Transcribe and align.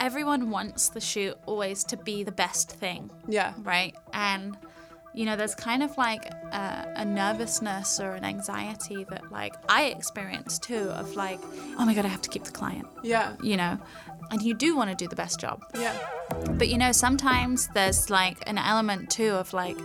everyone 0.00 0.50
wants 0.50 0.88
the 0.88 1.00
shoot 1.00 1.36
always 1.46 1.84
to 1.84 1.96
be 1.96 2.22
the 2.24 2.32
best 2.32 2.70
thing, 2.72 3.10
Yeah. 3.28 3.52
right? 3.62 3.94
And 4.12 4.56
you 5.12 5.24
know, 5.24 5.34
there's 5.34 5.56
kind 5.56 5.82
of 5.82 5.98
like 5.98 6.24
a, 6.52 6.92
a 6.98 7.04
nervousness 7.04 7.98
or 7.98 8.12
an 8.12 8.24
anxiety 8.24 9.04
that 9.10 9.32
like 9.32 9.54
I 9.68 9.86
experience 9.86 10.56
too 10.56 10.88
of 10.90 11.16
like, 11.16 11.40
oh 11.78 11.84
my 11.84 11.94
god, 11.94 12.04
I 12.04 12.08
have 12.08 12.22
to 12.22 12.28
keep 12.30 12.44
the 12.44 12.52
client, 12.52 12.86
Yeah. 13.02 13.34
you 13.42 13.56
know, 13.56 13.76
and 14.30 14.40
you 14.40 14.54
do 14.54 14.76
want 14.76 14.88
to 14.90 14.94
do 14.96 15.08
the 15.08 15.16
best 15.16 15.40
job, 15.40 15.64
Yeah. 15.76 15.96
but 16.52 16.68
you 16.68 16.78
know, 16.78 16.92
sometimes 16.92 17.66
there's 17.74 18.08
like 18.08 18.38
an 18.48 18.56
element 18.56 19.10
too 19.10 19.30
of 19.32 19.52
like, 19.52 19.76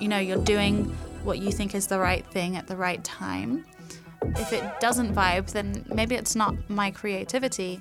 you 0.00 0.08
know, 0.08 0.18
you're 0.18 0.42
doing 0.44 0.86
what 1.22 1.38
you 1.38 1.52
think 1.52 1.76
is 1.76 1.86
the 1.86 2.00
right 2.00 2.26
thing 2.26 2.56
at 2.56 2.66
the 2.66 2.74
right 2.76 3.02
time. 3.04 3.64
If 4.22 4.52
it 4.52 4.64
doesn't 4.80 5.14
vibe, 5.14 5.52
then 5.52 5.84
maybe 5.94 6.16
it's 6.16 6.34
not 6.34 6.56
my 6.68 6.90
creativity, 6.90 7.80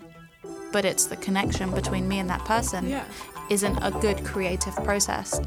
but 0.72 0.86
it's 0.86 1.06
the 1.06 1.18
connection 1.18 1.72
between 1.72 2.08
me 2.08 2.20
and 2.20 2.30
that 2.30 2.44
person 2.45 2.88
Yeah. 2.90 3.04
isn't 3.50 3.77
a 3.77 3.91
good 3.91 4.23
creative 4.23 4.76
process. 4.84 5.40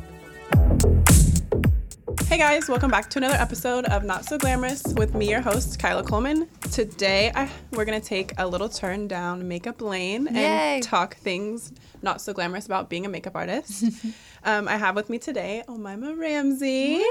Hey 2.27 2.39
guys, 2.39 2.69
welcome 2.69 2.91
back 2.91 3.09
to 3.11 3.19
another 3.19 3.37
episode 3.37 3.85
of 3.85 4.03
Not 4.03 4.25
So 4.25 4.39
Glamorous 4.39 4.83
with 4.97 5.15
me, 5.15 5.31
your 5.31 5.41
host, 5.41 5.79
Kyla 5.79 6.03
Coleman. 6.03 6.49
Today, 6.73 7.31
I, 7.35 7.49
we're 7.71 7.85
going 7.85 8.01
to 8.01 8.07
take 8.07 8.33
a 8.39 8.47
little 8.47 8.69
turn 8.69 9.07
down 9.07 9.47
makeup 9.47 9.81
lane 9.81 10.27
and 10.27 10.37
Yay. 10.37 10.81
talk 10.83 11.17
things 11.17 11.73
not 12.03 12.21
so 12.21 12.33
glamorous 12.33 12.67
about 12.67 12.91
being 12.91 13.07
a 13.07 13.09
makeup 13.09 13.37
artist. 13.37 13.85
um, 14.45 14.67
I 14.69 14.77
have 14.77 14.97
with 14.97 15.11
me 15.11 15.19
today 15.19 15.63
Omaima 15.69 16.19
Ramsey. 16.19 17.03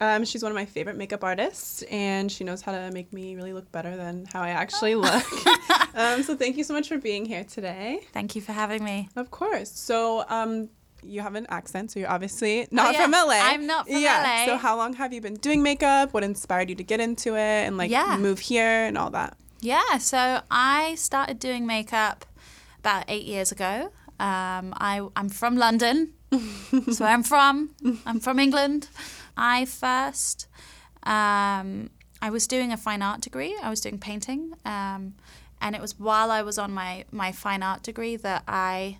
Um, 0.00 0.24
she's 0.24 0.42
one 0.42 0.50
of 0.52 0.56
my 0.56 0.66
favorite 0.66 0.96
makeup 0.96 1.22
artists, 1.22 1.82
and 1.82 2.30
she 2.30 2.42
knows 2.42 2.60
how 2.60 2.72
to 2.72 2.90
make 2.92 3.12
me 3.12 3.36
really 3.36 3.52
look 3.52 3.70
better 3.72 3.96
than 3.96 4.26
how 4.32 4.42
I 4.42 4.50
actually 4.50 4.94
look. 4.96 5.24
um, 5.94 6.22
so, 6.22 6.34
thank 6.36 6.56
you 6.56 6.64
so 6.64 6.74
much 6.74 6.88
for 6.88 6.98
being 6.98 7.24
here 7.24 7.44
today. 7.44 8.00
Thank 8.12 8.34
you 8.34 8.42
for 8.42 8.52
having 8.52 8.82
me. 8.82 9.08
Of 9.16 9.30
course. 9.30 9.70
So, 9.70 10.24
um, 10.28 10.68
you 11.02 11.20
have 11.20 11.34
an 11.34 11.46
accent, 11.50 11.92
so 11.92 12.00
you're 12.00 12.10
obviously 12.10 12.66
not 12.70 12.94
Oh, 12.94 13.02
from 13.02 13.10
LA. 13.12 13.38
I'm 13.40 13.66
not 13.66 13.86
from 13.86 13.96
yeah. 13.98 14.22
LA. 14.40 14.46
So, 14.46 14.56
how 14.56 14.76
long 14.76 14.94
have 14.94 15.12
you 15.12 15.20
been 15.20 15.34
doing 15.36 15.62
makeup? 15.62 16.12
What 16.14 16.24
inspired 16.24 16.68
you 16.68 16.74
to 16.76 16.84
get 16.84 17.00
into 17.00 17.34
it 17.36 17.66
and 17.66 17.76
like 17.76 17.90
Yeah. 17.90 18.16
move 18.18 18.38
here 18.40 18.84
and 18.86 18.96
all 18.98 19.10
that? 19.10 19.36
Yeah, 19.60 19.98
so 19.98 20.40
I 20.50 20.94
started 20.96 21.38
doing 21.38 21.66
makeup 21.66 22.24
about 22.78 23.04
eight 23.08 23.24
years 23.24 23.50
ago. 23.52 23.90
Um, 24.20 24.74
I, 24.78 25.06
I'm 25.16 25.28
from 25.28 25.56
London, 25.56 26.12
so 26.92 27.04
I'm 27.04 27.22
from. 27.22 27.70
I'm 28.06 28.20
from 28.20 28.38
England. 28.38 28.88
I 29.36 29.64
first, 29.66 30.46
um, 31.02 31.90
I 32.22 32.30
was 32.30 32.46
doing 32.46 32.72
a 32.72 32.76
fine 32.76 33.02
art 33.02 33.20
degree. 33.20 33.56
I 33.62 33.70
was 33.70 33.80
doing 33.80 33.98
painting, 33.98 34.52
um, 34.64 35.14
and 35.60 35.74
it 35.74 35.80
was 35.80 35.98
while 35.98 36.30
I 36.30 36.42
was 36.42 36.58
on 36.58 36.72
my 36.72 37.04
my 37.12 37.32
fine 37.32 37.62
art 37.62 37.82
degree 37.82 38.16
that 38.16 38.42
I 38.48 38.98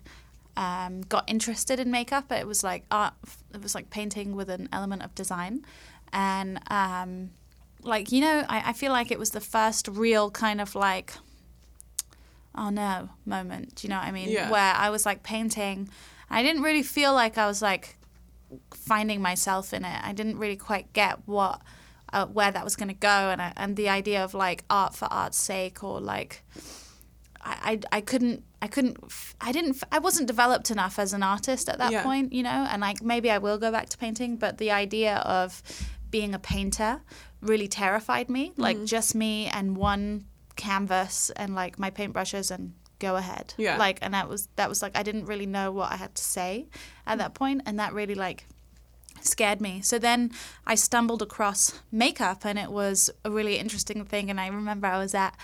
um, 0.57 1.01
got 1.01 1.23
interested 1.29 1.79
in 1.79 1.91
makeup. 1.91 2.31
It 2.31 2.47
was 2.47 2.63
like 2.63 2.83
art. 2.91 3.13
It 3.53 3.61
was 3.61 3.75
like 3.75 3.89
painting 3.89 4.35
with 4.35 4.49
an 4.49 4.67
element 4.73 5.03
of 5.03 5.15
design, 5.15 5.63
and 6.11 6.59
um, 6.69 7.29
like 7.83 8.11
you 8.11 8.19
know, 8.19 8.43
I, 8.49 8.71
I 8.71 8.73
feel 8.73 8.91
like 8.91 9.11
it 9.11 9.19
was 9.19 9.29
the 9.29 9.39
first 9.39 9.87
real 9.87 10.31
kind 10.31 10.59
of 10.59 10.75
like 10.75 11.13
oh 12.55 12.69
no 12.69 13.09
moment. 13.25 13.75
Do 13.75 13.87
you 13.87 13.89
know 13.91 13.99
what 13.99 14.07
I 14.07 14.11
mean? 14.11 14.29
Yeah. 14.29 14.49
Where 14.49 14.73
I 14.73 14.89
was 14.89 15.05
like 15.05 15.23
painting. 15.23 15.89
I 16.29 16.41
didn't 16.43 16.63
really 16.63 16.83
feel 16.83 17.13
like 17.13 17.37
I 17.37 17.45
was 17.45 17.61
like 17.61 17.95
finding 18.73 19.21
myself 19.21 19.73
in 19.73 19.85
it. 19.85 20.01
I 20.03 20.11
didn't 20.11 20.39
really 20.39 20.57
quite 20.57 20.91
get 20.91 21.19
what 21.27 21.61
uh, 22.11 22.25
where 22.25 22.51
that 22.51 22.63
was 22.63 22.75
going 22.75 22.89
to 22.89 22.95
go, 22.95 23.07
and 23.07 23.41
I, 23.41 23.53
and 23.55 23.75
the 23.75 23.89
idea 23.89 24.23
of 24.23 24.33
like 24.33 24.63
art 24.71 24.95
for 24.95 25.05
art's 25.05 25.37
sake 25.37 25.83
or 25.83 26.01
like 26.01 26.43
I, 27.41 27.79
I, 27.91 27.97
I 27.97 28.01
couldn't 28.01 28.43
I 28.61 28.67
couldn't 28.67 28.97
I 29.39 29.51
didn't 29.51 29.83
I 29.91 29.99
wasn't 29.99 30.27
developed 30.27 30.71
enough 30.71 30.97
as 30.99 31.13
an 31.13 31.23
artist 31.23 31.69
at 31.69 31.77
that 31.77 31.91
Yeah. 31.91 32.03
point, 32.03 32.33
you 32.33 32.43
know, 32.43 32.67
and 32.69 32.81
like 32.81 33.01
maybe 33.01 33.29
I 33.31 33.37
will 33.37 33.57
go 33.57 33.71
back 33.71 33.89
to 33.89 33.97
painting, 33.97 34.37
but 34.37 34.57
the 34.57 34.71
idea 34.71 35.17
of 35.17 35.61
being 36.09 36.33
a 36.33 36.39
painter 36.39 37.01
really 37.41 37.67
terrified 37.67 38.29
me, 38.29 38.49
Mm-hmm. 38.49 38.61
like 38.61 38.83
just 38.85 39.13
me 39.15 39.47
and 39.47 39.77
one 39.77 40.25
canvas 40.55 41.29
and 41.35 41.53
like 41.55 41.77
my 41.77 41.91
paintbrushes 41.91 42.49
and 42.49 42.73
go 42.99 43.15
ahead. 43.15 43.53
Yeah. 43.57 43.77
Like 43.77 43.99
and 44.01 44.13
that 44.13 44.27
was 44.27 44.49
that 44.55 44.69
was 44.69 44.81
like 44.81 44.97
I 44.97 45.03
didn't 45.03 45.25
really 45.25 45.45
know 45.45 45.71
what 45.71 45.91
I 45.91 45.97
had 45.97 46.15
to 46.15 46.23
say 46.23 46.67
at 47.05 47.19
that 47.19 47.33
point 47.35 47.61
and 47.65 47.77
that 47.79 47.93
really 47.93 48.15
like 48.15 48.47
scared 49.21 49.61
me. 49.61 49.81
So 49.81 49.99
then 49.99 50.31
I 50.65 50.75
stumbled 50.75 51.21
across 51.21 51.79
makeup, 51.91 52.45
and 52.45 52.57
it 52.57 52.71
was 52.71 53.09
a 53.25 53.31
really 53.31 53.57
interesting 53.57 54.05
thing. 54.05 54.29
And 54.29 54.39
I 54.39 54.47
remember 54.47 54.87
I 54.87 54.99
was 54.99 55.13
at 55.15 55.35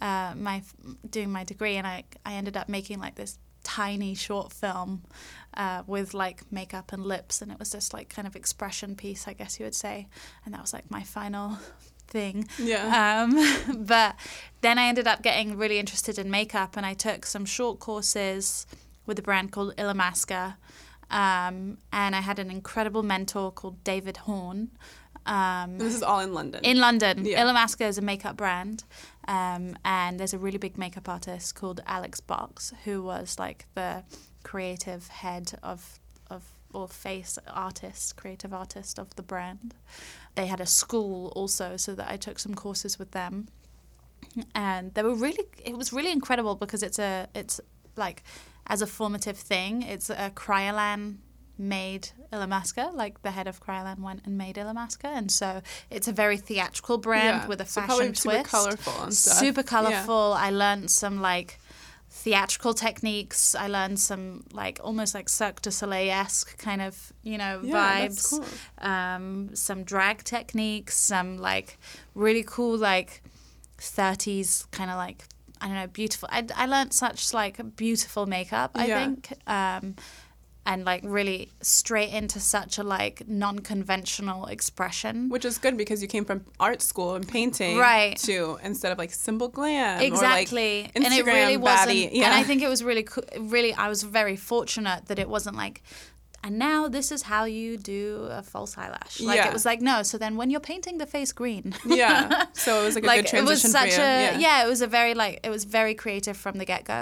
uh, 0.00 0.34
my 0.36 0.62
doing 1.08 1.30
my 1.30 1.44
degree, 1.44 1.76
and 1.76 1.86
I 1.86 2.04
I 2.24 2.34
ended 2.34 2.56
up 2.56 2.68
making 2.68 3.00
like 3.00 3.14
this 3.16 3.38
tiny 3.62 4.14
short 4.14 4.52
film 4.52 5.02
uh, 5.54 5.82
with 5.86 6.14
like 6.14 6.50
makeup 6.50 6.92
and 6.92 7.04
lips, 7.04 7.42
and 7.42 7.50
it 7.52 7.58
was 7.58 7.70
just 7.70 7.92
like 7.92 8.08
kind 8.08 8.26
of 8.26 8.36
expression 8.36 8.96
piece, 8.96 9.28
I 9.28 9.32
guess 9.32 9.58
you 9.58 9.64
would 9.64 9.74
say. 9.74 10.08
And 10.44 10.54
that 10.54 10.60
was 10.60 10.72
like 10.72 10.90
my 10.90 11.02
final 11.02 11.58
thing. 12.08 12.48
Yeah. 12.58 13.24
Um, 13.24 13.84
but 13.86 14.16
then 14.60 14.78
I 14.78 14.86
ended 14.86 15.06
up 15.06 15.22
getting 15.22 15.56
really 15.56 15.78
interested 15.78 16.18
in 16.18 16.30
makeup, 16.30 16.76
and 16.76 16.86
I 16.86 16.94
took 16.94 17.26
some 17.26 17.44
short 17.44 17.78
courses 17.78 18.66
with 19.06 19.18
a 19.18 19.22
brand 19.22 19.52
called 19.52 19.76
Illamasqua. 19.76 20.56
Um, 21.10 21.78
and 21.92 22.14
I 22.14 22.20
had 22.20 22.38
an 22.38 22.50
incredible 22.50 23.02
mentor 23.02 23.50
called 23.50 23.82
David 23.82 24.18
Horn. 24.18 24.70
Um, 25.26 25.78
this 25.78 25.94
is 25.94 26.02
all 26.02 26.20
in 26.20 26.32
London. 26.34 26.64
in 26.64 26.78
London, 26.78 27.24
Yeah. 27.24 27.44
Illamasqua 27.44 27.86
is 27.88 27.98
a 27.98 28.02
makeup 28.02 28.36
brand, 28.36 28.84
um, 29.28 29.76
and 29.84 30.18
there's 30.18 30.34
a 30.34 30.38
really 30.38 30.58
big 30.58 30.78
makeup 30.78 31.08
artist 31.08 31.54
called 31.54 31.80
Alex 31.86 32.20
Box, 32.20 32.72
who 32.84 33.02
was 33.02 33.38
like 33.38 33.66
the 33.74 34.04
creative 34.42 35.08
head 35.08 35.52
of 35.62 35.98
of 36.30 36.42
or 36.72 36.88
face 36.88 37.38
artist, 37.48 38.16
creative 38.16 38.54
artist 38.54 38.98
of 38.98 39.14
the 39.16 39.22
brand. 39.22 39.74
They 40.36 40.46
had 40.46 40.60
a 40.60 40.66
school 40.66 41.32
also, 41.36 41.76
so 41.76 41.94
that 41.94 42.08
I 42.10 42.16
took 42.16 42.38
some 42.38 42.54
courses 42.54 42.98
with 42.98 43.10
them, 43.10 43.48
and 44.54 44.94
they 44.94 45.02
were 45.02 45.14
really. 45.14 45.44
It 45.64 45.76
was 45.76 45.92
really 45.92 46.12
incredible 46.12 46.54
because 46.54 46.82
it's 46.82 46.98
a 46.98 47.28
it's 47.34 47.60
like 47.96 48.22
as 48.66 48.82
a 48.82 48.86
formative 48.86 49.36
thing. 49.36 49.82
It's 49.82 50.10
a 50.10 50.30
Cryolan 50.34 51.16
made 51.60 52.10
Illamasqua, 52.32 52.92
like 52.94 53.22
the 53.22 53.30
head 53.32 53.46
of 53.46 53.60
Cryolan 53.60 54.00
went 54.00 54.22
and 54.24 54.36
made 54.38 54.56
Illamasqua, 54.56 55.10
and 55.20 55.30
so 55.30 55.62
it's 55.90 56.08
a 56.08 56.12
very 56.12 56.36
theatrical 56.38 56.98
brand 56.98 57.42
Yeah. 57.42 57.46
with 57.46 57.60
a 57.60 57.66
So 57.66 57.80
fashion 57.82 57.86
probably 57.86 58.06
twist. 58.12 58.22
super 58.22 58.44
colorful 58.48 59.02
and 59.02 59.14
stuff. 59.14 59.38
Super 59.38 59.60
Yeah. 59.60 59.66
colorful. 59.74 60.32
I 60.34 60.50
learned 60.50 60.90
some 60.90 61.20
like 61.20 61.58
theatrical 62.10 62.74
techniques. 62.74 63.54
I 63.54 63.68
learned 63.68 64.00
some 64.00 64.44
like 64.52 64.80
almost 64.82 65.14
like 65.14 65.28
Cirque 65.28 65.62
du 65.62 65.70
Soleil 65.70 66.10
esque 66.10 66.56
kind 66.58 66.82
of 66.82 67.12
you 67.22 67.38
know 67.38 67.60
Yeah, 67.62 68.00
vibes. 68.00 68.14
that's 68.16 68.28
cool. 68.30 68.44
Um, 68.78 69.54
some 69.54 69.84
drag 69.84 70.24
techniques. 70.24 70.96
Some 70.96 71.38
like 71.38 71.78
really 72.14 72.42
cool 72.44 72.76
like 72.76 73.22
30s 73.78 74.66
kind 74.70 74.90
of 74.90 74.96
like 74.96 75.24
I 75.60 75.66
don't 75.66 75.74
know 75.76 75.86
beautiful. 75.88 76.28
I 76.32 76.46
I 76.56 76.66
learned 76.66 76.92
such 76.94 77.32
like 77.34 77.60
beautiful 77.76 78.26
makeup. 78.26 78.70
I 78.74 78.86
Yeah. 78.86 78.98
think. 79.04 79.32
Um, 79.46 79.94
and 80.70 80.84
like 80.84 81.02
really 81.18 81.40
straight 81.78 82.12
into 82.20 82.38
such 82.56 82.72
a 82.78 82.84
like 82.96 83.16
non-conventional 83.28 84.46
expression 84.46 85.28
Which 85.28 85.44
is 85.44 85.58
good 85.58 85.76
because 85.76 86.00
you 86.02 86.08
came 86.08 86.24
from 86.24 86.44
art 86.58 86.80
school 86.82 87.14
and 87.16 87.26
painting, 87.26 87.76
Right. 87.76 88.16
too 88.16 88.58
instead 88.62 88.92
of 88.92 88.98
like 88.98 89.12
simple 89.12 89.48
glam, 89.48 90.00
exactly 90.00 90.80
or 90.80 90.82
like 90.84 90.92
and 90.96 91.04
it 91.18 91.24
really 91.24 91.56
wasn't. 91.56 92.12
Yeah, 92.12 92.26
and 92.26 92.34
i 92.34 92.42
think 92.48 92.62
it 92.62 92.68
was 92.74 92.82
really 92.90 93.02
cool 93.10 93.24
really 93.56 93.72
i 93.74 93.88
was 93.88 94.00
very 94.20 94.36
fortunate 94.36 95.00
that 95.08 95.18
it 95.18 95.28
wasn't 95.36 95.56
like 95.64 95.82
and 96.42 96.58
now 96.58 96.88
this 96.88 97.12
is 97.12 97.20
how 97.32 97.44
you 97.44 97.76
do 97.76 98.26
a 98.30 98.42
false 98.42 98.72
eyelash 98.78 99.14
like 99.20 99.36
Yeah. 99.36 99.48
it 99.48 99.52
was 99.52 99.64
like 99.70 99.80
no 99.80 99.96
so 100.02 100.16
then 100.18 100.32
when 100.38 100.48
you're 100.50 100.66
painting 100.72 100.96
the 100.98 101.06
face 101.16 101.32
green 101.40 101.74
yeah. 101.86 102.44
So 102.64 102.80
it 102.80 102.84
was 102.88 102.94
like 102.94 103.04
a 103.04 103.06
like 103.14 103.24
good 103.30 103.38
it 103.40 103.44
was 103.44 103.60
transition 103.60 103.70
such 103.70 103.92
for 103.94 104.00
you. 104.00 104.38
a 104.38 104.40
yeah. 104.46 104.64
it 104.64 104.68
was 104.68 104.80
a 104.80 104.86
very 104.98 105.14
like 105.22 105.34
it 105.46 105.50
was 105.56 105.64
very 105.64 105.94
creative 105.94 106.36
from 106.44 106.54
the 106.60 106.64
get-go 106.72 107.00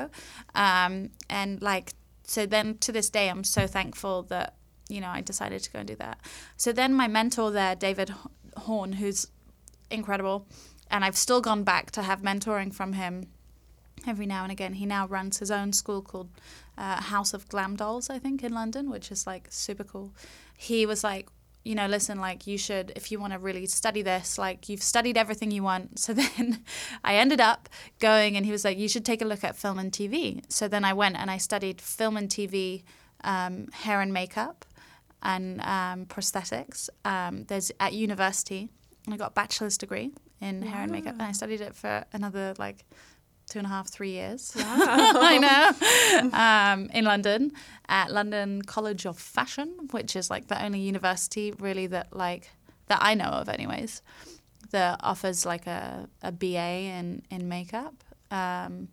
um 0.66 1.10
and 1.38 1.50
like 1.70 1.92
so 2.28 2.46
then 2.46 2.76
to 2.78 2.92
this 2.92 3.10
day 3.10 3.28
i'm 3.28 3.42
so 3.42 3.66
thankful 3.66 4.22
that 4.24 4.54
you 4.88 5.00
know 5.00 5.08
i 5.08 5.20
decided 5.20 5.62
to 5.62 5.70
go 5.70 5.78
and 5.80 5.88
do 5.88 5.96
that. 5.96 6.18
So 6.56 6.72
then 6.72 6.92
my 6.94 7.08
mentor 7.08 7.50
there 7.50 7.74
david 7.74 8.12
horn 8.56 8.94
who's 8.94 9.28
incredible 9.90 10.46
and 10.90 11.04
i've 11.04 11.16
still 11.16 11.40
gone 11.40 11.64
back 11.64 11.90
to 11.92 12.02
have 12.02 12.22
mentoring 12.22 12.72
from 12.72 12.92
him 12.92 13.28
every 14.06 14.26
now 14.26 14.44
and 14.44 14.52
again. 14.52 14.74
He 14.74 14.86
now 14.86 15.08
runs 15.08 15.38
his 15.38 15.50
own 15.50 15.72
school 15.72 16.02
called 16.02 16.28
uh, 16.76 17.00
house 17.02 17.34
of 17.34 17.48
glam 17.48 17.74
dolls 17.76 18.08
i 18.08 18.18
think 18.18 18.44
in 18.44 18.52
london 18.52 18.90
which 18.90 19.10
is 19.10 19.26
like 19.26 19.48
super 19.50 19.84
cool. 19.84 20.12
He 20.56 20.86
was 20.86 21.02
like 21.04 21.28
you 21.68 21.74
know, 21.74 21.86
listen, 21.86 22.18
like 22.18 22.46
you 22.46 22.56
should, 22.56 22.94
if 22.96 23.12
you 23.12 23.20
want 23.20 23.34
to 23.34 23.38
really 23.38 23.66
study 23.66 24.00
this, 24.00 24.38
like 24.38 24.70
you've 24.70 24.82
studied 24.82 25.18
everything 25.18 25.50
you 25.50 25.62
want. 25.62 25.98
So 25.98 26.14
then 26.22 26.64
I 27.04 27.16
ended 27.16 27.42
up 27.42 27.68
going 27.98 28.38
and 28.38 28.46
he 28.46 28.52
was 28.52 28.64
like, 28.64 28.78
you 28.78 28.88
should 28.88 29.04
take 29.04 29.20
a 29.20 29.26
look 29.26 29.44
at 29.44 29.54
film 29.54 29.78
and 29.78 29.92
TV. 29.92 30.42
So 30.48 30.66
then 30.66 30.82
I 30.82 30.94
went 30.94 31.16
and 31.16 31.30
I 31.30 31.36
studied 31.36 31.82
film 31.82 32.16
and 32.16 32.30
TV, 32.30 32.84
um, 33.22 33.68
hair 33.72 34.00
and 34.00 34.14
makeup 34.14 34.64
and 35.22 35.60
um, 35.60 36.06
prosthetics. 36.06 36.88
Um, 37.04 37.44
there's 37.48 37.70
at 37.78 37.92
university 37.92 38.70
and 39.04 39.12
I 39.12 39.18
got 39.18 39.32
a 39.32 39.34
bachelor's 39.34 39.76
degree 39.76 40.12
in 40.40 40.62
hair 40.62 40.84
and 40.84 40.90
makeup 40.90 41.14
and 41.14 41.22
I 41.22 41.32
studied 41.32 41.60
it 41.60 41.74
for 41.74 42.02
another 42.14 42.54
like 42.58 42.86
two 43.48 43.58
and 43.58 43.66
a 43.66 43.68
half, 43.68 43.88
three 43.88 44.10
years. 44.10 44.52
I 44.58 45.38
know. 45.38 46.38
um, 46.38 46.90
in 46.92 47.04
London 47.04 47.52
at 47.88 48.12
London 48.12 48.62
College 48.62 49.06
of 49.06 49.18
Fashion, 49.18 49.88
which 49.90 50.14
is 50.14 50.30
like 50.30 50.48
the 50.48 50.62
only 50.62 50.80
university 50.80 51.52
really 51.58 51.86
that 51.88 52.14
like 52.14 52.50
that 52.88 52.98
I 53.00 53.14
know 53.14 53.26
of, 53.26 53.48
anyways, 53.48 54.02
that 54.70 55.00
offers 55.02 55.46
like 55.46 55.66
a, 55.66 56.08
a 56.22 56.32
BA 56.32 56.56
in 56.56 57.22
in 57.30 57.48
makeup. 57.48 58.04
Um, 58.30 58.88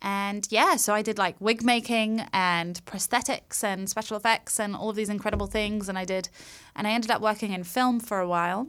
and 0.00 0.46
yeah, 0.50 0.76
so 0.76 0.94
I 0.94 1.02
did 1.02 1.18
like 1.18 1.36
wig 1.40 1.64
making 1.64 2.24
and 2.32 2.84
prosthetics 2.84 3.64
and 3.64 3.90
special 3.90 4.16
effects 4.16 4.60
and 4.60 4.76
all 4.76 4.90
of 4.90 4.96
these 4.96 5.08
incredible 5.08 5.46
things. 5.46 5.88
And 5.88 5.98
I 5.98 6.04
did, 6.04 6.28
and 6.76 6.86
I 6.86 6.92
ended 6.92 7.10
up 7.10 7.20
working 7.20 7.52
in 7.52 7.64
film 7.64 7.98
for 7.98 8.20
a 8.20 8.28
while. 8.28 8.68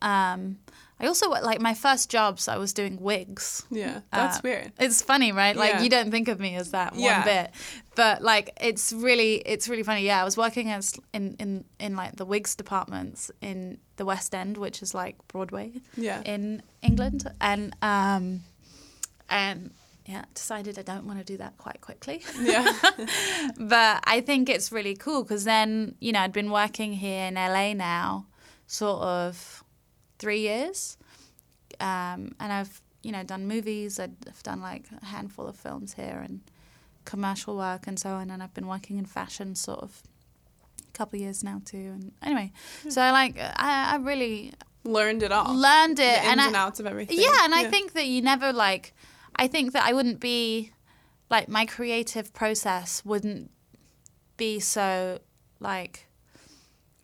Um, 0.00 0.58
I 1.02 1.06
also 1.08 1.28
like 1.30 1.60
my 1.60 1.74
first 1.74 2.08
jobs. 2.10 2.46
I 2.46 2.56
was 2.58 2.72
doing 2.72 3.00
wigs. 3.00 3.64
Yeah, 3.70 4.00
that's 4.12 4.38
Uh, 4.38 4.40
weird. 4.44 4.72
It's 4.78 5.02
funny, 5.02 5.32
right? 5.32 5.56
Like 5.56 5.72
Yeah. 5.74 5.82
you 5.82 5.90
don't 5.90 6.10
think 6.12 6.28
of 6.28 6.38
me 6.38 6.54
as 6.54 6.70
that 6.70 6.92
one 6.92 7.02
Yeah. 7.02 7.24
bit, 7.24 7.50
but 7.96 8.22
like 8.22 8.50
it's 8.60 8.92
really, 8.92 9.34
it's 9.44 9.68
really 9.68 9.82
funny. 9.82 10.02
Yeah, 10.04 10.20
I 10.20 10.24
was 10.24 10.36
working 10.36 10.70
as 10.70 10.94
in 11.12 11.34
in 11.40 11.64
in 11.80 11.96
like 11.96 12.16
the 12.16 12.24
wigs 12.24 12.54
departments 12.54 13.30
in 13.40 13.78
the 13.96 14.04
West 14.04 14.32
End, 14.34 14.56
which 14.56 14.80
is 14.80 14.94
like 14.94 15.16
Broadway 15.28 15.72
Yeah. 15.96 16.22
in 16.24 16.62
England, 16.82 17.28
and 17.40 17.74
um, 17.82 18.44
and 19.28 19.72
yeah, 20.06 20.24
decided 20.34 20.78
I 20.78 20.82
don't 20.82 21.04
want 21.06 21.18
to 21.18 21.24
do 21.24 21.36
that 21.38 21.56
quite 21.58 21.80
quickly. 21.80 22.22
Yeah. 22.40 22.64
but 23.58 24.02
I 24.04 24.20
think 24.20 24.48
it's 24.48 24.70
really 24.72 24.94
cool 24.94 25.22
because 25.24 25.44
then 25.44 25.96
you 26.00 26.12
know 26.12 26.20
I'd 26.20 26.32
been 26.32 26.50
working 26.52 26.92
here 26.92 27.26
in 27.26 27.34
LA 27.34 27.72
now, 27.74 28.26
sort 28.66 29.02
of 29.02 29.64
three 30.22 30.40
years, 30.50 30.96
um, 31.80 32.20
and 32.42 32.50
I've 32.58 32.74
you 33.06 33.12
know 33.14 33.24
done 33.32 33.42
movies. 33.54 33.98
I've 34.04 34.42
done 34.50 34.60
like 34.70 34.84
a 35.02 35.06
handful 35.14 35.46
of 35.48 35.56
films 35.56 35.90
here 35.94 36.18
and 36.26 36.40
commercial 37.04 37.54
work 37.56 37.82
and 37.88 37.98
so 37.98 38.10
on. 38.20 38.30
And 38.30 38.42
I've 38.42 38.54
been 38.54 38.68
working 38.76 38.96
in 38.98 39.06
fashion 39.06 39.48
sort 39.56 39.80
of 39.86 39.90
a 40.88 40.92
couple 40.98 41.16
of 41.18 41.22
years 41.22 41.42
now 41.42 41.58
too. 41.72 41.86
And 41.96 42.12
anyway, 42.22 42.52
so 42.88 42.98
I 43.02 43.10
like 43.20 43.34
I, 43.38 43.92
I 43.94 43.96
really 43.96 44.52
Learned 44.84 45.22
it 45.22 45.32
all. 45.32 45.54
learned 45.54 45.96
the 45.98 46.04
it 46.04 46.18
ins 46.18 46.26
and 46.32 46.40
and, 46.40 46.56
outs 46.56 46.80
of 46.80 46.86
everything. 46.86 47.18
yeah, 47.20 47.44
and 47.44 47.54
I 47.54 47.64
think 47.70 47.92
that 47.92 48.06
you 48.06 48.20
never 48.22 48.52
like. 48.52 48.94
I 49.36 49.46
think 49.48 49.72
that 49.72 49.84
I 49.88 49.92
wouldn't 49.92 50.20
be 50.20 50.72
like 51.30 51.48
my 51.48 51.64
creative 51.66 52.32
process 52.32 53.02
wouldn't 53.04 53.50
be 54.36 54.60
so 54.60 55.18
like 55.60 55.94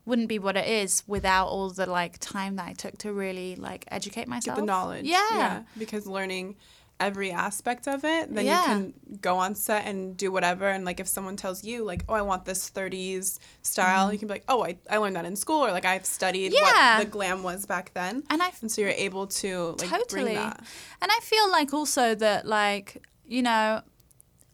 wouldn't 0.09 0.29
be 0.29 0.39
what 0.39 0.57
it 0.57 0.67
is 0.83 1.03
without 1.07 1.47
all 1.49 1.69
the 1.71 1.87
like 2.01 2.19
time 2.19 2.57
that 2.57 2.67
I 2.67 2.73
took 2.73 2.99
to 2.99 3.13
really 3.13 3.55
like 3.57 3.85
educate 3.99 4.27
myself. 4.29 4.57
get 4.57 4.63
the 4.63 4.67
knowledge. 4.67 5.05
Yeah. 5.07 5.63
Because 5.79 6.07
learning 6.07 6.57
every 7.01 7.31
aspect 7.31 7.87
of 7.87 8.05
it, 8.05 8.35
then 8.35 8.45
Yeah. 8.45 8.61
you 8.61 8.67
can 8.67 8.95
go 9.21 9.35
on 9.39 9.55
set 9.55 9.83
and 9.87 10.17
do 10.17 10.33
whatever. 10.33 10.67
And 10.69 10.85
like 10.85 10.99
if 10.99 11.07
someone 11.07 11.37
tells 11.37 11.63
you 11.63 11.85
like, 11.85 12.03
oh, 12.09 12.15
I 12.15 12.23
want 12.23 12.45
this 12.45 12.69
30s 12.71 13.39
style, 13.63 14.13
you 14.13 14.19
can 14.19 14.27
be 14.27 14.35
like, 14.35 14.45
oh, 14.49 14.65
I, 14.65 14.79
I 14.91 14.97
learned 14.97 15.15
that 15.15 15.25
in 15.25 15.37
school, 15.37 15.61
or 15.65 15.71
like 15.71 15.85
I've 15.85 16.05
studied 16.07 16.51
Mm-hmm. 16.53 16.65
Yeah. 16.65 16.99
what 16.99 17.05
the 17.05 17.11
glam 17.11 17.43
was 17.45 17.67
back 17.67 17.93
then. 17.95 18.25
And 18.31 18.43
I 18.43 18.51
And 18.61 18.71
so 18.73 18.81
you're 18.81 18.91
able 19.09 19.27
to 19.43 19.77
like 19.79 19.91
totally. 19.91 20.23
bring 20.25 20.35
that. 20.35 20.59
And 21.01 21.11
I 21.17 21.21
feel 21.23 21.49
like 21.53 21.73
also 21.73 22.15
that 22.17 22.47
like 22.47 22.89
you 23.27 23.43
know, 23.43 23.83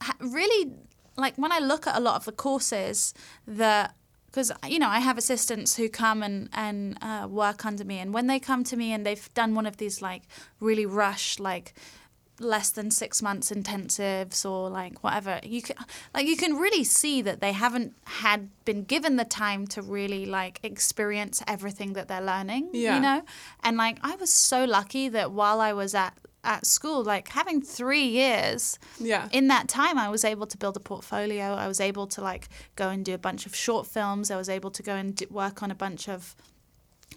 ha- 0.01 0.17
really 0.19 0.73
like 1.17 1.35
when 1.37 1.51
I 1.51 1.59
look 1.59 1.87
at 1.87 1.95
a 1.95 1.99
lot 2.01 2.15
of 2.17 2.25
the 2.25 2.31
courses 2.33 3.13
that 3.47 3.95
because 4.35 4.51
you 4.67 4.79
know 4.79 4.89
I 4.89 4.99
have 4.99 5.17
assistants 5.17 5.77
who 5.77 5.87
come 5.87 6.21
and 6.21 6.49
and 6.51 6.97
uh, 7.01 7.25
work 7.29 7.65
under 7.65 7.85
me, 7.85 7.99
and 7.99 8.13
when 8.13 8.27
they 8.27 8.39
come 8.39 8.63
to 8.65 8.75
me 8.75 8.91
and 8.91 9.05
they've 9.05 9.33
done 9.33 9.55
one 9.55 9.65
of 9.65 9.77
these 9.77 10.01
like 10.01 10.23
really 10.59 10.85
rush 10.85 11.39
like 11.39 11.73
less 12.41 12.69
than 12.69 12.91
six 12.91 13.21
months 13.21 13.49
intensives 13.49 14.43
or 14.43 14.69
like 14.69 15.01
whatever 15.05 15.39
you 15.41 15.61
can 15.61 15.77
like 16.13 16.27
you 16.27 16.35
can 16.35 16.55
really 16.57 16.83
see 16.83 17.21
that 17.21 17.39
they 17.39 17.53
haven't 17.53 17.93
had 18.03 18.49
been 18.65 18.83
given 18.83 19.15
the 19.15 19.23
time 19.23 19.65
to 19.65 19.81
really 19.81 20.25
like 20.25 20.59
experience 20.61 21.41
everything 21.47 21.93
that 21.93 22.09
they're 22.09 22.19
learning 22.21 22.67
Yeah. 22.73 22.95
you 22.95 23.01
know 23.01 23.21
and 23.63 23.77
like 23.77 23.99
i 24.01 24.17
was 24.17 24.33
so 24.33 24.65
lucky 24.65 25.07
that 25.07 25.31
while 25.31 25.61
i 25.61 25.71
was 25.71 25.95
at 25.95 26.13
at 26.45 26.65
school 26.65 27.03
like 27.03 27.27
having 27.29 27.61
three 27.61 28.05
years 28.05 28.79
Yeah. 28.99 29.27
in 29.31 29.47
that 29.47 29.67
time 29.67 29.97
i 29.97 30.07
was 30.09 30.23
able 30.23 30.45
to 30.47 30.57
build 30.57 30.77
a 30.77 30.79
portfolio 30.79 31.53
i 31.55 31.67
was 31.67 31.79
able 31.81 32.07
to 32.07 32.21
like 32.21 32.47
go 32.75 32.89
and 32.89 33.03
do 33.03 33.13
a 33.13 33.17
bunch 33.17 33.45
of 33.45 33.55
short 33.55 33.87
films 33.87 34.29
i 34.31 34.37
was 34.37 34.47
able 34.49 34.71
to 34.71 34.83
go 34.83 34.93
and 34.95 35.15
d- 35.15 35.27
work 35.29 35.61
on 35.63 35.71
a 35.71 35.75
bunch 35.75 36.07
of 36.07 36.35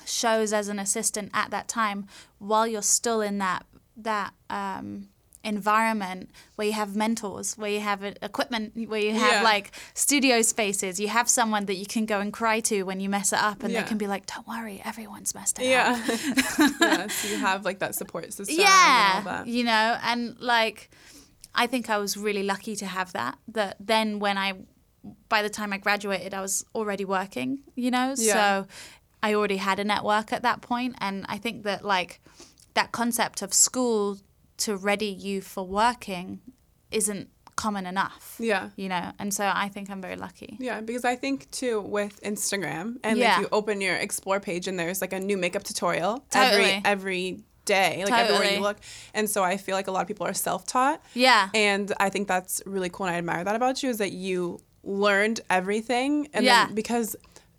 shows 0.04 0.52
as 0.52 0.68
an 0.68 0.78
assistant 0.78 1.30
at 1.34 1.50
that 1.50 1.68
time 1.68 2.06
while 2.38 2.66
you're 2.66 2.82
still 2.82 3.20
in 3.20 3.38
that 3.38 3.64
that 3.96 4.32
um, 4.50 5.08
environment 5.56 6.30
where 6.56 6.66
you 6.70 6.72
have 6.82 6.90
mentors 7.04 7.48
where 7.60 7.70
you 7.76 7.80
have 7.80 8.00
equipment 8.30 8.66
where 8.92 9.00
you 9.08 9.12
have 9.24 9.32
Yeah. 9.38 9.42
like 9.52 9.66
studio 9.94 10.36
spaces 10.42 10.92
you 11.04 11.08
have 11.18 11.28
someone 11.38 11.64
that 11.66 11.76
you 11.82 11.86
can 11.94 12.04
go 12.06 12.18
and 12.24 12.30
cry 12.40 12.60
to 12.70 12.76
when 12.88 12.98
you 13.00 13.08
mess 13.16 13.32
it 13.32 13.42
up 13.50 13.58
and 13.62 13.70
Yeah. 13.72 13.80
they 13.82 13.88
can 13.88 13.98
be 14.04 14.06
like 14.14 14.24
don't 14.32 14.46
worry 14.54 14.76
everyone's 14.84 15.34
messed 15.38 15.58
it 15.58 15.62
up 15.62 15.68
Yeah. 15.76 15.90
yeah. 16.80 17.06
So 17.08 17.28
you 17.32 17.38
have 17.48 17.64
like 17.68 17.78
that 17.84 17.94
support 17.94 18.32
system. 18.32 18.56
yeah 18.58 19.18
And 19.18 19.26
all 19.28 19.32
that. 19.34 19.46
you 19.56 19.64
know 19.64 19.86
and 20.10 20.20
like 20.54 20.78
i 21.62 21.66
think 21.72 21.84
i 21.94 21.98
was 22.04 22.12
really 22.16 22.42
lucky 22.42 22.74
to 22.82 22.86
have 22.86 23.08
that 23.18 23.34
that 23.58 23.76
then 23.92 24.06
when 24.24 24.36
i 24.46 24.48
by 25.28 25.40
the 25.46 25.50
time 25.58 25.70
i 25.72 25.78
graduated 25.78 26.34
i 26.34 26.40
was 26.48 26.64
already 26.74 27.04
working 27.18 27.50
you 27.74 27.90
know 27.90 28.08
Yeah. 28.16 28.34
so 28.36 28.66
i 29.22 29.28
already 29.34 29.56
had 29.68 29.78
a 29.80 29.84
network 29.84 30.32
at 30.36 30.42
that 30.42 30.60
point 30.60 30.92
and 31.06 31.24
i 31.28 31.38
think 31.38 31.56
that 31.68 31.80
like 31.84 32.12
that 32.74 32.92
concept 32.92 33.42
of 33.42 33.50
school 33.54 34.18
to 34.58 34.76
ready 34.76 35.06
you 35.06 35.40
for 35.40 35.64
working 35.66 36.40
isn't 36.90 37.28
common 37.56 37.86
enough 37.86 38.36
Yeah. 38.38 38.70
you 38.76 38.88
know 38.88 39.10
and 39.18 39.34
so 39.34 39.50
i 39.52 39.68
think 39.68 39.90
i'm 39.90 40.00
very 40.00 40.14
lucky 40.16 40.56
Yeah, 40.60 40.80
because 40.80 41.04
I 41.04 41.16
think 41.16 41.50
too 41.50 41.80
with 41.80 42.20
Instagram 42.22 42.96
and 43.02 43.18
Yeah. 43.18 43.34
if 43.34 43.40
you 43.42 43.48
open 43.50 43.80
your 43.80 43.96
explore 43.96 44.38
page 44.38 44.68
and 44.68 44.78
there's 44.78 45.00
like 45.00 45.12
a 45.12 45.18
new 45.18 45.36
makeup 45.36 45.64
tutorial 45.64 46.24
Totally. 46.30 46.62
every 46.64 46.82
every 46.84 47.38
day, 47.64 48.02
like 48.06 48.14
everywhere 48.24 48.50
you 48.54 48.60
look. 48.60 48.78
And 49.12 49.28
so 49.28 49.44
I 49.44 49.58
feel 49.58 49.74
like 49.74 49.88
a 49.88 49.90
lot 49.90 50.00
of 50.00 50.08
people 50.08 50.26
are 50.26 50.32
self-taught. 50.32 51.02
yeah 51.14 51.50
And 51.52 51.92
I 52.00 52.08
think 52.10 52.26
that's 52.28 52.62
really 52.64 52.88
cool 52.88 53.06
and 53.06 53.14
I 53.14 53.18
admire 53.18 53.44
that 53.44 53.56
about 53.56 53.82
you 53.82 53.90
is 53.90 53.98
that 53.98 54.12
you 54.12 54.60
learned 54.84 55.40
everything 55.50 56.28
and 56.32 56.44
Yeah. 56.46 56.66
then 56.66 56.74
because 56.74 57.16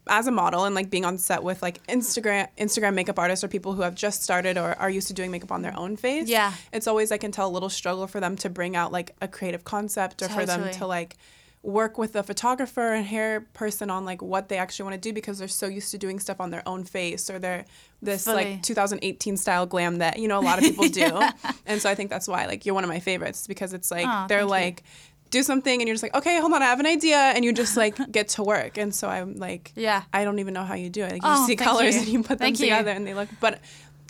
as 0.10 0.28
a 0.28 0.32
model 0.32 0.66
and 0.66 0.76
like 0.76 0.90
being 0.90 1.06
on 1.06 1.18
set 1.18 1.44
with 1.44 1.62
like 1.62 1.86
Instagram 1.88 2.48
Instagram 2.58 2.94
makeup 2.94 3.20
artists 3.20 3.44
or 3.44 3.48
people 3.48 3.74
who 3.74 3.84
have 3.84 3.96
just 3.96 4.24
started 4.24 4.58
or 4.58 4.74
are 4.80 4.90
used 4.90 5.08
to 5.08 5.14
doing 5.14 5.32
makeup 5.32 5.52
on 5.52 5.62
their 5.62 5.78
own 5.78 5.96
face. 5.96 6.28
Yeah. 6.28 6.54
It's 6.74 6.88
always 6.88 7.12
I 7.12 7.18
can 7.18 7.32
tell 7.32 7.48
a 7.48 7.54
little 7.54 7.70
struggle 7.70 8.08
for 8.08 8.20
them 8.20 8.36
to 8.38 8.50
bring 8.50 8.76
out 8.76 8.92
like 8.92 9.16
a 9.22 9.28
creative 9.28 9.64
concept 9.64 10.22
or 10.22 10.30
for 10.30 10.46
them 10.46 10.72
to 10.72 10.88
like 10.88 11.18
work 11.62 11.98
with 11.98 12.16
a 12.16 12.24
photographer 12.24 12.94
and 12.94 13.06
hair 13.06 13.42
person 13.54 13.90
on 13.90 14.06
like 14.06 14.22
what 14.22 14.48
they 14.48 14.58
actually 14.58 14.84
want 14.84 14.94
to 14.94 15.10
do 15.10 15.14
because 15.14 15.40
they're 15.40 15.48
so 15.48 15.68
used 15.68 15.92
to 15.92 15.98
doing 15.98 16.18
stuff 16.18 16.40
on 16.40 16.52
their 16.52 16.66
own 16.66 16.86
face 16.86 17.30
or 17.30 17.38
they're 17.38 17.66
this 18.02 18.24
Fully. 18.24 18.54
like 18.54 18.64
2018 18.64 19.36
style 19.36 19.66
glam 19.66 19.98
that 19.98 20.20
you 20.20 20.30
know 20.30 20.40
a 20.40 20.42
lot 20.42 20.58
of 20.58 20.64
people 20.64 20.88
do 20.88 21.22
and 21.66 21.82
so 21.82 21.90
i 21.90 21.96
think 21.96 22.10
that's 22.10 22.30
why 22.30 22.46
like 22.46 22.66
you're 22.66 22.76
one 22.76 22.86
of 22.86 22.90
my 22.90 23.02
favorites 23.02 23.46
because 23.46 23.74
it's 23.74 23.92
like 23.92 24.08
Aw, 24.08 24.28
they're 24.28 24.46
like 24.46 24.84
do 25.32 25.44
something 25.44 25.80
and 25.82 25.88
you're 25.88 25.94
just 25.96 26.04
like 26.04 26.16
okay 26.16 26.40
hold 26.40 26.54
on 26.54 26.62
i 26.64 26.66
have 26.66 26.80
an 26.80 26.86
idea 26.88 27.18
and 27.18 27.46
you 27.46 27.54
just 27.54 27.78
like 27.78 27.96
get 28.12 28.30
to 28.30 28.44
work 28.44 28.78
and 28.78 28.94
so 28.96 29.08
i'm 29.08 29.36
like 29.36 29.72
Yeah. 29.76 30.04
i 30.14 30.24
don't 30.24 30.40
even 30.40 30.54
know 30.54 30.64
how 30.64 30.74
you 30.76 30.90
do 30.90 31.04
it 31.04 31.12
like 31.12 31.22
you 31.24 31.30
Oh, 31.30 31.46
see 31.48 31.56
colors 31.56 31.94
you. 31.96 32.02
and 32.02 32.10
you 32.10 32.20
put 32.20 32.30
them 32.40 32.46
Thank 32.46 32.60
you. 32.60 32.66
together 32.66 32.92
and 32.92 33.06
they 33.06 33.14
look 33.14 33.30
but 33.40 33.60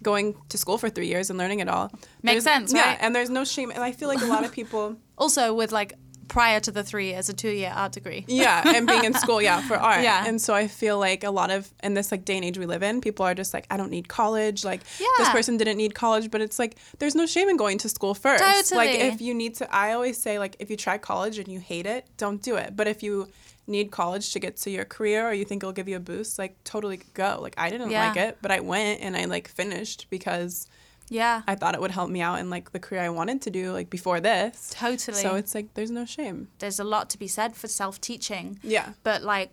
going 0.01 0.35
to 0.47 0.57
school 0.57 0.77
for 0.77 0.89
three 0.89 1.07
years 1.07 1.29
and 1.29 1.37
learning 1.37 1.59
it 1.59 1.67
all 1.67 1.91
Makes 2.23 2.45
sense, 2.45 2.71
yeah 2.73 2.81
right? 2.89 2.97
and 3.01 3.13
there's 3.13 3.29
no 3.29 3.43
shame 3.43 3.69
and 3.69 3.83
i 3.83 3.91
feel 3.91 4.07
like 4.07 4.21
a 4.21 4.25
lot 4.27 4.45
of 4.45 4.51
people 4.53 4.95
also 5.17 5.53
with 5.53 5.71
like 5.73 5.93
prior 6.29 6.59
to 6.61 6.71
the 6.71 6.83
three 6.83 7.13
as 7.13 7.27
a 7.27 7.33
two-year 7.33 7.71
art 7.75 7.91
degree 7.91 8.23
yeah 8.29 8.61
and 8.75 8.87
being 8.87 9.03
in 9.03 9.13
school 9.13 9.41
yeah 9.41 9.59
for 9.67 9.75
art 9.75 10.03
Yeah. 10.03 10.25
and 10.27 10.41
so 10.41 10.53
i 10.53 10.67
feel 10.67 10.97
like 10.99 11.23
a 11.23 11.31
lot 11.31 11.51
of 11.51 11.69
in 11.83 11.93
this 11.95 12.11
like 12.11 12.23
day 12.23 12.35
and 12.37 12.45
age 12.45 12.57
we 12.57 12.65
live 12.65 12.83
in 12.83 13.01
people 13.01 13.25
are 13.25 13.33
just 13.35 13.53
like 13.53 13.65
i 13.69 13.75
don't 13.77 13.91
need 13.91 14.07
college 14.07 14.63
like 14.63 14.81
this 15.17 15.29
person 15.29 15.57
didn't 15.57 15.77
need 15.77 15.93
college 15.95 16.31
but 16.31 16.39
it's 16.41 16.59
like 16.59 16.77
there's 16.99 17.15
no 17.15 17.25
shame 17.25 17.49
in 17.49 17.57
going 17.57 17.77
to 17.79 17.89
school 17.89 18.13
first 18.13 18.43
Totally. 18.43 18.77
like 18.87 18.99
if 18.99 19.19
you 19.21 19.33
need 19.33 19.55
to 19.55 19.75
i 19.75 19.91
always 19.93 20.17
say 20.21 20.39
like 20.39 20.55
if 20.59 20.69
you 20.69 20.77
try 20.77 20.97
college 20.97 21.37
and 21.39 21.47
you 21.47 21.59
hate 21.59 21.85
it 21.85 22.05
don't 22.17 22.41
do 22.41 22.55
it 22.55 22.75
but 22.75 22.87
if 22.87 23.03
you 23.03 23.27
need 23.67 23.91
college 23.91 24.33
to 24.33 24.39
get 24.39 24.57
to 24.57 24.69
your 24.71 24.85
career 24.85 25.27
or 25.27 25.33
you 25.33 25.45
think 25.45 25.61
it'll 25.61 25.73
give 25.73 25.87
you 25.87 25.95
a 25.95 25.99
boost 25.99 26.39
like 26.39 26.55
totally 26.63 26.99
go 27.13 27.37
like 27.41 27.53
i 27.57 27.69
didn't 27.69 27.91
Yeah. 27.91 28.07
like 28.07 28.17
it 28.17 28.37
but 28.41 28.51
i 28.51 28.59
went 28.59 29.01
and 29.01 29.15
i 29.15 29.25
like 29.25 29.47
finished 29.47 30.07
because 30.09 30.67
yeah. 31.09 31.41
I 31.47 31.55
thought 31.55 31.73
it 31.75 31.81
would 31.81 31.91
help 31.91 32.09
me 32.09 32.21
out 32.21 32.39
in 32.39 32.49
like 32.49 32.71
the 32.71 32.79
career 32.79 33.01
i 33.01 33.09
wanted 33.09 33.41
to 33.41 33.49
do 33.49 33.71
like 33.73 33.89
before 33.89 34.19
this. 34.19 34.71
Totally. 34.73 35.17
So 35.21 35.35
it's 35.35 35.53
like 35.55 35.73
there's 35.73 35.91
no 35.91 36.05
shame. 36.05 36.47
There's 36.59 36.79
a 36.79 36.83
lot 36.83 37.09
to 37.11 37.17
be 37.17 37.27
said 37.27 37.55
for 37.55 37.67
self-teaching. 37.67 38.59
Yeah. 38.63 38.93
But 39.03 39.23
like 39.23 39.51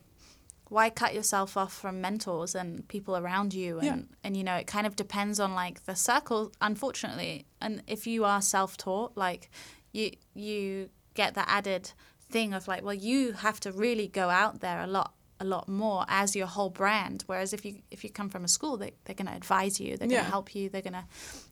why 0.69 0.91
cut 0.91 1.15
yourself 1.15 1.57
off 1.57 1.73
from 1.73 2.01
mentors 2.01 2.55
and 2.55 2.87
people 2.89 3.17
around 3.17 3.55
you? 3.55 3.79
And 3.79 3.87
Yeah. 3.87 4.17
and 4.25 4.37
you 4.37 4.45
know 4.45 4.57
it 4.57 4.67
kind 4.67 4.87
of 4.87 4.97
depends 4.97 5.41
on 5.41 5.55
like 5.55 5.85
the 5.87 5.95
circle 5.97 6.53
unfortunately. 6.61 7.47
And 7.61 7.83
if 7.87 8.07
you 8.07 8.25
are 8.25 8.43
self-taught 8.43 9.17
like 9.17 9.49
you 9.93 10.11
you 10.35 10.91
get 11.15 11.35
that 11.35 11.49
added 11.49 11.93
thing 12.29 12.53
of 12.53 12.67
like 12.69 12.83
well 12.85 12.93
you 12.95 13.33
have 13.33 13.61
to 13.61 13.71
really 13.73 14.09
go 14.09 14.29
out 14.29 14.61
there 14.61 14.81
a 14.81 14.87
lot 14.87 15.15
a 15.39 15.45
lot 15.45 15.69
more 15.69 16.05
as 16.09 16.35
your 16.35 16.47
whole 16.47 16.71
brand. 16.71 17.23
Whereas 17.27 17.53
if 17.53 17.65
you 17.65 17.83
if 17.91 18.03
you 18.05 18.11
come 18.11 18.29
from 18.31 18.45
a 18.45 18.49
school, 18.49 18.77
they 18.77 18.93
they're 19.05 19.15
going 19.15 19.29
to 19.29 19.35
advise 19.37 19.79
you, 19.81 19.97
they're 19.97 20.09
going 20.09 20.11
Yeah. 20.23 20.25
to 20.25 20.31
help 20.31 20.55
you, 20.55 20.69
they're 20.71 20.83
going 20.83 20.95
to, 20.95 21.05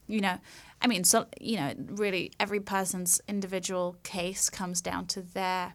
you 0.07 0.21
know, 0.21 0.39
I 0.83 0.87
mean, 0.87 1.05
so 1.05 1.27
you 1.41 1.57
know, 1.57 1.73
really 1.89 2.33
every 2.41 2.61
person's 2.61 3.21
individual 3.29 3.97
case 4.03 4.49
comes 4.51 4.81
down 4.81 5.07
to 5.09 5.23
their 5.23 5.75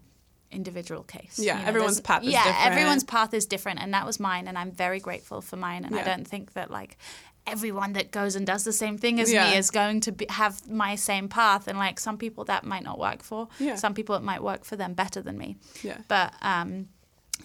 individual 0.51 1.03
case. 1.03 1.37
Yeah, 1.37 1.57
You 1.59 1.61
know, 1.63 1.67
everyone's 1.69 2.01
path 2.01 2.23
is 2.23 2.33
yeah, 2.33 2.43
different. 2.45 2.65
everyone's 2.71 3.03
path 3.03 3.33
is 3.35 3.45
different, 3.45 3.79
and 3.81 3.93
that 3.93 4.05
was 4.05 4.19
mine, 4.19 4.47
and 4.47 4.57
I'm 4.57 4.71
very 4.71 4.99
grateful 4.99 5.41
for 5.41 5.57
mine, 5.57 5.85
and 5.85 5.95
I 5.95 6.03
don't 6.03 6.27
think 6.27 6.53
that 6.53 6.71
like 6.71 6.97
everyone 7.45 7.93
that 7.93 8.11
goes 8.11 8.35
and 8.35 8.45
does 8.45 8.63
the 8.63 8.73
same 8.73 8.97
thing 8.97 9.19
as 9.19 9.31
Yeah. 9.31 9.51
me 9.51 9.57
is 9.57 9.69
going 9.71 10.01
to 10.01 10.11
be, 10.11 10.25
have 10.29 10.67
my 10.69 10.95
same 10.95 11.29
path 11.29 11.67
and 11.67 11.77
like 11.79 11.99
some 11.99 12.17
people 12.17 12.45
that 12.45 12.63
might 12.63 12.83
not 12.83 12.99
work 12.99 13.23
for 13.23 13.47
Yeah. 13.59 13.75
some 13.75 13.93
people 13.93 14.15
it 14.15 14.21
might 14.23 14.43
work 14.43 14.65
for 14.65 14.75
them 14.75 14.93
better 14.93 15.21
than 15.21 15.37
me 15.37 15.57
Yeah. 15.81 15.97
but 16.07 16.33
um 16.41 16.89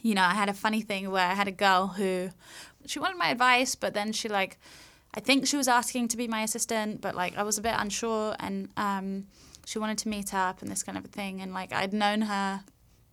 you 0.02 0.14
know 0.14 0.22
i 0.22 0.34
had 0.34 0.48
a 0.48 0.54
funny 0.54 0.80
thing 0.80 1.10
where 1.10 1.26
i 1.26 1.34
had 1.34 1.48
a 1.48 1.52
girl 1.52 1.88
who 1.88 2.30
she 2.86 2.98
wanted 2.98 3.16
my 3.16 3.28
advice 3.28 3.74
but 3.74 3.94
then 3.94 4.12
she 4.12 4.28
like 4.28 4.58
i 5.14 5.20
think 5.20 5.46
she 5.46 5.56
was 5.56 5.68
asking 5.68 6.08
to 6.08 6.16
be 6.16 6.28
my 6.28 6.42
assistant 6.42 7.00
but 7.00 7.14
like 7.14 7.36
i 7.36 7.42
was 7.42 7.58
a 7.58 7.62
bit 7.62 7.74
unsure 7.76 8.34
and 8.40 8.68
um 8.76 9.26
she 9.66 9.78
wanted 9.78 9.98
to 9.98 10.08
meet 10.08 10.34
up 10.34 10.60
and 10.60 10.70
this 10.70 10.82
kind 10.82 10.98
of 10.98 11.04
a 11.04 11.08
thing. 11.08 11.40
And 11.40 11.52
like 11.54 11.72
i'd 11.72 11.92
known 11.92 12.22
her 12.22 12.62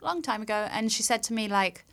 a 0.01 0.05
long 0.05 0.21
time 0.21 0.41
ago 0.41 0.67
and 0.71 0.91
she 0.91 1.03
said 1.03 1.23
to 1.23 1.33
me 1.33 1.47
like 1.47 1.85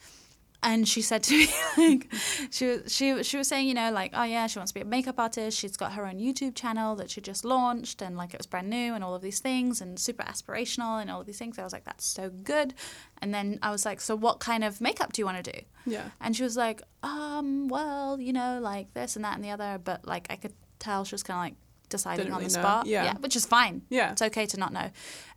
and 0.62 0.88
she 0.88 1.00
said 1.02 1.22
to 1.22 1.34
me 1.34 1.48
like 1.78 2.12
she 2.50 2.66
was 2.66 2.92
she 2.92 3.22
she 3.22 3.36
was 3.36 3.46
saying 3.46 3.68
you 3.68 3.74
know 3.74 3.92
like 3.92 4.10
oh 4.14 4.24
yeah 4.24 4.46
she 4.46 4.58
wants 4.58 4.72
to 4.72 4.74
be 4.74 4.80
a 4.80 4.84
makeup 4.84 5.18
artist. 5.18 5.58
She's 5.58 5.76
got 5.76 5.92
her 5.92 6.06
own 6.06 6.18
YouTube 6.18 6.54
channel 6.54 6.96
that 6.96 7.10
she 7.10 7.20
just 7.20 7.44
launched 7.44 8.02
and 8.02 8.16
like 8.16 8.34
it 8.34 8.38
was 8.38 8.46
brand 8.46 8.68
new 8.68 8.94
and 8.94 9.04
all 9.04 9.14
of 9.14 9.22
these 9.22 9.38
things 9.38 9.80
and 9.80 9.98
super 9.98 10.24
aspirational 10.24 11.00
and 11.00 11.10
all 11.10 11.20
of 11.20 11.26
these 11.26 11.38
things. 11.38 11.58
I 11.58 11.64
was 11.64 11.72
like 11.72 11.84
that's 11.84 12.04
so 12.04 12.30
good. 12.30 12.74
And 13.22 13.32
then 13.32 13.58
I 13.62 13.70
was 13.70 13.84
like 13.84 14.00
so 14.00 14.16
what 14.16 14.40
kind 14.40 14.64
of 14.64 14.80
makeup 14.80 15.12
do 15.12 15.22
you 15.22 15.26
want 15.26 15.44
to 15.44 15.52
do? 15.52 15.60
Yeah. 15.86 16.10
and 16.20 16.36
she 16.36 16.42
was 16.42 16.56
like 16.56 16.82
um 17.02 17.68
well 17.68 18.20
you 18.20 18.32
know 18.32 18.58
like 18.60 18.92
this 18.94 19.16
and 19.16 19.24
that 19.24 19.36
and 19.36 19.44
the 19.44 19.50
other. 19.50 19.78
But 19.82 20.06
like 20.06 20.26
I 20.28 20.36
could 20.36 20.54
tell 20.80 21.04
she 21.04 21.14
was 21.14 21.22
kind 21.22 21.38
of 21.38 21.44
like 21.44 21.67
deciding 21.88 22.24
Didn't 22.26 22.34
on 22.34 22.40
the 22.40 22.46
really 22.46 22.54
know. 22.56 22.62
spot 22.62 22.86
Yeah. 22.86 23.14
which 23.18 23.36
is 23.36 23.46
fine 23.46 23.82
Yeah. 23.88 24.12
it's 24.12 24.22
okay 24.22 24.46
to 24.46 24.56
not 24.58 24.72
know. 24.72 24.90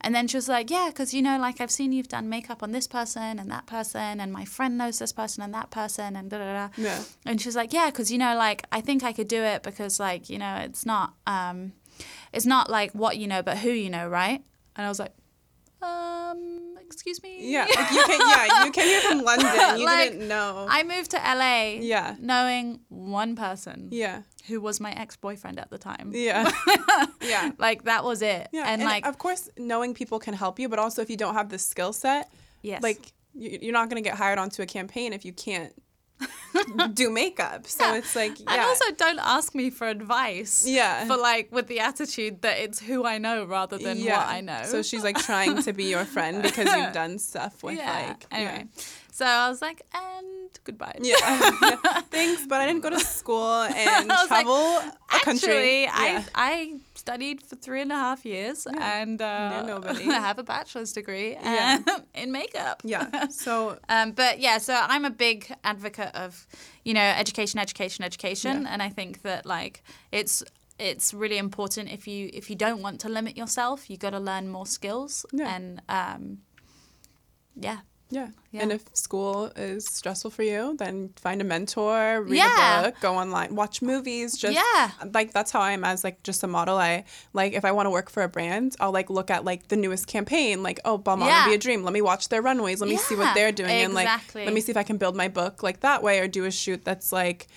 And 0.03 0.15
then 0.15 0.27
she 0.27 0.35
was 0.35 0.49
like, 0.49 0.71
yeah, 0.71 0.87
because, 0.87 1.13
you 1.13 1.21
know, 1.21 1.37
like 1.37 1.61
I've 1.61 1.69
seen 1.69 1.91
you've 1.93 2.07
done 2.07 2.27
makeup 2.27 2.63
on 2.63 2.71
this 2.71 2.87
person 2.87 3.37
and 3.37 3.51
that 3.51 3.67
person, 3.67 4.19
and 4.19 4.33
my 4.33 4.45
friend 4.45 4.75
knows 4.77 4.97
this 4.97 5.13
person 5.13 5.43
and 5.43 5.53
that 5.53 5.69
person, 5.69 6.15
and 6.15 6.27
da 6.29 6.39
da 6.39 6.53
da. 6.53 6.69
Yeah. 6.75 7.03
And 7.25 7.39
she 7.39 7.47
was 7.47 7.55
like, 7.55 7.71
yeah, 7.71 7.85
because, 7.91 8.11
you 8.11 8.17
know, 8.17 8.35
like 8.35 8.63
I 8.71 8.81
think 8.81 9.03
I 9.03 9.13
could 9.13 9.27
do 9.27 9.41
it 9.43 9.61
because, 9.61 9.99
like, 9.99 10.27
you 10.27 10.39
know, 10.39 10.55
it's 10.55 10.85
not, 10.87 11.13
um, 11.27 11.73
it's 12.33 12.47
not 12.47 12.67
like 12.69 12.93
what 12.93 13.17
you 13.17 13.27
know, 13.27 13.43
but 13.43 13.57
who 13.59 13.69
you 13.69 13.91
know, 13.91 14.07
right? 14.07 14.43
And 14.75 14.85
I 14.85 14.89
was 14.89 14.97
like, 14.97 15.13
um, 15.83 16.70
excuse 16.93 17.21
me? 17.23 17.37
Yeah. 17.51 17.65
Like 17.65 17.91
you 17.91 18.05
came, 18.05 18.21
yeah, 18.29 18.63
you 18.65 18.71
came 18.71 18.85
here 18.85 19.01
from 19.01 19.21
London. 19.23 19.79
You 19.79 19.85
Like, 19.85 20.11
didn't 20.11 20.27
know. 20.27 20.65
I 20.69 20.83
moved 20.83 21.11
to 21.11 21.17
LA 21.17 21.79
Yeah. 21.81 22.15
knowing 22.19 22.81
one 22.89 23.35
person 23.35 23.89
yeah. 23.91 24.21
who 24.47 24.61
was 24.61 24.79
my 24.79 24.91
ex 24.93 25.15
boyfriend 25.15 25.59
at 25.59 25.69
the 25.69 25.77
time. 25.77 26.11
Yeah. 26.13 26.51
yeah. 27.21 27.51
Like 27.57 27.83
that 27.85 28.03
was 28.03 28.21
it. 28.21 28.49
Yeah. 28.51 28.65
And, 28.67 28.83
like, 28.83 29.05
of 29.05 29.17
course, 29.17 29.49
knowing 29.57 29.93
people 29.93 30.19
can 30.19 30.33
help 30.33 30.59
you, 30.59 30.69
but 30.69 30.79
also 30.79 31.01
if 31.01 31.09
you 31.09 31.17
don't 31.17 31.33
have 31.35 31.49
the 31.49 31.57
skill 31.57 31.93
set, 31.93 32.31
yes. 32.61 32.81
like 32.83 33.13
you're 33.33 33.73
not 33.73 33.89
going 33.89 34.01
to 34.03 34.07
get 34.07 34.17
hired 34.17 34.37
onto 34.39 34.61
a 34.61 34.65
campaign 34.65 35.13
if 35.13 35.23
you 35.23 35.31
can't 35.33 35.73
do 36.93 37.09
makeup. 37.09 37.67
So 37.67 37.83
Yeah. 37.85 37.97
it's 37.97 38.15
like, 38.15 38.39
yeah. 38.39 38.45
And 38.53 38.61
also, 38.61 38.85
don't 38.97 39.19
ask 39.19 39.55
me 39.55 39.69
for 39.69 39.87
advice. 39.87 40.65
Yeah. 40.67 41.05
For 41.05 41.17
like 41.17 41.51
with 41.51 41.67
the 41.67 41.79
attitude 41.79 42.41
that 42.41 42.59
it's 42.59 42.79
who 42.79 43.05
I 43.05 43.17
know 43.17 43.45
rather 43.45 43.77
than 43.77 43.97
yeah. 43.97 44.17
what 44.17 44.27
I 44.27 44.41
know. 44.41 44.63
So 44.63 44.81
she's 44.81 45.03
like 45.03 45.17
trying 45.17 45.61
to 45.63 45.73
be 45.73 45.85
your 45.85 46.05
friend 46.05 46.41
because 46.47 46.73
you've 46.75 46.93
done 46.93 47.19
stuff 47.19 47.63
with 47.63 47.77
yeah. 47.77 48.07
like 48.07 48.25
anyway, 48.31 48.65
so 49.11 49.25
I 49.25 49.49
was 49.49 49.61
like, 49.61 49.81
and 49.93 50.49
goodbye. 50.63 50.97
Yeah. 51.01 51.15
yeah. 51.61 52.01
Thanks, 52.11 52.45
but 52.47 52.61
I 52.61 52.65
didn't 52.67 52.81
go 52.81 52.89
to 52.89 52.99
school 52.99 53.61
and 53.63 54.07
was 54.07 54.29
like, 54.29 54.45
travel 54.45 54.77
a 54.77 55.19
country. 55.23 55.49
Actually, 55.53 55.83
Yeah. 55.83 56.23
I 56.35 56.51
I 56.51 56.79
studied 56.95 57.41
for 57.41 57.55
three 57.55 57.81
and 57.81 57.91
a 57.91 57.95
half 57.95 58.25
years 58.25 58.67
and 58.79 59.21
uh, 59.21 59.63
nobody. 59.65 60.07
I 60.09 60.19
have 60.19 60.37
a 60.39 60.43
bachelor's 60.43 60.93
degree 60.93 61.31
Yeah. 61.33 61.79
um, 61.87 62.03
in 62.13 62.31
makeup. 62.31 62.81
yeah. 62.85 63.27
So 63.29 63.77
Um, 63.89 64.11
but 64.11 64.39
yeah, 64.39 64.57
so 64.59 64.73
I'm 64.73 65.05
a 65.05 65.09
big 65.09 65.51
advocate 65.63 66.13
of, 66.15 66.45
you 66.85 66.93
know, 66.93 67.01
education, 67.23 67.59
education, 67.59 68.03
education, 68.05 68.61
Yeah. 68.63 68.71
and 68.73 68.81
I 68.83 68.89
think 68.89 69.21
that 69.23 69.45
like 69.45 69.83
it's 70.11 70.43
it's 70.79 71.13
really 71.13 71.37
important 71.37 71.89
if 71.91 72.07
you 72.07 72.29
if 72.33 72.49
you 72.49 72.55
don't 72.55 72.81
want 72.81 72.99
to 73.01 73.09
limit 73.09 73.35
yourself, 73.37 73.89
you 73.89 73.97
got 73.97 74.11
to 74.11 74.19
learn 74.19 74.47
more 74.49 74.65
skills, 74.67 75.25
Yeah. 75.31 75.55
and 75.55 75.81
um, 75.89 76.23
yeah, 77.55 77.79
yeah. 78.11 78.27
Yeah. 78.51 78.63
And 78.63 78.71
if 78.73 78.83
school 78.93 79.45
is 79.55 79.85
stressful 79.85 80.29
for 80.31 80.43
you, 80.43 80.75
then 80.77 81.11
find 81.15 81.39
a 81.39 81.45
mentor, 81.45 82.21
read 82.23 82.35
Yeah. 82.35 82.81
a 82.81 82.83
book, 82.91 82.99
go 82.99 83.15
online, 83.15 83.55
watch 83.55 83.81
movies. 83.81 84.37
Just 84.37 84.55
Yeah. 84.55 84.91
like 85.13 85.31
that's 85.31 85.51
how 85.51 85.61
I 85.61 85.71
am 85.71 85.85
as 85.85 86.03
like 86.03 86.21
just 86.23 86.43
a 86.43 86.47
model. 86.47 86.77
I 86.77 87.05
like 87.31 87.53
if 87.53 87.63
I 87.63 87.71
want 87.71 87.85
to 87.85 87.89
work 87.89 88.09
for 88.09 88.23
a 88.23 88.27
brand, 88.27 88.75
I'll 88.81 88.91
like 88.91 89.09
look 89.09 89.31
at 89.31 89.45
like 89.45 89.69
the 89.69 89.77
newest 89.77 90.05
campaign, 90.07 90.61
like 90.63 90.79
oh 90.83 90.99
Balmain 90.99 91.27
Yeah. 91.27 91.45
would 91.45 91.51
be 91.51 91.55
a 91.55 91.59
dream. 91.59 91.83
Let 91.83 91.93
me 91.93 92.01
watch 92.01 92.27
their 92.27 92.41
runways. 92.41 92.81
Let 92.81 92.89
me 92.89 92.97
see 92.97 93.15
what 93.15 93.33
they're 93.33 93.53
doing, 93.53 93.71
and 93.71 93.93
like 93.93 94.05
exactly. 94.05 94.43
let 94.45 94.53
me 94.53 94.59
see 94.61 94.71
if 94.71 94.77
I 94.77 94.83
can 94.83 94.97
build 94.97 95.15
my 95.15 95.29
book 95.29 95.63
like 95.63 95.79
that 95.79 96.03
way, 96.03 96.19
or 96.19 96.27
do 96.27 96.43
a 96.45 96.51
shoot 96.51 96.83
that's 96.83 97.11
like. 97.13 97.47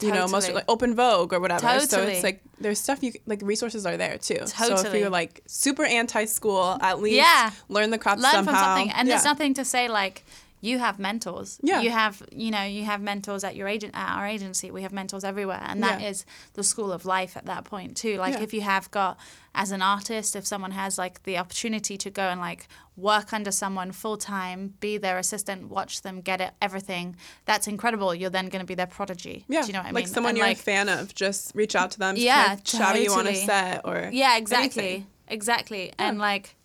You 0.00 0.12
know, 0.12 0.26
most 0.28 0.52
like 0.52 0.64
Open 0.68 0.94
Vogue 0.94 1.32
or 1.32 1.40
whatever. 1.40 1.80
So 1.80 2.02
it's 2.02 2.22
like 2.22 2.42
there's 2.60 2.78
stuff 2.80 3.02
you 3.02 3.12
like 3.26 3.40
resources 3.42 3.86
are 3.86 3.96
there 3.96 4.18
too. 4.18 4.46
So 4.46 4.74
if 4.76 4.94
you're 4.94 5.08
like 5.10 5.42
super 5.46 5.84
anti 5.84 6.24
school, 6.24 6.78
at 6.80 7.00
least 7.00 7.16
Yeah. 7.16 7.50
learn 7.68 7.90
the 7.90 7.98
craft 7.98 8.20
learn 8.20 8.32
somehow. 8.32 8.52
from 8.52 8.60
something, 8.60 8.90
and 8.92 9.08
there's 9.08 9.24
nothing 9.24 9.54
to 9.54 9.64
say 9.64 9.88
like. 9.88 10.24
You 10.64 10.78
have 10.78 10.98
mentors. 10.98 11.58
Yeah. 11.62 11.82
You 11.82 11.90
have, 11.90 12.22
you 12.32 12.50
know, 12.50 12.62
you 12.62 12.84
have 12.84 13.02
mentors 13.02 13.44
at 13.44 13.54
your 13.54 13.68
agent 13.68 13.92
at 13.94 14.16
our 14.16 14.26
agency. 14.26 14.70
We 14.70 14.80
have 14.80 14.92
mentors 14.94 15.22
everywhere, 15.22 15.60
and 15.62 15.82
that 15.82 16.00
Yeah. 16.00 16.08
is 16.08 16.24
the 16.54 16.64
school 16.64 16.90
of 16.90 17.04
life 17.04 17.36
at 17.36 17.44
that 17.44 17.64
point 17.64 17.98
too. 17.98 18.16
Like 18.16 18.34
Yeah. 18.34 18.40
if 18.44 18.54
you 18.54 18.62
have 18.62 18.90
got 18.90 19.18
as 19.54 19.70
an 19.72 19.82
artist, 19.82 20.34
if 20.34 20.46
someone 20.46 20.70
has 20.70 20.96
like 20.96 21.22
the 21.24 21.36
opportunity 21.36 21.98
to 21.98 22.08
go 22.10 22.22
and 22.30 22.40
like 22.40 22.66
work 22.96 23.34
under 23.34 23.52
someone 23.52 23.92
full 23.92 24.16
time, 24.16 24.72
be 24.80 24.96
their 24.96 25.18
assistant, 25.18 25.68
watch 25.68 26.00
them 26.00 26.22
get 26.22 26.40
it, 26.40 26.52
everything, 26.62 27.14
that's 27.44 27.66
incredible. 27.68 28.14
You're 28.14 28.30
then 28.30 28.48
going 28.48 28.60
to 28.60 28.66
be 28.66 28.74
their 28.74 28.86
prodigy. 28.86 29.44
Yeah, 29.48 29.60
Do 29.60 29.66
you 29.66 29.72
know 29.74 29.80
what 29.80 29.84
I 29.84 29.88
like 29.88 29.94
mean? 29.96 30.04
Like 30.04 30.14
someone 30.14 30.30
And, 30.30 30.38
you're 30.38 30.46
like, 30.46 30.58
a 30.58 30.62
fan 30.62 30.88
of, 30.88 31.14
just 31.14 31.52
reach 31.54 31.74
out 31.76 31.90
to 31.90 31.98
them. 31.98 32.14
Yeah, 32.16 32.46
kind 32.46 32.60
of 32.60 32.68
shadow 32.68 32.98
you 33.00 33.12
on 33.12 33.26
a 33.26 33.34
set 33.34 33.82
or 33.84 34.08
Yeah, 34.12 34.38
exactly, 34.38 34.82
anything. 34.82 35.06
exactly, 35.28 35.92
and 35.98 36.18
like, 36.18 36.56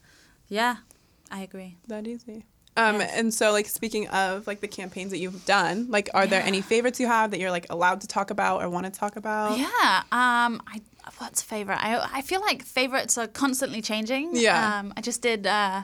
yeah, 0.47 0.77
I 1.29 1.41
agree. 1.41 1.75
that 1.87 2.07
easy. 2.07 2.45
Um, 2.77 2.99
Yes. 2.99 3.11
and 3.15 3.33
so 3.33 3.51
like 3.51 3.65
speaking 3.67 4.07
of 4.09 4.47
like 4.47 4.61
the 4.61 4.67
campaigns 4.67 5.11
that 5.11 5.17
you've 5.17 5.45
done, 5.45 5.87
like 5.89 6.09
are 6.13 6.27
there 6.27 6.41
any 6.41 6.61
favorites 6.61 6.99
you 6.99 7.07
have 7.07 7.31
that 7.31 7.39
you're 7.39 7.51
like 7.51 7.65
allowed 7.69 8.01
to 8.01 8.07
talk 8.07 8.31
about 8.31 8.61
or 8.61 8.69
want 8.69 8.85
to 8.85 8.91
talk 8.91 9.15
about? 9.15 9.57
Yeah. 9.57 10.03
Um. 10.11 10.61
I 10.67 10.81
what's 11.17 11.41
favorite? 11.41 11.79
I 11.83 12.07
I 12.13 12.21
feel 12.21 12.41
like 12.41 12.63
favorites 12.63 13.17
are 13.17 13.27
constantly 13.27 13.81
changing. 13.81 14.29
Yeah. 14.33 14.79
Um. 14.79 14.93
I 14.95 15.01
just 15.01 15.21
did 15.21 15.45
uh, 15.47 15.83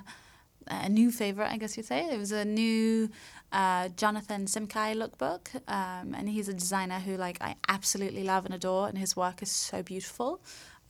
a 0.67 0.89
new 0.89 1.11
favorite. 1.11 1.51
I 1.51 1.57
guess 1.57 1.75
you'd 1.75 1.85
say 1.87 2.05
it 2.05 2.17
was 2.19 2.31
a 2.31 2.45
new. 2.45 3.09
Uh, 3.51 3.87
Jonathan 3.95 4.47
Simkhai 4.47 4.95
lookbook, 4.95 5.47
um, 5.69 6.13
and 6.13 6.27
he's 6.27 6.49
a 6.49 6.53
designer 6.53 6.99
who 6.99 7.15
like 7.15 7.37
I 7.41 7.55
absolutely 7.69 8.23
love 8.23 8.43
and 8.45 8.53
adore, 8.53 8.89
and 8.89 8.97
his 8.97 9.15
work 9.15 9.41
is 9.41 9.49
so 9.51 9.81
beautiful. 9.81 10.41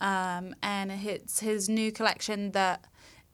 Um, 0.01 0.55
and 0.63 0.91
it's 0.91 1.41
his 1.41 1.69
new 1.69 1.91
collection 1.91 2.51
that 2.51 2.83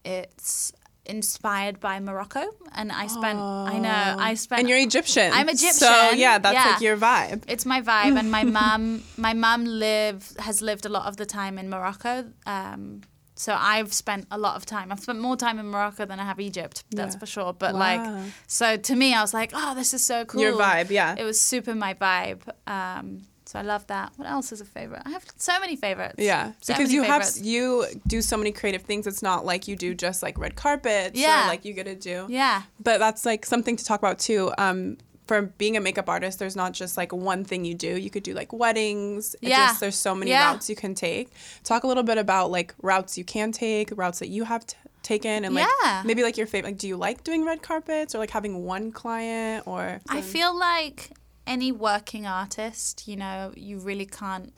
it's 0.04 0.74
inspired 1.06 1.80
by 1.80 2.00
Morocco, 2.00 2.44
and 2.74 2.92
I 2.92 3.08
spent 3.08 3.40
I 3.40 3.80
know 3.80 4.16
I 4.20 4.34
spent 4.36 4.60
And 4.62 4.70
you're 4.70 4.78
Egyptian. 4.78 5.32
I'm 5.34 5.50
Egyptian. 5.50 5.74
So 5.74 6.12
yeah, 6.12 6.38
that's 6.38 6.54
yeah. 6.54 6.72
like 6.72 6.82
your 6.82 6.98
vibe. 6.98 7.44
it's 7.48 7.66
my 7.66 7.82
vibe, 7.82 8.18
and 8.20 8.30
my 8.32 8.44
mum, 8.60 9.04
my 9.18 9.34
mum 9.34 9.66
live 9.66 10.32
has 10.40 10.62
lived 10.62 10.86
a 10.86 10.90
lot 10.90 11.08
of 11.08 11.18
the 11.18 11.26
time 11.26 11.58
in 11.58 11.70
Morocco. 11.70 12.26
Um, 12.46 13.02
so 13.36 13.56
I've 13.58 13.92
spent 13.92 14.28
a 14.30 14.38
lot 14.38 14.56
of 14.56 14.66
time. 14.68 14.92
I've 14.92 15.00
spent 15.00 15.20
more 15.20 15.36
time 15.36 15.58
in 15.58 15.66
Morocco 15.66 16.06
than 16.06 16.20
I 16.20 16.26
have 16.26 16.40
Egypt. 16.40 16.84
That's 16.92 17.16
Yeah. 17.16 17.20
for 17.20 17.26
sure. 17.26 17.54
But 17.54 17.74
Wow. 17.74 17.80
like, 17.80 18.32
so 18.46 18.78
to 18.78 18.96
me, 18.96 19.16
I 19.16 19.22
was 19.22 19.34
like, 19.34 19.52
oh, 19.56 19.74
this 19.74 19.96
is 19.96 20.04
so 20.06 20.26
cool. 20.26 20.42
Your 20.42 20.54
vibe, 20.54 20.92
yeah. 20.92 21.16
It 21.18 21.24
was 21.24 21.42
super 21.42 21.74
my 21.74 21.96
vibe. 21.96 22.42
Um, 22.68 23.24
so 23.52 23.60
I 23.60 23.64
love 23.64 23.86
that. 23.88 24.14
What 24.16 24.28
else 24.30 24.52
is 24.52 24.62
a 24.62 24.66
favorite? 24.66 25.02
I 25.06 25.10
have 25.10 25.26
so 25.36 25.60
many 25.60 25.76
favorites. 25.76 26.16
Yeah, 26.18 26.54
So 26.62 26.74
because 26.74 26.94
you 26.94 27.04
favorites. 27.04 27.38
have 27.38 27.46
you 27.46 27.86
do 28.08 28.22
so 28.22 28.38
many 28.38 28.52
creative 28.52 28.84
things. 28.84 29.06
It's 29.08 29.22
not 29.22 29.46
like 29.46 29.68
you 29.68 29.76
do 29.76 29.94
just 29.94 30.24
like 30.24 30.38
red 30.38 30.56
carpets. 30.56 31.20
Yeah. 31.20 31.46
or, 31.46 31.48
like 31.50 31.66
you 31.66 31.74
get 31.74 31.86
to 31.86 31.96
do. 31.96 32.26
Yeah. 32.30 32.62
But 32.82 33.00
that's 33.00 33.26
like 33.26 33.46
something 33.46 33.76
to 33.76 33.84
talk 33.84 34.00
about 34.00 34.20
too. 34.20 34.52
Um, 34.58 34.98
for 35.28 35.42
being 35.44 35.76
a 35.78 35.82
makeup 35.82 36.08
artist, 36.10 36.40
there's 36.40 36.56
not 36.56 36.72
just 36.74 36.96
like 36.98 37.12
one 37.14 37.44
thing 37.46 37.64
you 37.66 37.74
do. 37.74 37.98
You 37.98 38.10
could 38.10 38.24
do 38.24 38.34
like 38.34 38.52
weddings. 38.54 39.36
Yeah. 39.42 39.68
just 39.68 39.80
there's 39.82 39.96
so 39.96 40.16
many 40.16 40.32
Yeah. 40.32 40.52
routes 40.52 40.70
you 40.70 40.76
can 40.76 40.96
take. 40.96 41.30
Talk 41.64 41.84
a 41.84 41.88
little 41.88 42.04
bit 42.04 42.18
about 42.18 42.52
like 42.52 42.74
routes 42.82 43.18
you 43.18 43.24
can 43.26 43.52
take, 43.52 43.90
routes 43.98 44.20
that 44.20 44.30
you 44.30 44.44
have 44.46 44.66
t- 44.66 44.78
taken, 45.04 45.46
and 45.46 45.56
like 45.56 45.68
Yeah. 45.84 46.04
maybe 46.06 46.22
like 46.24 46.38
your 46.38 46.48
favorite. 46.48 46.70
Like, 46.72 46.78
do 46.78 46.88
you 46.88 46.96
like 46.98 47.24
doing 47.24 47.44
red 47.46 47.62
carpets 47.62 48.14
or 48.16 48.18
like 48.20 48.30
having 48.32 48.64
one 48.66 48.92
client 48.92 49.66
or? 49.68 50.00
I 50.10 50.22
feel 50.22 50.58
like 50.58 51.12
any 51.54 51.72
working 51.72 52.26
artist, 52.42 53.08
you 53.10 53.16
know, 53.24 53.54
you 53.56 53.76
really 53.90 54.06
can't 54.22 54.54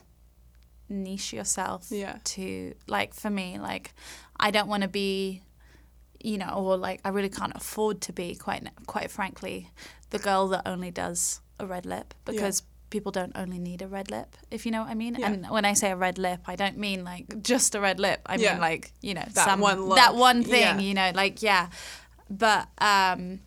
niche 0.88 1.32
yourself 1.32 1.80
Yeah. 1.90 2.16
to 2.34 2.74
like 2.86 3.14
for 3.14 3.30
me, 3.30 3.58
like 3.70 3.86
I 4.46 4.50
don't 4.50 4.68
want 4.68 4.82
to 4.82 4.88
be 4.88 5.42
you 6.30 6.38
know, 6.38 6.52
or 6.56 6.76
like 6.88 7.00
I 7.04 7.10
really 7.10 7.28
can't 7.40 7.54
afford 7.54 8.00
to 8.06 8.12
be 8.12 8.34
quite 8.34 8.62
quite 8.86 9.10
frankly 9.10 9.56
the 10.10 10.18
girl 10.18 10.48
that 10.48 10.62
only 10.66 10.90
does 10.90 11.40
a 11.60 11.66
red 11.66 11.84
lip 11.84 12.14
because 12.24 12.62
people 12.94 13.12
don't 13.12 13.32
only 13.42 13.58
need 13.58 13.82
a 13.82 13.88
red 13.88 14.08
lip, 14.10 14.30
if 14.50 14.64
you 14.64 14.72
know 14.72 14.82
what 14.82 14.90
I 14.90 14.94
mean. 14.94 15.16
Yeah. 15.18 15.26
And 15.32 15.50
when 15.56 15.64
I 15.64 15.74
say 15.74 15.90
a 15.90 15.96
red 15.96 16.16
lip, 16.26 16.40
I 16.52 16.54
don't 16.62 16.78
mean 16.78 17.04
like 17.12 17.42
just 17.42 17.74
a 17.74 17.80
red 17.80 17.98
lip. 18.00 18.20
I 18.26 18.36
Yeah. 18.36 18.52
mean 18.52 18.60
like 18.70 18.92
you 19.06 19.14
know 19.14 19.26
That 19.34 19.44
some 19.48 19.60
one 19.60 19.80
look. 19.88 19.96
that 19.96 20.14
one 20.14 20.40
thing. 20.44 20.62
Yeah. 20.62 20.78
You 20.86 20.94
know, 20.94 21.10
like 21.22 21.42
yeah, 21.42 21.68
but 22.30 22.68
um, 22.78 23.40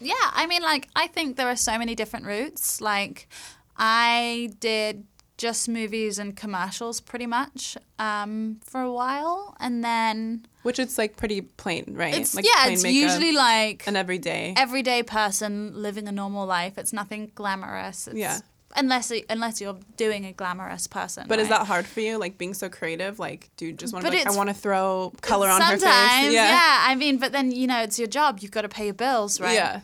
yeah. 0.00 0.14
I 0.32 0.46
mean, 0.46 0.62
like 0.62 0.88
I 0.96 1.06
think 1.06 1.36
there 1.36 1.48
are 1.48 1.56
so 1.56 1.78
many 1.78 1.94
different 1.94 2.26
routes. 2.26 2.80
Like 2.80 3.28
I 3.76 4.50
did 4.60 5.04
just 5.38 5.68
movies 5.68 6.18
and 6.18 6.36
commercials 6.36 7.00
pretty 7.00 7.26
much 7.26 7.78
um, 7.98 8.60
for 8.64 8.80
a 8.80 8.92
while, 8.92 9.56
and 9.60 9.82
then 9.82 10.44
Which 10.62 10.78
it's 10.78 10.98
like 10.98 11.16
pretty 11.16 11.40
plain, 11.42 11.84
right? 11.90 12.14
it's 12.14 12.34
like 12.34 12.44
yeah, 12.44 12.68
it's 12.68 12.84
usually 12.84 13.32
like 13.32 13.86
an 13.86 13.96
everyday. 13.96 14.52
everyday 14.56 15.02
person 15.02 15.80
living 15.80 16.08
a 16.08 16.12
normal 16.12 16.44
life. 16.44 16.76
It's 16.76 16.92
nothing 16.92 17.30
glamorous. 17.34 18.08
It's, 18.08 18.16
Yeah. 18.16 18.40
Unless 18.76 19.12
unless 19.30 19.62
you're 19.62 19.78
doing 19.96 20.26
a 20.26 20.32
glamorous 20.32 20.86
person. 20.86 21.24
But 21.26 21.38
is 21.38 21.48
that 21.48 21.66
hard 21.66 21.86
for 21.86 22.00
you? 22.00 22.18
Like 22.18 22.36
being 22.36 22.52
so 22.52 22.68
creative? 22.68 23.18
Like, 23.18 23.48
do 23.56 23.64
you 23.66 23.72
just 23.72 23.94
want 23.94 24.04
to 24.04 24.10
like, 24.10 24.26
I 24.26 24.36
want 24.36 24.50
to 24.50 24.54
throw 24.54 25.12
color 25.22 25.48
on 25.48 25.60
her 25.62 25.72
face? 25.72 25.80
Sometimes, 25.80 26.34
yeah. 26.34 26.84
I 26.86 26.94
mean, 26.94 27.16
but 27.16 27.32
then 27.32 27.50
you 27.50 27.66
know, 27.66 27.80
it's 27.82 27.98
your 27.98 28.08
job. 28.08 28.40
You've 28.40 28.50
got 28.50 28.62
to 28.62 28.68
pay 28.68 28.84
your 28.84 28.94
bills, 28.94 29.40
right? 29.40 29.54
Yeah. 29.54 29.80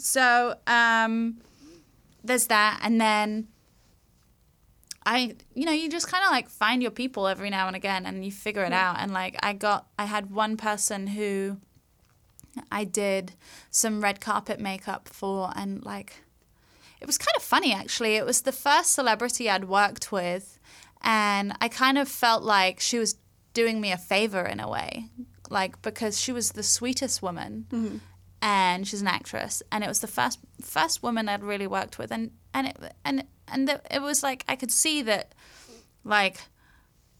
So 0.00 0.54
um, 0.66 1.38
there's 2.24 2.46
that, 2.46 2.80
and 2.82 3.00
then 3.00 3.48
I, 5.04 5.34
you 5.54 5.64
know, 5.66 5.72
you 5.72 5.88
just 5.88 6.08
kind 6.08 6.24
of 6.24 6.30
like 6.30 6.48
find 6.48 6.82
your 6.82 6.90
people 6.90 7.26
every 7.26 7.50
now 7.50 7.66
and 7.66 7.76
again, 7.76 8.06
and 8.06 8.24
you 8.24 8.32
figure 8.32 8.64
it 8.64 8.72
out. 8.72 8.96
And 8.98 9.12
like 9.12 9.36
I 9.42 9.52
got, 9.52 9.86
I 9.98 10.06
had 10.06 10.30
one 10.30 10.56
person 10.56 11.08
who 11.08 11.58
I 12.70 12.84
did 12.84 13.32
some 13.70 14.00
red 14.00 14.20
carpet 14.20 14.58
makeup 14.60 15.08
for, 15.08 15.52
and 15.54 15.84
like 15.84 16.22
it 17.00 17.06
was 17.06 17.18
kind 17.18 17.36
of 17.36 17.42
funny 17.42 17.72
actually. 17.72 18.16
It 18.16 18.26
was 18.26 18.42
the 18.42 18.52
first 18.52 18.92
celebrity 18.92 19.48
I'd 19.50 19.64
worked 19.64 20.10
with, 20.12 20.58
and 21.02 21.54
I 21.60 21.68
kind 21.68 21.98
of 21.98 22.08
felt 22.08 22.42
like 22.42 22.80
she 22.80 22.98
was 22.98 23.16
doing 23.52 23.80
me 23.80 23.92
a 23.92 23.98
favor 23.98 24.44
in 24.44 24.60
a 24.60 24.68
way, 24.68 25.08
like 25.50 25.80
because 25.82 26.20
she 26.20 26.32
was 26.32 26.52
the 26.52 26.62
sweetest 26.62 27.20
woman, 27.22 27.98
and 28.42 28.86
she's 28.86 29.02
an 29.02 29.08
actress, 29.08 29.62
and 29.70 29.84
it 29.84 29.88
was 29.88 30.00
the 30.00 30.06
first 30.06 30.38
first 30.60 31.02
woman 31.02 31.28
I'd 31.28 31.42
really 31.42 31.66
worked 31.66 31.98
with, 31.98 32.10
and 32.12 32.30
and 32.54 32.68
it 32.68 32.76
and 33.04 33.24
and 33.48 33.68
the, 33.68 33.80
it 33.90 34.02
was 34.02 34.22
like 34.22 34.44
I 34.48 34.56
could 34.56 34.70
see 34.72 35.02
that, 35.02 35.34
like. 36.04 36.38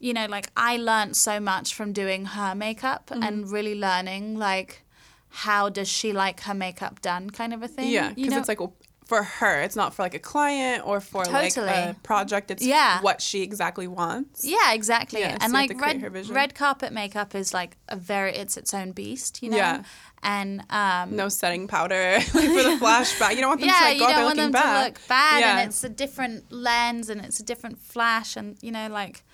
You 0.03 0.15
know, 0.15 0.25
like 0.25 0.51
I 0.57 0.79
learned 0.79 1.15
so 1.15 1.41
much 1.41 1.75
from 1.75 1.93
doing 1.93 2.25
her 2.25 2.55
makeup 2.55 3.11
mm-hmm. 3.11 3.23
and 3.23 3.53
really 3.53 3.75
learning 3.75 4.39
like 4.39 4.83
how 5.29 5.69
does 5.69 5.89
she 5.89 6.13
like 6.13 6.41
her 6.41 6.55
makeup 6.55 7.01
done 7.03 7.29
kind 7.29 7.53
of 7.55 7.63
a 7.63 7.69
thing. 7.69 7.91
Yeah. 7.91 8.13
Because 8.15 8.35
it's 8.35 8.49
like 8.49 8.61
well, 8.61 8.75
for 9.11 9.25
her, 9.25 9.61
it's 9.63 9.75
not 9.75 9.93
for 9.93 10.03
like 10.03 10.15
a 10.15 10.21
client 10.21 10.87
or 10.87 11.01
for 11.01 11.25
like 11.25 11.55
Totally. 11.55 11.73
a 11.73 11.97
project. 12.05 12.51
It's 12.51 12.65
Yeah. 12.65 13.01
what 13.01 13.21
she 13.21 13.43
exactly 13.43 13.89
wants. 13.89 14.45
Yeah, 14.45 14.73
exactly. 14.73 15.21
Yeah, 15.21 15.33
and 15.33 15.43
have 15.43 15.53
like 15.53 15.81
red 15.81 16.29
red 16.29 16.55
carpet 16.55 16.93
makeup 16.93 17.35
is 17.35 17.53
like 17.53 17.77
a 17.89 17.97
very 17.97 18.37
it's 18.37 18.57
its 18.57 18.73
own 18.73 18.93
beast, 18.93 19.43
you 19.43 19.51
know. 19.51 19.57
Yeah. 19.57 19.83
And 20.23 20.63
um 20.71 21.17
No 21.17 21.29
setting 21.29 21.67
powder 21.67 22.15
like 22.19 22.29
for 22.31 22.63
the 22.63 22.77
flashback. 22.81 23.31
You 23.35 23.41
don't 23.43 23.49
want 23.51 23.61
them 23.61 23.69
yeah, 23.71 23.79
to 23.79 23.85
like 23.85 23.95
you 23.95 24.01
go 24.01 24.07
out 24.07 24.17
don't 24.17 24.25
want 24.25 24.37
them 24.37 24.53
to 24.53 24.85
look 24.85 25.09
bad, 25.09 25.41
Yeah. 25.41 25.59
and 25.59 25.69
it's 25.69 25.83
a 25.85 25.89
different 25.89 26.53
lens, 26.53 27.09
and 27.09 27.21
it's 27.25 27.41
a 27.41 27.45
different 27.45 27.79
flash, 27.79 28.37
and 28.37 28.57
you 28.63 28.71
know, 28.71 28.89
like 28.89 29.25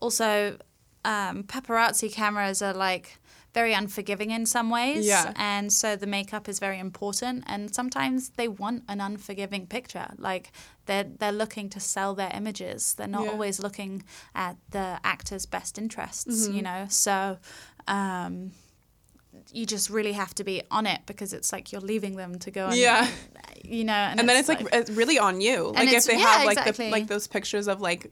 also 0.00 0.56
um, 1.04 1.42
paparazzi 1.44 2.12
cameras 2.12 2.62
are 2.62 2.74
like 2.74 3.18
very 3.54 3.72
unforgiving 3.72 4.30
in 4.30 4.46
some 4.46 4.68
ways, 4.70 5.06
Yeah. 5.06 5.32
and 5.36 5.72
so 5.72 5.96
the 5.96 6.06
makeup 6.06 6.48
is 6.48 6.58
very 6.60 6.78
important, 6.78 7.44
and 7.46 7.74
sometimes 7.74 8.30
they 8.36 8.46
want 8.46 8.84
an 8.88 9.00
unforgiving 9.00 9.66
picture, 9.66 10.08
like 10.18 10.52
they're 10.86 11.04
they're 11.18 11.32
looking 11.32 11.68
to 11.70 11.80
sell 11.80 12.14
their 12.14 12.30
images, 12.34 12.94
they're 12.94 13.08
not 13.08 13.24
Yeah. 13.24 13.30
always 13.32 13.58
looking 13.58 14.04
at 14.34 14.56
the 14.70 15.00
actor's 15.02 15.46
best 15.46 15.78
interests, 15.78 16.46
Mm-hmm. 16.46 16.56
you 16.56 16.62
know, 16.62 16.86
so. 16.88 17.38
Um, 17.88 18.52
you 19.52 19.66
just 19.66 19.90
really 19.90 20.12
have 20.12 20.34
to 20.34 20.44
be 20.44 20.62
on 20.70 20.86
it 20.86 21.00
because 21.06 21.32
it's 21.32 21.52
like 21.52 21.72
you're 21.72 21.80
leaving 21.80 22.16
them 22.16 22.38
to 22.40 22.50
go 22.50 22.66
and 22.66 22.76
Yeah. 22.76 23.08
you 23.64 23.84
know 23.84 23.92
and, 23.92 24.20
and 24.20 24.28
then 24.28 24.36
it's 24.36 24.48
like, 24.48 24.66
it's 24.72 24.90
really 24.90 25.18
on 25.18 25.40
you. 25.40 25.72
Like 25.74 25.92
if 25.92 26.04
they 26.04 26.18
yeah, 26.18 26.26
have 26.26 26.46
like 26.46 26.58
exactly. 26.58 26.86
the 26.86 26.92
like 26.92 27.06
those 27.06 27.26
pictures 27.26 27.68
of 27.68 27.80
like 27.80 28.10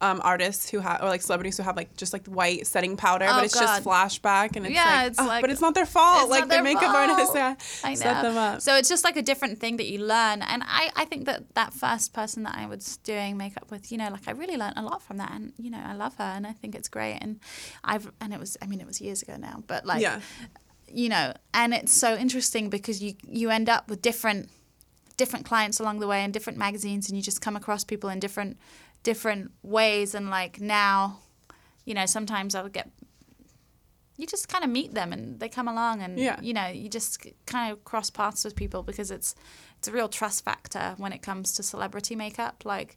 um, 0.00 0.20
artists 0.22 0.70
who 0.70 0.78
have 0.78 1.02
or 1.02 1.08
like 1.08 1.22
celebrities 1.22 1.56
who 1.56 1.64
have 1.64 1.76
like 1.76 1.96
just 1.96 2.12
like 2.12 2.24
white 2.26 2.66
setting 2.68 2.96
powder, 2.96 3.26
Oh, 3.28 3.34
but 3.34 3.44
it's 3.46 3.58
just 3.58 3.82
flashback 3.82 4.54
and 4.54 4.64
it's 4.64 4.74
Yeah, 4.74 4.84
like, 4.84 5.06
it's 5.08 5.18
"Ugh," 5.18 5.26
like- 5.26 5.40
but 5.40 5.50
it's 5.50 5.60
not 5.60 5.74
their 5.74 5.86
fault. 5.86 6.28
Like 6.30 6.42
not 6.42 6.48
the 6.50 6.54
their 6.54 6.62
makeup 6.62 6.82
fault. 6.82 7.10
artists 7.10 7.34
yeah, 7.34 7.54
I 7.84 7.94
set 7.94 8.22
them 8.22 8.36
up. 8.36 8.60
So 8.62 8.76
it's 8.76 8.88
just 8.88 9.02
like 9.02 9.16
a 9.16 9.22
different 9.22 9.58
thing 9.58 9.76
that 9.78 9.86
you 9.86 9.98
learn. 9.98 10.42
And 10.42 10.62
I, 10.66 10.90
I 10.94 11.04
think 11.04 11.26
that 11.26 11.52
that 11.54 11.72
first 11.74 12.12
person 12.12 12.44
that 12.44 12.54
I 12.56 12.66
was 12.66 12.98
doing 12.98 13.36
makeup 13.36 13.70
with, 13.72 13.90
you 13.90 13.98
know, 13.98 14.08
like 14.10 14.28
I 14.28 14.30
really 14.32 14.56
learned 14.56 14.74
a 14.76 14.82
lot 14.82 15.02
from 15.02 15.16
that. 15.16 15.32
And, 15.32 15.52
you 15.58 15.70
know, 15.70 15.82
I 15.84 15.94
love 15.94 16.14
her 16.16 16.24
and 16.24 16.46
I 16.46 16.52
think 16.52 16.76
it's 16.76 16.88
great. 16.88 17.18
And 17.20 17.40
I've, 17.82 18.10
and 18.20 18.32
it 18.32 18.38
was, 18.38 18.56
I 18.62 18.66
mean, 18.66 18.80
it 18.80 18.86
was 18.86 19.00
years 19.00 19.22
ago 19.22 19.36
now, 19.36 19.64
but 19.66 19.84
like, 19.84 20.00
yeah, 20.00 20.20
you 20.86 21.08
know, 21.08 21.32
and 21.52 21.74
it's 21.74 21.92
so 21.92 22.16
interesting 22.16 22.70
because 22.70 23.02
you, 23.02 23.14
you 23.26 23.50
end 23.50 23.68
up 23.68 23.88
with 23.90 24.00
different, 24.00 24.48
different 25.16 25.44
clients 25.44 25.80
along 25.80 25.98
the 25.98 26.06
way 26.06 26.22
and 26.22 26.32
different 26.32 26.56
magazines 26.58 27.08
and 27.08 27.16
you 27.16 27.22
just 27.22 27.40
come 27.40 27.56
across 27.56 27.82
people 27.82 28.08
in 28.10 28.20
different, 28.20 28.56
different 29.02 29.52
ways. 29.62 30.14
And 30.14 30.30
like 30.30 30.60
now, 30.60 31.20
you 31.84 31.94
know, 31.94 32.06
sometimes 32.06 32.54
I'll 32.54 32.68
get 32.68 32.90
you 34.16 34.26
just 34.26 34.48
kind 34.48 34.64
of 34.64 34.70
meet 34.70 34.94
them 34.94 35.12
and 35.12 35.38
they 35.38 35.48
come 35.48 35.68
along 35.68 36.02
and 36.02 36.18
Yeah. 36.18 36.40
you 36.42 36.52
know 36.52 36.66
you 36.66 36.88
just 36.88 37.24
kind 37.46 37.70
of 37.72 37.84
cross 37.84 38.10
paths 38.10 38.44
with 38.44 38.56
people 38.56 38.82
because 38.82 39.12
it's 39.12 39.36
it's 39.78 39.86
a 39.86 39.92
real 39.92 40.08
trust 40.08 40.44
factor 40.44 40.94
when 40.98 41.12
it 41.12 41.22
comes 41.22 41.52
to 41.52 41.62
celebrity 41.62 42.16
makeup 42.16 42.64
like 42.64 42.96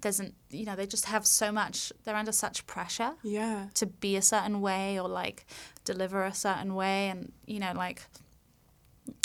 doesn't 0.00 0.32
you 0.50 0.64
know 0.64 0.76
they 0.76 0.86
just 0.86 1.06
have 1.06 1.26
so 1.26 1.50
much 1.50 1.92
they're 2.04 2.14
under 2.14 2.30
such 2.30 2.66
pressure 2.68 3.14
yeah, 3.24 3.66
to 3.74 3.86
be 3.86 4.14
a 4.14 4.22
certain 4.22 4.60
way 4.60 5.00
or 5.00 5.08
like 5.08 5.44
deliver 5.82 6.22
a 6.24 6.32
certain 6.32 6.76
way 6.76 7.08
and 7.08 7.32
you 7.46 7.58
know 7.58 7.72
like 7.74 8.02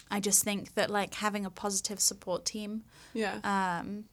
i 0.10 0.20
just 0.20 0.44
think 0.44 0.74
that 0.74 0.90
like 0.90 1.14
having 1.14 1.46
a 1.46 1.52
positive 1.52 2.00
support 2.00 2.44
team 2.44 2.84
yeah, 3.14 3.36
um, 3.44 4.06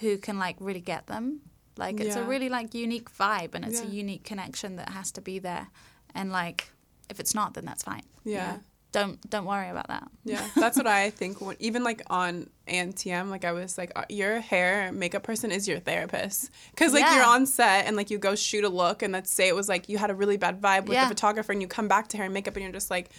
who 0.00 0.18
can 0.18 0.38
like 0.38 0.56
really 0.60 0.80
get 0.80 1.06
them. 1.06 1.40
Like 1.76 2.00
it's 2.00 2.16
a 2.16 2.24
really 2.24 2.48
like 2.48 2.74
unique 2.74 3.10
vibe 3.14 3.54
and 3.54 3.64
it's 3.64 3.80
a 3.80 3.86
unique 3.86 4.24
connection 4.24 4.76
that 4.76 4.90
has 4.90 5.12
to 5.12 5.20
be 5.20 5.38
there. 5.38 5.68
And 6.14 6.32
like 6.32 6.70
if 7.08 7.20
it's 7.20 7.34
not, 7.34 7.54
then 7.54 7.64
that's 7.64 7.82
fine. 7.84 8.02
you 8.24 8.32
Yeah. 8.32 8.58
Don't 8.90 9.20
don't 9.28 9.44
worry 9.44 9.68
about 9.68 9.88
that. 9.88 10.08
yeah. 10.24 10.48
That's 10.56 10.78
what 10.78 10.86
I 10.86 11.10
think. 11.10 11.42
When, 11.42 11.56
even 11.58 11.84
like 11.84 12.00
on 12.08 12.48
ANTM, 12.66 13.28
like 13.28 13.44
I 13.44 13.52
was 13.52 13.76
like, 13.76 13.92
uh, 13.94 14.04
your 14.08 14.40
hair 14.40 14.90
makeup 14.92 15.22
person 15.22 15.52
is 15.52 15.68
your 15.68 15.78
therapist, 15.78 16.50
because 16.70 16.94
like 16.94 17.04
you're 17.14 17.22
on 17.24 17.44
set 17.44 17.84
and 17.86 17.96
like 17.96 18.10
you 18.10 18.16
go 18.16 18.34
shoot 18.34 18.64
a 18.64 18.68
look, 18.70 19.02
and 19.02 19.12
let's 19.12 19.30
say 19.30 19.46
it 19.46 19.54
was 19.54 19.68
like 19.68 19.90
you 19.90 19.98
had 19.98 20.08
a 20.08 20.14
really 20.14 20.38
bad 20.38 20.62
vibe 20.62 20.84
with 20.86 20.94
Yeah. 20.94 21.04
the 21.04 21.10
photographer, 21.10 21.52
and 21.52 21.60
you 21.60 21.68
come 21.68 21.86
back 21.86 22.08
to 22.08 22.16
her 22.16 22.24
in 22.24 22.32
makeup, 22.32 22.56
and 22.56 22.62
you're 22.64 22.72
just 22.72 22.90
like. 22.90 23.10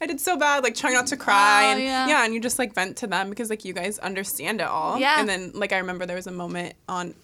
I 0.00 0.06
did 0.06 0.20
so 0.20 0.36
bad, 0.36 0.62
like 0.64 0.74
trying 0.74 0.94
not 0.94 1.06
to 1.08 1.14
oh, 1.14 1.18
cry, 1.18 1.66
Oh, 1.66 1.70
and 1.72 1.82
yeah. 1.82 2.08
yeah. 2.08 2.24
and 2.24 2.34
you 2.34 2.40
just 2.40 2.58
like 2.58 2.74
vent 2.74 2.96
to 2.98 3.06
them 3.06 3.30
because 3.30 3.48
like 3.50 3.64
you 3.64 3.72
guys 3.72 3.98
understand 4.00 4.60
it 4.60 4.66
all. 4.66 4.98
Yeah. 4.98 5.20
And 5.20 5.28
then 5.28 5.52
like 5.54 5.72
I 5.72 5.78
remember 5.78 6.04
there 6.04 6.16
was 6.16 6.26
a 6.26 6.32
moment 6.32 6.74
on 6.88 7.14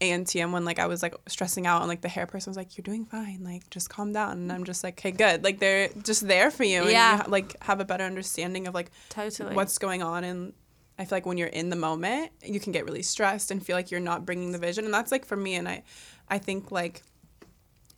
ANTM 0.00 0.52
when 0.52 0.64
like 0.64 0.78
I 0.78 0.86
was 0.86 1.02
like 1.02 1.14
stressing 1.28 1.66
out 1.66 1.80
and 1.80 1.88
like 1.88 2.00
the 2.00 2.08
hair 2.08 2.26
person 2.26 2.50
was 2.50 2.56
like, 2.56 2.76
"You're 2.76 2.82
doing 2.82 3.04
fine, 3.04 3.40
like 3.44 3.68
just 3.70 3.88
calm 3.90 4.12
down." 4.12 4.32
And 4.32 4.52
I'm 4.52 4.64
just 4.64 4.82
like, 4.82 4.98
"Okay, 4.98 5.12
good." 5.12 5.44
Like 5.44 5.58
they're 5.60 5.88
just 6.02 6.26
there 6.26 6.50
for 6.50 6.64
you, 6.64 6.82
and 6.82 6.90
Yeah. 6.90 7.12
you 7.12 7.16
ha- 7.18 7.24
like 7.28 7.56
have 7.62 7.80
a 7.80 7.84
better 7.84 8.04
understanding 8.04 8.66
of 8.66 8.74
like 8.74 8.90
Totally. 9.10 9.54
what's 9.54 9.78
going 9.78 10.02
on 10.02 10.24
and 10.24 10.52
I 10.98 11.04
feel 11.06 11.16
like 11.16 11.26
when 11.26 11.38
you're 11.38 11.48
in 11.48 11.70
the 11.70 11.76
moment, 11.76 12.30
you 12.44 12.60
can 12.60 12.70
get 12.70 12.84
really 12.84 13.02
stressed 13.02 13.50
and 13.50 13.64
feel 13.64 13.74
like 13.76 13.90
you're 13.90 13.98
not 14.00 14.26
bringing 14.26 14.52
the 14.52 14.58
vision. 14.58 14.84
And 14.84 14.92
that's 14.92 15.10
like 15.10 15.24
for 15.24 15.36
me 15.36 15.54
and 15.54 15.68
I 15.68 15.82
I 16.28 16.38
think 16.38 16.70
like 16.70 17.02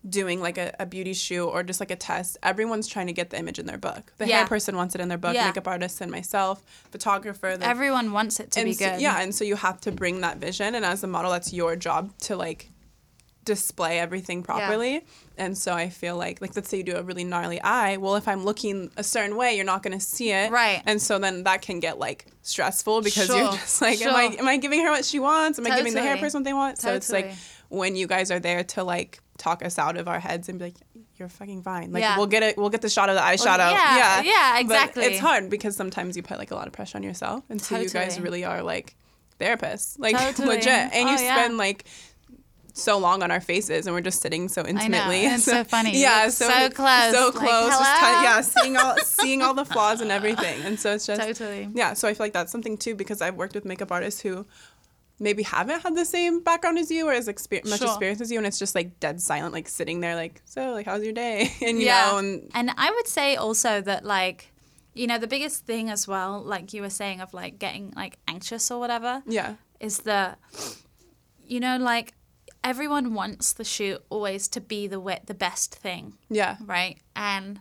doing 0.09 0.41
like 0.41 0.59
a, 0.59 0.75
a 0.79 0.85
beauty 0.87 1.15
shoot 1.15 1.47
or 1.47 1.63
just 1.63 1.81
like 1.81 1.91
a 1.91 1.97
test, 1.97 2.37
everyone's 2.43 2.87
trying 2.87 3.07
to 3.07 3.13
get 3.13 3.31
the 3.31 3.39
image 3.39 3.59
in 3.59 3.67
their 3.67 3.79
book. 3.79 4.13
The 4.19 4.27
Yeah. 4.29 4.39
hair 4.39 4.47
person 4.47 4.77
wants 4.77 4.95
it 4.95 5.01
in 5.01 5.09
their 5.09 5.17
book, 5.19 5.35
Yeah. 5.35 5.47
makeup 5.47 5.67
artist 5.67 6.01
and 6.03 6.11
myself, 6.11 6.63
photographer. 6.91 7.57
The, 7.59 7.67
Everyone 7.67 8.13
wants 8.13 8.39
it 8.41 8.51
to 8.53 8.65
be 8.65 8.75
so- 8.75 8.91
good. 8.91 9.01
yeah, 9.01 9.21
and 9.23 9.35
so 9.35 9.45
you 9.45 9.57
have 9.57 9.81
to 9.83 9.93
bring 9.93 10.21
that 10.21 10.37
vision 10.37 10.75
and 10.75 10.85
as 10.85 11.03
a 11.03 11.07
model 11.07 11.31
that's 11.31 11.53
your 11.53 11.75
job 11.77 12.13
to 12.21 12.37
like 12.37 12.71
display 13.45 13.99
everything 13.99 14.43
properly. 14.43 14.93
Yeah. 14.95 15.01
And 15.37 15.59
so 15.59 15.75
I 15.75 15.91
feel 15.91 16.17
like 16.17 16.41
like 16.41 16.57
let's 16.57 16.69
say 16.71 16.79
you 16.79 16.83
do 16.83 16.97
a 16.97 17.03
really 17.03 17.25
gnarly 17.25 17.61
eye, 17.61 17.97
well 17.99 18.17
if 18.17 18.27
I'm 18.27 18.45
looking 18.45 18.91
a 18.97 19.05
certain 19.05 19.37
way, 19.37 19.55
you're 19.57 19.67
not 19.67 19.83
going 19.83 19.93
to 19.99 20.05
see 20.05 20.31
it. 20.33 20.51
Right. 20.51 20.83
And 20.87 21.01
so 21.01 21.19
then 21.19 21.43
that 21.45 21.61
can 21.61 21.79
get 21.81 21.99
like 21.99 22.27
stressful 22.43 23.03
because 23.03 23.29
you're 23.29 23.53
just 23.53 23.83
like 23.83 24.01
am 24.01 24.15
I 24.15 24.37
am 24.39 24.49
I 24.49 24.57
giving 24.57 24.81
her 24.83 24.91
what 24.91 25.05
she 25.05 25.19
wants? 25.19 25.59
Am 25.59 25.67
I 25.67 25.77
giving 25.77 25.93
the 25.95 26.01
hair 26.03 26.17
person 26.17 26.41
what 26.41 26.45
they 26.45 26.53
want? 26.55 26.79
So 26.79 26.95
it's 26.95 27.11
like 27.11 27.25
Totally. 27.27 27.41
When 27.75 27.97
you 27.97 28.07
guys 28.07 28.31
are 28.31 28.39
there 28.41 28.65
to 28.65 28.85
like 28.85 29.21
talk 29.39 29.65
us 29.65 29.79
out 29.79 29.97
of 29.97 30.07
our 30.09 30.21
heads 30.21 30.49
and 30.49 30.59
be 30.59 30.67
like 30.67 30.75
you're 31.17 31.29
fucking 31.29 31.63
fine. 31.63 31.93
Like 31.93 32.01
Yeah. 32.03 32.17
we'll 32.17 32.27
get 32.27 32.43
it 32.43 32.57
we'll 32.57 32.71
get 32.71 32.83
the 32.83 32.89
shot 32.89 33.09
of 33.09 33.15
the 33.17 33.21
eyeshadow. 33.21 33.71
yeah, 33.71 34.23
yeah, 34.23 34.53
But 34.55 34.61
exactly. 34.61 35.05
it's 35.05 35.19
hard 35.19 35.51
because 35.51 35.77
sometimes 35.77 36.17
you 36.17 36.23
put 36.23 36.39
like 36.39 36.51
a 36.51 36.55
lot 36.55 36.67
of 36.67 36.73
pressure 36.73 36.99
on 36.99 37.03
yourself 37.03 37.45
and 37.51 37.61
so 37.61 37.79
you 37.79 37.89
guys 37.89 38.19
really 38.21 38.45
are 38.45 38.63
like 38.63 38.97
therapists. 39.41 39.99
Like 39.99 40.17
Totally. 40.19 40.49
legit. 40.57 40.69
And 40.69 41.09
you 41.09 41.17
Oh, 41.19 41.21
yeah. 41.21 41.37
spend 41.37 41.57
like 41.59 41.85
so 42.77 42.99
long 42.99 43.23
on 43.23 43.31
our 43.31 43.41
faces 43.41 43.87
and 43.87 43.95
we're 43.95 44.01
just 44.01 44.21
sitting 44.21 44.49
so 44.49 44.63
I 44.63 44.65
know. 44.65 44.71
intimately. 44.71 45.27
It's 45.27 45.45
so, 45.45 45.63
funny. 45.77 46.01
Yeah, 46.01 46.29
so 46.29 46.49
so 46.49 46.71
close. 46.71 47.13
so 47.13 47.31
close. 47.31 47.69
just 47.69 47.83
hello? 47.85 48.19
t- 48.19 48.25
yeah, 48.25 48.41
seeing 48.41 48.77
all 48.77 48.97
seeing 49.05 49.43
all 49.43 49.55
the 49.55 49.65
flaws 49.65 50.01
and 50.01 50.11
everything. 50.11 50.61
And 50.65 50.79
so 50.81 50.93
it's 50.95 51.07
just 51.07 51.21
Totally. 51.21 51.69
yeah. 51.75 51.93
So 51.95 52.09
I 52.09 52.15
feel 52.15 52.25
like 52.25 52.33
that's 52.33 52.51
something 52.51 52.77
too 52.77 52.95
because 52.97 53.21
I've 53.23 53.37
worked 53.37 53.55
with 53.55 53.65
makeup 53.65 53.93
artists 53.93 54.21
who 54.21 54.45
maybe 55.21 55.43
haven't 55.43 55.81
had 55.83 55.95
the 55.95 56.05
same 56.05 56.43
background 56.43 56.79
as 56.79 56.91
you 56.91 57.07
or 57.09 57.13
as 57.13 57.29
exper- 57.29 57.65
much 57.69 57.79
Sure. 57.81 57.89
experience 57.89 58.21
as 58.21 58.31
you, 58.31 58.39
and 58.39 58.47
it's 58.47 58.59
just 58.59 58.75
like 58.75 58.99
dead 59.01 59.21
silent, 59.21 59.53
like 59.53 59.69
sitting 59.69 60.01
there, 60.01 60.15
like 60.17 60.43
so, 60.45 60.73
like 60.73 60.87
how's 60.87 61.03
your 61.05 61.13
day? 61.13 61.53
And 61.63 61.79
you 61.79 61.87
yeah. 61.87 62.11
know, 62.11 62.19
and 62.19 62.51
and 62.55 62.71
I 62.77 62.91
would 62.91 63.07
say 63.07 63.37
also 63.37 63.81
that 63.81 64.05
like, 64.05 64.53
you 64.93 65.07
know, 65.07 65.19
the 65.19 65.27
biggest 65.27 65.67
thing 65.67 65.91
as 65.91 66.07
well, 66.09 66.43
like 66.43 66.73
you 66.73 66.83
were 66.83 66.91
saying 66.91 67.21
of 67.21 67.33
like 67.35 67.59
getting 67.59 67.93
like 67.97 68.19
anxious 68.29 68.71
or 68.71 68.79
whatever, 68.81 69.23
yeah, 69.27 69.55
is 69.81 69.99
that, 70.01 70.39
you 71.47 71.61
know, 71.61 71.77
like 71.77 72.15
everyone 72.63 73.15
wants 73.15 73.53
the 73.53 73.65
shoot 73.65 74.03
always 74.11 74.49
to 74.49 74.61
be 74.61 74.87
the 74.87 75.21
the 75.27 75.35
best 75.35 75.75
thing, 75.75 76.15
yeah, 76.29 76.57
right? 76.65 76.99
And 77.15 77.61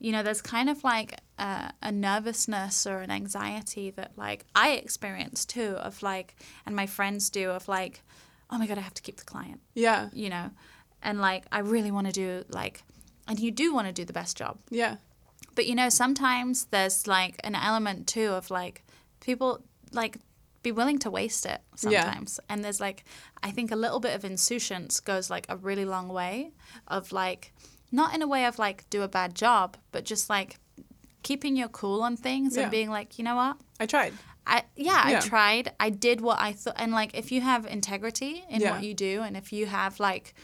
you 0.00 0.12
know, 0.12 0.22
there's 0.22 0.42
kind 0.42 0.70
of 0.70 0.82
like 0.84 1.20
a, 1.38 1.72
a 1.82 1.92
nervousness 1.92 2.86
or 2.86 2.98
an 2.98 3.10
anxiety 3.10 3.90
that 3.92 4.12
like 4.16 4.44
I 4.54 4.70
experience 4.72 5.44
too 5.44 5.76
of 5.78 6.02
like, 6.02 6.34
and 6.66 6.74
my 6.76 6.86
friends 6.86 7.30
do 7.30 7.50
of 7.50 7.68
like, 7.68 8.02
oh 8.50 8.58
my 8.58 8.66
god, 8.66 8.78
I 8.78 8.82
have 8.82 8.94
to 8.94 9.02
keep 9.02 9.16
the 9.16 9.24
client, 9.24 9.60
yeah, 9.74 10.08
you 10.12 10.28
know, 10.30 10.50
and 11.02 11.20
like 11.20 11.44
I 11.52 11.60
really 11.60 11.90
want 11.90 12.06
to 12.06 12.12
do 12.12 12.44
like, 12.48 12.82
and 13.26 13.38
you 13.38 13.50
do 13.50 13.74
want 13.74 13.86
to 13.86 13.92
do 13.92 14.04
the 14.04 14.12
best 14.12 14.36
job, 14.36 14.58
yeah, 14.70 14.96
but 15.54 15.66
you 15.66 15.74
know, 15.74 15.88
sometimes 15.88 16.66
there's 16.66 17.06
like 17.06 17.36
an 17.44 17.54
element 17.54 18.06
too 18.06 18.28
of 18.30 18.50
like 18.50 18.84
people 19.20 19.62
like 19.92 20.18
be 20.62 20.72
willing 20.72 20.98
to 20.98 21.10
waste 21.10 21.46
it 21.46 21.60
Yeah. 21.82 22.02
sometimes. 22.02 22.40
And 22.48 22.64
there's 22.64 22.80
like 22.80 23.04
I 23.42 23.50
think 23.52 23.70
a 23.70 23.76
little 23.76 24.00
bit 24.00 24.14
of 24.16 24.24
insouciance 24.24 24.98
goes 25.00 25.30
like 25.30 25.46
a 25.48 25.56
really 25.56 25.84
long 25.84 26.08
way 26.08 26.50
of 26.88 27.12
like 27.12 27.52
not 27.92 28.14
in 28.14 28.22
a 28.22 28.26
way 28.26 28.44
of 28.44 28.58
like 28.58 28.88
do 28.90 29.02
a 29.02 29.08
bad 29.08 29.34
job, 29.34 29.76
but 29.92 30.04
just 30.04 30.28
like 30.28 30.58
keeping 31.22 31.56
your 31.56 31.68
cool 31.68 32.02
on 32.02 32.16
things 32.16 32.56
Yeah. 32.56 32.62
and 32.62 32.70
being 32.70 32.90
like, 32.90 33.18
you 33.18 33.24
know 33.24 33.36
what? 33.36 33.56
I 33.80 33.86
tried. 33.86 34.14
I 34.46 34.64
yeah, 34.76 35.08
Yeah. 35.08 35.18
I 35.18 35.20
tried. 35.20 35.72
I 35.78 35.90
did 35.90 36.20
what 36.20 36.38
I 36.40 36.52
thought 36.52 36.74
and 36.76 36.92
like 36.92 37.14
if 37.16 37.30
you 37.32 37.40
have 37.42 37.66
integrity 37.66 38.44
in 38.48 38.60
Yeah. 38.60 38.72
what 38.72 38.82
you 38.82 38.94
do 38.94 39.22
and 39.22 39.36
if 39.36 39.52
you 39.52 39.66
have 39.66 40.00
like 40.00 40.34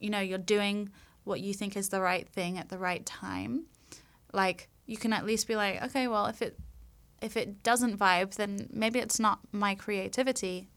you 0.00 0.10
know, 0.10 0.20
you're 0.20 0.36
doing 0.38 0.90
what 1.24 1.40
you 1.40 1.54
think 1.54 1.76
is 1.76 1.88
the 1.88 2.00
right 2.00 2.28
thing 2.28 2.58
at 2.58 2.68
the 2.68 2.76
right 2.76 3.06
time, 3.06 3.64
like 4.32 4.68
you 4.86 4.98
can 4.98 5.12
at 5.14 5.24
least 5.24 5.48
be 5.48 5.56
like, 5.56 5.82
okay, 5.82 6.08
well, 6.08 6.26
if 6.26 6.42
it 6.42 6.58
if 7.22 7.36
it 7.38 7.62
doesn't 7.62 7.96
vibe, 7.98 8.34
then 8.34 8.68
maybe 8.70 8.98
it's 8.98 9.18
not 9.18 9.38
my 9.50 9.74
creativity, 9.74 10.68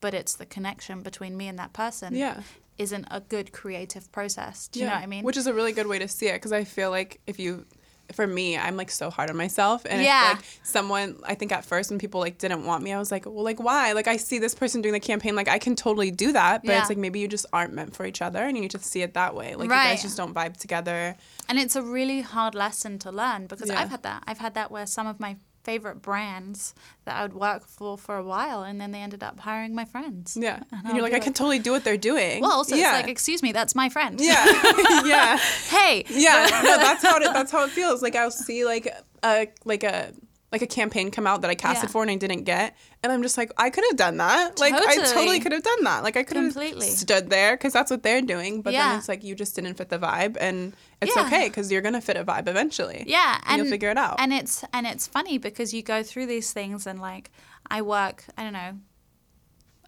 but 0.00 0.12
it's 0.12 0.34
the 0.34 0.44
connection 0.44 1.00
between 1.02 1.34
me 1.36 1.48
and 1.48 1.58
that 1.58 1.72
person. 1.72 2.14
Yeah. 2.14 2.42
Isn't 2.76 3.06
a 3.10 3.20
good 3.20 3.52
creative 3.52 4.12
process. 4.12 4.68
Do 4.68 4.80
you 4.80 4.86
know 4.86 4.92
what 4.92 5.02
I 5.02 5.06
mean? 5.06 5.24
Which 5.24 5.36
is 5.38 5.46
a 5.46 5.54
really 5.54 5.72
good 5.72 5.86
way 5.86 5.98
to 5.98 6.06
see 6.08 6.26
it 6.28 6.34
because 6.34 6.52
I 6.52 6.64
feel 6.64 6.90
like 6.90 7.20
if 7.26 7.38
you, 7.38 7.64
for 8.12 8.26
me, 8.26 8.56
I'm 8.56 8.76
like 8.76 8.90
so 8.90 9.10
hard 9.10 9.28
on 9.30 9.36
myself, 9.36 9.84
and 9.88 10.02
Yeah. 10.02 10.34
like 10.36 10.44
someone, 10.62 11.20
I 11.24 11.34
think 11.34 11.52
at 11.52 11.64
first 11.64 11.90
when 11.90 11.98
people 11.98 12.20
like 12.20 12.38
didn't 12.38 12.64
want 12.64 12.82
me, 12.82 12.92
I 12.92 12.98
was 12.98 13.10
like, 13.10 13.26
well, 13.26 13.44
like 13.44 13.60
why? 13.62 13.92
Like 13.92 14.08
I 14.08 14.16
see 14.16 14.38
this 14.38 14.54
person 14.54 14.80
doing 14.82 14.94
the 14.94 15.00
campaign, 15.00 15.36
like 15.36 15.48
I 15.48 15.58
can 15.58 15.76
totally 15.76 16.10
do 16.10 16.32
that, 16.32 16.62
but 16.64 16.72
Yeah. 16.72 16.80
it's 16.80 16.88
like 16.88 16.98
maybe 16.98 17.18
you 17.20 17.28
just 17.28 17.46
aren't 17.52 17.74
meant 17.74 17.94
for 17.94 18.06
each 18.06 18.22
other, 18.22 18.38
and 18.42 18.56
you 18.56 18.62
need 18.62 18.70
to 18.72 18.78
see 18.78 19.02
it 19.02 19.14
that 19.14 19.34
way. 19.34 19.54
Like 19.54 19.64
you 19.64 19.70
guys 19.70 20.02
just 20.02 20.16
don't 20.16 20.34
vibe 20.34 20.56
together. 20.56 21.16
And 21.48 21.58
it's 21.58 21.76
a 21.76 21.82
really 21.82 22.20
hard 22.22 22.54
lesson 22.54 22.98
to 23.00 23.10
learn 23.12 23.46
because 23.46 23.68
Yeah. 23.68 23.80
I've 23.80 23.90
had 23.90 24.02
that. 24.04 24.22
I've 24.26 24.38
had 24.38 24.54
that 24.54 24.70
where 24.70 24.86
some 24.86 25.06
of 25.06 25.20
my 25.20 25.36
favorite 25.68 26.00
brands 26.00 26.74
that 27.04 27.16
I 27.18 27.22
would 27.22 27.34
work 27.34 27.62
for 27.66 27.98
for 27.98 28.16
a 28.16 28.24
while 28.24 28.62
and 28.62 28.80
then 28.80 28.90
they 28.90 29.00
ended 29.00 29.22
up 29.22 29.38
hiring 29.38 29.74
my 29.74 29.84
friends. 29.84 30.36
Yeah, 30.40 30.62
and, 30.72 30.86
I'll 30.86 30.94
you're 30.94 31.02
like, 31.02 31.12
I 31.12 31.18
can 31.18 31.34
totally 31.34 31.58
do 31.58 31.72
what 31.72 31.84
they're 31.84 32.04
doing. 32.12 32.40
Well, 32.40 32.52
also 32.52 32.74
yeah. 32.74 32.90
it's 32.90 33.02
like, 33.02 33.10
excuse 33.10 33.42
me, 33.42 33.52
that's 33.52 33.74
my 33.74 33.88
friend. 33.90 34.18
yeah, 34.18 34.44
yeah. 35.04 35.36
hey. 35.68 36.04
yeah 36.08 36.48
no 36.64 36.76
that's 36.78 37.02
how 37.02 37.16
it 37.18 37.24
that's 37.38 37.52
how 37.52 37.64
it 37.64 37.70
feels 37.70 38.02
like 38.02 38.16
i'll 38.16 38.30
see 38.30 38.64
like 38.64 38.86
a 39.22 39.48
like 39.64 39.84
a 39.84 40.12
like 40.50 40.62
a 40.62 40.66
campaign 40.66 41.10
come 41.10 41.26
out 41.26 41.42
that 41.42 41.50
i 41.50 41.54
casted 41.54 41.88
Yeah. 41.88 41.92
for 41.92 42.02
and 42.02 42.10
i 42.10 42.16
didn't 42.16 42.44
get 42.44 42.74
and 43.02 43.12
i'm 43.12 43.22
just 43.22 43.36
like 43.36 43.52
i 43.58 43.68
could 43.70 43.84
have 43.90 43.96
done 43.98 44.16
that 44.16 44.58
like 44.58 44.72
i 44.74 44.78
Totally. 44.96 45.06
totally 45.12 45.40
could 45.40 45.52
have 45.52 45.62
done 45.62 45.84
that 45.84 46.02
like 46.02 46.16
i 46.16 46.22
could 46.22 46.36
have 46.38 46.46
Completely. 46.52 46.86
stood 46.88 47.28
there 47.28 47.56
because 47.56 47.72
that's 47.72 47.90
what 47.90 48.02
they're 48.02 48.22
doing 48.22 48.62
but 48.62 48.72
Yeah. 48.72 48.88
then 48.90 48.98
it's 48.98 49.08
like 49.08 49.22
you 49.24 49.34
just 49.34 49.54
didn't 49.56 49.74
fit 49.74 49.88
the 49.90 49.98
vibe 49.98 50.36
and 50.40 50.74
it's 51.02 51.14
Yeah. 51.14 51.26
okay 51.26 51.48
because 51.48 51.70
you're 51.70 51.82
gonna 51.82 52.00
fit 52.00 52.16
a 52.16 52.24
vibe 52.24 52.48
eventually 52.48 53.04
Yeah, 53.06 53.34
And 53.44 53.44
and 53.46 53.58
you'll 53.62 53.70
figure 53.70 53.90
it 53.90 53.98
out. 53.98 54.16
And 54.18 54.32
it's 54.32 54.64
and 54.72 54.86
it's 54.86 55.06
funny 55.06 55.36
because 55.38 55.72
you 55.74 55.82
go 55.82 56.02
through 56.02 56.26
these 56.26 56.52
things 56.52 56.86
and 56.86 56.98
like 57.00 57.30
I 57.70 57.82
work, 57.82 58.24
I 58.38 58.42
don't 58.44 58.54
know, 58.54 58.78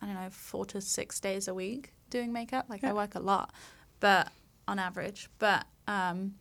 I 0.03 0.07
don't 0.07 0.14
know, 0.14 0.29
four 0.31 0.66
to 0.66 0.81
six 0.81 1.18
days 1.20 1.49
a 1.49 1.55
week 1.55 1.92
doing 2.11 2.33
makeup. 2.33 2.66
Like. 2.68 2.85
I 2.85 2.92
work 2.92 3.14
a 3.14 3.20
lot, 3.20 3.53
but 4.01 4.29
on 4.68 4.79
average, 4.79 5.29
but 5.38 5.64
um, 5.88 6.35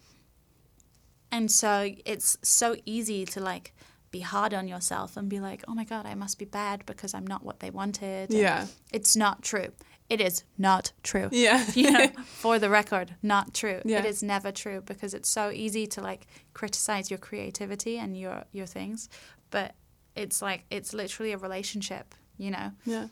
and 1.32 1.50
so 1.52 1.90
it's 2.06 2.38
so 2.42 2.76
easy 2.86 3.26
to 3.26 3.40
like 3.40 3.74
be 4.12 4.22
hard 4.22 4.54
on 4.54 4.68
yourself 4.68 5.16
and 5.18 5.30
be 5.30 5.40
like, 5.40 5.64
oh 5.68 5.74
my 5.76 5.84
god, 5.84 6.06
I 6.06 6.16
must 6.16 6.40
be 6.40 6.46
bad 6.46 6.86
because 6.86 7.14
I'm 7.14 7.28
not 7.28 7.44
what 7.44 7.60
they 7.60 7.70
wanted. 7.70 8.30
And 8.32 8.40
Yeah. 8.40 8.68
it's 8.92 9.16
not 9.16 9.42
true. 9.44 9.68
It 10.10 10.20
is 10.22 10.44
not 10.58 10.92
true 11.04 11.30
yeah 11.32 11.64
you 11.76 11.92
know, 11.92 12.08
for 12.26 12.58
the 12.58 12.70
record, 12.70 13.14
not 13.22 13.54
true. 13.54 13.82
Yeah. 13.86 14.00
It 14.00 14.06
is 14.06 14.24
never 14.24 14.52
true 14.52 14.82
because 14.82 15.14
it's 15.14 15.30
so 15.30 15.52
easy 15.52 15.86
to 15.88 16.02
like 16.02 16.26
criticize 16.54 17.12
your 17.12 17.20
creativity 17.20 18.00
and 18.00 18.18
your 18.18 18.44
your 18.52 18.66
things, 18.66 19.08
but 19.52 19.76
it's 20.16 20.42
like 20.42 20.64
it's 20.72 20.94
literally 20.94 21.32
a 21.34 21.38
relationship, 21.38 22.16
you 22.38 22.50
know. 22.50 22.72
yeah 22.86 23.08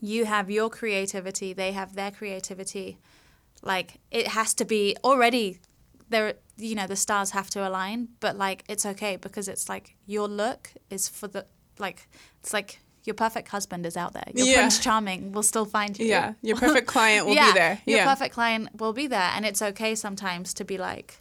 You 0.00 0.24
have 0.24 0.50
your 0.50 0.70
creativity, 0.70 1.52
they 1.52 1.72
have 1.72 1.94
their 1.94 2.10
creativity. 2.10 2.96
Like 3.62 4.00
it 4.10 4.28
has 4.28 4.54
to 4.54 4.64
be 4.64 4.96
already 5.04 5.58
there 6.10 6.34
you 6.56 6.74
know, 6.76 6.86
the 6.86 6.96
stars 6.96 7.30
have 7.30 7.50
to 7.50 7.66
align, 7.68 8.08
but 8.20 8.36
like 8.36 8.62
it's 8.68 8.86
okay 8.86 9.16
because 9.16 9.48
it's 9.48 9.68
like 9.68 9.96
your 10.06 10.28
look 10.28 10.70
is 10.90 11.08
for 11.08 11.26
the 11.28 11.44
like 11.78 12.08
it's 12.40 12.52
like 12.52 12.80
your 13.04 13.14
perfect 13.14 13.48
husband 13.48 13.84
is 13.86 13.96
out 13.96 14.12
there. 14.14 14.24
Your 14.34 14.46
Yeah. 14.46 14.58
prince 14.58 14.78
charming 14.78 15.32
will 15.32 15.42
still 15.42 15.64
find 15.66 15.98
you. 15.98 16.06
yeah 16.06 16.34
your 16.42 16.56
perfect 16.64 16.86
client 16.86 17.26
will 17.26 17.34
yeah, 17.34 17.52
be 17.52 17.58
there 17.58 17.78
Yeah. 17.86 17.96
Your 17.96 18.04
perfect 18.06 18.34
client 18.34 18.68
will 18.80 18.92
be 18.92 19.06
there, 19.08 19.30
and 19.34 19.44
it's 19.44 19.60
okay 19.62 19.94
sometimes 19.94 20.54
to 20.54 20.64
be 20.64 20.78
like, 20.78 21.18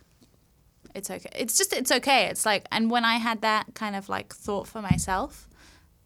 it's 0.95 1.09
okay. 1.09 1.29
It's 1.35 1.57
just 1.57 1.73
it's 1.73 1.91
okay. 1.91 2.25
It's 2.27 2.45
like, 2.45 2.67
and 2.71 2.91
when 2.91 3.03
I 3.05 3.15
had 3.17 3.41
that 3.41 3.73
kind 3.73 3.95
of 3.95 4.09
like 4.09 4.33
thought 4.33 4.67
for 4.67 4.81
myself, 4.81 5.47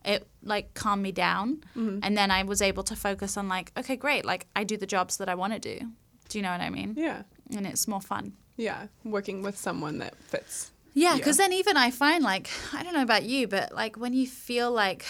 it 0.06 0.26
like 0.42 0.74
calmed 0.74 1.04
me 1.04 1.12
down, 1.12 1.58
Mm-hmm. 1.76 2.00
and 2.04 2.18
then 2.18 2.32
I 2.32 2.44
was 2.44 2.62
able 2.62 2.84
to 2.84 2.96
focus 2.96 3.36
on 3.38 3.50
like, 3.50 3.72
okay, 3.78 3.98
great, 3.98 4.24
like 4.24 4.48
I 4.56 4.64
do 4.64 4.78
the 4.78 4.88
jobs 4.88 5.18
that 5.18 5.28
I 5.30 5.36
want 5.36 5.54
to 5.54 5.60
do. 5.60 5.86
Do 6.30 6.38
you 6.38 6.42
know 6.42 6.52
what 6.52 6.62
I 6.62 6.70
mean? 6.70 6.94
yeah 6.98 7.24
And 7.56 7.66
it's 7.68 7.88
more 7.88 8.02
fun. 8.02 8.34
Yeah 8.58 8.88
working 9.04 9.42
with 9.42 9.58
someone 9.58 10.00
that 10.00 10.16
fits 10.18 10.72
Yeah, 10.94 11.16
because 11.16 11.38
then 11.38 11.54
even 11.54 11.78
I 11.78 11.92
find 11.92 12.24
like 12.24 12.50
I 12.74 12.84
don't 12.84 12.94
know 12.94 13.04
about 13.04 13.24
you, 13.24 13.48
but 13.48 13.72
like 13.74 13.98
when 13.98 14.14
you 14.14 14.28
feel 14.28 14.72
like 14.72 15.06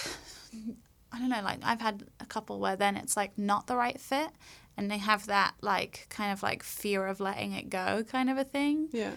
I 1.11 1.19
don't 1.19 1.29
know, 1.29 1.41
like 1.41 1.59
I've 1.63 1.81
had 1.81 2.03
a 2.19 2.25
couple 2.25 2.59
where 2.59 2.75
then 2.75 2.95
it's 2.97 3.15
like 3.15 3.37
not 3.37 3.67
the 3.67 3.75
right 3.77 3.99
fit, 3.99 4.29
and 4.75 4.91
they 4.91 4.97
have 4.97 5.25
that 5.27 5.53
like 5.61 6.07
kind 6.09 6.31
of 6.33 6.43
like 6.43 6.61
fear 6.63 7.07
of 7.07 7.19
letting 7.19 7.53
it 7.53 7.69
go 7.69 8.03
kind 8.11 8.29
of 8.29 8.37
a 8.37 8.43
thing. 8.43 8.89
yeah 8.91 9.11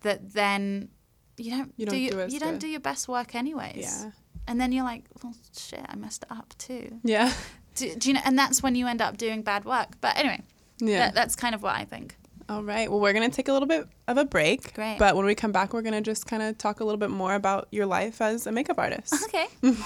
That 0.00 0.32
then 0.32 0.88
you 1.36 1.50
don't, 1.52 1.72
You 1.76 1.86
do, 1.86 1.90
don't 1.92 2.00
you, 2.00 2.10
do 2.10 2.32
you 2.34 2.40
don't 2.40 2.52
good. 2.52 2.58
do 2.60 2.68
your 2.68 2.80
best 2.80 3.08
work 3.08 3.34
anyways. 3.34 3.76
yeah 3.78 4.10
And 4.48 4.60
then 4.60 4.72
you're 4.72 4.84
like, 4.84 5.04
well, 5.22 5.34
shit, 5.56 5.84
I 5.88 5.94
messed 5.96 6.22
it 6.24 6.30
up 6.32 6.54
too. 6.58 6.98
yeah 7.04 7.32
Do, 7.76 7.94
do 7.94 8.08
you 8.08 8.14
know? 8.14 8.22
And 8.24 8.38
that's 8.38 8.62
when 8.62 8.74
you 8.74 8.86
end 8.88 9.00
up 9.02 9.16
doing 9.18 9.42
bad 9.42 9.64
work. 9.64 9.88
But 10.00 10.16
anyway, 10.18 10.40
yeah 10.78 10.98
that, 11.06 11.14
that's 11.14 11.36
kind 11.36 11.54
of 11.54 11.62
what 11.62 11.76
I 11.76 11.84
think. 11.84 12.16
All 12.48 12.62
right. 12.62 12.88
Well, 12.90 13.00
we're 13.00 13.12
going 13.12 13.28
to 13.28 13.34
take 13.34 13.48
a 13.48 13.52
little 13.52 13.66
bit 13.66 13.88
of 14.06 14.18
a 14.18 14.24
break. 14.24 14.72
Great. 14.74 14.98
But 14.98 15.16
when 15.16 15.26
we 15.26 15.34
come 15.34 15.50
back, 15.50 15.72
we're 15.72 15.82
going 15.82 15.94
to 15.94 16.00
just 16.00 16.26
kind 16.26 16.42
of 16.42 16.56
talk 16.56 16.78
a 16.80 16.84
little 16.84 16.98
bit 16.98 17.10
more 17.10 17.34
about 17.34 17.66
your 17.72 17.86
life 17.86 18.20
as 18.20 18.46
a 18.46 18.52
makeup 18.52 18.78
artist. 18.78 19.14
Okay. 19.24 19.46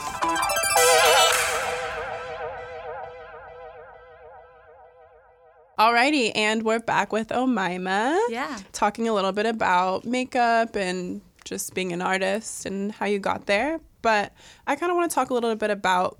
Alrighty. 5.78 6.32
And 6.34 6.62
we're 6.62 6.80
back 6.80 7.12
with 7.12 7.28
Omaima. 7.28 8.18
Yeah. 8.28 8.58
Talking 8.72 9.08
a 9.08 9.14
little 9.14 9.32
bit 9.32 9.46
about 9.46 10.04
makeup 10.04 10.76
and 10.76 11.22
just 11.44 11.72
being 11.72 11.92
an 11.94 12.02
artist 12.02 12.66
and 12.66 12.92
how 12.92 13.06
you 13.06 13.18
got 13.18 13.46
there. 13.46 13.80
But 14.02 14.34
I 14.66 14.76
kind 14.76 14.90
of 14.92 14.96
want 14.96 15.10
to 15.10 15.14
talk 15.14 15.30
a 15.30 15.34
little 15.34 15.54
bit 15.54 15.70
about 15.70 16.18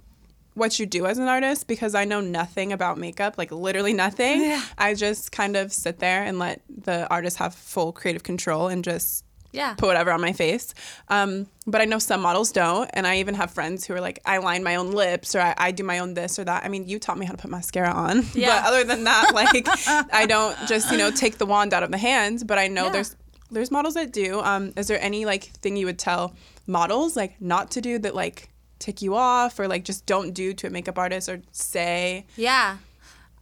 what 0.55 0.79
you 0.79 0.87
do 0.87 1.07
as 1.07 1.19
an 1.19 1.29
artist 1.29 1.67
because 1.69 1.95
I 1.95 2.05
know 2.05 2.21
nothing 2.21 2.73
about 2.73 2.99
makeup, 2.99 3.37
like 3.39 3.53
literally 3.53 3.93
nothing. 3.93 4.43
Yeah. 4.43 4.63
I 4.77 4.95
just 4.95 5.33
kind 5.33 5.57
of 5.57 5.73
sit 5.73 5.99
there 6.01 6.23
and 6.25 6.39
let 6.39 6.61
the 6.69 7.09
artist 7.09 7.37
have 7.39 7.55
full 7.55 7.93
creative 7.93 8.23
control 8.25 8.69
and 8.69 8.83
just 8.85 9.25
Yeah. 9.53 9.75
put 9.75 9.87
whatever 9.87 10.11
on 10.13 10.21
my 10.21 10.33
face. 10.33 10.75
Um, 11.09 11.47
but 11.67 11.81
I 11.81 11.85
know 11.85 11.99
some 11.99 12.21
models 12.21 12.51
don't. 12.53 12.91
And 12.95 13.07
I 13.07 13.19
even 13.19 13.35
have 13.35 13.51
friends 13.53 13.87
who 13.87 13.95
are 13.95 14.01
like, 14.01 14.19
I 14.25 14.39
line 14.39 14.63
my 14.65 14.75
own 14.77 14.91
lips 14.91 15.35
or 15.35 15.41
I, 15.41 15.55
I 15.57 15.71
do 15.71 15.85
my 15.85 16.01
own 16.01 16.15
this 16.15 16.39
or 16.39 16.45
that. 16.45 16.65
I 16.65 16.69
mean, 16.69 16.89
you 16.89 16.99
taught 16.99 17.17
me 17.19 17.27
how 17.27 17.33
to 17.33 17.39
put 17.39 17.51
mascara 17.51 17.91
on. 17.93 18.25
Yeah. 18.35 18.61
But 18.61 18.69
other 18.69 18.85
than 18.85 19.05
that, 19.05 19.33
like, 19.35 19.67
I 20.13 20.27
don't 20.27 20.57
just, 20.67 20.91
you 20.91 20.99
know, 20.99 21.11
take 21.11 21.39
the 21.39 21.47
wand 21.47 21.73
out 21.75 21.83
of 21.85 21.91
the 21.93 21.99
hands. 21.99 22.43
But 22.45 22.59
I 22.59 22.67
know 22.69 22.87
Yeah. 22.87 22.91
there's 22.93 23.17
there's 23.53 23.71
models 23.73 23.95
that 23.95 24.13
do. 24.13 24.41
Um, 24.41 24.73
is 24.77 24.87
there 24.87 25.01
any 25.03 25.25
like 25.25 25.45
thing 25.63 25.77
you 25.77 25.87
would 25.87 25.99
tell 25.99 26.35
models 26.69 27.17
like 27.17 27.41
not 27.41 27.73
to 27.73 27.81
do 27.81 27.99
that 27.99 28.15
like 28.15 28.49
tick 28.81 29.01
you 29.03 29.15
off 29.15 29.61
or 29.61 29.69
like 29.69 29.85
just 29.85 30.05
don't 30.07 30.33
do 30.33 30.53
to 30.55 30.67
a 30.67 30.71
makeup 30.71 30.99
artist 30.99 31.29
or 31.29 31.41
say? 31.53 32.27
Yeah. 32.37 32.79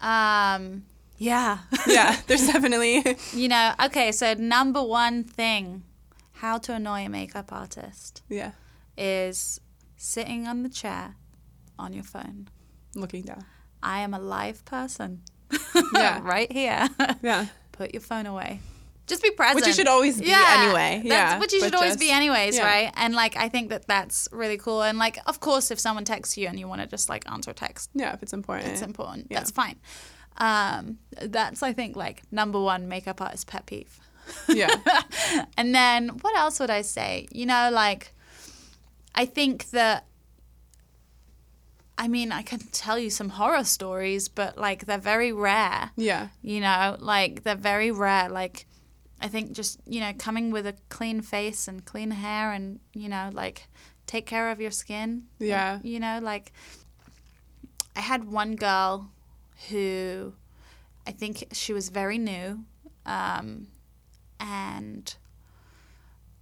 Um, 0.01 0.85
yeah. 1.17 1.59
yeah, 1.87 2.17
there's 2.27 2.47
definitely. 2.47 3.03
you 3.33 3.49
know, 3.49 3.73
okay, 3.87 4.13
so 4.13 4.35
number 4.35 4.83
one 4.83 5.25
thing 5.25 5.83
how 6.35 6.59
to 6.59 6.75
annoy 6.75 7.07
a 7.07 7.09
makeup 7.09 7.53
artist 7.53 8.23
Yeah, 8.29 8.53
is 8.97 9.61
sitting 9.97 10.47
on 10.47 10.63
the 10.63 10.69
chair 10.69 11.17
on 11.79 11.93
your 11.93 12.05
phone. 12.05 12.49
looking 12.95 13.23
down. 13.23 13.45
I 13.83 14.01
am 14.01 14.13
a 14.15 14.19
live 14.21 14.65
person. 14.65 15.23
Yeah. 15.95 16.21
right 16.23 16.51
here. 16.53 16.89
Yeah, 17.23 17.47
Put 17.73 17.95
your 17.95 18.01
phone 18.03 18.27
away. 18.27 18.61
Just 19.09 19.23
be 19.23 19.31
present. 19.31 19.57
which 19.57 19.67
you 19.67 19.73
should 19.73 19.89
always 19.89 20.21
be 20.21 20.27
yeah, 20.29 20.57
anyway. 20.65 20.97
That's 21.03 21.07
yeah, 21.09 21.39
what 21.39 21.51
you 21.53 21.61
should 21.61 21.75
always 21.75 21.91
just- 21.93 22.01
be 22.01 22.11
anyways, 22.11 22.57
yeah. 22.57 22.65
right? 22.67 22.93
And 22.97 23.15
like 23.15 23.37
I 23.37 23.49
think 23.49 23.71
that 23.71 23.87
that's 23.87 24.29
really 24.33 24.59
cool. 24.59 24.83
And 24.83 24.99
like 24.99 25.19
of 25.27 25.41
course 25.41 25.71
if 25.71 25.79
someone 25.81 26.05
texts 26.05 26.37
you 26.37 26.47
and 26.47 26.59
you 26.59 26.69
want 26.69 26.81
to 26.83 26.87
just 26.87 27.09
like 27.09 27.31
answer 27.31 27.51
a 27.51 27.55
text, 27.55 27.91
Yeah, 27.95 28.13
if 28.15 28.23
it's 28.23 28.33
important. 28.33 28.69
it's 28.73 28.83
important. 28.83 29.27
Yeah. 29.31 29.39
That's 29.39 29.51
fine. 29.51 29.77
Um, 30.37 30.99
that's 31.21 31.63
I 31.63 31.73
think 31.73 31.97
like 31.97 32.23
number 32.31 32.61
one 32.61 32.87
makeup 32.89 33.21
artist 33.21 33.47
pet 33.49 33.67
peeve. 33.67 33.99
Yeah, 34.47 34.69
and 35.57 35.75
then 35.75 36.11
what 36.21 36.37
else 36.37 36.61
would 36.61 36.71
I 36.71 36.83
say? 36.83 37.27
You 37.33 37.47
know, 37.47 37.71
like 37.73 38.13
I 39.15 39.25
think 39.25 39.71
that 39.71 40.05
I 41.97 42.07
mean, 42.07 42.31
I 42.31 42.43
can 42.43 42.61
tell 42.71 42.97
you 42.99 43.11
some 43.11 43.31
horror 43.31 43.65
stories, 43.65 44.29
but 44.29 44.57
like 44.57 44.87
they're 44.87 44.99
very 44.99 45.33
rare. 45.33 45.91
yeah, 45.97 46.29
You 46.43 46.61
know, 46.61 46.97
like 47.01 47.43
they're 47.43 47.57
very 47.57 47.91
rare. 47.91 48.29
Like 48.29 48.67
I 49.21 49.29
think 49.29 49.53
just, 49.53 49.81
you 49.87 50.01
know, 50.01 50.13
coming 50.19 50.51
with 50.51 50.67
a 50.67 50.75
clean 50.89 51.21
face 51.23 51.69
and 51.69 51.85
clean 51.85 52.11
hair 52.13 52.53
and, 52.53 52.81
you 52.95 53.09
know, 53.09 53.31
like 53.33 53.67
take 54.07 54.27
care 54.27 54.51
of 54.51 54.61
your 54.61 54.71
skin. 54.71 55.25
Yeah. 55.39 55.81
You 55.83 56.01
know, 56.01 56.21
like 56.23 56.53
I 57.97 58.01
had 58.01 58.25
one 58.25 58.55
girl 58.57 59.11
who 59.71 60.35
I 61.07 61.11
think 61.11 61.49
she 61.53 61.73
was 61.73 61.89
very 61.89 62.19
new. 62.19 62.65
Um, 63.07 63.69
and 64.39 65.15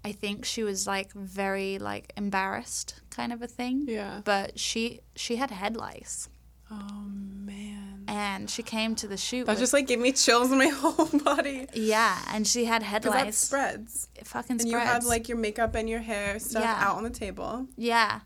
I 0.05 0.13
think 0.13 0.45
she 0.45 0.63
was 0.63 0.87
like 0.87 1.13
very 1.13 1.79
like 1.79 2.13
embarrassed 2.17 3.01
kind 3.11 3.33
of 3.33 3.41
a 3.43 3.47
thing. 3.47 3.87
yeah. 3.89 4.21
But 4.25 4.59
she 4.59 5.01
she 5.15 5.37
had 5.37 5.51
head 5.51 5.77
lice 5.77 6.29
Oh 6.71 7.05
man, 7.09 7.86
and 8.17 8.49
she 8.51 8.63
came 8.63 8.95
to 8.97 9.07
the 9.07 9.17
shoot 9.17 9.45
that 9.47 9.53
with 9.53 9.59
just 9.61 9.73
like 9.73 9.87
gave 9.87 9.99
me 9.99 10.13
chills 10.13 10.51
in 10.53 10.59
my 10.59 10.67
whole 10.81 11.07
body. 11.21 11.67
Yeah, 11.75 12.19
and 12.33 12.47
she 12.47 12.65
had 12.65 12.83
head 12.83 13.03
Because 13.03 13.15
that 13.19 13.27
lice. 13.27 13.39
spreads, 13.39 14.09
It 14.17 14.27
fucking 14.27 14.53
and 14.53 14.61
spreads. 14.63 14.73
you 14.73 14.79
have 14.93 15.05
like 15.05 15.29
your 15.29 15.39
makeup 15.39 15.75
and 15.75 15.89
your 15.89 16.01
hair 16.01 16.39
stuff 16.39 16.63
Yeah. 16.63 16.77
out 16.79 16.97
on 16.97 17.03
the 17.05 17.11
table. 17.11 17.67
yeah, 17.77 18.21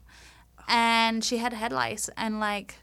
and 0.68 1.24
she 1.24 1.38
had 1.38 1.52
head 1.52 1.72
lice, 1.72 2.08
and 2.16 2.40
like 2.40 2.76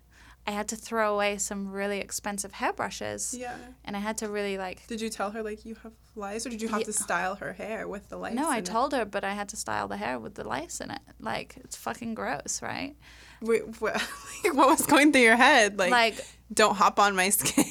I 0.45 0.51
had 0.51 0.69
to 0.69 0.77
throw 0.77 1.13
away 1.13 1.37
some 1.39 1.69
really 1.71 1.99
expensive 1.99 2.53
hairbrushes, 2.53 3.35
Yeah. 3.37 3.55
and 3.83 3.97
I 3.97 3.99
had 3.99 4.17
to 4.19 4.29
really 4.29 4.57
like. 4.57 4.87
Did 4.87 5.01
you 5.01 5.09
tell 5.09 5.31
her 5.31 5.43
like 5.43 5.65
you 5.65 5.75
have 5.83 5.91
lice, 6.15 6.45
or 6.45 6.49
did 6.49 6.61
you 6.61 6.69
have 6.69 6.79
Yeah. 6.79 6.85
to 6.85 6.93
style 6.93 7.35
her 7.35 7.53
hair 7.53 7.85
with 7.87 8.07
the 8.09 8.17
lice? 8.17 8.33
No, 8.33 8.49
I 8.49 8.59
it? 8.59 8.65
told 8.65 8.93
her, 8.93 9.03
but 9.03 9.23
I 9.25 9.33
had 9.33 9.49
to 9.49 9.57
style 9.57 9.87
the 9.89 9.97
hair 9.97 10.17
with 10.19 10.35
the 10.35 10.45
lice 10.47 10.79
in 10.79 10.89
it. 10.91 11.01
Like 11.19 11.55
it's 11.57 11.75
fucking 11.75 12.13
gross, 12.15 12.61
right? 12.61 12.95
Wait, 13.41 13.81
what, 13.81 13.93
like, 14.43 14.53
what 14.55 14.67
was 14.69 14.85
going 14.85 15.11
through 15.11 15.21
your 15.21 15.35
head? 15.35 15.77
Like, 15.77 15.91
Like 15.91 16.25
don't 16.53 16.75
hop 16.75 16.99
on 16.99 17.15
my 17.15 17.29
skin. 17.37 17.65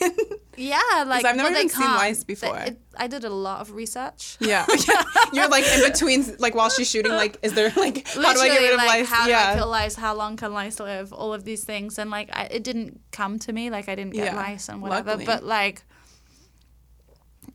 yeah, 0.57 0.81
like 1.07 1.25
I've 1.25 1.37
never 1.37 1.51
well, 1.51 1.59
even 1.59 1.69
seen 1.69 1.81
can't. 1.83 1.97
lice 1.97 2.25
before. 2.25 2.59
it- 2.59 2.79
I 2.99 3.09
did 3.09 3.25
a 3.25 3.31
lot 3.31 3.61
of 3.61 3.73
research. 3.73 4.37
yeah. 4.41 4.65
yeah. 4.89 5.03
You're 5.33 5.49
like 5.49 5.65
in 5.67 5.91
between, 5.91 6.25
like 6.39 6.55
while 6.55 6.71
she's 6.71 6.89
shooting, 6.89 7.13
like, 7.13 7.37
is 7.43 7.53
there 7.53 7.71
like, 7.77 8.07
how 8.09 8.15
do 8.33 8.41
I 8.41 8.49
get 8.49 8.61
Literally, 8.61 8.65
rid 8.65 8.71
of 8.73 8.79
like, 8.79 8.89
lice? 8.89 9.09
How 9.09 9.29
yeah. 9.29 9.47
do 9.47 9.53
I 9.53 9.59
kill 9.61 9.69
lice? 9.69 9.95
How 9.97 10.15
long 10.15 10.37
can 10.37 10.53
lice 10.55 10.81
live? 10.81 11.13
All 11.13 11.35
of 11.35 11.45
these 11.45 11.63
things, 11.65 11.99
and 11.99 12.11
like, 12.11 12.31
I, 12.33 12.45
it 12.45 12.65
didn't 12.65 13.01
come 13.13 13.39
to 13.41 13.53
me. 13.53 13.69
Like, 13.71 13.89
I 13.91 13.95
didn't 13.95 14.15
get 14.15 14.33
Yeah, 14.33 14.37
lice 14.37 14.69
and 14.71 14.81
whatever. 14.81 15.11
luckily. 15.11 15.27
But 15.27 15.45
like, 15.45 15.83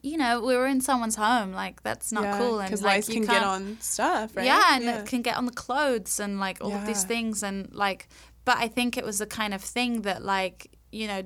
you 0.04 0.18
know, 0.18 0.42
we 0.42 0.56
were 0.56 0.68
in 0.68 0.82
someone's 0.82 1.16
home. 1.16 1.52
Like, 1.54 1.84
that's 1.84 2.12
not 2.12 2.38
cool. 2.40 2.60
And 2.60 2.72
like, 2.72 2.82
lice 2.82 3.10
you 3.10 3.16
can 3.16 3.26
get 3.26 3.44
on 3.44 3.78
stuff, 3.82 4.36
right? 4.36 4.46
Yeah, 4.46 4.76
and 4.76 4.84
it 4.84 5.06
can 5.06 5.22
get 5.22 5.38
on 5.38 5.46
the 5.46 5.52
clothes 5.52 6.20
and 6.20 6.40
like 6.40 6.60
all 6.62 6.74
of 6.74 6.86
these 6.86 7.04
things 7.04 7.44
and 7.44 7.74
like. 7.74 8.08
But 8.46 8.58
I 8.58 8.68
think 8.68 8.98
it 8.98 9.06
was 9.06 9.20
the 9.20 9.28
kind 9.28 9.54
of 9.54 9.62
thing 9.62 10.02
that 10.02 10.24
like 10.24 10.72
you 10.92 11.08
know. 11.08 11.24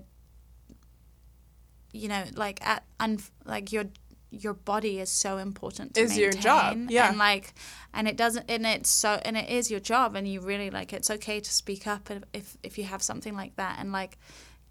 You 1.92 2.10
know, 2.10 2.24
like 2.36 2.60
at 2.66 2.84
un- 3.00 3.20
like 3.46 3.72
your 3.72 3.86
your 4.30 4.54
body 4.54 5.00
is 5.00 5.10
so 5.10 5.38
important 5.38 5.94
to 5.94 6.02
Is 6.02 6.18
your 6.18 6.32
job, 6.34 6.88
yeah. 6.90 7.08
and 7.08 7.18
like 7.18 7.54
and 7.94 8.06
it 8.06 8.18
doesn't 8.18 8.46
and 8.52 8.66
it's 8.66 8.90
so 8.90 9.22
and 9.24 9.38
it 9.38 9.50
is 9.50 9.72
your 9.72 9.80
job 9.80 10.14
and 10.18 10.28
you 10.28 10.42
really 10.42 10.70
like 10.70 10.92
it's 10.92 11.10
okay 11.10 11.40
to 11.40 11.52
speak 11.54 11.88
up 11.88 12.12
if 12.12 12.24
if, 12.34 12.58
if 12.64 12.78
you 12.78 12.84
have 12.84 13.02
something 13.02 13.34
like 13.34 13.56
that 13.56 13.78
and 13.80 13.94
like 13.94 14.18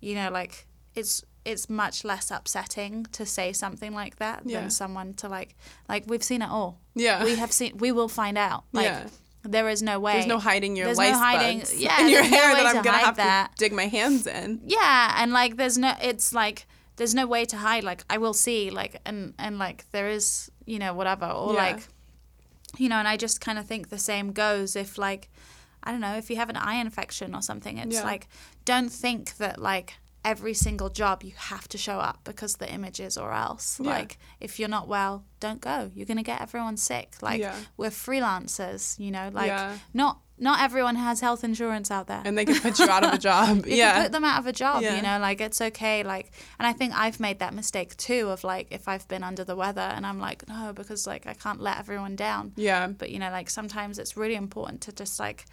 you 0.01 0.15
know 0.15 0.31
like 0.31 0.67
it's 0.95 1.25
it's 1.47 1.71
much 1.71 2.05
less 2.05 2.31
upsetting 2.31 3.05
to 3.13 3.25
say 3.25 3.55
something 3.55 3.95
like 3.95 4.17
that 4.17 4.43
Yeah. 4.45 4.61
than 4.61 4.71
someone 4.71 5.15
to 5.15 5.29
like 5.29 5.57
like 5.89 6.05
we've 6.07 6.23
seen 6.23 6.43
it 6.43 6.51
all 6.51 6.79
Yeah. 6.95 7.25
we 7.25 7.37
have 7.37 7.51
seen 7.53 7.79
we 7.79 7.91
will 7.91 8.09
find 8.09 8.37
out 8.37 8.65
like 8.73 8.85
Yeah. 8.85 9.07
There 9.45 9.69
is 9.69 9.83
no 9.83 10.01
way 10.01 10.15
There's 10.15 10.27
no 10.27 10.39
hiding 10.39 10.75
your 10.77 10.87
There's 10.87 10.99
no 10.99 11.13
hiding- 11.19 11.59
bugs 11.61 11.75
yeah, 11.81 12.01
in 12.01 12.09
your 12.09 12.23
no 12.23 12.29
hair 12.29 12.55
way 12.55 12.63
that 12.63 12.77
I'm 12.77 12.83
gonna 12.83 12.99
have 12.99 13.17
that. 13.17 13.51
to 13.53 13.57
dig 13.65 13.73
my 13.73 13.87
hands 13.87 14.27
in. 14.27 14.61
yeah 14.67 15.15
and 15.23 15.33
like 15.33 15.57
there's 15.57 15.79
no 15.79 15.95
it's 16.03 16.33
like 16.33 16.67
there's 16.97 17.15
no 17.15 17.27
way 17.27 17.45
to 17.45 17.57
hide 17.57 17.85
like 17.85 18.05
i 18.09 18.17
will 18.19 18.33
see 18.35 18.71
like 18.71 19.01
and 19.05 19.35
and 19.39 19.59
like 19.59 19.85
there 19.93 20.09
is 20.09 20.51
you 20.65 20.79
know 20.79 20.95
whatever 20.95 21.27
or 21.27 21.53
Yeah. 21.55 21.59
like 21.59 21.89
you 22.79 22.89
know 22.89 22.97
and 22.97 23.07
i 23.09 23.17
just 23.17 23.41
kind 23.41 23.59
of 23.59 23.67
think 23.67 23.89
the 23.91 23.99
same 23.99 24.33
goes 24.33 24.77
if 24.77 24.97
like 24.99 25.29
i 25.83 25.91
don't 25.91 26.01
know 26.01 26.17
if 26.17 26.31
you 26.31 26.37
have 26.37 26.49
an 26.51 26.57
eye 26.57 26.77
infection 26.77 27.35
or 27.35 27.43
something 27.43 27.79
it's 27.79 27.97
Yeah. 27.97 28.05
like 28.05 28.29
don't 28.65 28.91
think 28.91 29.37
that 29.37 29.61
like 29.61 29.95
every 30.25 30.55
single 30.55 30.89
job 30.89 31.23
you 31.23 31.33
have 31.37 31.69
to 31.69 31.77
show 31.79 31.99
up 31.99 32.21
because 32.25 32.57
the 32.57 32.73
images 32.73 33.17
or 33.19 33.33
else 33.33 33.79
Yeah. 33.81 33.91
like 33.91 34.19
if 34.41 34.59
you're 34.59 34.69
not 34.71 34.89
well 34.89 35.25
don't 35.41 35.61
go 35.61 35.91
you're 35.95 36.07
going 36.07 36.17
to 36.17 36.23
get 36.23 36.41
everyone 36.41 36.77
sick 36.77 37.15
like 37.21 37.41
Yeah. 37.41 37.55
we're 37.77 37.91
freelancers 37.91 38.99
you 38.99 39.11
know 39.11 39.31
like 39.33 39.49
Yeah. 39.49 39.79
not 39.93 40.21
not 40.37 40.61
everyone 40.63 40.97
has 40.97 41.21
health 41.21 41.45
insurance 41.45 41.91
out 41.93 42.09
there 42.09 42.21
And 42.25 42.37
they 42.37 42.45
can 42.45 42.59
put 42.61 42.79
you 42.81 42.89
out 42.89 43.05
of 43.05 43.13
a 43.15 43.19
job. 43.31 43.67
yeah. 43.67 43.93
can 43.93 44.03
put 44.05 44.13
them 44.13 44.25
out 44.25 44.41
of 44.41 44.47
a 44.47 44.53
job 44.53 44.83
Yeah. 44.83 44.97
you 44.97 45.03
know 45.03 45.19
like 45.19 45.41
it's 45.41 45.61
okay 45.61 46.03
like 46.03 46.33
and 46.59 46.67
i 46.67 46.73
think 46.73 46.93
i've 46.99 47.21
made 47.21 47.39
that 47.41 47.55
mistake 47.55 47.97
too 47.97 48.31
of 48.31 48.43
like 48.45 48.69
if 48.73 48.89
i've 48.89 49.07
been 49.09 49.23
under 49.23 49.45
the 49.45 49.55
weather 49.55 49.81
and 49.95 50.07
i'm 50.07 50.19
like 50.19 50.49
no 50.49 50.73
because 50.73 51.07
like 51.07 51.27
i 51.27 51.35
can't 51.35 51.61
let 51.61 51.79
everyone 51.79 52.17
down 52.17 52.53
yeah. 52.57 52.87
but 52.89 53.11
you 53.11 53.19
know 53.19 53.31
like 53.31 53.49
sometimes 53.51 53.99
it's 53.99 54.17
really 54.17 54.35
important 54.35 54.81
to 54.81 54.93
just 54.93 55.21
like 55.21 55.45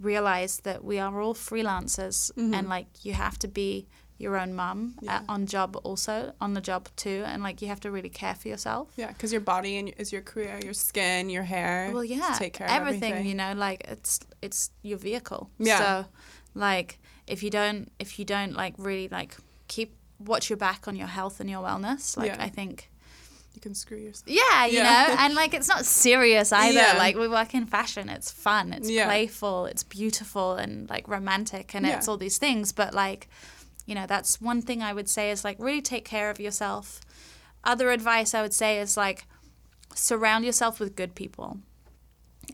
realize 0.00 0.60
that 0.60 0.84
we 0.84 0.98
are 0.98 1.20
all 1.20 1.34
freelancers 1.34 2.30
and 2.36 2.68
like 2.68 2.86
you 3.04 3.12
have 3.14 3.38
to 3.38 3.48
be 3.48 3.86
your 4.18 4.36
own 4.38 4.54
mum 4.54 4.94
Mm-hmm. 4.96 5.04
Yeah. 5.06 5.18
uh, 5.28 5.32
on 5.34 5.46
job 5.46 5.76
also 5.84 6.32
on 6.40 6.54
the 6.54 6.60
job 6.60 6.88
too 6.96 7.22
and 7.26 7.42
like 7.42 7.60
you 7.62 7.68
have 7.68 7.80
to 7.80 7.90
really 7.90 8.08
care 8.08 8.34
for 8.34 8.48
yourself 8.48 8.88
Yeah, 8.96 9.08
because 9.08 9.30
your 9.32 9.42
body 9.42 9.76
and 9.78 9.92
is 9.98 10.12
your 10.12 10.22
career, 10.22 10.58
your 10.64 10.72
skin, 10.74 11.28
your 11.30 11.42
hair. 11.44 11.90
well 11.92 12.04
yeah 12.04 12.34
take 12.38 12.54
care 12.54 12.66
of 12.66 12.72
everything, 12.72 13.12
everything. 13.12 13.28
you 13.28 13.34
know 13.34 13.52
like 13.54 13.84
it's 13.88 14.20
it's 14.42 14.70
your 14.82 14.98
vehicle 14.98 15.50
Yeah. 15.58 15.78
so 15.78 16.06
like 16.54 16.98
if 17.26 17.42
you 17.42 17.50
don't 17.50 17.90
if 17.98 18.18
you 18.18 18.24
don't 18.24 18.52
like 18.54 18.74
really 18.78 19.08
like 19.08 19.36
keep 19.68 19.94
watch 20.18 20.48
your 20.50 20.56
back 20.56 20.88
on 20.88 20.96
your 20.96 21.08
health 21.08 21.40
and 21.40 21.50
your 21.50 21.62
wellness 21.62 22.16
like 22.16 22.28
Yeah. 22.32 22.42
i 22.44 22.48
think 22.48 22.90
You 23.56 23.60
can 23.62 23.74
screw 23.74 23.96
yourself. 23.98 24.28
yeah 24.28 24.66
you 24.66 24.74
Yeah. 24.78 24.84
know 25.08 25.14
and 25.18 25.34
like 25.34 25.54
it's 25.54 25.66
not 25.66 25.84
serious 25.86 26.52
either 26.52 26.78
Yeah. 26.78 26.98
like 26.98 27.16
we 27.16 27.26
work 27.26 27.54
in 27.54 27.64
fashion 27.66 28.08
it's 28.10 28.30
fun 28.30 28.72
it's 28.74 28.88
Yeah. 28.90 29.06
playful 29.06 29.64
it's 29.66 29.82
beautiful 29.82 30.52
and 30.54 30.88
like 30.90 31.08
romantic 31.08 31.74
and 31.74 31.86
it's 31.86 32.06
all 32.06 32.18
these 32.18 32.36
things 32.38 32.72
but 32.72 32.92
like 32.92 33.28
you 33.86 33.94
know 33.94 34.06
that's 34.06 34.40
one 34.42 34.60
thing 34.60 34.82
i 34.82 34.92
would 34.92 35.08
say 35.08 35.30
is 35.30 35.42
like 35.42 35.56
really 35.58 35.80
take 35.80 36.04
care 36.04 36.28
of 36.30 36.38
yourself 36.38 37.00
other 37.64 37.90
advice 37.90 38.34
i 38.34 38.42
would 38.42 38.52
say 38.54 38.78
is 38.78 38.96
like 38.96 39.24
surround 39.94 40.44
yourself 40.44 40.78
with 40.78 40.94
good 40.94 41.14
people 41.14 41.58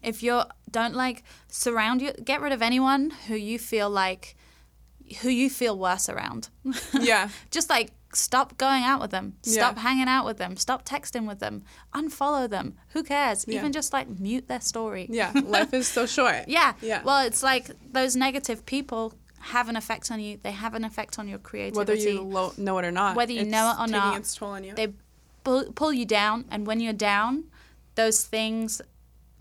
if 0.03 0.23
you're 0.23 0.47
don't 0.71 0.95
like 0.95 1.23
surround 1.49 2.01
you 2.01 2.13
get 2.25 2.41
rid 2.41 2.53
of 2.53 2.63
anyone 2.63 3.11
who 3.27 3.35
you 3.35 3.59
feel 3.59 3.91
like 3.91 4.37
who 5.21 5.29
you 5.29 5.49
feel 5.51 5.79
worse 5.79 6.09
around 6.09 6.49
Yeah. 6.93 7.29
just 7.51 7.69
like 7.71 7.91
stop 8.15 8.59
going 8.59 8.83
out 8.83 9.01
with 9.01 9.11
them 9.11 9.35
stop 9.43 9.77
Yeah. 9.77 9.83
hanging 9.83 10.09
out 10.09 10.25
with 10.27 10.37
them 10.37 10.57
stop 10.57 10.85
texting 10.85 11.27
with 11.27 11.39
them 11.39 11.63
unfollow 11.95 12.49
them 12.49 12.75
who 12.89 13.03
cares 13.03 13.45
Yeah. 13.49 13.59
even 13.61 13.73
just 13.73 13.93
like 13.93 14.09
mute 14.21 14.49
their 14.49 14.61
story 14.61 15.07
Yeah. 15.11 15.33
Life 15.45 15.73
is 15.75 15.89
so 15.89 16.07
short. 16.07 16.45
yeah 16.49 16.75
Yeah. 16.83 17.03
well 17.05 17.25
it's 17.27 17.43
like 17.43 17.71
those 17.93 18.15
negative 18.17 18.67
people 18.67 19.15
have 19.41 19.69
an 19.69 19.77
effect 19.77 20.11
on 20.11 20.21
you 20.21 20.39
they 20.43 20.53
have 20.53 20.75
an 20.75 20.85
effect 20.85 21.19
on 21.19 21.27
your 21.29 21.39
creativity 21.39 21.79
Whether 21.79 21.95
you 21.97 22.21
lo- 22.23 22.53
know 22.57 22.79
it 22.79 22.85
or 22.85 22.93
not. 22.93 23.17
Whether 23.17 23.33
you 23.33 23.45
know 23.45 23.73
it 23.77 23.81
or 23.83 23.89
not, 23.89 24.17
its 24.19 24.35
toll 24.37 24.51
on 24.51 24.63
you. 24.65 24.75
they 24.75 24.89
pull, 25.43 25.65
pull 25.75 25.93
you 25.93 26.05
down 26.05 26.45
and 26.51 26.67
when 26.67 26.79
you're 26.81 26.93
down 26.93 27.45
those 27.95 28.25
things 28.25 28.81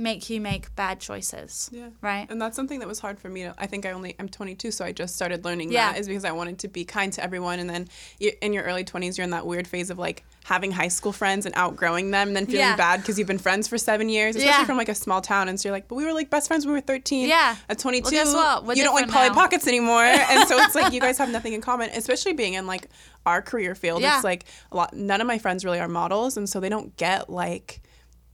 make 0.02 0.30
you 0.30 0.42
make 0.42 0.74
bad 0.76 1.00
choices. 1.00 1.70
Yeah. 1.72 1.90
Right? 2.02 2.26
And 2.30 2.42
that's 2.42 2.56
something 2.56 2.80
that 2.80 2.88
was 2.88 3.00
hard 3.00 3.20
for 3.20 3.30
me. 3.30 3.44
To, 3.44 3.54
I 3.58 3.68
think 3.68 3.86
I 3.86 3.92
only 3.92 4.16
I'm 4.20 4.28
22, 4.28 4.72
so 4.72 4.84
I 4.84 4.92
just 4.92 5.16
started 5.16 5.46
learning 5.46 5.72
Yeah. 5.72 5.92
that 5.92 6.00
is 6.00 6.08
because 6.08 6.26
I 6.26 6.32
wanted 6.32 6.60
to 6.60 6.68
be 6.68 6.84
kind 6.86 7.14
to 7.14 7.24
everyone. 7.24 7.60
And 7.60 7.70
then 7.70 7.88
you, 8.20 8.32
in 8.42 8.52
your 8.54 8.64
early 8.64 8.84
20s, 8.84 9.18
you're 9.18 9.24
in 9.26 9.30
that 9.32 9.46
weird 9.46 9.68
phase 9.68 9.90
of 9.90 10.00
like 10.00 10.24
having 10.44 10.72
high 10.72 10.88
school 10.88 11.12
friends 11.14 11.46
and 11.46 11.54
outgrowing 11.56 12.10
them, 12.12 12.30
and 12.30 12.36
then 12.36 12.46
feeling 12.48 12.60
Yeah. 12.62 12.76
bad 12.76 13.02
because 13.02 13.20
you've 13.20 13.28
been 13.28 13.38
friends 13.38 13.68
for 13.68 13.78
seven 13.78 14.10
years, 14.10 14.36
especially 14.36 14.60
Yeah. 14.62 14.66
from 14.66 14.78
like 14.78 14.90
a 14.90 14.96
small 14.96 15.22
town. 15.22 15.48
And 15.50 15.60
so 15.60 15.70
you're 15.70 15.76
like, 15.76 15.88
but 15.88 15.96
we 15.96 16.04
were 16.06 16.14
like 16.14 16.30
best 16.30 16.48
friends 16.48 16.66
when 16.66 16.74
we 16.74 16.78
were 16.80 16.86
13. 16.86 17.30
Yeah. 17.30 17.56
At 17.70 17.78
22, 17.80 18.04
Well, 18.04 18.12
guess 18.12 18.34
what? 18.34 18.66
We're 18.66 18.74
you 18.76 18.84
don't 18.84 18.96
like 18.96 19.08
Polly. 19.10 19.30
Pockets 19.30 19.68
anymore, 19.68 20.02
and 20.04 20.48
so 20.48 20.58
it's 20.60 20.74
like 20.76 20.92
you 20.94 21.00
guys 21.00 21.18
have 21.20 21.30
nothing 21.30 21.54
in 21.54 21.62
common. 21.62 21.90
Especially 21.92 22.34
being 22.34 22.56
in 22.56 22.66
like 22.66 22.90
our 23.26 23.42
career 23.42 23.76
field, 23.76 24.02
it's 24.04 24.24
like 24.24 24.46
a 24.72 24.76
lot. 24.76 24.96
None 24.96 25.22
of 25.22 25.28
my 25.28 25.38
friends 25.38 25.64
really 25.64 25.80
are 25.80 25.88
models, 25.88 26.38
and 26.38 26.50
so 26.50 26.60
they 26.60 26.70
don't 26.70 26.98
get 26.98 27.30
like 27.30 27.82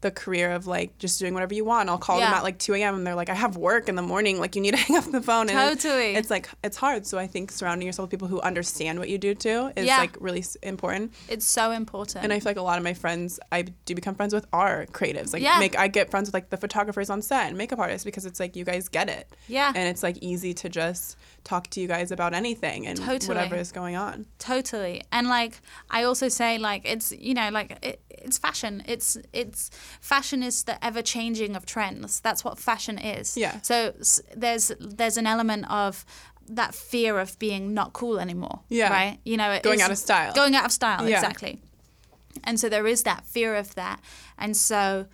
the 0.01 0.11
career 0.11 0.51
of 0.51 0.67
like 0.67 0.95
just 0.99 1.19
doing 1.19 1.33
whatever 1.33 1.55
you 1.55 1.65
want. 1.65 1.89
I'll 1.89 1.97
call 1.97 2.19
them 2.19 2.31
at 2.31 2.43
like 2.43 2.59
2 2.59 2.75
a.m. 2.75 2.93
and 2.95 3.07
they're 3.07 3.15
like, 3.15 3.29
I 3.29 3.33
have 3.33 3.57
work 3.57 3.89
in 3.89 3.95
the 3.95 4.03
morning. 4.03 4.39
Like 4.39 4.55
you 4.55 4.61
need 4.61 4.71
to 4.71 4.77
hang 4.85 4.95
up 4.95 5.05
the 5.05 5.21
phone. 5.21 5.49
And 5.49 5.79
Totally. 5.79 6.13
It's 6.15 6.29
like 6.29 6.47
it's 6.63 6.77
hard. 6.77 7.07
So 7.07 7.17
I 7.17 7.25
think 7.25 7.51
surrounding 7.51 7.87
yourself 7.87 8.05
with 8.05 8.11
people 8.11 8.27
who 8.27 8.39
understand 8.41 8.99
what 8.99 9.09
you 9.09 9.17
do 9.17 9.33
too 9.33 9.71
is 9.75 9.87
Yeah. 9.87 9.97
like 9.97 10.15
really 10.19 10.45
important. 10.61 11.13
It's 11.27 11.45
so 11.45 11.71
important. 11.71 12.23
And 12.23 12.31
I 12.31 12.39
feel 12.39 12.51
like 12.51 12.57
a 12.57 12.61
lot 12.61 12.77
of 12.77 12.83
my 12.83 12.93
friends, 12.93 13.39
I 13.51 13.63
do 13.63 13.95
become 13.95 14.13
friends 14.13 14.33
with 14.35 14.45
are 14.53 14.85
creatives. 14.91 15.33
Like 15.33 15.41
Yeah. 15.41 15.57
make 15.59 15.77
I 15.77 15.87
get 15.87 16.11
friends 16.11 16.27
with 16.27 16.33
like 16.35 16.51
the 16.51 16.57
photographers 16.57 17.09
on 17.09 17.23
set 17.23 17.47
and 17.47 17.57
makeup 17.57 17.79
artists 17.79 18.05
because 18.05 18.25
it's 18.27 18.39
like 18.39 18.55
you 18.55 18.65
guys 18.65 18.89
get 18.89 19.09
it. 19.09 19.27
Yeah. 19.47 19.69
And 19.75 19.87
it's 19.89 20.03
like 20.03 20.17
easy 20.21 20.53
to 20.53 20.69
just 20.69 21.17
talk 21.43 21.67
to 21.69 21.79
you 21.79 21.87
guys 21.87 22.11
about 22.11 22.33
anything 22.33 22.85
and 22.87 22.97
Totally. 22.97 23.27
whatever 23.27 23.55
is 23.55 23.71
going 23.71 23.95
on. 23.95 24.25
totally 24.37 25.01
and 25.11 25.27
like 25.29 25.61
i 25.89 26.03
also 26.03 26.27
say 26.27 26.57
like 26.57 26.81
it's 26.85 27.11
you 27.13 27.33
know 27.33 27.49
like 27.49 27.77
it, 27.81 28.01
it's 28.09 28.37
fashion 28.37 28.83
it's 28.85 29.17
it's 29.31 29.69
fashion 30.01 30.43
is 30.43 30.63
the 30.65 30.83
ever 30.85 31.01
changing 31.01 31.55
of 31.55 31.65
trends 31.65 32.19
that's 32.19 32.43
what 32.43 32.59
fashion 32.59 32.97
is 32.97 33.37
Yeah. 33.37 33.61
so 33.61 33.93
there's 34.35 34.71
there's 34.79 35.17
an 35.17 35.25
element 35.27 35.69
of 35.71 36.05
that 36.49 36.73
fear 36.75 37.17
of 37.19 37.37
being 37.39 37.73
not 37.73 37.93
cool 37.93 38.19
anymore 38.19 38.59
Yeah. 38.69 38.89
right 38.91 39.19
you 39.23 39.37
know 39.37 39.59
Going 39.63 39.81
out 39.81 39.91
of 39.91 39.97
style. 39.97 40.33
going 40.33 40.55
out 40.55 40.65
of 40.65 40.71
style 40.71 41.07
Yeah. 41.07 41.15
exactly 41.15 41.61
and 42.43 42.59
so 42.59 42.67
there 42.69 42.87
is 42.87 43.03
that 43.03 43.25
fear 43.25 43.55
of 43.55 43.73
that 43.75 43.99
and 44.37 44.55
so 44.57 45.05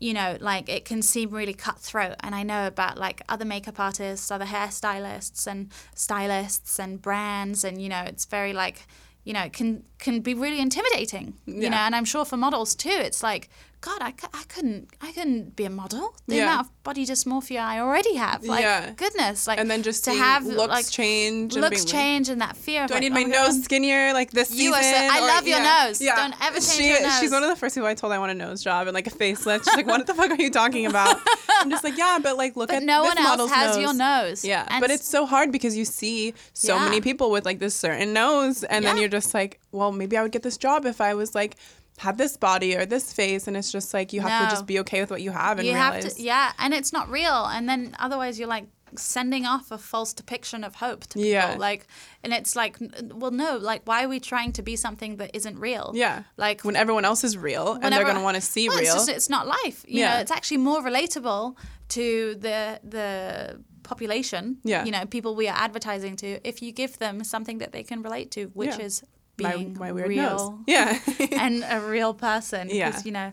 you 0.00 0.12
know 0.14 0.36
like 0.40 0.68
it 0.68 0.84
can 0.84 1.02
seem 1.02 1.30
really 1.30 1.52
cutthroat 1.54 2.16
and 2.20 2.34
i 2.34 2.42
know 2.42 2.66
about 2.66 2.98
like 2.98 3.22
other 3.28 3.44
makeup 3.44 3.78
artists 3.78 4.30
other 4.30 4.46
hairstylists 4.46 5.46
and 5.46 5.70
stylists 5.94 6.78
and 6.80 7.00
brands 7.02 7.62
and 7.64 7.80
you 7.80 7.88
know 7.88 8.02
it's 8.06 8.24
very 8.24 8.52
like 8.52 8.86
you 9.24 9.32
know 9.32 9.42
it 9.42 9.52
can 9.52 9.84
can 9.98 10.20
be 10.20 10.34
really 10.34 10.58
intimidating 10.60 11.34
you 11.46 11.62
Yeah. 11.62 11.68
know 11.68 11.76
and 11.76 11.94
i'm 11.94 12.06
sure 12.06 12.24
for 12.24 12.36
models 12.38 12.74
too 12.74 12.88
it's 13.08 13.22
like 13.22 13.50
god 13.80 13.98
i, 14.02 14.12
I 14.34 14.42
couldn't 14.48 14.88
i 15.00 15.10
couldn't 15.12 15.56
be 15.56 15.64
a 15.64 15.70
model 15.70 16.14
the 16.26 16.36
Yeah. 16.36 16.42
amount 16.44 16.66
of 16.66 16.82
body 16.82 17.06
dysmorphia 17.06 17.60
i 17.60 17.80
already 17.80 18.14
have 18.16 18.44
like 18.44 18.62
Yeah. 18.62 18.90
goodness 18.96 19.46
like 19.46 19.58
And 19.58 19.70
then 19.70 19.82
just 19.82 20.04
to 20.04 20.12
have 20.12 20.44
looks 20.44 20.68
like 20.68 20.90
change. 20.90 21.54
and 21.54 21.62
looks 21.62 21.84
being 21.84 21.86
like, 21.86 21.92
change 21.92 22.28
and 22.28 22.40
that 22.42 22.56
fear 22.56 22.84
of 22.84 22.88
Do 22.88 22.94
I 22.94 22.96
like, 22.96 23.02
need 23.02 23.12
oh 23.12 23.14
my 23.14 23.22
God, 23.24 23.46
nose 23.52 23.64
skinnier 23.64 24.12
like 24.12 24.30
this 24.32 24.50
You 24.50 24.74
season? 24.74 24.82
so- 24.82 25.08
I 25.14 25.18
Or- 25.20 25.26
love 25.26 25.46
your 25.46 25.58
yeah. 25.60 25.84
nose. 25.86 26.00
Yeah. 26.02 26.16
Don't 26.16 26.34
ever 26.44 26.56
change 26.60 26.72
she, 26.72 26.88
your 26.88 27.02
nose. 27.02 27.18
She's 27.20 27.30
one 27.30 27.42
of 27.42 27.48
the 27.48 27.56
first 27.56 27.74
people 27.74 27.88
I 27.88 27.94
told 27.94 28.12
I 28.12 28.18
want 28.18 28.32
a 28.32 28.34
nose 28.34 28.62
job 28.62 28.86
and 28.86 28.94
like 28.94 29.06
a 29.06 29.10
facelift. 29.10 29.64
She's 29.64 29.76
like, 29.76 29.86
what 29.86 30.06
the 30.06 30.14
fuck 30.14 30.30
are 30.30 30.40
you 30.40 30.50
talking 30.50 30.86
about? 30.86 31.16
I'm 31.60 31.70
just 31.70 31.84
like, 31.84 31.96
yeah, 31.96 32.18
but 32.22 32.36
like 32.36 32.56
look 32.56 32.68
but 32.68 32.76
at 32.78 32.82
no 32.82 33.02
this 33.02 33.14
one 33.14 33.18
else 33.40 33.50
has 33.50 33.76
nose. 33.76 33.82
your 33.82 33.94
nose 33.94 34.44
Yeah, 34.44 34.66
And 34.68 34.80
but 34.80 34.90
it's 34.90 35.06
so 35.08 35.26
hard 35.26 35.52
because 35.52 35.76
you 35.76 35.84
see 35.84 36.34
so 36.52 36.78
many 36.78 37.00
people 37.00 37.30
with 37.30 37.44
like 37.44 37.58
this 37.60 37.74
certain 37.74 38.12
nose, 38.12 38.62
and 38.64 38.84
then 38.84 38.96
you're 38.98 39.08
just 39.08 39.32
like, 39.34 39.60
well, 39.72 39.90
maybe 39.92 40.16
I 40.16 40.22
would 40.22 40.32
get 40.32 40.42
this 40.42 40.56
job 40.58 40.84
if 40.86 41.00
I 41.00 41.14
was 41.14 41.34
like 41.34 41.56
had 42.06 42.16
this 42.18 42.36
body 42.36 42.70
or 42.76 42.84
this 42.86 43.12
face, 43.12 43.46
and 43.48 43.56
it's 43.56 43.70
just 43.70 43.92
like 43.96 44.12
you 44.14 44.20
have 44.22 44.34
No. 44.42 44.46
to 44.46 44.50
just 44.56 44.66
be 44.66 44.78
okay 44.80 45.00
with 45.02 45.10
what 45.10 45.22
you 45.26 45.32
have 45.32 45.58
and 45.58 45.66
you 45.68 45.74
realize. 45.74 46.04
have 46.04 46.14
to 46.16 46.22
yeah 46.22 46.52
and 46.58 46.72
it's 46.78 46.92
not 46.98 47.06
real 47.10 47.44
and 47.54 47.68
then 47.68 47.80
otherwise 47.98 48.38
you're 48.38 48.48
like 48.58 48.66
sending 48.96 49.44
off 49.46 49.70
a 49.70 49.78
false 49.78 50.12
depiction 50.20 50.64
of 50.64 50.72
hope 50.84 51.02
to 51.02 51.14
people 51.18 51.28
Yeah. 51.30 51.56
like 51.68 51.86
and 52.24 52.32
it's 52.32 52.56
like 52.56 52.76
well 53.22 53.30
no 53.30 53.50
like 53.70 53.82
why 53.84 53.98
are 54.04 54.08
we 54.08 54.18
trying 54.18 54.52
to 54.58 54.62
be 54.70 54.74
something 54.76 55.12
that 55.18 55.30
isn't 55.38 55.58
real 55.68 55.92
yeah, 55.94 56.16
like 56.36 56.58
when 56.66 56.74
everyone 56.74 57.04
else 57.04 57.22
is 57.22 57.34
real 57.36 57.66
and 57.80 57.88
they're 57.92 58.04
gonna 58.12 58.22
want 58.30 58.34
to 58.36 58.40
see 58.54 58.68
well, 58.68 58.78
real. 58.78 58.86
it's, 58.96 59.06
just, 59.06 59.08
it's 59.18 59.30
not 59.36 59.46
life 59.46 59.84
you 59.86 60.00
Yeah. 60.00 60.14
know 60.14 60.20
it's 60.22 60.32
actually 60.38 60.56
more 60.70 60.80
relatable 60.90 61.42
to 61.96 62.34
the 62.46 62.80
the 62.96 63.60
population 63.82 64.58
Yeah. 64.64 64.84
you 64.86 64.90
know 64.90 65.04
people 65.06 65.34
we 65.36 65.46
are 65.48 65.56
advertising 65.66 66.16
to 66.22 66.28
if 66.50 66.56
you 66.62 66.72
give 66.72 66.98
them 66.98 67.22
something 67.24 67.58
that 67.58 67.72
they 67.72 67.82
can 67.82 68.02
relate 68.02 68.30
to 68.36 68.40
which 68.60 68.76
Yeah. 68.78 68.86
is 68.86 69.02
being 69.40 69.76
my 69.78 69.92
weird 69.92 70.08
real 70.08 70.22
nose. 70.30 70.58
Yeah. 70.66 70.98
and 71.32 71.64
a 71.68 71.80
real 71.80 72.14
person. 72.14 72.68
Yeah. 72.70 72.90
Because, 72.90 73.04
you 73.06 73.12
know, 73.12 73.32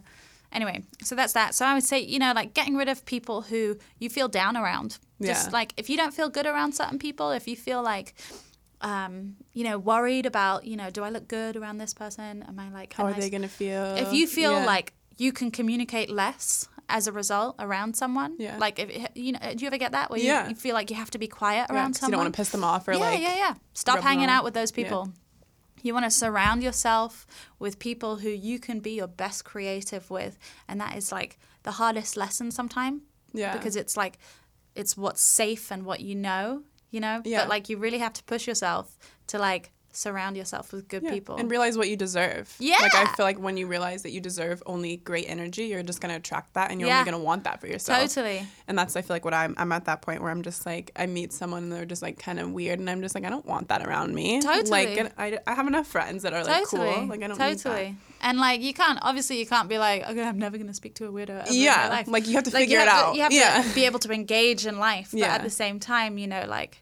anyway, 0.51 0.83
so 1.03 1.15
that's 1.15 1.33
that. 1.33 1.55
So 1.55 1.65
I 1.65 1.73
would 1.73 1.83
say, 1.83 1.99
you 1.99 2.19
know, 2.19 2.33
like 2.33 2.53
getting 2.53 2.75
rid 2.75 2.87
of 2.89 3.05
people 3.05 3.41
who 3.43 3.77
you 3.99 4.09
feel 4.09 4.27
down 4.27 4.55
around. 4.57 4.97
Just 5.21 5.47
Yeah. 5.47 5.53
like 5.53 5.73
if 5.77 5.89
you 5.89 5.97
don't 5.97 6.13
feel 6.13 6.29
good 6.29 6.45
around 6.45 6.73
certain 6.73 6.99
people, 6.99 7.31
if 7.31 7.47
you 7.47 7.55
feel 7.55 7.81
like, 7.81 8.13
um, 8.81 9.35
you 9.53 9.63
know, 9.63 9.77
worried 9.79 10.25
about, 10.25 10.65
you 10.65 10.77
know, 10.77 10.89
do 10.89 11.03
I 11.03 11.09
look 11.09 11.27
good 11.27 11.55
around 11.55 11.79
this 11.79 11.93
person? 11.93 12.43
Am 12.47 12.59
I 12.59 12.69
like, 12.69 12.93
How 12.93 13.05
are 13.05 13.09
I 13.09 13.19
they 13.19 13.29
gonna 13.29 13.47
feel? 13.47 13.95
if 13.95 14.13
you 14.13 14.27
feel 14.27 14.53
Yeah. 14.59 14.65
like 14.65 14.93
you 15.17 15.31
can 15.33 15.49
communicate 15.49 16.09
less 16.11 16.67
as 16.89 17.07
a 17.07 17.11
result 17.11 17.55
around 17.59 17.95
someone, 17.95 18.35
Yeah. 18.37 18.57
like 18.59 18.77
if 18.79 19.07
you 19.15 19.31
know, 19.33 19.39
do 19.55 19.63
you 19.63 19.67
ever 19.67 19.77
get 19.79 19.91
that 19.93 20.09
where 20.11 20.19
you, 20.19 20.27
Yeah. 20.27 20.47
you 20.47 20.55
feel 20.55 20.75
like 20.75 20.89
you 20.91 20.95
have 20.95 21.09
to 21.11 21.17
be 21.17 21.27
quiet 21.27 21.69
around 21.71 21.95
Yeah, 21.95 21.99
'cause 21.99 22.01
you 22.03 22.11
don't 22.11 22.21
want 22.21 22.33
to 22.33 22.37
piss 22.37 22.49
them 22.51 22.63
off 22.63 22.87
or 22.87 22.93
yeah, 22.93 22.99
like 22.99 23.19
yeah, 23.19 23.29
yeah. 23.29 23.35
Yeah. 23.37 23.53
Stop 23.73 23.99
hanging 24.01 24.29
out 24.29 24.43
with 24.43 24.53
those 24.53 24.71
Yeah. 24.71 25.07
You 25.83 25.93
want 25.93 26.05
to 26.05 26.11
surround 26.11 26.63
yourself 26.63 27.25
with 27.59 27.79
people 27.79 28.17
who 28.17 28.29
you 28.29 28.59
can 28.59 28.79
be 28.79 28.91
your 28.91 29.07
best 29.07 29.45
creative 29.45 30.09
with, 30.09 30.37
and 30.67 30.79
that 30.81 30.95
is 30.95 31.11
like 31.11 31.37
the 31.63 31.71
hardest 31.71 32.15
lesson 32.15 32.51
sometimes 32.51 33.01
yeah 33.33 33.51
because 33.51 33.75
it's 33.75 33.97
like 33.97 34.17
it's 34.77 34.95
what's 34.95 35.21
safe 35.21 35.71
and 35.71 35.83
what 35.83 36.01
you 36.01 36.15
know, 36.15 36.61
you 36.91 36.99
know. 36.99 37.21
Yeah. 37.25 37.41
But 37.41 37.49
like 37.49 37.67
you 37.67 37.77
really 37.77 37.97
have 37.97 38.13
to 38.13 38.23
push 38.23 38.47
yourself 38.47 38.97
to 39.27 39.39
like 39.39 39.71
surround 39.97 40.37
yourself 40.37 40.71
with 40.71 40.87
good 40.87 41.01
Yeah, 41.03 41.11
people. 41.11 41.35
and 41.37 41.49
realize 41.49 41.77
what 41.77 41.89
you 41.89 41.95
deserve. 41.97 42.53
Yeah. 42.59 42.77
like 42.81 42.93
I 42.95 43.05
feel 43.15 43.25
like 43.25 43.39
when 43.39 43.57
you 43.57 43.65
realize 43.67 44.03
that 44.03 44.11
you 44.11 44.21
deserve 44.21 44.61
only 44.65 44.97
great 44.97 45.25
energy, 45.27 45.65
you're 45.65 45.81
just 45.83 45.99
gonna 46.01 46.15
attract 46.17 46.53
that, 46.53 46.69
and 46.71 46.79
you're 46.79 46.89
Yeah. 46.89 46.99
only 46.99 47.11
gonna 47.11 47.23
want 47.23 47.43
that 47.45 47.59
for 47.59 47.67
yourself. 47.67 47.99
totally. 48.13 48.45
And 48.67 48.77
that's 48.77 48.95
I 48.95 49.01
feel 49.01 49.15
like 49.15 49.25
what 49.25 49.33
I'm 49.33 49.55
I'm 49.57 49.71
at 49.71 49.85
that 49.85 50.01
point 50.03 50.21
where 50.21 50.29
I'm 50.31 50.43
just 50.43 50.65
like 50.65 50.91
I 50.95 51.07
meet 51.07 51.33
someone 51.33 51.63
and 51.63 51.71
they're 51.71 51.85
just 51.85 52.01
like 52.01 52.19
kind 52.19 52.39
of 52.39 52.51
weird, 52.51 52.79
and 52.79 52.89
I'm 52.89 53.01
just 53.01 53.15
like 53.15 53.25
I 53.25 53.29
don't 53.29 53.45
want 53.45 53.69
that 53.69 53.85
around 53.87 54.13
me. 54.13 54.39
Totally. 54.41 54.69
Like 54.69 55.13
I, 55.17 55.39
I 55.47 55.53
have 55.55 55.67
enough 55.67 55.87
friends 55.87 56.23
that 56.23 56.33
are 56.33 56.43
like 56.43 56.63
totally. 56.69 56.93
cool. 56.93 57.05
Like 57.07 57.23
I 57.23 57.27
don't 57.27 57.37
totally. 57.37 57.95
And 58.21 58.39
like 58.39 58.61
you 58.61 58.73
can't 58.73 58.99
obviously 59.01 59.39
you 59.39 59.45
can't 59.47 59.67
be 59.69 59.77
like 59.79 60.07
okay 60.07 60.23
I'm 60.23 60.37
never 60.39 60.57
gonna 60.57 60.73
speak 60.73 60.93
to 60.95 61.05
a 61.05 61.11
weirdo 61.11 61.29
ever 61.29 61.39
that. 61.39 61.47
in 61.49 61.53
my 61.55 61.63
Yeah, 61.63 62.03
like 62.07 62.27
you 62.27 62.33
have 62.35 62.43
to 62.45 62.51
Like, 62.51 62.61
figure 62.63 62.79
it 62.79 62.87
have 62.87 63.05
out. 63.07 63.11
To, 63.11 63.17
you 63.17 63.23
have 63.23 63.31
yeah. 63.33 63.61
to 63.63 63.75
be 63.75 63.85
able 63.85 63.99
to 63.99 64.11
engage 64.11 64.65
in 64.67 64.77
life, 64.79 65.09
but 65.11 65.19
Yeah. 65.21 65.33
at 65.35 65.43
the 65.43 65.49
same 65.49 65.79
time, 65.79 66.17
you 66.17 66.27
know, 66.27 66.45
like 66.47 66.81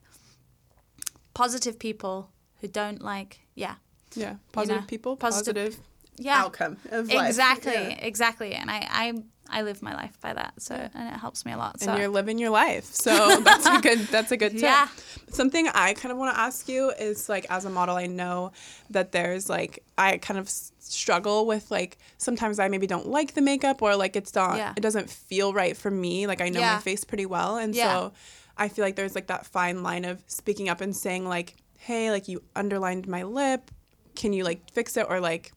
positive 1.34 1.78
people 1.80 2.30
who 2.66 2.72
don't 2.72 3.02
like, 3.02 3.40
yeah, 3.56 3.76
yeah, 4.16 4.36
positive 4.52 4.82
know, 4.82 4.88
people, 4.88 5.16
positive- 5.18 5.56
positive, 5.56 5.80
yeah, 6.18 6.42
outcome 6.44 6.78
of 6.92 7.12
life. 7.12 7.28
exactly, 7.30 7.74
Yeah. 7.74 7.90
exactly. 8.12 8.54
And 8.54 8.72
I, 8.72 8.88
I, 8.90 9.14
I 9.50 9.62
live 9.62 9.82
my 9.82 9.94
life 9.94 10.18
by 10.22 10.34
that, 10.34 10.54
so 10.58 10.74
and 10.76 11.08
it 11.14 11.20
helps 11.20 11.46
me 11.46 11.52
a 11.52 11.58
lot. 11.58 11.80
So 11.80 11.92
And 11.92 12.00
you're 12.00 12.08
living 12.10 12.40
your 12.40 12.50
life, 12.50 12.86
so 12.86 13.42
that's 13.44 13.66
a 13.68 13.80
good 13.82 14.00
that's 14.08 14.32
a 14.32 14.38
good 14.38 14.54
tip. 14.54 14.62
Yeah. 14.62 14.88
Something 15.30 15.68
I 15.68 15.94
kind 15.94 16.12
of 16.12 16.18
want 16.18 16.34
to 16.36 16.40
ask 16.40 16.68
you 16.68 16.90
is 16.92 17.30
like 17.30 17.46
as 17.50 17.66
a 17.66 17.70
model, 17.70 17.96
I 17.96 18.08
know 18.08 18.52
that 18.90 19.12
there's 19.12 19.48
like 19.50 19.84
I 19.98 20.18
kind 20.18 20.40
of 20.40 20.50
struggle 20.80 21.46
with 21.46 21.70
like 21.72 21.98
sometimes 22.18 22.58
I 22.60 22.68
maybe 22.70 22.88
don't 22.88 23.08
like 23.08 23.34
the 23.34 23.42
makeup 23.42 23.82
or 23.82 23.96
like 23.96 24.16
it's 24.16 24.34
not 24.34 24.58
Yeah. 24.58 24.74
it 24.76 24.82
doesn't 24.82 25.10
feel 25.10 25.54
right 25.54 25.76
for 25.78 25.92
me. 25.92 26.26
Like 26.28 26.42
I 26.42 26.50
know 26.50 26.60
Yeah. 26.62 26.76
my 26.76 26.80
face 26.82 27.04
pretty 27.04 27.26
well, 27.28 27.58
and 27.58 27.76
so 27.76 28.14
I 28.58 28.70
feel 28.70 28.84
like 28.86 28.96
there's 28.96 29.16
like 29.16 29.28
that 29.28 29.46
fine 29.46 29.84
line 29.84 30.06
of 30.06 30.24
speaking 30.28 30.70
up 30.70 30.80
and 30.82 30.96
saying 30.96 31.28
like, 31.28 31.56
hey, 31.86 32.12
like 32.12 32.28
you 32.28 32.42
underlined 32.56 33.08
my 33.08 33.24
lip, 33.24 33.72
can 34.16 34.34
you 34.34 34.44
like 34.44 34.62
fix 34.72 34.98
it 34.98 35.06
or 35.10 35.20
like. 35.20 35.52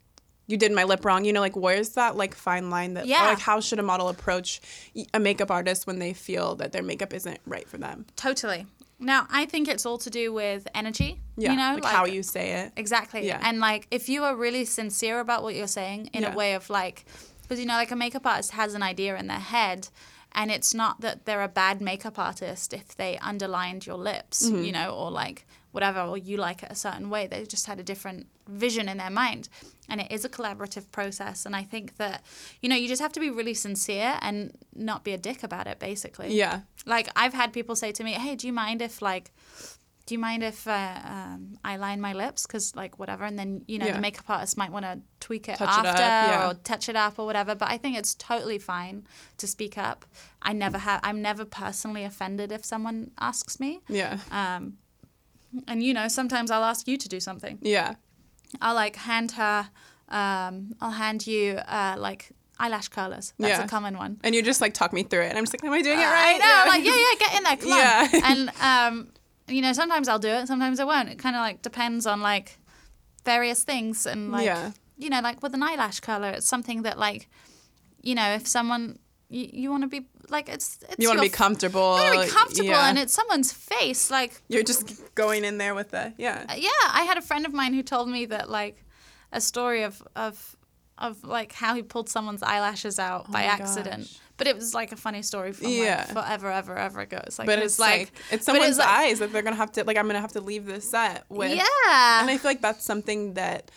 You 0.50 0.56
did 0.56 0.72
my 0.72 0.84
lip 0.84 1.04
wrong, 1.04 1.26
you 1.26 1.34
know. 1.34 1.40
Like, 1.42 1.56
where's 1.56 1.90
that 1.90 2.16
like 2.16 2.34
fine 2.34 2.70
line 2.70 2.94
that, 2.94 3.04
Yeah. 3.06 3.26
like, 3.26 3.38
how 3.38 3.60
should 3.60 3.78
a 3.78 3.82
model 3.82 4.08
approach 4.08 4.62
a 5.12 5.20
makeup 5.20 5.50
artist 5.50 5.86
when 5.86 5.98
they 5.98 6.14
feel 6.14 6.54
that 6.56 6.72
their 6.72 6.82
makeup 6.82 7.12
isn't 7.12 7.38
right 7.44 7.68
for 7.68 7.76
them? 7.76 8.06
totally. 8.16 8.64
Now 8.98 9.26
I 9.30 9.44
think 9.44 9.68
it's 9.68 9.84
all 9.84 9.98
to 9.98 10.08
do 10.10 10.32
with 10.32 10.66
energy. 10.74 11.20
Yeah, 11.36 11.50
you 11.50 11.56
know, 11.58 11.74
like, 11.82 11.92
how 11.92 12.06
you 12.06 12.22
say 12.22 12.46
it. 12.62 12.72
Exactly. 12.78 13.26
Yeah. 13.26 13.40
And 13.42 13.60
like 13.60 13.88
if 13.90 14.08
you 14.08 14.24
are 14.24 14.34
really 14.34 14.64
sincere 14.64 15.20
about 15.20 15.42
what 15.42 15.54
you're 15.54 15.66
saying 15.82 16.08
in 16.14 16.22
Yeah. 16.22 16.32
a 16.32 16.36
way 16.36 16.54
of 16.54 16.70
like 16.70 17.04
because 17.42 17.60
you 17.60 17.66
know 17.66 17.74
like 17.74 17.90
a 17.90 17.96
makeup 17.96 18.24
artist 18.26 18.52
has 18.52 18.72
an 18.72 18.82
idea 18.82 19.16
in 19.18 19.26
their 19.26 19.44
head 19.56 19.88
and 20.32 20.50
it's 20.50 20.72
not 20.72 21.00
that 21.02 21.26
they're 21.26 21.42
a 21.42 21.48
bad 21.48 21.80
makeup 21.82 22.18
artist 22.18 22.72
if 22.72 22.96
they 22.96 23.18
underlined 23.18 23.86
your 23.86 23.98
lips, 23.98 24.46
Mm-hmm. 24.48 24.64
you 24.64 24.72
know, 24.72 24.90
or 24.96 25.10
like 25.10 25.46
whatever 25.72 26.00
or 26.00 26.16
you 26.16 26.36
like 26.36 26.62
it 26.62 26.70
a 26.70 26.74
certain 26.74 27.10
way. 27.10 27.26
They 27.26 27.44
just 27.44 27.66
had 27.66 27.78
a 27.78 27.82
different 27.82 28.26
vision 28.48 28.88
in 28.88 28.96
their 28.98 29.10
mind. 29.10 29.48
And 29.88 30.00
it 30.00 30.10
is 30.10 30.24
a 30.24 30.28
collaborative 30.28 30.90
process 30.92 31.46
and 31.46 31.56
I 31.56 31.62
think 31.62 31.96
that 31.96 32.24
you 32.60 32.68
know, 32.68 32.76
you 32.76 32.88
just 32.88 33.02
have 33.02 33.12
to 33.12 33.20
be 33.20 33.30
really 33.30 33.54
sincere 33.54 34.18
and 34.20 34.52
not 34.74 35.04
be 35.04 35.12
a 35.12 35.18
dick 35.18 35.42
about 35.42 35.66
it 35.66 35.78
basically. 35.78 36.34
Yeah. 36.34 36.60
Like 36.86 37.08
I've 37.16 37.34
had 37.34 37.52
people 37.52 37.76
say 37.76 37.92
to 37.92 38.04
me, 38.04 38.12
"Hey, 38.12 38.34
do 38.36 38.46
you 38.46 38.52
mind 38.52 38.82
if 38.82 39.00
like 39.02 39.32
do 40.08 40.14
you 40.14 40.18
mind 40.18 40.42
if 40.42 40.66
uh, 40.66 41.00
um, 41.04 41.58
I 41.62 41.76
line 41.76 42.00
my 42.00 42.14
lips? 42.14 42.46
Because, 42.46 42.74
like, 42.74 42.98
whatever. 42.98 43.24
And 43.24 43.38
then, 43.38 43.62
you 43.68 43.78
know, 43.78 43.84
Yeah. 43.84 43.92
the 43.92 44.00
makeup 44.00 44.24
artist 44.30 44.56
might 44.56 44.72
want 44.72 44.86
to 44.86 45.00
tweak 45.20 45.50
it 45.50 45.58
Touch 45.58 45.68
it 45.68 45.84
after 45.84 46.02
up, 46.02 46.30
yeah. 46.30 46.48
or 46.48 46.54
touch 46.54 46.88
it 46.88 46.96
up 46.96 47.18
or 47.18 47.26
whatever. 47.26 47.54
But 47.54 47.68
I 47.70 47.76
think 47.76 47.98
it's 47.98 48.14
totally 48.14 48.58
fine 48.58 49.06
to 49.36 49.46
speak 49.46 49.76
up. 49.76 50.06
I 50.40 50.54
never 50.54 50.78
have, 50.78 51.00
I'm 51.02 51.20
never 51.20 51.44
personally 51.44 52.04
offended 52.04 52.52
if 52.52 52.64
someone 52.64 53.10
asks 53.20 53.60
me. 53.60 53.82
Yeah. 53.86 54.16
Um, 54.30 54.78
and, 55.66 55.82
you 55.82 55.94
know, 55.94 56.08
sometimes 56.08 56.50
I'll 56.50 56.64
ask 56.64 56.86
you 56.88 56.96
to 56.96 57.08
do 57.08 57.20
something. 57.20 57.58
Yeah. 57.62 57.94
I'll, 58.60 58.74
like, 58.74 58.96
hand 58.96 59.32
her, 59.32 59.68
um, 60.08 60.74
I'll 60.80 60.92
hand 60.92 61.26
you, 61.26 61.56
uh, 61.66 61.96
like, 61.98 62.30
eyelash 62.58 62.88
curlers. 62.88 63.34
That's 63.38 63.58
Yeah. 63.58 63.64
a 63.64 63.68
common 63.68 63.96
one. 63.96 64.18
And 64.24 64.34
you 64.34 64.42
just 64.42 64.60
like 64.60 64.74
talk 64.74 64.92
me 64.92 65.04
through 65.04 65.22
it. 65.22 65.28
And 65.28 65.38
I'm 65.38 65.44
just 65.44 65.54
like, 65.54 65.62
am 65.64 65.72
I 65.72 65.80
doing 65.82 65.98
it 65.98 66.02
right? 66.02 66.34
I 66.34 66.38
know, 66.38 66.70
like, 66.70 66.84
yeah, 66.88 66.96
yeah, 66.96 67.18
get 67.18 67.36
in 67.36 67.42
there, 67.44 67.56
come 67.56 67.68
Yeah. 67.68 68.08
on. 68.12 68.22
And, 68.24 68.50
um, 68.60 69.12
you 69.48 69.62
know, 69.62 69.72
sometimes 69.72 70.08
I'll 70.08 70.18
do 70.18 70.28
it, 70.28 70.46
sometimes 70.48 70.80
I 70.80 70.84
won't. 70.84 71.08
It 71.08 71.18
kind 71.18 71.36
of 71.36 71.40
like 71.40 71.62
depends 71.62 72.04
on 72.06 72.20
like 72.20 72.58
various 73.24 73.62
things. 73.62 74.06
And 74.06 74.32
like, 74.32 74.44
Yeah. 74.46 74.72
you 74.96 75.08
know, 75.08 75.20
like 75.20 75.42
with 75.42 75.54
an 75.54 75.62
eyelash 75.62 76.00
curler, 76.00 76.30
it's 76.30 76.46
something 76.48 76.82
that 76.82 76.98
like, 76.98 77.28
you 78.02 78.14
know, 78.14 78.34
if 78.34 78.46
someone, 78.46 78.98
you, 79.30 79.48
you 79.52 79.70
want 79.70 79.82
to 79.82 79.88
be 79.88 80.06
like, 80.30 80.48
it's, 80.48 80.78
it's 80.88 80.96
You 80.98 81.08
want 81.08 81.18
to 81.18 81.22
be 81.22 81.28
comfortable. 81.28 81.96
You 81.98 82.02
want 82.04 82.14
to 82.20 82.26
be 82.26 82.30
comfortable 82.30 82.68
yeah. 82.70 82.88
and 82.88 82.98
it's 82.98 83.12
someone's 83.12 83.52
face. 83.52 84.10
Like, 84.10 84.40
You're 84.48 84.62
just 84.62 85.14
going 85.14 85.44
in 85.44 85.58
there 85.58 85.74
with 85.74 85.90
the, 85.90 86.12
yeah. 86.18 86.44
Uh, 86.48 86.54
yeah, 86.56 86.68
I 86.88 87.02
had 87.04 87.18
a 87.18 87.22
friend 87.22 87.44
of 87.46 87.52
mine 87.52 87.74
who 87.74 87.82
told 87.82 88.08
me 88.08 88.26
that 88.26 88.48
like 88.50 88.84
a 89.32 89.40
story 89.40 89.82
of 89.82 90.02
of 90.16 90.56
of 90.96 91.22
like 91.22 91.52
how 91.52 91.74
he 91.76 91.82
pulled 91.82 92.08
someone's 92.08 92.42
eyelashes 92.42 92.98
out 92.98 93.26
oh 93.28 93.32
by 93.32 93.44
Oh 93.44 93.46
my 93.46 93.52
accident. 93.52 94.02
gosh. 94.04 94.18
But 94.36 94.46
it 94.48 94.54
was 94.56 94.74
like 94.74 94.90
a 94.92 94.96
funny 94.96 95.22
story 95.22 95.52
from 95.52 95.68
Yeah. 95.68 95.98
like 95.98 96.12
forever, 96.12 96.50
ever, 96.50 96.76
ever 96.76 97.00
ago. 97.00 97.20
It's 97.26 97.38
like 97.38 97.46
But 97.46 97.58
it 97.60 97.64
it's 97.66 97.78
like, 97.78 97.98
like 98.00 98.12
it's 98.32 98.46
someone's 98.46 98.68
was 98.70 98.78
like- 98.78 98.88
eyes 98.88 99.18
that 99.20 99.32
they're 99.32 99.42
gonna 99.42 99.56
have 99.56 99.70
to 99.72 99.84
like 99.84 99.96
I'm 99.96 100.06
gonna 100.08 100.20
have 100.20 100.32
to 100.32 100.40
leave 100.40 100.64
this 100.66 100.90
set 100.90 101.24
with. 101.28 101.50
yeah, 101.54 102.20
And 102.20 102.30
I 102.30 102.36
feel 102.38 102.50
like 102.50 102.62
that's 102.62 102.84
something 102.84 103.34
that 103.34 103.70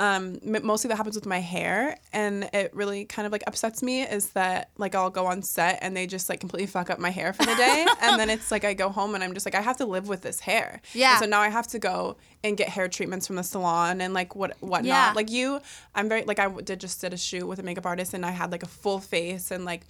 um, 0.00 0.38
mostly 0.42 0.88
that 0.88 0.96
happens 0.96 1.14
with 1.14 1.26
my 1.26 1.40
hair, 1.40 1.98
and 2.10 2.48
it 2.54 2.74
really 2.74 3.04
kind 3.04 3.26
of 3.26 3.32
like 3.32 3.42
upsets 3.46 3.82
me 3.82 4.00
is 4.00 4.30
that 4.30 4.70
like 4.78 4.94
I'll 4.94 5.10
go 5.10 5.26
on 5.26 5.42
set 5.42 5.78
and 5.82 5.94
they 5.94 6.06
just 6.06 6.30
like 6.30 6.40
completely 6.40 6.66
fuck 6.66 6.88
up 6.88 6.98
my 6.98 7.10
hair 7.10 7.34
for 7.34 7.44
the 7.44 7.54
day, 7.54 7.86
and 8.00 8.18
then 8.18 8.30
it's 8.30 8.50
like 8.50 8.64
I 8.64 8.72
go 8.72 8.88
home 8.88 9.14
and 9.14 9.22
I'm 9.22 9.34
just 9.34 9.44
like 9.44 9.54
I 9.54 9.60
have 9.60 9.76
to 9.76 9.84
live 9.84 10.08
with 10.08 10.22
this 10.22 10.40
hair. 10.40 10.80
Yeah. 10.94 11.10
And 11.12 11.20
so 11.20 11.26
now 11.26 11.40
I 11.40 11.50
have 11.50 11.66
to 11.68 11.78
go 11.78 12.16
and 12.42 12.56
get 12.56 12.70
hair 12.70 12.88
treatments 12.88 13.26
from 13.26 13.36
the 13.36 13.42
salon 13.42 14.00
and 14.00 14.14
like 14.14 14.34
what 14.34 14.56
whatnot. 14.60 14.86
Yeah. 14.86 15.12
Like 15.14 15.30
you, 15.30 15.60
I'm 15.94 16.08
very 16.08 16.24
like 16.24 16.38
I 16.38 16.48
did 16.48 16.80
just 16.80 16.98
did 17.02 17.12
a 17.12 17.18
shoot 17.18 17.46
with 17.46 17.58
a 17.58 17.62
makeup 17.62 17.84
artist 17.84 18.14
and 18.14 18.24
I 18.24 18.30
had 18.30 18.50
like 18.50 18.62
a 18.62 18.68
full 18.68 19.00
face 19.00 19.50
and 19.50 19.66
like 19.66 19.82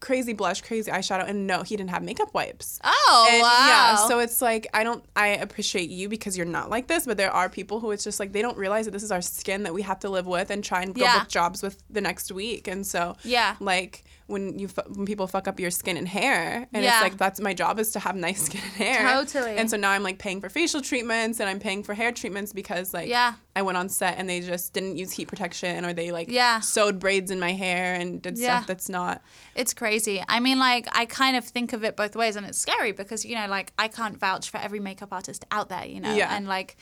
crazy 0.00 0.32
blush, 0.32 0.60
crazy 0.62 0.90
eyeshadow, 0.90 1.28
and 1.28 1.46
no, 1.46 1.62
he 1.62 1.76
didn't 1.76 1.90
have 1.90 2.02
makeup 2.02 2.32
wipes. 2.34 2.78
Oh 2.84 3.28
And, 3.30 3.42
wow! 3.42 3.66
Yeah, 3.66 3.96
so 4.08 4.18
it's 4.20 4.40
like 4.42 4.66
I 4.74 4.84
don't 4.84 5.04
I 5.16 5.28
appreciate 5.28 5.90
you 5.90 6.08
because 6.08 6.36
you're 6.36 6.46
not 6.46 6.70
like 6.70 6.86
this, 6.86 7.06
but 7.06 7.16
there 7.16 7.30
are 7.32 7.48
people 7.48 7.80
who 7.80 7.90
it's 7.90 8.04
just 8.04 8.20
like 8.20 8.32
they 8.32 8.42
don't 8.42 8.56
realize 8.56 8.84
that 8.86 8.92
this 8.92 9.02
is 9.02 9.12
our 9.12 9.22
skin 9.22 9.62
that 9.64 9.74
we 9.74 9.82
have 9.82 10.00
to 10.00 10.08
live 10.08 10.26
with 10.26 10.50
and 10.50 10.62
try 10.64 10.82
and 10.82 10.94
go 10.94 11.02
Yeah. 11.02 11.18
book 11.20 11.28
jobs 11.28 11.62
with 11.62 11.82
the 11.90 12.00
next 12.00 12.30
week. 12.32 12.68
And 12.68 12.86
so 12.86 13.16
Yeah. 13.24 13.56
like 13.60 14.04
when 14.28 14.58
you 14.58 14.68
when 14.94 15.04
people 15.06 15.26
fuck 15.26 15.48
up 15.48 15.58
your 15.58 15.70
skin 15.70 15.96
and 15.96 16.06
hair, 16.06 16.68
and 16.72 16.84
Yeah. 16.84 16.94
it's 16.98 17.02
like 17.02 17.16
that's 17.18 17.40
my 17.40 17.54
job 17.54 17.78
is 17.80 17.90
to 17.92 17.98
have 17.98 18.14
nice 18.14 18.42
skin 18.46 18.60
and 18.62 18.72
hair. 18.74 19.02
Totally. 19.10 19.56
And 19.56 19.68
so 19.68 19.76
now 19.76 19.90
I'm 19.90 20.02
like 20.02 20.18
paying 20.18 20.40
for 20.40 20.48
facial 20.48 20.80
treatments 20.82 21.40
and 21.40 21.48
I'm 21.48 21.58
paying 21.58 21.82
for 21.82 21.94
hair 21.94 22.12
treatments 22.12 22.52
because 22.52 22.92
like 22.94 23.08
Yeah. 23.08 23.32
I 23.56 23.62
went 23.62 23.76
on 23.78 23.88
set 23.88 24.18
and 24.18 24.28
they 24.28 24.40
just 24.40 24.72
didn't 24.74 24.96
use 24.98 25.10
heat 25.12 25.28
protection 25.28 25.84
or 25.84 25.92
they 25.94 26.12
like 26.12 26.30
Yeah. 26.30 26.60
sewed 26.60 26.98
braids 27.00 27.30
in 27.30 27.40
my 27.40 27.52
hair 27.52 27.94
and 27.94 28.20
did 28.22 28.36
Yeah. 28.38 28.58
stuff 28.58 28.66
that's 28.68 28.88
not 28.88 29.22
It's 29.56 29.72
crazy. 29.74 30.22
I 30.28 30.38
mean, 30.40 30.58
like, 30.60 30.86
I 30.92 31.06
kind 31.06 31.34
of 31.36 31.44
think 31.44 31.72
of 31.72 31.82
it 31.82 31.96
both 31.96 32.14
ways, 32.14 32.36
and 32.36 32.46
it's 32.46 32.58
scary 32.58 32.92
because, 32.92 33.24
you 33.24 33.34
know, 33.34 33.48
like, 33.48 33.72
I 33.76 33.88
can't 33.88 34.16
vouch 34.16 34.50
for 34.50 34.58
every 34.58 34.78
makeup 34.78 35.08
artist 35.12 35.44
out 35.50 35.68
there, 35.68 35.84
you 35.84 36.00
know? 36.00 36.14
Yeah. 36.14 36.32
And, 36.36 36.46
like, 36.46 36.76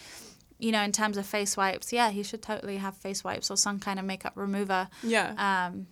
you 0.58 0.72
know, 0.72 0.82
in 0.82 0.92
terms 0.92 1.16
of 1.16 1.24
face 1.24 1.56
wipes, 1.56 1.92
yeah, 1.92 2.10
he 2.10 2.22
should 2.22 2.42
totally 2.42 2.76
have 2.78 2.94
face 2.96 3.22
wipes 3.24 3.50
or 3.50 3.56
some 3.56 3.78
kind 3.78 3.98
of 3.98 4.04
makeup 4.04 4.32
remover. 4.36 4.88
yeah. 5.02 5.66
Um, 5.68 5.86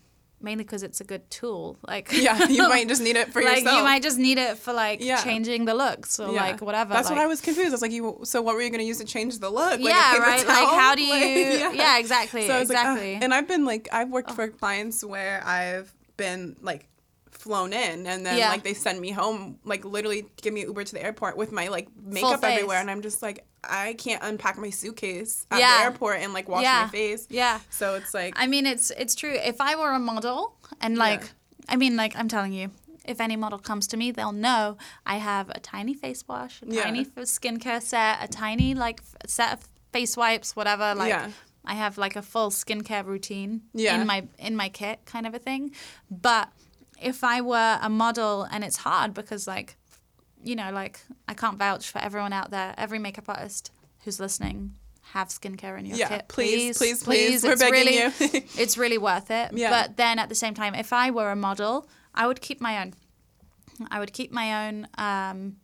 mainly 0.45 0.63
because 0.65 0.83
it's 0.83 1.01
a 1.01 1.05
good 1.05 1.29
tool. 1.31 1.79
Like, 1.87 2.13
yeah, 2.13 2.47
you 2.49 2.69
might 2.69 2.87
just 2.87 3.03
need 3.03 3.17
it 3.17 3.33
for 3.33 3.43
like, 3.43 3.59
yourself. 3.61 3.79
you 3.79 3.83
might 3.83 4.03
just 4.03 4.19
need 4.19 4.39
it 4.39 4.59
for, 4.59 4.73
like, 4.73 5.03
Yeah. 5.03 5.23
changing 5.23 5.65
the 5.65 5.75
looks 5.75 6.21
or, 6.21 6.33
Yeah. 6.33 6.43
like, 6.43 6.61
whatever. 6.61 6.93
That's 6.95 7.09
like, 7.09 7.17
what 7.17 7.25
I 7.25 7.27
was 7.27 7.41
confused. 7.41 7.71
I 7.71 7.73
was 7.73 7.83
like, 7.83 7.93
"You 7.93 8.21
so 8.23 8.43
what 8.43 8.55
were 8.55 8.63
you 8.63 8.71
going 8.71 8.81
to 8.81 8.87
use 8.87 8.99
to 8.99 9.05
change 9.05 9.39
the 9.39 9.51
look?" 9.51 9.81
Like 9.81 9.81
yeah, 9.81 10.19
right. 10.19 10.47
Like, 10.47 10.69
how 10.69 10.95
do 10.95 11.03
you? 11.11 11.11
Like, 11.67 11.77
yeah. 11.77 11.99
exactly. 11.99 12.47
So 12.47 12.55
I 12.55 12.61
was 12.61 12.69
like, 12.69 12.79
"Ugh." 12.79 12.93
exactly. 12.97 13.15
Oh. 13.17 13.19
and 13.23 13.35
I've 13.35 13.49
been 13.49 13.65
like, 13.65 13.89
I've 13.93 14.11
worked 14.11 14.31
oh. 14.31 14.35
for 14.35 14.49
clients 14.49 15.03
where 15.05 15.43
I've 15.47 15.93
been 16.17 16.57
like 16.63 16.87
flown 17.45 17.73
in, 17.73 18.07
and 18.07 18.25
then 18.27 18.37
Yeah. 18.39 18.49
like 18.55 18.63
they 18.65 18.75
send 18.75 18.97
me 19.07 19.11
home, 19.23 19.59
like 19.65 19.85
literally 19.85 20.21
give 20.43 20.53
me 20.55 20.63
an 20.63 20.69
Uber 20.69 20.85
to 20.85 20.93
the 20.97 21.03
airport 21.09 21.37
with 21.37 21.53
my 21.53 21.69
like 21.69 21.89
makeup 22.03 22.43
everywhere, 22.43 22.81
and 22.81 22.91
I'm 22.91 23.03
just 23.03 23.21
like, 23.23 23.39
I 23.63 23.95
can't 24.05 24.23
unpack 24.23 24.57
my 24.59 24.71
suitcase 24.71 25.47
at 25.51 25.59
Yeah. 25.61 25.77
the 25.79 25.85
airport 25.85 26.17
and 26.23 26.33
like 26.33 26.49
wash 26.49 26.63
Yeah. 26.65 26.85
my 26.85 26.89
face. 26.91 27.27
yeah. 27.31 27.61
So 27.71 27.95
it's 27.99 28.13
like, 28.15 28.33
I 28.37 28.47
mean, 28.47 28.65
it's 28.67 28.91
it's 29.03 29.15
true. 29.15 29.37
If 29.53 29.61
I 29.61 29.77
were 29.77 29.93
a 29.93 29.99
model, 30.13 30.41
and 30.81 30.97
like. 30.99 31.23
I 31.67 31.77
mean, 31.77 31.97
like, 31.97 32.15
I'm 32.15 32.29
telling 32.29 32.53
you, 32.53 32.67
if 33.07 33.23
any 33.23 33.37
model 33.37 33.59
comes 33.59 33.87
to 33.87 33.97
me, 33.97 34.11
they'll 34.11 34.33
know 34.49 34.77
I 35.07 35.17
have 35.17 35.49
a 35.49 35.59
tiny 35.61 35.95
face 35.95 36.23
wash, 36.29 36.61
a 36.61 36.67
tiny 36.67 37.01
f- 37.01 37.25
skincare 37.25 37.81
set, 37.81 38.19
a 38.23 38.29
tiny 38.29 38.75
like 38.75 39.01
f- 39.01 39.31
set 39.31 39.51
of 39.55 39.61
face 39.91 40.15
wipes, 40.15 40.55
whatever. 40.57 40.95
Like. 40.95 41.15
I 41.67 41.73
have 41.73 41.97
like 41.97 42.17
a 42.17 42.21
full 42.21 42.51
skincare 42.51 43.07
routine 43.07 43.63
Yeah. 43.73 43.99
in 43.99 44.07
my 44.07 44.29
in 44.39 44.55
my 44.57 44.69
kit, 44.69 44.97
kind 45.07 45.27
of 45.27 45.33
a 45.35 45.39
thing. 45.39 45.71
But 46.11 46.51
if 47.05 47.23
I 47.23 47.41
were 47.41 47.79
a 47.81 47.89
model, 47.89 48.43
and 48.51 48.65
it's 48.65 48.79
hard 48.79 49.15
because 49.15 49.47
like, 49.47 49.77
you 50.43 50.57
know, 50.57 50.71
like 50.73 51.01
I 51.29 51.35
can't 51.35 51.59
vouch 51.59 51.91
for 51.91 51.99
everyone 51.99 52.33
out 52.33 52.51
there, 52.51 52.75
every 52.79 52.99
makeup 52.99 53.29
artist 53.29 53.71
who's 54.05 54.19
listening. 54.19 54.75
Have 55.13 55.29
skincare 55.29 55.79
in 55.79 55.85
your 55.87 55.99
Yeah, 55.99 56.09
kit, 56.09 56.29
please, 56.29 56.79
please, 56.79 57.03
please, 57.03 57.03
please. 57.05 57.45
We're 57.45 57.53
It's 57.53 57.63
begging 57.63 57.75
really, 57.87 57.97
you. 57.99 58.13
it's 58.59 58.77
really 58.79 58.99
worth 58.99 59.31
it. 59.31 59.53
Yeah. 59.53 59.71
But 59.71 59.97
then 59.97 60.19
at 60.19 60.29
the 60.31 60.35
same 60.35 60.55
time, 60.55 60.75
if 60.75 60.93
I 60.93 61.11
were 61.11 61.31
a 61.31 61.37
model, 61.37 61.87
I 62.15 62.27
would 62.27 62.41
keep 62.41 62.61
my 62.61 62.81
own. 62.81 62.95
I 63.91 63.99
would 64.01 64.13
keep 64.13 64.33
my 64.33 64.67
own 64.67 64.89
um, 64.99 65.57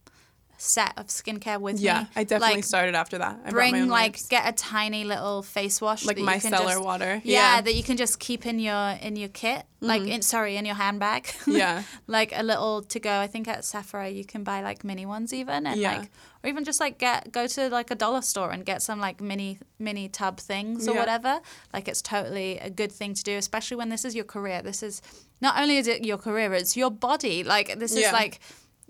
set 0.61 0.93
of 0.99 1.07
skincare 1.07 1.59
with 1.59 1.81
yeah, 1.81 1.95
me. 1.95 2.01
Yeah, 2.01 2.07
I 2.21 2.25
definitely 2.25 2.57
like, 2.57 2.65
started 2.65 2.95
after 2.95 3.19
that. 3.19 3.41
I 3.47 3.51
bring 3.51 3.89
like 3.89 4.19
get 4.29 4.47
a 4.47 4.53
tiny 4.53 5.05
little 5.05 5.43
face 5.43 5.81
wash 5.81 6.05
like 6.05 6.17
that 6.17 6.21
you 6.21 6.27
my 6.27 6.39
can 6.39 6.51
cellar 6.51 6.73
just- 6.75 6.85
water. 6.85 7.21
Yeah, 7.25 7.61
that 7.63 7.75
you 7.75 7.83
can 7.83 7.97
just 7.97 8.19
keep 8.21 8.45
in 8.47 8.59
your 8.59 8.99
in 9.01 9.17
your 9.17 9.31
kit, 9.31 9.65
like 9.81 10.03
in 10.03 10.21
sorry 10.23 10.57
in 10.57 10.67
your 10.67 10.75
handbag. 10.75 11.25
Mm-hmm. 11.25 11.51
Yeah. 11.61 11.83
like 12.07 12.33
a 12.35 12.43
little 12.43 12.83
to 12.83 13.01
go. 13.01 13.21
I 13.21 13.27
think 13.27 13.49
at 13.49 13.65
Sephora 13.65 14.09
you 14.11 14.25
can 14.25 14.45
buy 14.45 14.61
like 14.63 14.85
mini 14.85 15.07
ones 15.07 15.33
even, 15.33 15.67
and 15.67 15.81
Yeah. 15.81 15.99
like 15.99 16.11
or 16.45 16.49
even 16.51 16.65
just 16.65 16.81
like 16.81 16.99
get 16.99 17.33
go 17.33 17.47
to 17.47 17.69
like 17.71 17.91
a 17.91 17.95
dollar 17.95 18.23
store 18.23 18.51
and 18.51 18.65
get 18.65 18.83
some 18.83 19.01
like 19.01 19.21
mini 19.21 19.59
mini 19.79 20.09
tub 20.09 20.39
things 20.41 20.87
or 20.87 20.93
Yeah. 20.95 21.01
whatever. 21.01 21.41
Like 21.73 21.89
it's 21.89 22.03
totally 22.03 22.59
a 22.59 22.69
good 22.71 22.93
thing 22.93 23.15
to 23.15 23.23
do, 23.23 23.37
especially 23.37 23.79
when 23.79 23.89
this 23.89 24.05
is 24.05 24.15
your 24.15 24.25
career. 24.25 24.61
This 24.63 24.83
is 24.83 25.01
not 25.41 25.59
only 25.59 25.79
is 25.79 25.89
it 25.89 26.05
your 26.05 26.19
career, 26.19 26.53
it's 26.53 26.77
your 26.77 26.91
body. 26.91 27.45
Like 27.45 27.79
this 27.79 27.97
Yeah. 27.97 28.09
is 28.09 28.13
like 28.13 28.41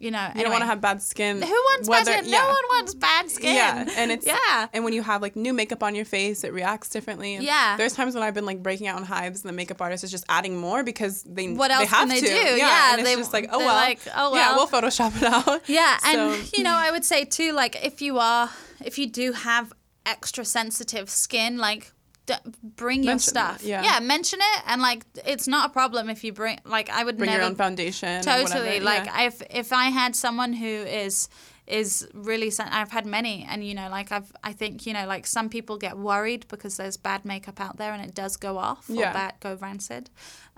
you 0.01 0.11
know 0.11 0.29
You 0.35 0.43
don't 0.43 0.51
want 0.51 0.63
to 0.63 0.67
have 0.67 0.81
bad 0.81 1.01
skin. 1.03 1.41
who 1.43 1.49
wants 1.71 1.89
bad 1.89 2.07
skin? 2.07 2.25
yeah. 2.25 2.39
No 2.41 2.47
one 2.49 2.65
wants 2.71 2.95
bad 2.95 3.31
skin. 3.31 3.55
Yeah, 3.55 3.89
and 3.97 4.11
it's 4.11 4.27
yeah. 4.35 4.67
and 4.73 4.83
when 4.83 4.93
you 4.93 5.03
have 5.03 5.23
like 5.23 5.37
new 5.37 5.53
makeup 5.53 5.83
on 5.83 5.95
your 5.95 6.05
face, 6.07 6.43
it 6.43 6.53
reacts 6.53 6.89
differently. 6.89 7.35
And 7.37 7.45
Yeah. 7.45 7.77
there's 7.77 7.93
times 7.93 8.15
when 8.15 8.25
I've 8.25 8.35
been 8.35 8.47
like 8.47 8.63
breaking 8.63 8.89
out 8.89 8.99
in 8.99 9.05
hives, 9.05 9.43
and 9.43 9.49
the 9.49 9.53
makeup 9.53 9.81
artist 9.81 10.03
is 10.03 10.11
just 10.11 10.25
adding 10.29 10.57
more 10.57 10.83
because 10.83 11.23
they 11.25 11.53
What 11.53 11.69
they 11.69 11.75
else 11.75 11.91
have 11.91 11.99
can 12.01 12.09
they 12.09 12.21
to. 12.21 12.27
do? 12.27 12.33
Yeah, 12.33 12.57
Yeah, 12.57 12.93
and 12.99 13.01
it's 13.07 13.17
just 13.17 13.33
like 13.33 13.49
oh 13.53 13.59
well, 13.59 13.69
like, 13.75 14.01
oh, 14.17 14.35
yeah, 14.35 14.57
well. 14.57 14.57
we'll 14.57 14.67
Photoshop 14.83 15.17
it 15.17 15.23
out. 15.23 15.63
Yeah, 15.69 15.99
and 16.05 16.51
you 16.57 16.65
know, 16.65 16.75
I 16.75 16.91
would 16.91 17.05
say 17.05 17.25
too, 17.25 17.53
like 17.53 17.77
if 17.85 18.01
you 18.03 18.19
are, 18.19 18.51
if 18.85 18.99
you 18.99 19.07
do 19.07 19.33
have 19.33 19.73
extra 20.07 20.45
sensitive 20.45 21.11
skin, 21.11 21.59
like 21.59 21.93
d- 22.31 22.51
bring 22.63 23.03
your 23.03 23.13
Mention 23.13 23.35
that, 23.35 23.61
stuff. 23.61 23.69
yeah. 23.69 24.01
mention 24.01 24.39
it, 24.41 24.63
and 24.67 24.81
like 24.83 25.05
it's 25.27 25.47
not 25.49 25.71
a 25.71 25.73
problem 25.73 26.09
if 26.11 26.25
you 26.25 26.33
bring. 26.33 26.59
Like 26.65 26.89
I 26.91 27.05
would 27.05 27.17
Bring 27.19 27.31
never 27.31 27.43
your 27.43 27.49
own 27.51 27.57
foundation. 27.57 28.23
totally 28.23 28.81
like 28.81 29.07
yeah. 29.07 29.23
if 29.29 29.43
if 29.51 29.73
I 29.73 29.87
had 29.87 30.15
someone 30.17 30.53
who 30.53 30.67
is 30.67 31.29
is 31.67 32.09
really 32.15 32.51
I've 32.59 32.91
had 32.91 33.07
many 33.07 33.47
and 33.49 33.65
you 33.65 33.75
know 33.75 33.89
like 33.91 34.11
I've 34.11 34.33
I 34.43 34.53
think 34.53 34.87
you 34.87 34.93
know 34.93 35.07
like 35.07 35.27
some 35.27 35.49
people 35.49 35.77
get 35.79 35.97
worried 35.97 36.47
because 36.49 36.77
there's 36.77 36.97
bad 36.97 37.25
makeup 37.25 37.61
out 37.61 37.77
there 37.77 37.93
and 37.93 38.03
it 38.05 38.15
does 38.15 38.37
go 38.37 38.59
off 38.59 38.87
Yeah. 38.89 39.11
or 39.11 39.15
bad 39.15 39.35
go 39.41 39.55
rancid 39.61 40.11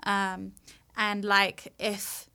um 0.05 0.53
and 0.97 1.23
like 1.23 1.71
if 1.77 2.27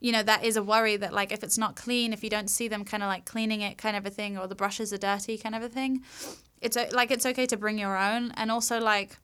you 0.00 0.10
know 0.10 0.22
that 0.24 0.44
is 0.44 0.56
a 0.56 0.62
worry 0.64 0.96
that 0.96 1.12
like 1.12 1.30
if 1.32 1.44
it's 1.44 1.56
not 1.58 1.76
clean 1.76 2.12
if 2.12 2.24
you 2.24 2.30
don't 2.30 2.48
see 2.50 2.66
them 2.68 2.84
kind 2.84 3.02
of 3.04 3.08
like 3.08 3.24
cleaning 3.24 3.60
it 3.60 3.78
kind 3.78 3.96
of 3.96 4.04
a 4.04 4.10
thing 4.10 4.36
or 4.36 4.48
the 4.48 4.56
brushes 4.56 4.92
are 4.92 4.98
dirty 4.98 5.38
kind 5.38 5.54
of 5.54 5.62
a 5.62 5.68
thing 5.68 6.02
it's 6.64 6.76
like 6.92 7.10
it's 7.10 7.26
okay 7.26 7.46
to 7.46 7.56
bring 7.56 7.78
your 7.78 7.96
own 7.96 8.32
and 8.32 8.50
also 8.50 8.80
like 8.80 9.18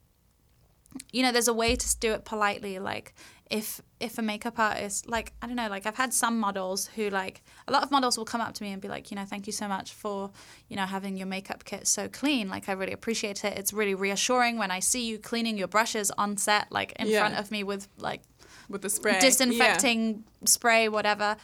you 1.12 1.22
know 1.22 1.32
there's 1.32 1.49
a 1.49 1.55
way 1.55 1.76
to 1.76 1.99
do 1.99 2.12
it 2.12 2.24
politely 2.24 2.78
like 2.78 3.14
if 3.51 3.80
if 4.01 4.18
a 4.18 4.22
makeup 4.22 4.59
artist 4.59 5.09
like 5.09 5.32
i 5.41 5.47
don't 5.47 5.57
know 5.57 5.68
like 5.68 5.86
i've 5.86 5.97
had 5.97 6.12
some 6.12 6.38
models 6.38 6.88
who 6.97 7.09
like 7.11 7.43
a 7.68 7.72
lot 7.72 7.82
of 7.82 7.91
models 7.91 8.16
will 8.18 8.24
come 8.24 8.41
up 8.41 8.55
to 8.55 8.62
me 8.62 8.72
and 8.72 8.80
be 8.82 8.88
like 8.88 9.11
you 9.11 9.16
know 9.16 9.24
thank 9.24 9.47
you 9.47 9.53
so 9.53 9.66
much 9.68 9.93
for 9.93 10.30
you 10.68 10.76
know 10.76 10.86
having 10.86 11.16
your 11.16 11.26
makeup 11.26 11.64
kit 11.64 11.86
so 11.86 12.09
clean 12.09 12.49
like 12.49 12.68
i 12.68 12.72
really 12.72 12.93
appreciate 12.93 13.45
it 13.45 13.57
it's 13.59 13.72
really 13.72 13.95
reassuring 13.95 14.59
when 14.59 14.70
i 14.70 14.78
see 14.80 15.07
you 15.07 15.18
cleaning 15.18 15.57
your 15.57 15.68
brushes 15.68 16.11
on 16.12 16.36
set 16.36 16.70
like 16.70 16.93
in 16.99 17.09
Yeah. 17.09 17.20
front 17.20 17.36
of 17.38 17.51
me 17.51 17.64
with 17.64 17.88
like 17.99 18.22
with 18.68 18.82
the 18.82 18.91
spray, 18.91 19.18
disinfecting 19.20 20.22
spray, 20.45 20.88
whatever. 20.88 21.36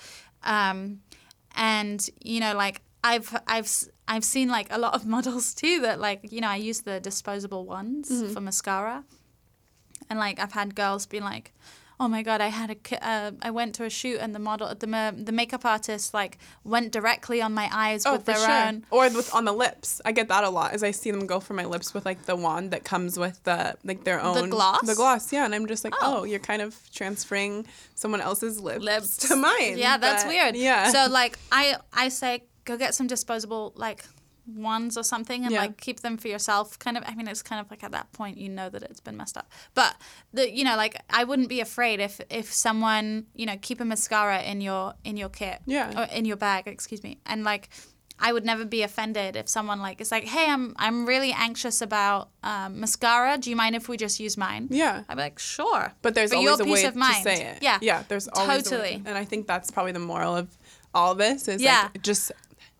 Um, 0.44 1.00
and 1.56 2.08
you 2.22 2.38
know, 2.38 2.54
like 2.54 2.82
I've 3.10 3.28
I've 3.54 3.68
I've 4.12 4.24
seen 4.34 4.48
like 4.58 4.68
a 4.70 4.78
lot 4.78 4.92
of 4.94 5.02
models 5.16 5.54
too 5.62 5.76
that 5.86 5.98
like 6.08 6.20
you 6.34 6.40
know 6.42 6.48
I 6.56 6.58
use 6.70 6.80
the 6.90 6.96
disposable 7.00 7.64
ones 7.78 8.10
Mm-hmm. 8.10 8.32
for 8.34 8.40
mascara, 8.40 9.04
and 10.10 10.18
like 10.18 10.38
I've 10.42 10.52
had 10.60 10.74
girls 10.74 11.06
be 11.06 11.20
like, 11.20 11.46
"Oh 11.98 12.08
my 12.08 12.22
god, 12.28 12.40
I 12.40 12.50
had 12.60 12.70
a 12.70 12.78
uh, 13.12 13.30
I 13.48 13.50
went 13.50 13.74
to 13.78 13.84
a 13.84 13.90
shoot 13.90 14.18
and 14.22 14.34
the 14.34 14.38
model 14.38 14.68
the 14.82 14.86
the 15.28 15.32
makeup 15.40 15.64
artist 15.64 16.14
like 16.20 16.38
went 16.74 16.92
directly 16.92 17.38
on 17.46 17.52
my 17.54 17.68
eyes 17.84 18.04
Oh, 18.06 18.12
with 18.14 18.24
their 18.26 18.36
sure. 18.46 18.66
own." 18.68 18.74
Or 18.90 19.02
with 19.18 19.30
on 19.34 19.44
the 19.50 19.52
lips. 19.64 20.00
I 20.08 20.12
get 20.12 20.28
that 20.28 20.44
a 20.44 20.50
lot. 20.58 20.68
As 20.76 20.82
I 20.82 20.92
see 20.92 21.10
them 21.10 21.26
go 21.26 21.40
for 21.40 21.54
my 21.54 21.64
lips 21.74 21.88
with 21.94 22.04
like 22.10 22.20
the 22.30 22.36
wand 22.36 22.70
that 22.72 22.84
comes 22.92 23.18
with 23.18 23.36
the 23.48 23.58
like 23.90 24.00
their 24.04 24.20
own 24.20 24.34
the 24.36 24.46
gloss? 24.56 24.82
The 24.86 24.94
gloss, 25.02 25.32
yeah. 25.32 25.44
And 25.46 25.54
I'm 25.56 25.66
just 25.66 25.84
like, 25.84 25.94
Oh. 26.00 26.20
oh, 26.20 26.24
you're 26.30 26.46
kind 26.50 26.62
of 26.62 26.70
transferring 26.98 27.66
someone 27.94 28.20
else's 28.28 28.60
lips, 28.68 28.84
Lips. 28.84 29.16
to 29.28 29.36
mine. 29.36 29.74
Yeah, 29.78 29.96
that's 30.04 30.22
but- 30.24 30.30
weird. 30.32 30.54
Yeah. 30.56 30.90
So 30.96 31.00
like 31.20 31.34
I 31.50 31.64
I 32.04 32.08
say 32.10 32.44
go 32.66 32.76
get 32.76 32.94
some 32.94 33.06
disposable 33.06 33.72
like 33.76 34.04
ones 34.54 34.96
or 34.96 35.02
something 35.02 35.42
and 35.44 35.52
Yeah. 35.52 35.62
like 35.62 35.76
keep 35.80 36.00
them 36.00 36.16
for 36.16 36.28
yourself 36.28 36.78
kind 36.78 36.96
of 36.96 37.02
i 37.06 37.14
mean 37.16 37.26
it's 37.26 37.42
kind 37.42 37.60
of 37.60 37.68
like 37.68 37.82
at 37.82 37.90
that 37.90 38.12
point 38.12 38.38
you 38.38 38.48
know 38.48 38.68
that 38.68 38.80
it's 38.84 39.00
been 39.00 39.16
messed 39.16 39.36
up 39.36 39.50
but 39.74 39.96
the 40.32 40.48
you 40.48 40.62
know 40.62 40.76
like 40.76 40.94
i 41.10 41.24
wouldn't 41.24 41.48
be 41.48 41.60
afraid 41.60 41.98
if 41.98 42.20
if 42.30 42.52
someone 42.52 43.26
you 43.34 43.44
know 43.44 43.56
keep 43.60 43.80
a 43.80 43.84
mascara 43.84 44.40
in 44.42 44.60
your 44.60 44.94
in 45.02 45.16
your 45.16 45.28
kit 45.28 45.58
Yeah. 45.66 46.00
or 46.00 46.04
in 46.14 46.24
your 46.26 46.36
bag 46.36 46.68
excuse 46.68 47.02
me 47.02 47.18
and 47.26 47.42
like 47.42 47.68
I 48.18 48.32
would 48.32 48.46
never 48.46 48.64
be 48.64 48.80
offended 48.82 49.36
if 49.36 49.46
someone 49.46 49.80
like 49.82 50.00
is 50.00 50.10
like, 50.10 50.24
"Hey, 50.24 50.46
I'm 50.50 50.74
I'm 50.78 51.04
really 51.04 51.32
anxious 51.32 51.82
about 51.82 52.30
um, 52.42 52.80
mascara. 52.80 53.36
Do 53.36 53.50
you 53.50 53.56
mind 53.56 53.76
if 53.76 53.90
we 53.90 53.98
just 53.98 54.18
use 54.18 54.38
mine?" 54.38 54.68
yeah. 54.70 55.02
I'd 55.06 55.16
be 55.16 55.22
like, 55.22 55.38
"Sure." 55.38 55.92
But 56.00 56.14
there's 56.14 56.30
For 56.30 56.36
always 56.36 56.58
your 56.58 56.66
a 56.66 56.72
way 56.72 56.82
to 56.84 56.96
mind. 56.96 57.22
say 57.22 57.44
it. 57.44 57.58
Yeah. 57.60 57.76
Yeah. 57.82 58.04
There's 58.08 58.26
always 58.28 58.48
a 58.48 58.50
way 58.56 58.62
to- 58.62 58.70
Totally. 58.70 59.02
and 59.04 59.18
I 59.18 59.26
think 59.26 59.46
that's 59.46 59.70
probably 59.70 59.92
the 59.92 59.98
moral 60.12 60.34
of 60.34 60.48
all 60.94 61.14
this 61.14 61.46
is 61.46 61.60
Yeah. 61.60 61.90
like 61.92 62.00
just 62.00 62.32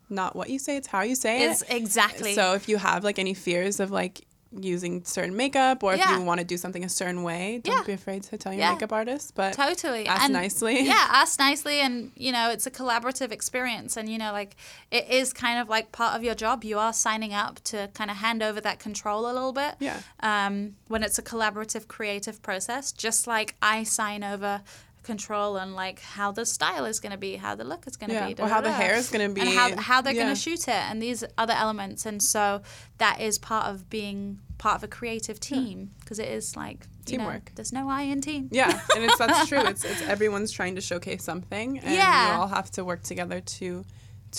not 0.09 0.35
what 0.35 0.49
you 0.49 0.59
say, 0.59 0.77
it's 0.77 0.87
how 0.87 1.01
you 1.01 1.15
say 1.15 1.43
It's 1.49 1.61
it. 1.63 1.71
exactly. 1.71 2.33
So 2.33 2.53
if 2.53 2.67
you 2.69 2.77
have 2.77 3.03
like 3.03 3.19
any 3.19 3.33
fears 3.33 3.79
of 3.79 3.91
like 3.91 4.25
using 4.59 5.03
certain 5.03 5.35
makeup 5.35 5.83
or 5.83 5.93
if 5.93 6.09
you 6.09 6.21
want 6.21 6.39
to 6.39 6.45
do 6.45 6.55
something 6.55 6.85
a 6.85 6.89
certain 6.89 7.21
way, 7.23 7.59
don't 7.65 7.75
Yeah. 7.79 7.83
be 7.83 7.91
afraid 7.91 8.23
to 8.23 8.37
tell 8.37 8.53
your 8.53 8.61
Yeah. 8.61 8.71
makeup 8.73 8.93
artist. 8.93 9.33
But 9.35 9.51
totally 9.53 10.07
ask 10.07 10.23
and 10.23 10.31
nicely. 10.33 10.83
yeah 10.85 11.05
ask 11.11 11.37
nicely 11.37 11.81
and 11.81 12.11
you 12.15 12.31
know 12.31 12.49
it's 12.49 12.65
a 12.65 12.71
collaborative 12.71 13.33
experience 13.33 13.97
and 13.97 14.07
you 14.07 14.17
know 14.17 14.31
like 14.31 14.55
it 14.89 15.09
is 15.09 15.33
kind 15.33 15.59
of 15.59 15.67
like 15.67 15.91
part 15.91 16.15
of 16.15 16.23
your 16.23 16.33
job 16.33 16.63
you 16.63 16.79
are 16.79 16.93
signing 16.93 17.33
up 17.33 17.61
to 17.65 17.89
kind 17.93 18.09
of 18.09 18.17
hand 18.17 18.41
over 18.41 18.61
that 18.61 18.79
control 18.79 19.25
a 19.29 19.33
little 19.33 19.51
bit 19.51 19.75
Yeah. 19.79 19.99
um, 20.21 20.75
when 20.87 21.03
it's 21.03 21.19
a 21.19 21.23
collaborative 21.23 21.89
creative 21.89 22.41
process 22.41 22.93
just 22.93 23.27
like 23.27 23.53
i 23.61 23.83
sign 23.83 24.23
over 24.23 24.61
control 25.07 25.57
and 25.57 25.73
like 25.83 25.99
how 26.17 26.31
the 26.31 26.45
style 26.45 26.85
is 26.85 26.99
going 26.99 27.11
to 27.11 27.17
be 27.17 27.31
how 27.37 27.55
the 27.55 27.63
look 27.63 27.87
is 27.87 27.95
going 27.97 28.09
to 28.11 28.15
Yeah, 28.15 28.27
be 28.27 28.33
or 28.41 28.47
how 28.47 28.61
the 28.61 28.69
da-da-da. 28.69 28.83
hair 28.83 28.95
is 28.95 29.09
gonna 29.09 29.29
be, 29.29 29.41
and 29.41 29.49
how, 29.49 29.67
how 29.89 30.01
they're 30.01 30.13
yeah. 30.13 30.23
going 30.23 30.35
to 30.35 30.39
shoot 30.47 30.63
it 30.67 30.81
and 30.89 31.01
these 31.01 31.23
other 31.37 31.55
elements 31.65 32.05
and 32.05 32.21
so 32.21 32.61
that 32.99 33.19
is 33.27 33.39
part 33.39 33.65
of 33.71 33.89
being 33.89 34.39
part 34.59 34.75
of 34.77 34.83
a 34.83 34.87
creative 34.87 35.39
team 35.39 35.91
because 36.01 36.19
it 36.19 36.29
is 36.29 36.55
like 36.55 36.79
you 37.07 37.17
know, 37.17 37.23
Teamwork. 37.25 37.51
there's 37.55 37.71
no 37.79 37.87
i 37.89 38.01
in 38.13 38.19
team 38.21 38.43
Yeah, 38.51 38.79
and 38.95 39.03
it's 39.05 39.17
that's 39.17 39.47
true. 39.49 39.59
It's 39.73 39.83
it's 39.91 40.01
everyone's 40.15 40.51
trying 40.51 40.75
to 40.75 40.81
showcase 40.81 41.23
something, 41.23 41.79
and 41.79 41.95
Yeah. 41.95 42.33
you 42.35 42.41
all 42.41 42.47
have 42.59 42.69
to 42.71 42.83
work 42.83 43.01
together 43.11 43.39
to 43.57 43.67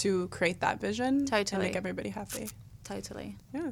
to 0.03 0.29
create 0.29 0.59
that 0.61 0.77
vision 0.81 1.27
and 1.33 1.59
make 1.66 1.77
everybody 1.83 2.11
happy. 2.11 2.45
totally 2.85 3.31
Yeah. 3.55 3.71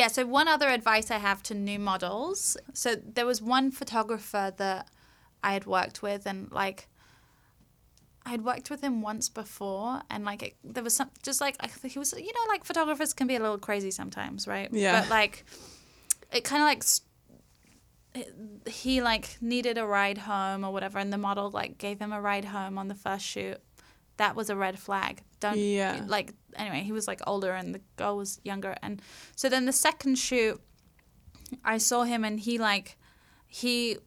Yeah, 0.00 0.08
so 0.08 0.26
one 0.26 0.48
other 0.48 0.68
advice 0.68 1.08
I 1.10 1.18
have 1.18 1.40
to 1.44 1.54
new 1.54 1.78
models. 1.78 2.56
So 2.72 2.88
there 2.96 3.26
was 3.32 3.40
one 3.40 3.70
photographer 3.70 4.52
that 4.64 4.88
I 5.48 5.52
had 5.52 5.66
worked 5.66 6.02
with, 6.02 6.26
and 6.26 6.50
like 6.50 6.88
I 8.26 8.30
had 8.30 8.42
worked 8.44 8.70
with 8.70 8.80
him 8.80 9.02
once 9.02 9.28
before, 9.28 10.00
and 10.10 10.24
like 10.24 10.42
it, 10.42 10.54
there 10.64 10.82
was 10.82 10.96
some 10.96 11.10
just 11.22 11.40
like 11.40 11.56
I 11.60 11.66
think 11.68 11.92
he 11.92 11.98
was, 11.98 12.12
you 12.16 12.32
know, 12.36 12.44
like 12.48 12.64
photographers 12.64 13.12
can 13.12 13.26
be 13.26 13.36
a 13.36 13.40
little 13.40 13.58
crazy 13.58 13.90
sometimes, 13.90 14.48
right? 14.48 14.68
Yeah. 14.72 15.00
But 15.02 15.10
like 15.10 15.44
it 16.32 16.42
kind 16.44 16.62
of 16.62 16.66
like 16.66 16.82
it- 18.14 18.34
he 18.70 19.02
like 19.02 19.36
needed 19.40 19.76
a 19.78 19.86
ride 19.86 20.18
home 20.18 20.64
or 20.64 20.72
whatever, 20.72 20.98
and 20.98 21.12
the 21.12 21.18
model 21.18 21.50
like 21.50 21.78
gave 21.78 21.98
him 21.98 22.12
a 22.12 22.20
ride 22.20 22.46
home 22.46 22.78
on 22.78 22.88
the 22.88 22.94
first 22.94 23.24
shoot. 23.26 23.58
That 24.16 24.36
was 24.36 24.48
a 24.48 24.56
red 24.56 24.78
flag. 24.78 25.22
Don't 25.40 25.58
Yeah. 25.58 26.04
like 26.06 26.32
anyway. 26.56 26.80
He 26.82 26.92
was 26.92 27.06
like 27.08 27.20
older, 27.26 27.52
and 27.52 27.74
the 27.74 27.80
girl 27.96 28.16
was 28.16 28.40
younger, 28.44 28.74
and 28.82 29.02
so 29.36 29.48
then 29.48 29.66
the 29.66 29.72
second 29.72 30.16
shoot, 30.16 30.60
I 31.64 31.78
saw 31.78 32.04
him, 32.04 32.24
and 32.24 32.40
he 32.40 32.56
like 32.58 32.96
he. 33.48 33.98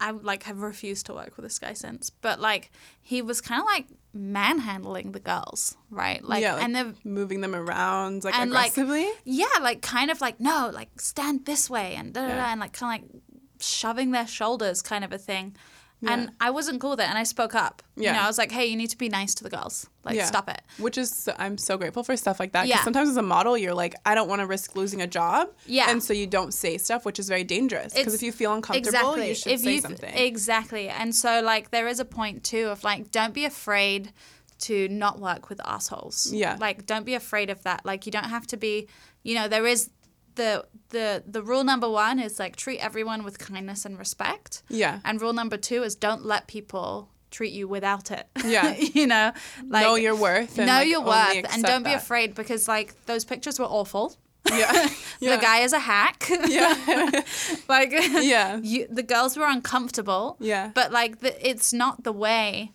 I 0.00 0.10
like 0.10 0.42
have 0.44 0.60
refused 0.60 1.06
to 1.06 1.14
work 1.14 1.36
with 1.36 1.44
this 1.44 1.58
guy 1.58 1.72
since, 1.72 2.10
but 2.10 2.40
like 2.40 2.70
he 3.00 3.22
was 3.22 3.40
kind 3.40 3.60
of 3.60 3.66
like 3.66 3.86
manhandling 4.12 5.12
the 5.12 5.20
girls, 5.20 5.76
right? 5.90 6.22
Like, 6.24 6.42
yeah, 6.42 6.54
like 6.54 6.62
and 6.64 6.74
they're 6.74 6.94
moving 7.04 7.40
them 7.40 7.54
around 7.54 8.24
like 8.24 8.34
and, 8.34 8.50
like, 8.50 8.72
aggressively. 8.72 9.08
yeah, 9.24 9.46
like 9.60 9.82
kind 9.82 10.10
of 10.10 10.20
like 10.20 10.40
no, 10.40 10.70
like 10.72 11.00
stand 11.00 11.44
this 11.46 11.68
way 11.70 11.94
and 11.94 12.12
da 12.12 12.22
da 12.22 12.28
da, 12.28 12.34
Yeah. 12.34 12.50
and 12.52 12.60
like 12.60 12.72
kind 12.72 13.02
of 13.04 13.10
like 13.12 13.22
shoving 13.60 14.10
their 14.10 14.26
shoulders, 14.26 14.82
kind 14.82 15.04
of 15.04 15.12
a 15.12 15.18
thing. 15.18 15.56
Yeah. 16.00 16.12
And 16.12 16.30
I 16.38 16.50
wasn't 16.50 16.80
cool 16.82 16.90
with 16.90 17.00
it, 17.00 17.08
and 17.08 17.16
I 17.16 17.22
spoke 17.22 17.54
up. 17.54 17.82
You 17.96 18.02
Yeah. 18.04 18.12
know, 18.16 18.20
I 18.22 18.26
was 18.26 18.36
like, 18.36 18.52
"Hey, 18.52 18.66
you 18.66 18.76
need 18.76 18.90
to 18.90 18.98
be 18.98 19.08
nice 19.08 19.34
to 19.36 19.44
the 19.44 19.48
girls. 19.48 19.86
Like, 20.04 20.16
Yeah. 20.16 20.26
stop 20.26 20.50
it." 20.50 20.60
Which 20.76 20.98
is 20.98 21.10
so- 21.16 21.34
I'm 21.38 21.56
so 21.56 21.78
grateful 21.78 22.04
for 22.04 22.14
stuff 22.16 22.38
like 22.38 22.52
that. 22.52 22.66
Yeah. 22.66 22.84
sometimes 22.84 23.08
as 23.08 23.16
a 23.16 23.22
model, 23.22 23.56
you're 23.56 23.72
like, 23.74 23.94
I 24.04 24.14
don't 24.14 24.28
want 24.28 24.40
to 24.40 24.46
risk 24.46 24.76
losing 24.76 25.00
a 25.00 25.06
job. 25.06 25.48
Yeah. 25.64 25.88
And 25.90 26.02
so 26.02 26.12
you 26.12 26.26
don't 26.26 26.52
say 26.52 26.76
stuff, 26.76 27.06
which 27.06 27.18
is 27.18 27.26
very 27.28 27.44
dangerous. 27.44 27.94
Because 27.94 28.12
if 28.12 28.22
you 28.22 28.32
feel 28.32 28.52
uncomfortable, 28.52 28.88
exactly. 29.14 29.28
you 29.28 29.34
should 29.34 29.60
say 29.60 29.80
something. 29.80 30.14
Exactly. 30.14 30.88
And 30.90 31.14
so 31.14 31.40
like 31.40 31.70
there 31.70 31.88
is 31.88 32.00
a 32.00 32.04
point 32.04 32.44
too 32.44 32.68
of 32.68 32.84
like 32.84 33.10
don't 33.10 33.32
be 33.32 33.46
afraid 33.46 34.12
to 34.60 34.88
not 34.88 35.20
work 35.20 35.48
with 35.48 35.60
assholes. 35.64 36.30
Yeah. 36.32 36.56
Like 36.60 36.84
don't 36.86 37.06
be 37.06 37.14
afraid 37.14 37.48
of 37.48 37.62
that. 37.62 37.86
Like 37.86 38.04
you 38.04 38.12
don't 38.12 38.24
have 38.30 38.46
to 38.48 38.56
be 38.58 38.88
you 39.22 39.34
know, 39.34 39.48
there 39.48 39.66
is 39.66 39.88
the 40.36 40.64
the 40.90 41.22
the 41.26 41.42
rule 41.42 41.64
number 41.64 41.88
one 41.88 42.18
is 42.18 42.38
like 42.38 42.56
treat 42.56 42.78
everyone 42.78 43.24
with 43.24 43.38
kindness 43.38 43.84
and 43.84 43.98
respect. 43.98 44.62
yeah. 44.68 45.00
And 45.04 45.20
rule 45.20 45.32
number 45.32 45.56
two 45.56 45.82
is 45.82 45.94
don't 45.94 46.24
let 46.24 46.46
people 46.46 47.10
treat 47.30 47.52
you 47.52 47.66
without 47.68 48.10
it. 48.10 48.26
Yeah. 48.44 48.74
you 48.78 49.06
know? 49.06 49.32
Like 49.66 49.84
know 49.84 49.96
your 49.96 50.14
worth. 50.14 50.56
And 50.58 50.66
know 50.66 50.74
like, 50.74 50.88
your 50.88 51.00
worth 51.02 51.52
and 51.52 51.62
don't 51.62 51.82
be 51.84 51.92
afraid 51.92 52.34
because 52.34 52.68
like 52.68 52.94
those 53.06 53.24
pictures 53.24 53.58
were 53.58 53.66
awful. 53.66 54.16
Yeah. 54.48 54.88
yeah. 55.20 55.36
The 55.36 55.42
guy 55.42 55.58
is 55.60 55.72
a 55.72 55.78
hack. 55.80 56.30
Yeah. 56.46 57.22
like 57.68 57.90
Yeah. 57.92 58.60
you, 58.62 58.86
the 58.88 59.02
girls 59.02 59.36
were 59.36 59.46
uncomfortable. 59.46 60.36
Yeah. 60.38 60.70
But 60.74 60.92
like 60.92 61.20
the, 61.20 61.48
it's 61.48 61.72
not 61.72 62.04
the 62.04 62.12
way. 62.12 62.72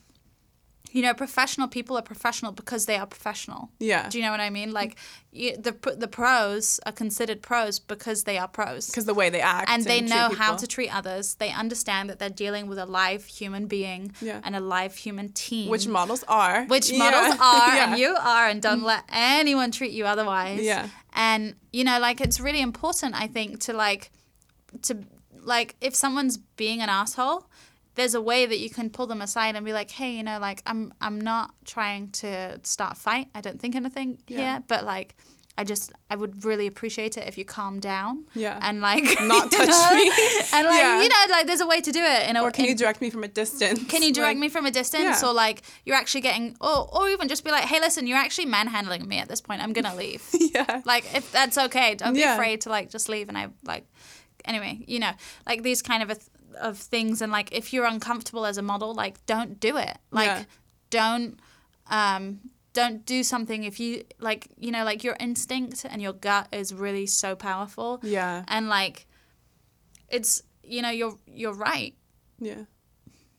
You 0.91 1.03
know, 1.03 1.13
professional 1.13 1.67
people 1.67 1.97
are 1.97 2.01
professional 2.01 2.51
because 2.51 2.85
they 2.85 2.95
are 2.97 3.05
professional. 3.05 3.69
Yeah. 3.79 4.09
Do 4.09 4.17
you 4.17 4.23
know 4.23 4.31
what 4.31 4.39
I 4.39 4.49
mean? 4.49 4.71
Like 4.71 4.97
you, 5.31 5.55
the 5.55 5.71
the 5.95 6.07
pros 6.07 6.79
are 6.85 6.91
considered 6.91 7.41
pros 7.43 7.77
because 7.79 8.23
they 8.23 8.37
are 8.39 8.47
pros. 8.47 8.87
Because 8.87 9.05
the 9.05 9.13
way 9.13 9.29
they 9.29 9.41
act. 9.41 9.69
And 9.69 9.83
they 9.83 10.01
know 10.01 10.29
how 10.29 10.55
to 10.55 10.65
treat 10.65 10.89
others. 10.93 11.35
They 11.35 11.51
understand 11.51 12.09
that 12.09 12.17
they're 12.19 12.29
dealing 12.29 12.67
with 12.67 12.79
a 12.79 12.85
live 12.85 13.25
human 13.25 13.67
being 13.67 14.13
Yeah. 14.21 14.41
and 14.43 14.55
a 14.55 14.59
live 14.59 14.95
human 14.95 15.29
team. 15.29 15.69
Which 15.69 15.87
models 15.87 16.23
are. 16.27 16.65
which 16.65 16.89
Yeah. 16.89 16.97
models 16.97 17.39
are 17.53 17.75
Yeah. 17.75 17.89
and 17.91 17.99
you 17.99 18.15
are 18.19 18.47
and 18.47 18.61
don't 18.61 18.81
mm. 18.81 18.85
let 18.85 19.03
anyone 19.09 19.71
treat 19.71 19.91
you 19.91 20.05
otherwise 20.05 20.61
Yeah. 20.61 20.87
and 21.13 21.55
you 21.71 21.83
know 21.83 21.99
like 21.99 22.19
it's 22.21 22.39
really 22.39 22.61
important 22.61 23.13
i 23.15 23.27
think 23.27 23.59
to 23.61 23.73
like 23.73 24.11
to 24.81 24.97
like 25.41 25.75
if 25.81 25.95
someone's 25.95 26.37
being 26.37 26.81
an 26.81 26.89
asshole 26.89 27.47
there's 27.99 28.15
a 28.15 28.21
way 28.21 28.45
that 28.45 28.59
you 28.59 28.69
can 28.77 28.89
pull 28.89 29.07
them 29.07 29.21
aside 29.21 29.55
and 29.55 29.63
be 29.65 29.73
like 29.73 29.91
hey 29.91 30.11
you 30.17 30.23
know 30.23 30.39
like 30.39 30.59
i'm 30.65 30.93
i'm 31.01 31.19
not 31.19 31.47
trying 31.65 32.09
to 32.21 32.31
start 32.63 32.93
a 32.93 32.99
fight 33.07 33.27
i 33.35 33.41
don't 33.41 33.59
think 33.61 33.75
anything 33.75 34.17
Yeah. 34.27 34.37
here 34.37 34.63
but 34.67 34.81
like 34.85 35.15
I 35.61 35.65
just 35.65 35.91
I 36.09 36.15
would 36.15 36.45
really 36.45 36.67
appreciate 36.67 37.17
it 37.17 37.27
if 37.27 37.37
you 37.37 37.43
calm 37.43 37.81
down. 37.81 38.23
Yeah. 38.33 38.57
And 38.61 38.79
like 38.79 39.03
Not 39.33 39.51
touch 39.57 39.67
know? 39.67 39.89
me. 39.93 40.05
And 40.55 40.63
like 40.71 40.79
Yeah. 40.85 41.01
you 41.03 41.09
know, 41.09 41.23
like 41.35 41.47
there's 41.47 41.59
a 41.59 41.67
way 41.67 41.81
to 41.81 41.91
do 41.91 42.01
it 42.01 42.29
in 42.29 42.37
a 42.37 42.41
Or 42.41 42.49
can 42.49 42.63
in- 42.63 42.69
you 42.71 42.77
direct 42.77 43.01
me 43.01 43.09
from 43.09 43.25
a 43.25 43.27
distance? 43.27 43.83
can 43.91 44.01
you 44.01 44.13
direct 44.13 44.35
Like, 44.37 44.43
me 44.45 44.47
from 44.55 44.65
a 44.65 44.71
distance 44.71 45.21
Yeah. 45.21 45.27
or 45.27 45.33
like 45.33 45.63
you're 45.85 45.97
actually 45.97 46.21
getting 46.21 46.55
or 46.61 46.77
or 46.95 47.09
even 47.09 47.27
just 47.27 47.43
be 47.43 47.51
like 47.51 47.65
hey 47.65 47.81
listen 47.81 48.07
you're 48.07 48.23
actually 48.25 48.45
manhandling 48.45 49.05
me 49.05 49.17
at 49.23 49.27
this 49.27 49.41
point 49.41 49.59
i'm 49.61 49.73
gonna 49.73 49.95
leave 50.03 50.23
Yeah. 50.55 50.79
like 50.85 51.03
if 51.13 51.29
that's 51.37 51.57
okay 51.65 51.89
don't 51.95 52.13
be 52.13 52.21
Yeah. 52.21 52.35
afraid 52.35 52.61
to 52.61 52.69
like 52.69 52.89
just 52.89 53.09
leave 53.09 53.27
and 53.27 53.37
i 53.37 53.47
like 53.65 53.83
anyway 54.45 54.79
you 54.87 54.99
know 54.99 55.11
like 55.45 55.63
these 55.63 55.81
kind 55.81 56.01
of 56.03 56.09
a 56.09 56.15
th- 56.15 56.27
of 56.59 56.77
things 56.77 57.21
and 57.21 57.31
like 57.31 57.51
if 57.51 57.71
you're 57.73 57.85
uncomfortable 57.85 58.45
as 58.45 58.57
a 58.57 58.61
model 58.61 58.93
like 58.93 59.23
don't 59.25 59.59
do 59.59 59.77
it 59.77 59.97
like 60.11 60.27
Yeah. 60.27 60.43
don't 60.89 61.39
um 61.89 62.39
don't 62.73 63.05
do 63.05 63.23
something 63.23 63.63
if 63.63 63.79
you 63.79 64.03
like 64.19 64.47
you 64.57 64.71
know 64.71 64.83
like 64.83 65.03
your 65.03 65.15
instinct 65.19 65.85
and 65.89 66.01
your 66.01 66.13
gut 66.13 66.47
is 66.51 66.73
really 66.73 67.05
so 67.05 67.35
powerful 67.35 67.99
Yeah. 68.03 68.43
and 68.47 68.69
like 68.69 69.05
it's 70.09 70.41
you 70.63 70.81
know 70.81 70.89
you're 70.89 71.17
you're 71.27 71.53
right 71.53 71.93
Yeah. 72.39 72.63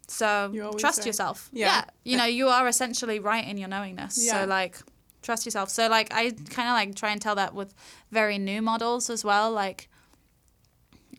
so 0.08 0.52
trust 0.78 0.98
right. 1.00 1.06
yourself. 1.06 1.48
Yeah. 1.52 1.66
Yeah. 1.66 1.84
You 2.04 2.16
know, 2.18 2.24
you 2.40 2.48
are 2.48 2.66
essentially 2.68 3.18
right 3.20 3.46
in 3.46 3.56
your 3.58 3.68
knowingness. 3.68 4.18
Yeah. 4.24 4.42
So 4.42 4.46
like 4.46 4.76
trust 5.22 5.44
yourself. 5.44 5.70
So 5.70 5.88
like 5.88 6.12
I 6.12 6.30
kind 6.30 6.68
of 6.68 6.74
like 6.74 6.94
try 6.96 7.10
and 7.10 7.20
tell 7.20 7.34
that 7.36 7.54
with 7.54 7.74
very 8.10 8.38
new 8.38 8.62
models 8.62 9.10
as 9.10 9.24
well 9.24 9.50
like 9.52 9.88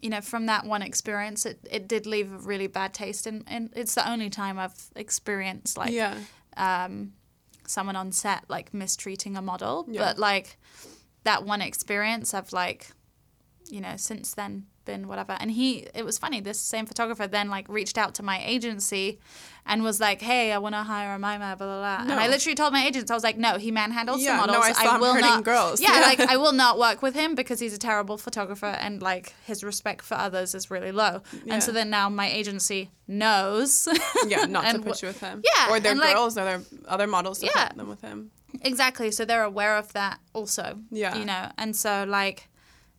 you 0.01 0.09
know, 0.09 0.21
from 0.21 0.47
that 0.47 0.65
one 0.65 0.81
experience, 0.81 1.45
it, 1.45 1.59
it 1.69 1.87
did 1.87 2.05
leave 2.05 2.31
a 2.31 2.37
really 2.37 2.67
bad 2.67 2.93
taste, 2.93 3.27
and, 3.27 3.43
and 3.47 3.69
it's 3.75 3.95
the 3.95 4.09
only 4.09 4.29
time 4.29 4.57
I've 4.57 4.89
experienced 4.95 5.77
like 5.77 5.91
yeah. 5.91 6.17
um, 6.57 7.13
someone 7.67 7.95
on 7.95 8.11
set 8.11 8.45
like 8.49 8.73
mistreating 8.73 9.37
a 9.37 9.41
model, 9.41 9.85
Yeah. 9.89 10.01
but 10.01 10.17
like 10.19 10.57
that 11.23 11.45
one 11.45 11.61
experience 11.61 12.33
I've 12.33 12.51
like 12.51 12.87
you 13.69 13.79
know 13.79 13.95
since 13.95 14.33
then 14.33 14.65
been 14.85 15.07
whatever 15.07 15.37
and 15.39 15.51
he 15.51 15.87
it 15.93 16.03
was 16.03 16.17
funny 16.17 16.39
this 16.41 16.59
same 16.59 16.85
photographer 16.85 17.27
then 17.27 17.49
like 17.49 17.67
reached 17.69 17.97
out 17.97 18.15
to 18.15 18.23
my 18.23 18.41
agency 18.43 19.19
and 19.65 19.83
was 19.83 19.99
like 19.99 20.21
hey 20.21 20.51
i 20.51 20.57
want 20.57 20.73
to 20.73 20.81
hire 20.81 21.13
a 21.13 21.19
mima 21.19 21.55
blah 21.57 21.67
blah 21.67 21.77
blah 21.79 22.11
and 22.11 22.19
i 22.19 22.27
literally 22.27 22.55
told 22.55 22.73
my 22.73 22.83
agents 22.85 23.11
i 23.11 23.13
was 23.13 23.23
like 23.23 23.37
no 23.37 23.57
he 23.57 23.71
manhandles 23.71 24.17
Yeah, 24.19 24.39
the 24.41 24.47
no, 24.47 24.53
models 24.59 24.65
I 24.77 24.83
saw 24.83 24.95
him 24.95 25.01
will 25.01 25.13
hurting 25.13 25.29
not 25.29 25.43
girls. 25.43 25.79
yeah, 25.81 25.99
Yeah. 25.99 26.05
like 26.05 26.19
i 26.21 26.35
will 26.37 26.51
not 26.53 26.79
work 26.79 27.01
with 27.01 27.13
him 27.13 27.35
because 27.35 27.59
he's 27.59 27.73
a 27.73 27.77
terrible 27.77 28.17
photographer 28.17 28.65
and 28.65 29.01
like 29.01 29.33
his 29.45 29.63
respect 29.63 30.01
for 30.03 30.15
others 30.15 30.55
is 30.55 30.71
really 30.71 30.91
low 30.91 31.21
and 31.47 31.61
so 31.61 31.71
then 31.71 31.89
now 31.89 32.09
my 32.09 32.27
agency 32.29 32.89
knows 33.07 33.87
Yeah, 34.27 34.45
not 34.49 34.73
to 34.73 34.79
put 34.81 35.01
you 35.01 35.09
with 35.09 35.19
him. 35.19 35.43
Yeah, 35.43 35.69
Or 35.71 35.79
their 35.79 35.91
and, 35.91 35.99
like- 36.01 36.15
girls 36.15 36.37
or 36.37 36.43
their 36.45 36.61
other 36.87 37.07
models 37.07 37.39
to 37.39 37.45
Yeah. 37.47 37.67
put 37.67 37.77
them 37.77 37.89
with 37.89 38.01
him. 38.01 38.31
Exactly. 38.61 39.11
So 39.11 39.25
they're 39.25 39.43
aware 39.43 39.77
of 39.77 39.91
that 39.93 40.19
also. 40.33 40.79
Yeah. 40.91 41.15
You 41.15 41.25
know, 41.25 41.51
and 41.57 41.75
so 41.75 42.05
like 42.07 42.47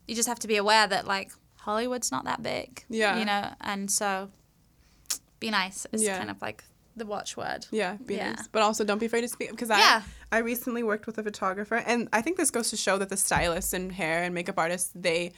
you 0.06 0.14
just 0.14 0.28
have 0.28 0.38
to 0.40 0.48
be 0.48 0.56
aware 0.56 0.86
that 0.86 1.06
like 1.06 1.30
Hollywood's 1.64 2.10
not 2.10 2.24
that 2.24 2.42
big. 2.42 2.84
Yeah. 2.88 3.18
You 3.18 3.24
know, 3.24 3.48
and 3.60 3.90
so 3.90 4.30
be 5.40 5.50
nice 5.50 5.86
is 5.92 6.02
Yeah. 6.02 6.18
kind 6.18 6.30
of 6.30 6.40
like 6.42 6.64
the 6.96 7.06
watchword. 7.06 7.66
Yeah, 7.70 7.96
be 8.04 8.16
Yeah. 8.16 8.32
nice. 8.32 8.48
But 8.48 8.62
also 8.62 8.84
don't 8.84 8.98
be 8.98 9.06
afraid 9.06 9.22
to 9.22 9.28
speak 9.28 9.50
because 9.50 9.68
Yeah. 9.70 10.02
I 10.32 10.36
I 10.36 10.38
recently 10.38 10.82
worked 10.82 11.06
with 11.06 11.18
a 11.18 11.22
photographer 11.22 11.76
and 11.76 12.08
I 12.12 12.20
think 12.22 12.36
this 12.36 12.50
goes 12.50 12.70
to 12.70 12.76
show 12.76 12.98
that 12.98 13.08
the 13.10 13.16
stylists 13.16 13.72
and 13.72 13.92
hair 13.92 14.22
and 14.24 14.34
makeup 14.34 14.58
artists 14.58 14.90
they 14.94 15.32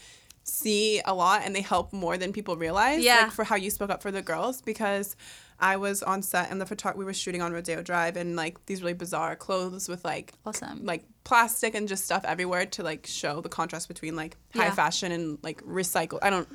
see 0.45 1.01
a 1.05 1.15
lot 1.15 1.43
and 1.45 1.55
they 1.57 1.63
help 1.63 1.93
more 1.93 2.17
than 2.19 2.33
people 2.33 2.57
realize. 2.57 3.03
Yeah. 3.03 3.23
Like 3.25 3.33
for 3.33 3.45
how 3.45 3.57
you 3.57 3.71
spoke 3.71 3.91
up 3.91 4.03
for 4.03 4.11
the 4.11 4.23
girls 4.23 4.61
because 4.63 5.17
I 5.61 5.77
was 5.77 6.03
on 6.03 6.23
set 6.23 6.51
and 6.51 6.61
the 6.61 6.65
photog 6.65 6.97
we 6.97 7.05
were 7.05 7.15
shooting 7.15 7.41
on 7.43 7.53
Rodeo 7.53 7.83
Drive 7.83 8.17
and 8.17 8.37
like 8.37 8.65
these 8.67 8.83
really 8.83 8.95
bizarre 8.95 9.37
clothes 9.37 9.89
with 9.89 10.05
like 10.05 10.33
Awesome. 10.45 10.85
like 10.85 11.05
plastic 11.25 11.75
and 11.75 11.89
just 11.89 12.05
stuff 12.05 12.25
everywhere 12.27 12.67
to 12.67 12.83
like 12.83 13.07
show 13.07 13.41
the 13.41 13.49
contrast 13.49 13.89
between 13.89 14.17
like 14.17 14.37
high 14.55 14.65
Yeah. 14.67 14.75
fashion 14.75 15.13
and 15.13 15.39
like 15.43 15.63
recycled. 15.63 16.19
I 16.23 16.31
don't 16.31 16.49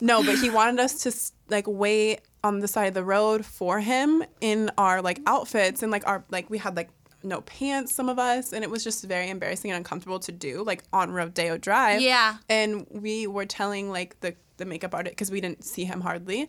know, 0.00 0.22
but 0.22 0.38
he 0.38 0.48
wanted 0.50 0.80
us 0.80 1.02
to 1.02 1.12
like 1.52 1.66
wait 1.66 2.20
on 2.42 2.60
the 2.60 2.68
side 2.68 2.86
of 2.86 2.94
the 2.94 3.04
road 3.04 3.44
for 3.44 3.80
him 3.80 4.24
in 4.40 4.70
our 4.78 5.02
like 5.02 5.20
outfits 5.26 5.82
and 5.82 5.92
like 5.92 6.06
our 6.06 6.24
like 6.30 6.48
we 6.48 6.56
had 6.58 6.74
like 6.76 6.88
no 7.22 7.42
pants 7.42 7.92
some 7.94 8.08
of 8.08 8.18
us 8.18 8.54
and 8.54 8.64
it 8.64 8.70
was 8.70 8.82
just 8.82 9.04
very 9.04 9.28
embarrassing 9.28 9.70
and 9.70 9.76
uncomfortable 9.76 10.18
to 10.18 10.32
do 10.32 10.62
like 10.64 10.82
on 10.90 11.10
Rodeo 11.10 11.58
Drive. 11.58 12.00
Yeah. 12.00 12.36
And 12.48 12.86
we 12.90 13.26
were 13.26 13.44
telling 13.44 13.90
like 13.90 14.18
the 14.20 14.34
the 14.60 14.64
makeup 14.66 14.94
artist 14.94 15.12
because 15.16 15.30
we 15.32 15.40
didn't 15.40 15.64
see 15.64 15.84
him 15.84 16.00
hardly, 16.02 16.48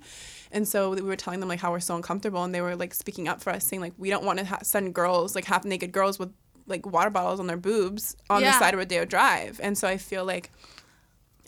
and 0.52 0.68
so 0.68 0.92
we 0.92 1.02
were 1.02 1.16
telling 1.16 1.40
them 1.40 1.50
like 1.50 1.60
how 1.60 1.72
we're 1.72 1.80
so 1.80 1.96
uncomfortable, 1.96 2.44
and 2.44 2.54
they 2.54 2.62
were 2.62 2.76
like 2.76 2.94
speaking 2.94 3.28
up 3.28 3.42
for 3.42 3.50
us, 3.52 3.66
saying 3.66 3.82
like 3.82 3.94
we 3.98 4.10
don't 4.12 4.24
want 4.24 4.38
to 4.40 4.46
ha- 4.46 4.60
send 4.62 4.94
girls 4.94 5.34
like 5.34 5.46
half 5.46 5.66
naked 5.66 5.92
girls 5.92 6.20
with 6.20 6.32
like 6.68 6.86
water 6.86 7.10
bottles 7.10 7.40
on 7.40 7.48
their 7.48 7.58
boobs 7.58 8.16
on 8.30 8.42
the 8.44 8.52
side 8.60 8.74
of 8.76 8.78
Rodeo 8.80 9.04
Drive, 9.06 9.60
and 9.64 9.76
so 9.76 9.88
I 9.88 9.98
feel 9.98 10.24
like 10.26 10.52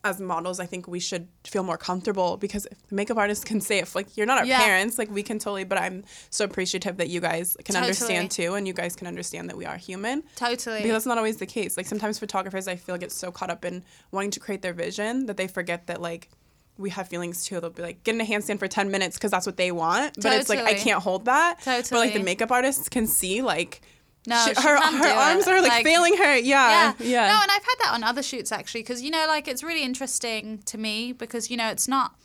as 0.06 0.20
models, 0.20 0.60
I 0.60 0.66
think 0.66 0.86
we 0.86 1.00
should 1.00 1.30
feel 1.46 1.64
more 1.64 1.78
comfortable 1.78 2.36
because 2.36 2.66
if 2.66 2.78
the 2.90 2.96
makeup 2.96 3.16
artist 3.18 3.46
can 3.46 3.62
say 3.62 3.78
if 3.80 3.96
like 3.96 4.18
you're 4.18 4.26
not 4.26 4.40
our 4.40 4.46
Yeah. 4.46 4.60
parents, 4.62 4.98
like 4.98 5.10
we 5.10 5.24
can 5.24 5.40
totally. 5.40 5.64
But 5.64 5.78
I'm 5.78 6.04
so 6.30 6.44
appreciative 6.44 6.98
that 6.98 7.08
you 7.08 7.22
guys 7.22 7.56
can 7.64 7.76
Totally. 7.76 7.84
understand 7.84 8.30
too, 8.32 8.56
and 8.56 8.68
you 8.68 8.74
guys 8.74 8.98
can 8.98 9.08
understand 9.08 9.48
that 9.50 9.56
we 9.56 9.66
are 9.66 9.78
human. 9.78 10.24
Totally. 10.36 10.80
Because 10.80 10.92
that's 10.92 11.06
not 11.06 11.18
always 11.18 11.38
the 11.38 11.46
case. 11.46 11.78
Like 11.78 11.86
sometimes 11.86 12.20
photographers, 12.20 12.68
I 12.68 12.76
feel 12.76 12.98
get 12.98 13.14
so 13.14 13.32
caught 13.32 13.50
up 13.50 13.64
in 13.64 13.82
wanting 14.12 14.32
to 14.32 14.42
create 14.42 14.62
their 14.62 14.74
vision 14.74 15.26
that 15.28 15.38
they 15.38 15.48
forget 15.48 15.88
that 15.88 16.02
like 16.02 16.30
we 16.78 16.90
have 16.90 17.08
feelings 17.08 17.46
too. 17.46 17.60
They'll 17.60 17.70
be 17.70 17.82
like, 17.84 18.04
get 18.04 18.16
in 18.16 18.22
a 18.22 18.26
handstand 18.26 18.60
for 18.60 18.68
ten 18.68 18.90
minutes 18.92 19.16
because 19.18 19.32
that's 19.32 19.46
what 19.46 19.58
they 19.58 19.72
want. 19.72 20.16
But 20.22 20.34
it's 20.34 20.50
like 20.50 20.60
I 20.60 20.74
can't 20.74 21.02
hold 21.02 21.26
that. 21.26 21.60
Totally. 21.62 21.84
But 21.90 21.98
like 22.00 22.14
the 22.14 22.24
makeup 22.24 22.52
artists 22.52 22.90
can 22.90 23.08
see 23.08 23.42
like. 23.42 23.82
No, 24.26 24.42
she 24.48 24.54
her 24.54 24.78
her 24.78 25.10
arms 25.20 25.46
it. 25.48 25.52
are 25.52 25.62
like, 25.62 25.70
Like- 25.72 25.84
failing 25.86 26.16
her. 26.16 26.38
Yeah, 26.38 26.40
yeah. 26.40 26.94
yeah. 27.00 27.28
No, 27.28 27.40
and 27.42 27.52
I've 27.52 27.64
had 27.64 27.76
that 27.82 27.92
on 27.94 28.04
other 28.06 28.24
shoots 28.24 28.54
actually, 28.54 28.80
because 28.82 29.02
you 29.02 29.12
know, 29.12 29.26
like 29.28 29.50
it's 29.50 29.64
really 29.64 29.84
interesting 29.84 30.60
to 30.60 30.78
me 30.78 31.12
because 31.12 31.52
you 31.52 31.58
know 31.58 31.68
it's 31.70 31.90
not 31.90 32.16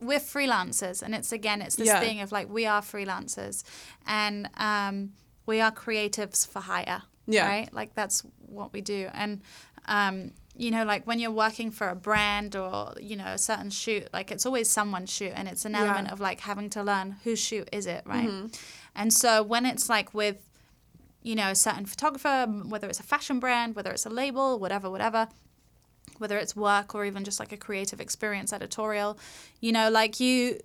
we're 0.00 0.18
freelancers, 0.18 1.02
and 1.02 1.14
it's 1.14 1.32
again 1.32 1.60
it's 1.60 1.76
this 1.76 1.88
Yeah. 1.88 2.00
thing 2.00 2.22
of 2.22 2.32
like 2.32 2.48
we 2.48 2.64
are 2.64 2.80
freelancers, 2.80 3.64
and 4.06 4.48
um, 4.56 5.12
we 5.44 5.60
are 5.60 5.70
creatives 5.70 6.48
for 6.48 6.60
hire. 6.60 7.02
Yeah. 7.26 7.46
Right. 7.46 7.70
Like 7.74 7.94
that's 7.94 8.22
what 8.46 8.72
we 8.72 8.80
do, 8.80 9.10
and 9.12 9.42
um, 9.86 10.30
you 10.58 10.70
know, 10.70 10.84
like 10.84 11.06
when 11.06 11.18
you're 11.18 11.30
working 11.46 11.70
for 11.70 11.88
a 11.88 11.94
brand 11.94 12.56
or 12.56 12.94
you 13.00 13.16
know 13.16 13.26
a 13.26 13.38
certain 13.38 13.70
shoot, 13.70 14.08
like 14.12 14.30
it's 14.30 14.46
always 14.46 14.70
someone's 14.70 15.12
shoot, 15.12 15.32
and 15.34 15.48
it's 15.48 15.64
an 15.64 15.72
Yeah. 15.72 15.78
Mm-hmm. 15.80 15.88
element 15.90 16.12
of 16.12 16.20
like 16.20 16.40
having 16.40 16.70
to 16.70 16.82
learn 16.82 17.16
whose 17.24 17.38
shoot 17.38 17.68
is 17.72 17.86
it, 17.86 18.02
right? 18.06 18.30
And 18.94 19.12
so 19.12 19.42
when 19.42 19.66
it's 19.66 19.88
like 19.88 20.14
with 20.14 20.38
you 21.22 21.34
know, 21.34 21.50
a 21.50 21.54
certain 21.56 21.84
photographer, 21.86 22.46
whether 22.68 22.88
it's 22.88 23.00
a 23.00 23.02
fashion 23.02 23.40
brand, 23.40 23.74
whether 23.74 23.90
it's 23.90 24.06
a 24.06 24.08
label, 24.08 24.60
whatever, 24.60 24.88
whatever, 24.88 25.26
whether 26.18 26.38
it's 26.38 26.54
work 26.54 26.94
or 26.94 27.04
even 27.04 27.24
just 27.24 27.40
like 27.40 27.50
a 27.50 27.56
creative 27.56 28.00
experience 28.00 28.52
editorial, 28.52 29.18
you 29.60 29.72
know, 29.72 29.90
like 29.90 30.20
you, 30.20 30.60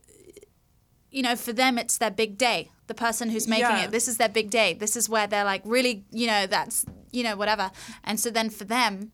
you 1.09 1.23
know, 1.23 1.35
for 1.35 1.51
them, 1.51 1.79
it's 1.79 1.97
their 1.97 2.11
big 2.11 2.37
day. 2.37 2.69
The 2.85 2.93
person 2.93 3.29
who's 3.31 3.47
making 3.47 3.65
Yeah. 3.77 3.85
it, 3.85 3.91
this 3.91 4.07
is 4.07 4.17
their 4.17 4.29
big 4.29 4.51
day. 4.51 4.73
This 4.75 4.95
is 4.95 5.09
where 5.09 5.25
they're 5.25 5.43
like 5.43 5.63
really, 5.65 6.03
you 6.11 6.27
know, 6.27 6.45
that's, 6.45 6.85
you 7.11 7.23
know, 7.23 7.35
whatever. 7.35 7.71
And 8.03 8.19
so 8.19 8.29
then 8.29 8.51
for 8.51 8.63
them, 8.63 9.11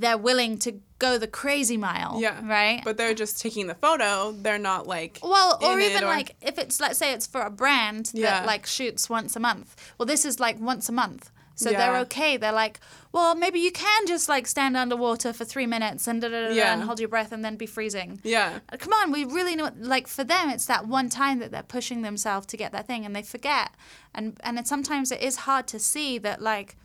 they're 0.00 0.18
willing 0.18 0.58
to 0.60 0.80
go 0.98 1.18
the 1.18 1.26
crazy 1.26 1.76
mile. 1.76 2.18
Yeah. 2.20 2.40
Right. 2.46 2.80
But 2.84 2.96
they're 2.96 3.14
just 3.14 3.40
taking 3.40 3.66
the 3.66 3.74
photo. 3.74 4.32
They're 4.32 4.58
not 4.58 4.86
like. 4.86 5.18
Well, 5.22 5.58
or 5.62 5.78
even 5.80 6.04
or- 6.04 6.08
like 6.08 6.36
if 6.40 6.58
it's 6.58 6.80
let's 6.80 6.98
say 6.98 7.12
it's 7.12 7.26
for 7.26 7.42
a 7.42 7.50
brand 7.50 8.06
that 8.06 8.18
Yeah. 8.18 8.44
like 8.46 8.66
shoots 8.66 9.08
once 9.10 9.36
a 9.36 9.40
month. 9.40 9.74
Well, 9.98 10.06
this 10.06 10.24
is 10.24 10.40
like 10.40 10.58
once 10.60 10.88
a 10.88 10.92
month. 10.92 11.30
So 11.58 11.70
Yeah. 11.70 11.78
they're 11.78 11.96
okay. 12.02 12.36
They're 12.36 12.52
like, 12.52 12.80
well, 13.12 13.34
maybe 13.34 13.60
you 13.60 13.72
can 13.72 14.06
just 14.06 14.28
like 14.28 14.46
stand 14.46 14.76
underwater 14.76 15.32
for 15.32 15.46
three 15.46 15.64
minutes 15.66 16.06
and 16.06 16.20
da 16.20 16.28
da 16.28 16.48
da 16.48 16.52
Yeah. 16.54 16.74
and 16.74 16.82
hold 16.82 17.00
your 17.00 17.08
breath 17.08 17.32
and 17.32 17.42
then 17.42 17.56
be 17.56 17.64
freezing. 17.64 18.20
Yeah. 18.22 18.58
Uh, 18.70 18.76
Come 18.76 18.92
on, 18.92 19.10
we 19.10 19.24
really 19.24 19.56
know. 19.56 19.70
Like 19.78 20.06
for 20.06 20.22
them, 20.22 20.50
it's 20.50 20.66
that 20.66 20.86
one 20.86 21.08
time 21.08 21.38
that 21.38 21.50
they're 21.52 21.62
pushing 21.62 22.02
themselves 22.02 22.46
to 22.48 22.58
get 22.58 22.72
that 22.72 22.86
thing, 22.86 23.06
and 23.06 23.16
they 23.16 23.22
forget. 23.22 23.70
And 24.14 24.38
and 24.44 24.58
it, 24.58 24.66
sometimes 24.66 25.10
it 25.10 25.22
is 25.22 25.36
hard 25.48 25.66
to 25.68 25.78
see 25.78 26.18
that 26.18 26.42
like, 26.42 26.76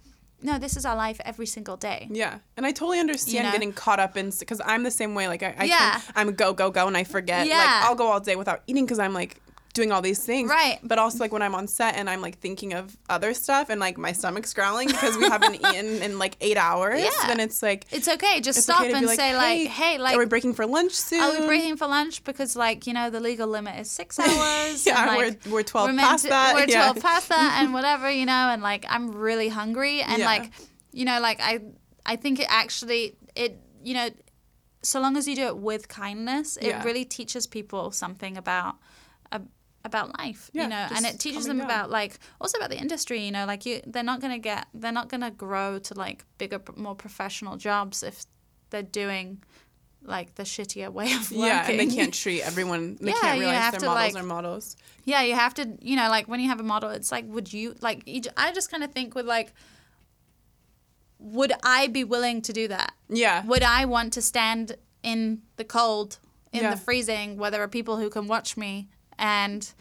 no, 0.42 0.58
this 0.58 0.76
is 0.78 0.86
our 0.86 0.96
life 0.96 1.20
every 1.26 1.46
single 1.46 1.78
day. 1.78 2.08
Yeah, 2.12 2.39
and 2.58 2.66
I 2.66 2.72
totally 2.72 3.00
understand 3.00 3.46
know? 3.46 3.52
getting 3.52 3.74
caught 3.74 4.00
up 4.00 4.18
in 4.18 4.32
because 4.39 4.62
I'm 4.66 4.84
the 4.84 4.92
same 4.92 5.14
way. 5.16 5.28
Like 5.28 5.44
I, 5.44 5.56
I 5.58 5.64
Yeah. 5.66 5.92
can, 5.92 6.02
I'm 6.16 6.30
a 6.30 6.32
go 6.32 6.54
go 6.54 6.70
go, 6.72 6.88
and 6.88 6.98
I 6.98 7.04
forget. 7.04 7.48
Yeah. 7.48 7.58
Like 7.58 7.70
I'll 7.89 7.96
go 7.96 8.08
all 8.08 8.20
day 8.20 8.36
without 8.36 8.62
eating 8.68 8.86
because 8.86 9.00
I'm 9.00 9.14
like 9.14 9.38
doing 9.74 9.92
all 9.92 10.02
these 10.02 10.24
things. 10.26 10.50
Right. 10.50 10.80
But 10.84 11.00
also 11.00 11.20
like 11.20 11.32
when 11.32 11.42
I'm 11.42 11.56
on 11.56 11.68
set 11.68 11.96
and 11.96 12.10
I'm 12.10 12.20
like 12.22 12.40
thinking 12.40 12.74
of 12.74 12.96
other 13.10 13.34
stuff 13.34 13.70
and 13.70 13.80
like 13.80 13.98
my 13.98 14.12
stomach's 14.12 14.54
growling 14.54 14.88
because 14.88 15.16
we 15.18 15.24
haven't 15.30 15.56
eaten 15.66 16.02
in 16.02 16.20
like 16.20 16.36
eight 16.42 16.58
hours. 16.58 17.02
Yeah. 17.02 17.10
Then 17.28 17.40
it's 17.40 17.62
like 17.64 17.86
It's 17.92 18.08
okay. 18.08 18.42
Just 18.42 18.58
it's 18.60 18.66
stop 18.66 18.82
okay 18.82 18.92
and 18.94 19.08
be 19.08 19.16
say 19.16 19.36
like, 19.36 19.68
hey, 19.70 19.98
like 19.98 20.16
are 20.16 20.20
we 20.20 20.26
breaking 20.26 20.54
for 20.54 20.66
lunch 20.66 20.92
soon? 20.94 21.22
Are 21.22 21.40
we 21.40 21.46
breaking 21.46 21.78
for 21.78 21.88
lunch? 21.88 22.24
Because 22.24 22.56
like 22.56 22.86
you 22.88 22.94
know 22.94 23.10
the 23.10 23.20
legal 23.20 23.48
limit 23.48 23.80
is 23.80 23.90
six 23.90 24.20
hours. 24.20 24.86
Yeah, 24.86 25.00
and, 25.00 25.08
like, 25.08 25.18
we're- 25.46 25.54
we're 25.54 25.64
12 25.64 25.88
meant 25.90 26.00
past 26.00 26.28
that, 26.30 26.54
We're 26.56 26.66
yeah. 26.68 26.84
twelve 26.92 27.00
past 27.02 27.30
that, 27.30 27.60
and 27.62 27.74
whatever 27.78 28.10
you 28.10 28.26
know, 28.26 28.50
and 28.52 28.62
like 28.62 28.86
I'm 28.90 29.12
really 29.12 29.48
hungry, 29.50 30.02
and 30.02 30.20
Yeah. 30.20 30.26
like 30.26 30.52
you 30.92 31.06
know, 31.06 31.20
like 31.22 31.40
I 31.42 31.60
I 32.06 32.16
think 32.18 32.40
it 32.40 32.48
actually 32.50 33.16
it 33.36 33.58
you 33.84 33.94
know, 33.94 34.10
so 34.84 35.00
long 35.00 35.16
as 35.18 35.28
you 35.28 35.36
do 35.36 35.44
it 35.48 35.58
with 35.58 35.88
kindness, 35.88 36.58
it 36.58 36.68
Yeah. 36.68 36.84
really 36.84 37.06
teaches 37.06 37.48
people 37.48 37.92
something 37.92 38.36
about. 38.38 38.76
Ab- 39.84 39.86
about 39.90 40.18
life, 40.20 40.50
Yeah, 40.54 40.64
you 40.64 40.70
know, 40.70 40.88
and 40.96 41.06
it 41.06 41.20
teaches 41.20 41.46
them 41.46 41.58
down. 41.58 41.66
about 41.66 41.90
like 41.90 42.20
also 42.40 42.58
about 42.58 42.70
the 42.70 42.78
industry, 42.80 43.24
you 43.26 43.32
know, 43.32 43.46
like 43.46 43.66
you 43.66 43.82
they're 43.86 44.04
not 44.04 44.22
gonna 44.22 44.40
get 44.40 44.68
they're 44.74 44.92
not 44.92 45.10
gonna 45.10 45.32
grow 45.32 45.80
to 45.80 45.94
like 45.94 46.24
bigger, 46.38 46.62
more 46.76 46.96
professional 46.96 47.58
jobs 47.58 48.04
if 48.04 48.26
they're 48.70 48.82
doing 48.84 49.44
like 50.04 50.34
the 50.36 50.44
shittier 50.44 50.90
way 50.92 51.14
of 51.14 51.30
working. 51.32 51.40
Yeah, 51.46 51.70
and 51.70 51.80
they 51.80 51.86
can't 51.88 52.14
treat 52.14 52.42
everyone. 52.42 52.98
They 53.00 53.12
Yeah, 53.12 53.20
can't 53.22 53.38
you 53.38 53.44
realize 53.44 53.62
have 53.62 53.72
their 53.74 53.80
to, 53.82 53.86
models 53.88 54.14
like- 54.14 54.24
are 54.24 54.26
models. 54.26 54.76
Yeah, 55.06 55.22
you 55.22 55.36
have 55.36 55.54
to, 55.56 55.78
you 55.80 55.96
know, 55.96 56.10
like 56.10 56.28
when 56.28 56.40
you 56.40 56.48
have 56.50 56.60
a 56.60 56.64
model, 56.64 56.90
it's 56.90 57.12
like, 57.12 57.26
would 57.28 57.52
you, 57.54 57.76
like, 57.82 58.02
you, 58.08 58.22
I 58.36 58.52
just 58.52 58.72
kind 58.72 58.84
of 58.84 58.92
think 58.94 59.14
with 59.14 59.26
like, 59.28 59.54
would 61.20 61.54
I 61.64 61.88
be 61.88 62.04
willing 62.04 62.42
to 62.44 62.54
do 62.54 62.68
that? 62.70 62.94
Yeah. 63.10 63.46
Would 63.46 63.64
I 63.64 63.86
want 63.86 64.14
to 64.14 64.22
stand 64.22 64.76
in 65.04 65.42
the 65.58 65.64
cold, 65.64 66.18
in 66.52 66.62
Yeah. 66.64 66.72
the 66.72 66.78
freezing, 66.82 67.38
where 67.38 67.52
there 67.52 67.62
are 67.62 67.68
people 67.68 67.98
who 67.98 68.10
can 68.10 68.28
watch 68.28 68.58
me 68.58 68.90
and 69.18 69.74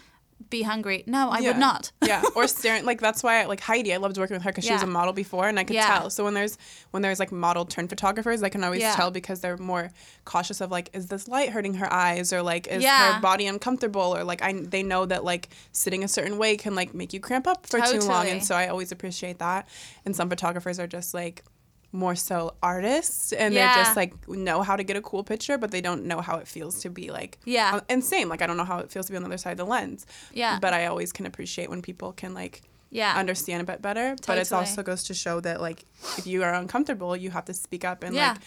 be 0.49 0.63
hungry? 0.63 1.05
No, 1.07 1.29
I 1.29 1.41
Yeah. 1.41 1.49
would 1.51 1.59
not. 1.59 1.93
yeah, 2.03 2.23
or 2.35 2.49
staring 2.49 2.85
like 2.87 3.01
that's 3.01 3.23
why 3.23 3.45
like 3.45 3.61
Heidi, 3.61 3.93
I 3.93 3.99
loved 3.99 4.17
working 4.19 4.35
with 4.35 4.43
her 4.43 4.51
because 4.51 4.65
she 4.65 4.73
was 4.73 4.83
a 4.83 4.87
model 4.87 5.13
before, 5.13 5.47
and 5.49 5.59
I 5.61 5.65
could 5.65 5.75
Yeah. 5.77 5.87
tell. 5.87 6.11
So 6.11 6.25
when 6.25 6.35
there's 6.35 6.57
when 6.93 7.03
there's 7.03 7.21
like 7.21 7.31
model 7.31 7.65
turned 7.67 7.91
photographers, 7.91 8.43
I 8.43 8.49
can 8.49 8.65
always 8.65 8.81
Yeah. 8.81 8.95
tell 8.97 9.11
because 9.11 9.41
they're 9.41 9.59
more 9.59 9.91
cautious 10.25 10.61
of 10.63 10.71
like, 10.71 10.89
is 10.95 11.07
this 11.09 11.29
light 11.29 11.51
hurting 11.51 11.75
her 11.75 11.93
eyes, 11.93 12.33
or 12.33 12.43
like 12.43 12.67
is 12.69 12.83
Yeah. 12.83 13.15
her 13.15 13.21
body 13.21 13.47
uncomfortable, 13.47 14.17
or 14.17 14.25
like 14.25 14.43
I 14.43 14.53
they 14.55 14.83
know 14.83 15.05
that 15.07 15.25
like 15.25 15.51
sitting 15.73 16.03
a 16.05 16.09
certain 16.09 16.39
way 16.39 16.57
can 16.57 16.75
like 16.75 16.95
make 16.95 17.13
you 17.13 17.21
cramp 17.21 17.47
up 17.47 17.67
for 17.67 17.81
too 17.81 18.01
long, 18.01 18.27
and 18.29 18.43
so 18.43 18.55
I 18.57 18.69
always 18.69 18.91
appreciate 18.93 19.39
that. 19.41 19.69
And 20.07 20.17
some 20.17 20.29
photographers 20.31 20.79
are 20.81 20.87
just 20.87 21.13
like 21.13 21.45
more 21.93 22.15
so 22.15 22.55
artists 22.63 23.33
and 23.33 23.53
Yeah. 23.53 23.75
they're 23.75 23.85
just 23.85 23.97
like 23.97 24.29
know 24.29 24.63
how 24.63 24.77
to 24.77 24.85
get 24.85 24.97
a 24.97 25.03
cool 25.03 25.25
picture 25.25 25.59
but 25.59 25.71
they 25.73 25.81
don't 25.81 26.05
know 26.05 26.21
how 26.21 26.37
it 26.37 26.47
feels 26.47 26.81
to 26.83 26.91
be 26.91 27.11
like 27.11 27.39
Yeah. 27.45 27.71
Uh, 27.73 27.75
on- 27.77 27.83
and 27.89 28.05
same 28.05 28.29
like 28.29 28.43
i 28.43 28.47
don't 28.47 28.57
know 28.57 28.65
how 28.65 28.79
it 28.79 28.91
feels 28.93 29.07
to 29.07 29.13
be 29.13 29.17
on 29.17 29.23
the 29.23 29.29
other 29.29 29.39
side 29.39 29.53
of 29.53 29.59
the 29.59 29.65
lens 29.65 30.07
Yeah. 30.33 30.59
but 30.61 30.73
I 30.73 30.87
always 30.87 31.13
can 31.13 31.27
appreciate 31.27 31.69
when 31.69 31.83
people 31.83 32.13
can 32.13 32.33
like 32.35 32.63
Yeah. 32.93 33.15
understand 33.17 33.61
a 33.63 33.65
bit 33.65 33.81
better. 33.83 34.17
But 34.27 34.39
it 34.39 34.53
also 34.53 34.83
goes 34.83 35.05
to 35.05 35.15
show 35.15 35.39
that 35.41 35.61
like 35.61 35.85
if 36.19 36.27
you 36.27 36.43
are 36.43 36.53
uncomfortable, 36.55 37.17
you 37.17 37.31
have 37.31 37.45
to 37.45 37.55
speak 37.55 37.85
up 37.85 38.03
and 38.03 38.15
Yeah. 38.17 38.33
like 38.33 38.41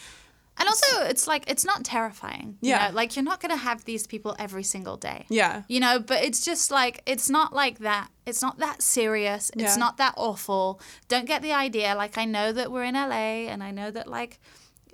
And 0.58 0.70
also, 0.70 1.02
it's 1.06 1.28
like 1.28 1.44
it's 1.50 1.66
not 1.66 1.84
terrifying. 1.84 2.58
you 2.62 2.70
Yeah. 2.70 2.90
know? 2.90 2.96
Like 2.96 3.16
you're 3.16 3.24
not 3.24 3.40
gonna 3.42 3.58
have 3.58 3.86
these 3.86 4.06
people 4.08 4.36
every 4.40 4.64
single 4.64 4.98
day. 4.98 5.26
yeah. 5.30 5.64
You 5.68 5.80
know, 5.80 6.00
but 6.00 6.24
it's 6.24 6.46
just 6.46 6.70
like 6.72 7.02
it's 7.06 7.30
not 7.30 7.54
like 7.54 7.80
that. 7.80 8.10
It's 8.26 8.42
not 8.42 8.60
that 8.60 8.82
serious. 8.82 9.50
It's 9.56 9.64
Yeah. 9.64 9.76
not 9.78 9.98
that 9.98 10.14
awful. 10.16 10.80
Don't 11.08 11.26
get 11.26 11.42
the 11.42 11.54
idea. 11.54 11.96
Like 11.96 12.18
I 12.18 12.26
know 12.26 12.52
that 12.52 12.72
we're 12.72 12.84
in 12.84 12.96
LA, 12.96 13.48
and 13.52 13.64
I 13.64 13.72
know 13.72 13.90
that 13.92 14.08
like 14.08 14.40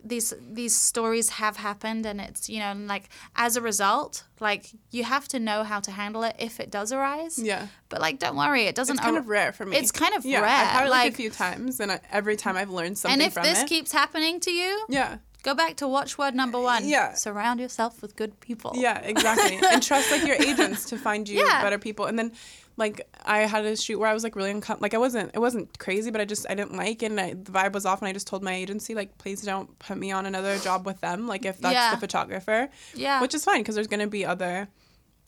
these 0.02 0.34
these 0.40 0.76
stories 0.78 1.30
have 1.42 1.58
happened, 1.58 2.06
and 2.06 2.22
it's 2.22 2.48
you 2.50 2.60
know, 2.60 2.74
like 2.88 3.10
as 3.36 3.58
a 3.58 3.62
result, 3.62 4.24
like 4.40 4.72
you 4.92 5.04
have 5.04 5.28
to 5.28 5.40
know 5.40 5.64
how 5.66 5.82
to 5.82 5.92
handle 5.92 6.24
it 6.24 6.36
if 6.40 6.62
it 6.62 6.72
does 6.72 6.94
arise. 6.94 7.38
Yeah. 7.38 7.68
But 7.90 8.00
like, 8.00 8.18
don't 8.18 8.38
worry, 8.38 8.64
it 8.64 8.76
doesn't. 8.76 8.96
It's 8.96 9.04
kind 9.04 9.18
ar- 9.18 9.20
of 9.22 9.28
rare 9.28 9.52
for 9.52 9.66
me. 9.66 9.76
It's 9.76 9.92
kind 9.92 10.16
of 10.16 10.24
yeah, 10.26 10.40
rare. 10.40 10.50
I've 10.50 10.68
had 10.68 10.86
it 10.88 10.90
like, 10.90 11.04
like- 11.04 11.14
a 11.14 11.16
few 11.18 11.30
times, 11.30 11.82
and 11.82 11.92
I, 11.92 12.00
every 12.12 12.38
time 12.38 12.56
I've 12.56 12.70
learned 12.70 12.98
something 12.98 13.20
and 13.22 13.28
if 13.28 13.36
this 13.44 13.64
it. 13.64 13.68
keeps 13.68 13.92
happening 13.92 14.40
to 14.42 14.52
you, 14.52 14.86
yeah, 14.88 15.18
go 15.44 15.56
back 15.56 15.76
to 15.78 15.88
watchword 15.88 16.36
number 16.36 16.60
one. 16.60 16.88
Yeah. 16.88 17.14
Surround 17.14 17.60
yourself 17.60 18.02
with 18.02 18.16
good 18.16 18.40
people. 18.40 18.72
yeah, 18.76 19.00
exactly. 19.00 19.60
and 19.72 19.82
trust 19.82 20.12
like 20.12 20.26
your 20.26 20.36
agents 20.36 20.86
to 20.90 20.98
find 20.98 21.28
you 21.30 21.40
Yeah. 21.40 21.62
better 21.62 21.78
people. 21.80 22.06
And 22.06 22.18
then, 22.20 22.32
like, 22.78 23.08
I 23.26 23.40
had 23.40 23.66
a 23.66 23.76
shoot 23.76 24.00
where 24.00 24.10
I 24.10 24.14
was 24.14 24.24
like 24.24 24.36
really 24.36 24.52
uncomfortable. 24.52 24.86
Like, 24.86 24.94
I 24.94 24.98
wasn't, 24.98 25.32
it 25.34 25.40
wasn't 25.40 25.78
crazy, 25.80 26.12
but 26.12 26.22
I 26.22 26.26
just 26.26 26.46
I 26.50 26.56
didn't 26.56 26.76
like, 26.76 27.02
and 27.04 27.20
I, 27.20 27.34
the 27.34 27.52
vibe 27.52 27.74
was 27.74 27.86
off. 27.86 28.00
And 28.02 28.08
I 28.08 28.14
just 28.14 28.28
told 28.28 28.44
my 28.44 28.54
agency 28.54 28.96
like, 28.96 29.18
please 29.18 29.42
don't 29.42 29.78
put 29.80 29.98
me 29.98 30.12
on 30.12 30.26
another 30.26 30.58
job 30.60 30.86
with 30.86 31.00
them. 31.02 31.28
Like, 31.28 31.46
if 31.46 31.60
that's 31.60 31.74
Yeah. 31.74 31.92
the 31.96 32.00
photographer, 32.00 32.70
Yeah. 32.94 33.22
which 33.22 33.34
is 33.34 33.44
fine 33.44 33.60
because 33.62 33.76
there's 33.76 33.88
gonna 33.88 34.08
be 34.08 34.26
other 34.26 34.68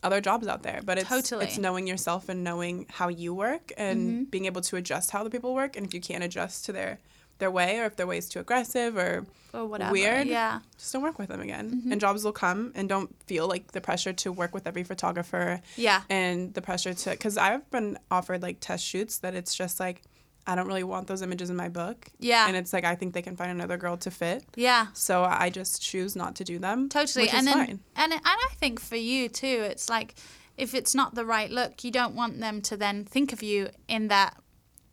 other 0.04 0.20
jobs 0.20 0.48
out 0.48 0.64
there 0.64 0.80
but 0.84 0.98
it's 0.98 1.08
Totally. 1.08 1.44
it's 1.44 1.58
knowing 1.58 1.86
yourself 1.86 2.28
and 2.28 2.42
knowing 2.42 2.86
how 2.90 3.06
you 3.06 3.32
work 3.32 3.70
and 3.76 4.00
Mm-hmm. 4.00 4.24
being 4.24 4.46
able 4.46 4.60
to 4.62 4.74
adjust 4.74 5.12
how 5.12 5.22
the 5.22 5.30
people 5.30 5.54
work 5.54 5.76
and 5.76 5.86
if 5.86 5.94
you 5.94 6.00
can't 6.00 6.24
adjust 6.24 6.64
to 6.64 6.72
their 6.72 6.98
their 7.42 7.50
way 7.60 7.70
or 7.80 7.84
if 7.90 7.94
their 7.96 8.06
way 8.06 8.18
is 8.22 8.28
too 8.28 8.40
aggressive 8.46 8.92
or 9.04 9.12
or 9.54 9.66
whatever. 9.72 9.92
weird 9.92 10.26
Yeah. 10.26 10.60
just 10.78 10.92
don't 10.92 11.02
work 11.08 11.18
with 11.18 11.28
them 11.32 11.40
again 11.48 11.66
Mm-hmm. 11.70 11.92
and 11.92 12.00
jobs 12.00 12.20
will 12.24 12.38
come 12.46 12.60
and 12.78 12.88
don't 12.94 13.10
feel 13.30 13.46
like 13.54 13.64
the 13.76 13.80
pressure 13.88 14.14
to 14.22 14.28
work 14.42 14.52
with 14.56 14.66
every 14.70 14.84
photographer 14.92 15.60
Yeah. 15.76 16.00
and 16.08 16.54
the 16.54 16.62
pressure 16.62 16.94
to 17.02 17.10
because 17.10 17.36
i've 17.46 17.64
been 17.76 17.98
offered 18.10 18.40
like 18.46 18.56
test 18.60 18.84
shoots 18.92 19.14
that 19.18 19.34
it's 19.40 19.54
just 19.62 19.76
like 19.84 19.98
i 20.46 20.52
don't 20.56 20.66
really 20.72 20.84
want 20.94 21.06
those 21.10 21.22
images 21.28 21.48
in 21.50 21.56
my 21.64 21.68
book 21.80 21.98
Yeah. 22.30 22.46
and 22.48 22.56
it's 22.60 22.72
like 22.72 22.84
i 22.92 22.94
think 22.98 23.12
they 23.12 23.22
can 23.28 23.36
find 23.36 23.50
another 23.58 23.76
girl 23.84 23.96
to 24.06 24.10
fit 24.10 24.40
Yeah. 24.68 24.86
so 24.94 25.22
i 25.44 25.50
just 25.50 25.82
choose 25.82 26.12
not 26.22 26.32
to 26.36 26.44
do 26.52 26.56
them 26.66 26.88
Totally. 26.88 27.24
which 27.26 27.34
and 27.34 27.46
is 27.46 27.54
then 27.54 27.66
fine 27.66 27.78
and 28.02 28.12
and 28.12 28.22
I 28.24 28.48
think 28.62 28.80
for 28.80 28.96
you 29.10 29.28
too, 29.28 29.56
it's 29.72 29.88
like 29.96 30.10
if 30.56 30.70
it's 30.78 30.94
not 30.94 31.14
the 31.14 31.24
right 31.34 31.50
look, 31.50 31.82
you 31.84 31.90
don't 31.90 32.14
want 32.14 32.38
them 32.46 32.56
to 32.68 32.74
then 32.76 33.04
think 33.14 33.32
of 33.32 33.42
you 33.42 33.60
in 33.88 34.08
that 34.08 34.30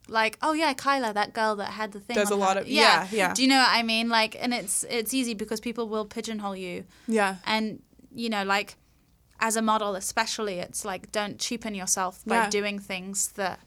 like, 0.09 0.37
oh 0.41 0.53
yeah, 0.53 0.73
Kyla, 0.73 1.13
that 1.13 1.33
girl 1.33 1.55
that 1.57 1.71
had 1.71 1.91
the 1.91 1.99
thing. 1.99 2.15
There's 2.15 2.29
a 2.31 2.35
lot 2.35 2.55
her- 2.57 2.61
of- 2.61 2.67
yeah, 2.67 3.07
yeah. 3.11 3.33
Do 3.33 3.41
you 3.41 3.47
know 3.47 3.57
what 3.59 3.69
I 3.71 3.83
mean? 3.83 4.09
Like, 4.09 4.35
and 4.39 4.53
it's 4.53 4.83
it's 4.89 5.13
easy 5.13 5.33
because 5.33 5.59
people 5.59 5.87
will 5.87 6.05
pigeonhole 6.05 6.55
you, 6.55 6.85
yeah 7.07 7.35
and 7.45 7.81
you 8.13 8.29
know, 8.29 8.43
like 8.43 8.75
as 9.39 9.55
a 9.55 9.61
model, 9.61 9.95
especially, 9.95 10.59
it's 10.59 10.83
like 10.83 11.11
don't 11.11 11.39
cheapen 11.39 11.73
yourself 11.75 12.21
by 12.25 12.35
Yeah. 12.35 12.49
doing 12.49 12.79
things 12.79 13.29
that 13.33 13.59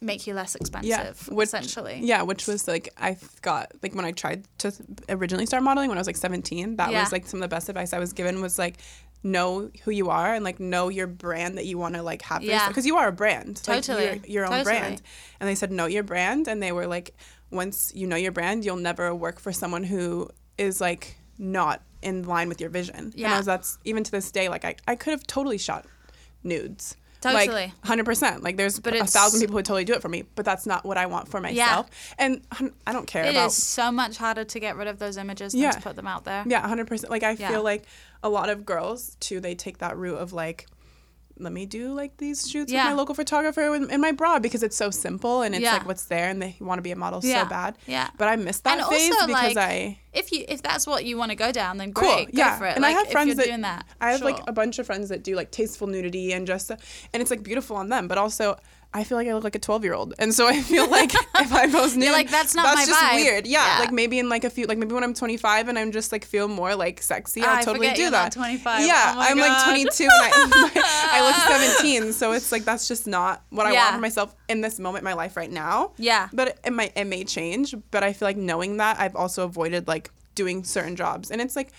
make 0.00 0.26
you 0.26 0.34
less 0.34 0.54
expensive. 0.54 1.28
which, 1.28 1.46
essentially. 1.48 2.00
Yeah, 2.02 2.22
which 2.22 2.46
was 2.46 2.68
like 2.68 2.88
I 2.98 3.16
got 3.42 3.72
like 3.82 3.94
when 3.94 4.04
I 4.04 4.12
tried 4.12 4.44
to 4.58 4.72
originally 5.08 5.46
start 5.46 5.62
modeling 5.62 5.88
when 5.88 5.98
I 5.98 6.00
was 6.00 6.06
like 6.06 6.16
17. 6.16 6.76
That 6.76 6.90
Yeah. 6.90 7.00
was 7.02 7.12
like 7.12 7.26
some 7.26 7.38
of 7.38 7.42
the 7.42 7.54
best 7.54 7.68
advice 7.68 7.92
I 7.92 7.98
was 7.98 8.12
given 8.12 8.40
was 8.42 8.58
like 8.58 8.78
know 9.24 9.70
who 9.84 9.90
you 9.90 10.10
are 10.10 10.34
and 10.34 10.44
like 10.44 10.60
know 10.60 10.88
your 10.88 11.06
brand 11.06 11.56
that 11.58 11.64
you 11.66 11.78
want 11.78 11.94
to 11.94 12.02
like 12.02 12.22
have 12.22 12.42
Yeah. 12.42 12.68
because 12.68 12.84
you 12.86 12.96
are 12.96 13.08
a 13.08 13.12
brand. 13.12 13.62
Totally. 13.62 14.10
Like, 14.10 14.28
your 14.28 14.44
own 14.44 14.50
Totally. 14.50 14.64
brand. 14.64 15.02
And 15.40 15.48
they 15.48 15.54
said 15.54 15.72
know 15.72 15.86
your 15.86 16.02
brand 16.02 16.46
and 16.46 16.62
they 16.62 16.72
were 16.72 16.86
like 16.86 17.16
once 17.50 17.90
you 17.94 18.06
know 18.06 18.16
your 18.16 18.32
brand, 18.32 18.64
you'll 18.64 18.76
never 18.76 19.14
work 19.14 19.40
for 19.40 19.52
someone 19.52 19.82
who 19.84 20.28
is 20.58 20.80
like 20.80 21.16
not 21.38 21.82
in 22.02 22.22
line 22.24 22.48
with 22.48 22.60
your 22.60 22.68
vision. 22.70 22.96
And 22.96 23.14
Yeah. 23.14 23.34
I 23.34 23.36
was, 23.38 23.46
that's 23.46 23.78
even 23.84 24.04
to 24.04 24.10
this 24.10 24.30
day 24.30 24.48
like 24.50 24.64
I, 24.64 24.76
I 24.86 24.94
could 24.94 25.12
have 25.12 25.26
totally 25.26 25.58
shot 25.58 25.86
nudes. 26.42 26.96
Totally. 27.20 27.46
Like 27.46 27.72
100%. 27.84 28.42
Like 28.42 28.58
there's 28.58 28.78
But 28.78 28.94
a 28.96 29.06
thousand 29.06 29.40
people 29.40 29.56
who 29.56 29.62
totally 29.62 29.84
do 29.86 29.94
it 29.94 30.02
for 30.02 30.10
me, 30.10 30.24
but 30.34 30.44
that's 30.44 30.66
not 30.66 30.84
what 30.84 30.98
I 30.98 31.06
want 31.06 31.28
for 31.28 31.40
myself. 31.40 31.86
Yeah. 32.18 32.26
And 32.26 32.42
I 32.86 32.92
don't 32.92 33.06
care 33.06 33.24
It 33.24 33.30
about 33.30 33.46
is 33.46 33.56
so 33.56 33.90
much 33.90 34.18
harder 34.18 34.44
to 34.44 34.60
get 34.60 34.76
rid 34.76 34.88
of 34.88 34.98
those 34.98 35.16
images 35.16 35.54
than 35.54 35.72
to 35.72 35.80
put 35.80 35.96
them 35.96 36.06
out 36.06 36.24
there. 36.24 36.44
Yeah, 36.46 36.62
100%. 36.68 37.08
Like 37.08 37.22
I 37.22 37.30
Yeah. 37.30 37.48
feel 37.48 37.62
like 37.62 37.84
a 38.24 38.28
lot 38.28 38.48
of 38.50 38.64
girls 38.66 39.16
too 39.20 39.38
they 39.38 39.54
take 39.54 39.78
that 39.78 39.96
route 39.96 40.18
of 40.18 40.32
like 40.32 40.66
let 41.36 41.52
me 41.52 41.66
do 41.66 41.92
like 41.92 42.16
these 42.18 42.48
shoots 42.48 42.70
Yeah. 42.72 42.84
with 42.84 42.92
my 42.92 42.96
local 42.96 43.14
photographer 43.16 43.74
in, 43.74 43.90
in 43.90 44.00
my 44.00 44.12
bra 44.12 44.38
because 44.38 44.62
it's 44.62 44.76
so 44.76 44.90
simple 44.90 45.42
and 45.42 45.52
it's 45.54 45.62
Yeah. 45.64 45.72
like 45.74 45.86
what's 45.86 46.04
there 46.04 46.28
and 46.28 46.40
they 46.40 46.56
want 46.60 46.78
to 46.78 46.82
be 46.82 46.92
a 46.92 46.96
model 46.96 47.20
Yeah. 47.24 47.42
so 47.42 47.48
bad. 47.48 47.76
Yeah. 47.88 48.08
But 48.16 48.28
I 48.28 48.36
missed 48.36 48.62
that 48.64 48.78
And 48.78 48.86
phase 48.88 49.10
also, 49.12 49.26
because 49.26 49.54
like, 49.56 49.58
I 49.58 49.98
If 50.12 50.30
you 50.30 50.44
if 50.48 50.62
that's 50.62 50.86
what 50.86 51.04
you 51.04 51.16
want 51.18 51.30
to 51.32 51.36
go 51.36 51.50
down, 51.50 51.76
then 51.78 51.90
great, 51.90 52.06
Cool, 52.06 52.24
great, 52.26 52.34
yeah. 52.34 52.52
go 52.52 52.58
for 52.60 52.66
it. 52.66 52.76
And 52.76 52.86
I 52.86 52.90
like, 52.90 52.96
have 52.98 53.06
if 53.06 53.12
friends 53.12 53.34
that- 53.36 53.46
doing 53.46 53.62
that. 53.62 53.84
I 54.00 54.12
have 54.12 54.22
like 54.22 54.40
a 54.46 54.52
bunch 54.52 54.78
of 54.78 54.86
friends 54.86 55.08
that 55.08 55.24
do 55.24 55.34
like 55.34 55.50
tasteful 55.50 55.88
nudity 55.88 56.32
and 56.32 56.46
just 56.46 56.70
and 56.70 56.78
it's 57.20 57.32
like 57.32 57.42
beautiful 57.42 57.76
on 57.76 57.88
them, 57.88 58.06
but 58.06 58.16
also 58.16 58.56
I 58.96 59.02
feel 59.02 59.18
like 59.18 59.26
I 59.26 59.34
look 59.34 59.42
like 59.42 59.56
a 59.56 59.58
12 59.58 59.82
year 59.82 59.92
old, 59.92 60.14
and 60.20 60.32
so 60.32 60.46
I 60.46 60.60
feel 60.62 60.88
like 60.88 61.12
if 61.40 61.52
I 61.52 61.68
post 61.68 61.96
nude, 61.96 62.12
like, 62.12 62.30
"That's 62.30 62.54
not 62.54 62.64
that's 62.64 62.76
my 62.76 62.86
just 62.86 63.02
vibe." 63.04 63.14
weird. 63.16 63.46
Yeah, 63.46 63.66
Yeah. 63.74 63.80
like 63.80 63.92
maybe 63.92 64.20
in 64.20 64.28
like 64.28 64.44
a 64.44 64.50
few, 64.50 64.66
like 64.66 64.78
maybe 64.78 64.94
when 64.94 65.02
I'm 65.02 65.14
25 65.14 65.66
and 65.68 65.76
I'm 65.76 65.90
just 65.90 66.12
like 66.12 66.24
feel 66.24 66.46
more 66.46 66.76
like 66.76 67.02
sexy, 67.02 67.42
I'll 67.42 67.56
I 67.56 67.62
totally 67.62 67.88
forget 67.88 67.96
do 67.96 68.02
you're 68.02 68.10
that. 68.12 68.22
not 68.26 68.32
25. 68.32 68.86
Yeah, 68.86 69.12
Oh 69.14 69.18
my 69.18 69.26
I'm 69.30 69.38
like 69.38 69.64
22 69.64 70.04
and 70.04 70.12
I, 70.12 70.30
I 71.12 71.26
look 71.26 71.82
17, 71.82 72.12
so 72.12 72.30
it's 72.32 72.52
like 72.52 72.64
that's 72.64 72.86
just 72.86 73.06
not 73.08 73.42
what 73.50 73.66
I 73.66 73.72
Yeah. 73.72 73.82
want 73.86 73.94
for 73.96 74.00
myself 74.00 74.34
in 74.48 74.60
this 74.60 74.78
moment 74.78 75.02
in 75.02 75.04
my 75.04 75.14
life 75.14 75.36
right 75.36 75.50
now. 75.50 75.92
Yeah. 75.96 76.28
but 76.32 76.48
it, 76.48 76.60
it 76.64 76.72
might 76.72 76.92
it 76.96 77.04
may 77.06 77.24
change. 77.24 77.74
But 77.90 78.04
I 78.04 78.12
feel 78.12 78.28
like 78.28 78.36
knowing 78.36 78.76
that 78.76 79.00
I've 79.00 79.16
also 79.16 79.42
avoided 79.44 79.88
like 79.88 80.10
doing 80.36 80.62
certain 80.62 80.94
jobs, 80.94 81.32
and 81.32 81.40
it's 81.40 81.56
like 81.56 81.72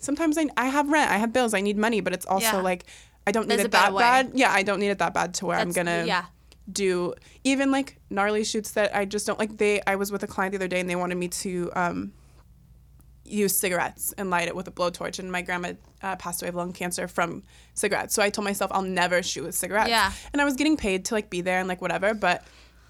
sometimes 0.00 0.38
I, 0.38 0.46
I 0.56 0.66
have 0.66 0.88
rent, 0.88 1.10
I 1.10 1.18
have 1.18 1.32
bills, 1.34 1.52
I 1.54 1.60
need 1.60 1.76
money, 1.76 2.00
but 2.00 2.12
it's 2.14 2.24
also 2.26 2.56
Yeah. 2.56 2.62
like 2.62 2.84
I 3.26 3.32
don't 3.32 3.48
need 3.48 3.56
There's 3.56 3.64
a 3.64 3.66
it 3.66 3.70
that 3.72 3.82
better 3.86 3.94
way. 3.94 4.02
bad. 4.02 4.30
Yeah, 4.34 4.52
I 4.52 4.62
don't 4.62 4.78
need 4.80 4.90
it 4.90 4.98
that 4.98 5.12
bad 5.12 5.34
to 5.34 5.46
where 5.46 5.58
I'm 5.58 5.70
That's- 5.72 5.90
gonna 5.92 6.06
yeah. 6.06 6.24
Do 6.70 7.14
even 7.44 7.70
like 7.70 7.98
gnarly 8.10 8.44
shoots 8.44 8.72
that 8.72 8.94
I 8.94 9.04
just 9.04 9.26
don't 9.26 9.38
like. 9.38 9.56
They 9.56 9.80
I 9.86 9.96
was 9.96 10.10
with 10.12 10.22
a 10.22 10.26
client 10.26 10.52
the 10.52 10.58
other 10.58 10.68
day 10.68 10.80
and 10.80 10.88
they 10.90 10.96
wanted 10.96 11.16
me 11.16 11.28
to 11.28 11.70
um, 11.74 12.12
use 13.24 13.58
cigarettes 13.58 14.12
and 14.16 14.30
light 14.30 14.48
it 14.48 14.54
with 14.56 14.68
a 14.68 14.70
blowtorch, 14.70 15.18
and 15.18 15.30
my 15.30 15.42
grandma 15.42 15.72
uh, 16.02 16.16
passed 16.16 16.42
away 16.42 16.48
of 16.48 16.54
lung 16.54 16.72
cancer 16.72 17.08
from 17.08 17.42
cigarettes. 17.74 18.14
So 18.14 18.22
I 18.22 18.30
told 18.30 18.44
myself 18.44 18.70
I'll 18.74 18.82
never 18.82 19.22
shoot 19.22 19.44
with 19.44 19.54
cigarettes. 19.54 19.90
Yeah. 19.90 20.12
and 20.32 20.40
I 20.40 20.44
was 20.44 20.54
getting 20.54 20.76
paid 20.76 21.04
to 21.06 21.14
like 21.14 21.30
be 21.30 21.40
there 21.40 21.58
and 21.58 21.68
like 21.68 21.80
whatever, 21.80 22.14
but. 22.14 22.44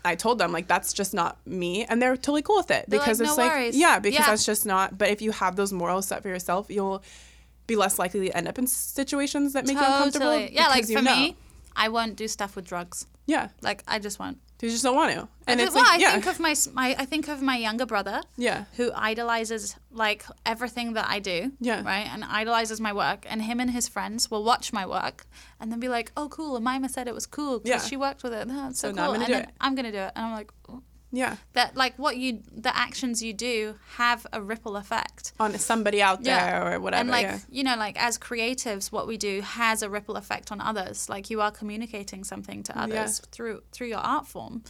I 0.04 0.14
told 0.14 0.38
them 0.38 0.52
like 0.52 0.68
that's 0.68 0.92
just 0.92 1.14
not 1.14 1.44
me, 1.48 1.84
and 1.84 2.00
they're 2.00 2.14
totally 2.16 2.40
cool 2.42 2.58
with 2.58 2.70
it 2.70 2.84
They're 2.86 3.00
because 3.00 3.18
like, 3.18 3.28
it's 3.28 3.36
"No 3.36 3.42
like 3.42 3.52
worries." 3.52 3.76
yeah, 3.76 3.98
because 3.98 4.20
Yeah. 4.20 4.26
that's 4.30 4.46
just 4.46 4.64
not. 4.64 4.96
But 4.96 5.08
if 5.10 5.20
you 5.20 5.32
have 5.32 5.56
those 5.56 5.72
morals 5.72 6.06
set 6.06 6.22
for 6.22 6.28
yourself, 6.28 6.66
you'll 6.70 7.02
be 7.66 7.74
less 7.74 7.98
likely 7.98 8.28
to 8.28 8.36
end 8.36 8.46
up 8.46 8.56
in 8.56 8.68
situations 8.68 9.54
that 9.54 9.66
make 9.66 9.76
you 9.76 9.82
uncomfortable. 9.84 10.38
Yeah, 10.38 10.68
like 10.68 10.86
for 10.86 11.02
know. 11.02 11.16
me, 11.16 11.36
I 11.76 11.88
won't 11.88 12.16
do 12.16 12.26
stuff 12.28 12.56
with 12.56 12.66
drugs. 12.66 13.06
yeah, 13.26 13.48
Like 13.62 13.82
I 13.86 13.98
just 13.98 14.18
won't. 14.18 14.38
you 14.62 14.70
just 14.70 14.82
don't 14.82 14.96
want 14.96 15.12
to, 15.12 15.28
and 15.46 15.60
I 15.60 15.64
it's 15.64 15.74
well, 15.74 15.84
like 15.84 15.98
I 15.98 16.02
yeah, 16.02 16.12
think 16.12 16.26
of 16.26 16.40
my, 16.40 16.54
my 16.72 16.88
I 16.98 17.04
think 17.04 17.28
of 17.28 17.42
my 17.42 17.56
younger 17.56 17.84
brother. 17.86 18.20
yeah, 18.36 18.64
who 18.76 18.90
idolizes 18.94 19.76
like 19.90 20.24
everything 20.44 20.94
that 20.94 21.06
I 21.08 21.18
do. 21.20 21.52
Yeah. 21.60 21.82
Right? 21.84 22.06
And 22.12 22.24
idolizes 22.24 22.80
my 22.80 22.92
work. 22.92 23.24
And 23.30 23.42
him 23.42 23.60
and 23.60 23.70
his 23.70 23.88
friends 23.88 24.30
will 24.30 24.44
watch 24.44 24.72
my 24.72 24.86
work 24.86 25.26
and 25.60 25.70
then 25.70 25.80
be 25.80 25.88
like, 25.88 26.12
oh, 26.16 26.28
cool. 26.28 26.58
Amima 26.60 26.88
said 26.90 27.08
it 27.08 27.14
was 27.14 27.26
cool 27.26 27.58
because 27.60 27.82
Yeah. 27.82 27.88
she 27.88 27.96
worked 27.96 28.22
with 28.22 28.32
it. 28.32 28.46
Oh, 28.50 28.68
it's 28.68 28.80
so, 28.80 28.88
So 28.88 28.94
now 28.94 29.04
I'm 29.04 29.12
gonna 29.14 29.18
and 29.24 29.26
do 29.26 29.32
then 29.34 29.42
it. 29.44 29.50
I'm 29.60 29.74
going 29.74 29.84
to 29.86 29.92
do 29.92 29.98
it. 29.98 30.12
And 30.16 30.26
I'm 30.26 30.32
like, 30.32 30.50
oh. 30.68 30.82
Yeah. 31.12 31.36
that 31.52 31.76
like 31.76 31.98
what 31.98 32.16
you, 32.16 32.42
the 32.54 32.76
actions 32.76 33.22
you 33.22 33.32
do 33.32 33.76
have 33.96 34.26
a 34.32 34.40
ripple 34.42 34.76
effect. 34.76 35.32
on 35.40 35.56
somebody 35.58 36.02
out 36.02 36.22
there 36.22 36.36
Yeah. 36.36 36.74
or 36.74 36.80
whatever. 36.80 37.00
and 37.00 37.10
like 37.10 37.24
yeah. 37.26 37.38
you 37.50 37.62
know 37.64 37.76
like 37.76 38.00
as 38.02 38.18
creatives 38.18 38.90
what 38.92 39.06
we 39.06 39.16
do 39.16 39.40
has 39.42 39.82
a 39.82 39.88
ripple 39.90 40.16
effect 40.16 40.50
on 40.52 40.60
others 40.60 41.08
like 41.08 41.30
you 41.30 41.40
are 41.40 41.50
communicating 41.50 42.24
something 42.24 42.62
to 42.64 42.78
others 42.78 43.20
through 43.32 43.62
through 43.72 43.88
your 43.88 43.98
art 43.98 44.26
form 44.26 44.62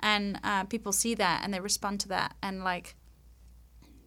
and 0.00 0.38
uh, 0.44 0.64
people 0.64 0.92
see 0.92 1.14
that 1.14 1.40
and 1.44 1.52
they 1.54 1.60
respond 1.60 2.00
to 2.00 2.08
that 2.08 2.34
and 2.42 2.64
like 2.64 2.94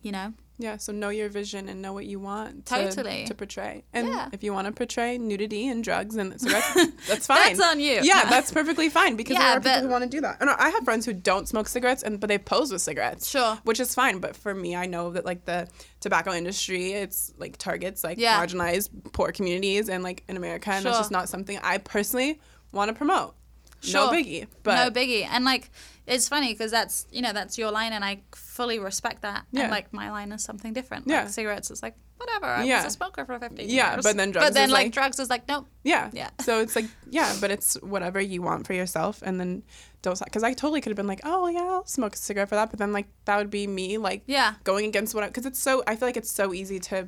you 0.01 0.11
know 0.11 0.33
Yeah, 0.59 0.77
so 0.77 0.91
know 0.91 1.09
your 1.09 1.29
vision 1.29 1.69
and 1.69 1.83
know 1.83 1.93
what 1.93 2.07
you 2.07 2.19
want 2.19 2.65
to, 2.65 2.75
Totally. 2.75 3.25
to 3.25 3.35
portray. 3.35 3.83
And 3.93 4.07
Yeah. 4.07 4.29
if 4.31 4.43
you 4.43 4.53
want 4.53 4.65
to 4.65 4.73
portray 4.73 5.19
nudity 5.19 5.67
and 5.67 5.83
drugs 5.83 6.15
and 6.15 6.39
cigarettes, 6.41 6.73
that's 7.07 7.27
fine. 7.27 7.37
That's 7.55 7.61
on 7.61 7.79
you. 7.79 7.99
Yeah, 8.01 8.27
that's 8.27 8.51
perfectly 8.51 8.89
fine 8.89 9.15
because 9.17 9.35
Yeah, 9.35 9.59
there 9.59 9.73
are 9.73 9.75
people 9.75 9.81
who 9.87 9.89
want 9.89 10.03
to 10.05 10.09
do 10.09 10.19
that. 10.21 10.37
And 10.41 10.49
I 10.49 10.69
have 10.69 10.83
friends 10.83 11.05
who 11.05 11.13
don't 11.13 11.47
smoke 11.47 11.67
cigarettes 11.67 12.01
and 12.01 12.19
but 12.19 12.27
they 12.27 12.39
pose 12.39 12.71
with 12.71 12.81
cigarettes. 12.81 13.27
Sure. 13.29 13.59
Which 13.65 13.79
is 13.79 13.93
fine, 13.93 14.17
but 14.17 14.35
for 14.35 14.55
me, 14.55 14.75
I 14.75 14.87
know 14.87 15.11
that 15.11 15.25
like 15.25 15.45
the 15.45 15.67
tobacco 15.99 16.33
industry, 16.33 16.93
it's 16.93 17.31
like 17.37 17.57
targets 17.57 18.03
like 18.03 18.17
Yeah. 18.17 18.43
marginalized 18.43 18.89
poor 19.13 19.31
communities 19.31 19.89
and 19.89 20.03
like 20.03 20.23
in 20.27 20.37
America 20.37 20.71
and 20.71 20.83
that's 20.83 20.97
just 20.97 21.11
not 21.11 21.29
something 21.29 21.59
I 21.61 21.77
personally 21.77 22.39
want 22.71 22.89
to 22.89 22.95
promote. 22.95 23.35
Sure. 23.81 24.07
No 24.07 24.11
biggie. 24.11 24.47
But 24.63 24.83
no 24.85 24.89
biggie 24.89 25.23
and 25.29 25.45
like 25.45 25.69
it's 26.07 26.27
funny 26.29 26.53
because 26.53 26.71
that's 26.71 27.05
you 27.11 27.21
know 27.21 27.33
that's 27.33 27.57
your 27.57 27.69
line 27.71 27.93
and 27.93 28.03
I 28.03 28.21
fully 28.33 28.79
respect 28.79 29.21
that. 29.23 29.45
Yeah. 29.51 29.63
And 29.63 29.71
like 29.71 29.91
my 29.93 30.09
line 30.09 30.31
is 30.31 30.43
something 30.43 30.73
different. 30.73 31.05
Yeah. 31.07 31.21
Like 31.23 31.29
cigarettes 31.29 31.69
is 31.69 31.83
like 31.83 31.95
whatever. 32.17 32.45
I 32.45 32.63
Yeah. 32.63 32.83
was 32.83 32.93
a 32.93 32.97
smoker 32.97 33.25
for 33.25 33.37
15 33.37 33.69
Yeah, 33.69 33.93
years. 33.93 34.03
but 34.03 34.17
then 34.17 34.31
drugs 34.31 34.47
But 34.47 34.53
then 34.55 34.69
is 34.69 34.73
like, 34.73 34.85
like- 34.85 34.93
drugs 34.93 35.19
is 35.19 35.29
like 35.29 35.47
nope. 35.47 35.67
Yeah. 35.83 36.09
Yeah. 36.13 36.29
So 36.41 36.61
it's 36.61 36.75
like, 36.75 36.85
yeah, 37.09 37.35
but 37.41 37.51
it's 37.51 37.75
whatever 37.81 38.19
you 38.19 38.41
want 38.41 38.65
for 38.65 38.73
yourself. 38.73 39.21
And 39.21 39.39
then 39.39 39.63
don't, 40.01 40.17
because 40.23 40.43
I 40.43 40.53
totally 40.53 40.79
could 40.81 40.91
have 40.91 40.97
been 40.97 41.07
like, 41.07 41.21
oh, 41.25 41.47
yeah, 41.47 41.59
I'll 41.61 41.85
smoke 41.85 42.15
a 42.15 42.17
cigarette 42.17 42.49
for 42.49 42.55
that. 42.55 42.69
But 42.69 42.79
then, 42.79 42.93
like, 42.93 43.07
that 43.25 43.37
would 43.37 43.49
be 43.49 43.65
me, 43.67 43.97
like, 43.97 44.21
Yeah. 44.27 44.53
going 44.63 44.85
against 44.85 45.13
what 45.15 45.25
because 45.27 45.45
it's 45.45 45.59
so, 45.59 45.83
I 45.87 45.95
feel 45.95 46.07
like 46.07 46.15
it's 46.17 46.31
so 46.31 46.53
easy 46.53 46.79
to, 46.79 47.07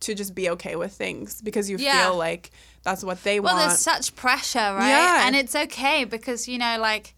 to 0.00 0.14
just 0.14 0.34
be 0.34 0.48
okay 0.50 0.76
with 0.76 0.92
things 0.92 1.42
because 1.42 1.68
you 1.68 1.76
Yeah. 1.78 2.04
feel 2.04 2.16
like 2.16 2.50
that's 2.84 3.02
what 3.04 3.22
they 3.24 3.40
Well, 3.40 3.52
want. 3.54 3.58
Well, 3.62 3.68
there's 3.68 3.80
such 3.80 4.14
pressure, 4.16 4.58
right? 4.58 4.88
Yeah. 4.88 5.26
And 5.26 5.34
it's 5.36 5.54
okay 5.54 6.04
because 6.04 6.46
you 6.48 6.58
know, 6.58 6.78
like, 6.80 7.14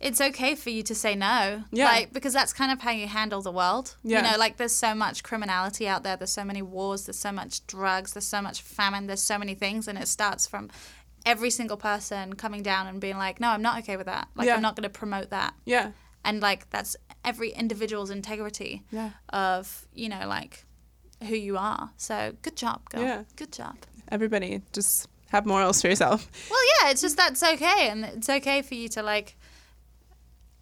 it's 0.00 0.20
okay 0.20 0.54
for 0.54 0.70
you 0.70 0.82
to 0.84 0.94
say 0.94 1.14
no. 1.14 1.64
Yeah. 1.70 1.84
Like 1.84 2.12
because 2.12 2.32
that's 2.32 2.52
kind 2.52 2.72
of 2.72 2.80
how 2.80 2.90
you 2.90 3.06
handle 3.06 3.42
the 3.42 3.52
world. 3.52 3.96
Yeah. 4.02 4.24
You 4.24 4.32
know, 4.32 4.38
like 4.38 4.56
there's 4.56 4.74
so 4.74 4.94
much 4.94 5.22
criminality 5.22 5.86
out 5.86 6.02
there. 6.04 6.16
There's 6.16 6.32
so 6.32 6.44
many 6.44 6.62
wars. 6.62 7.04
There's 7.06 7.18
so 7.18 7.32
much 7.32 7.66
drugs. 7.66 8.14
There's 8.14 8.26
so 8.26 8.40
much 8.40 8.62
famine. 8.62 9.06
There's 9.06 9.22
so 9.22 9.38
many 9.38 9.54
things, 9.54 9.86
and 9.88 9.98
it 9.98 10.08
starts 10.08 10.46
from 10.46 10.70
every 11.26 11.50
single 11.50 11.76
person 11.76 12.32
coming 12.34 12.62
down 12.62 12.86
and 12.86 12.98
being 13.00 13.18
like, 13.18 13.40
"No, 13.40 13.48
I'm 13.48 13.60
not 13.62 13.78
okay 13.80 13.96
with 13.98 14.06
that. 14.06 14.28
Like, 14.34 14.46
Yeah. 14.46 14.54
I'm 14.56 14.62
not 14.62 14.74
going 14.74 14.84
to 14.84 14.98
promote 14.98 15.30
that." 15.30 15.54
yeah. 15.66 15.92
And 16.24 16.40
like 16.42 16.68
that's 16.70 16.96
every 17.24 17.50
individual's 17.50 18.10
integrity 18.10 18.82
Yeah. 18.90 19.10
of 19.30 19.86
you 19.94 20.08
know 20.08 20.26
like 20.26 20.64
who 21.28 21.34
you 21.34 21.56
are. 21.58 21.90
So 21.98 22.34
good 22.42 22.56
job, 22.56 22.88
girl. 22.90 23.02
Yeah. 23.02 23.22
Good 23.36 23.52
job. 23.52 23.76
Everybody 24.08 24.62
just 24.72 25.08
have 25.28 25.46
morals 25.46 25.80
for 25.80 25.88
yourself. 25.88 26.28
Well, 26.50 26.60
yeah, 26.82 26.90
it's 26.90 27.00
just 27.02 27.16
that's 27.16 27.42
okay, 27.42 27.88
and 27.88 28.04
it's 28.04 28.28
okay 28.28 28.62
for 28.62 28.74
you 28.74 28.88
to 28.90 29.02
like. 29.02 29.36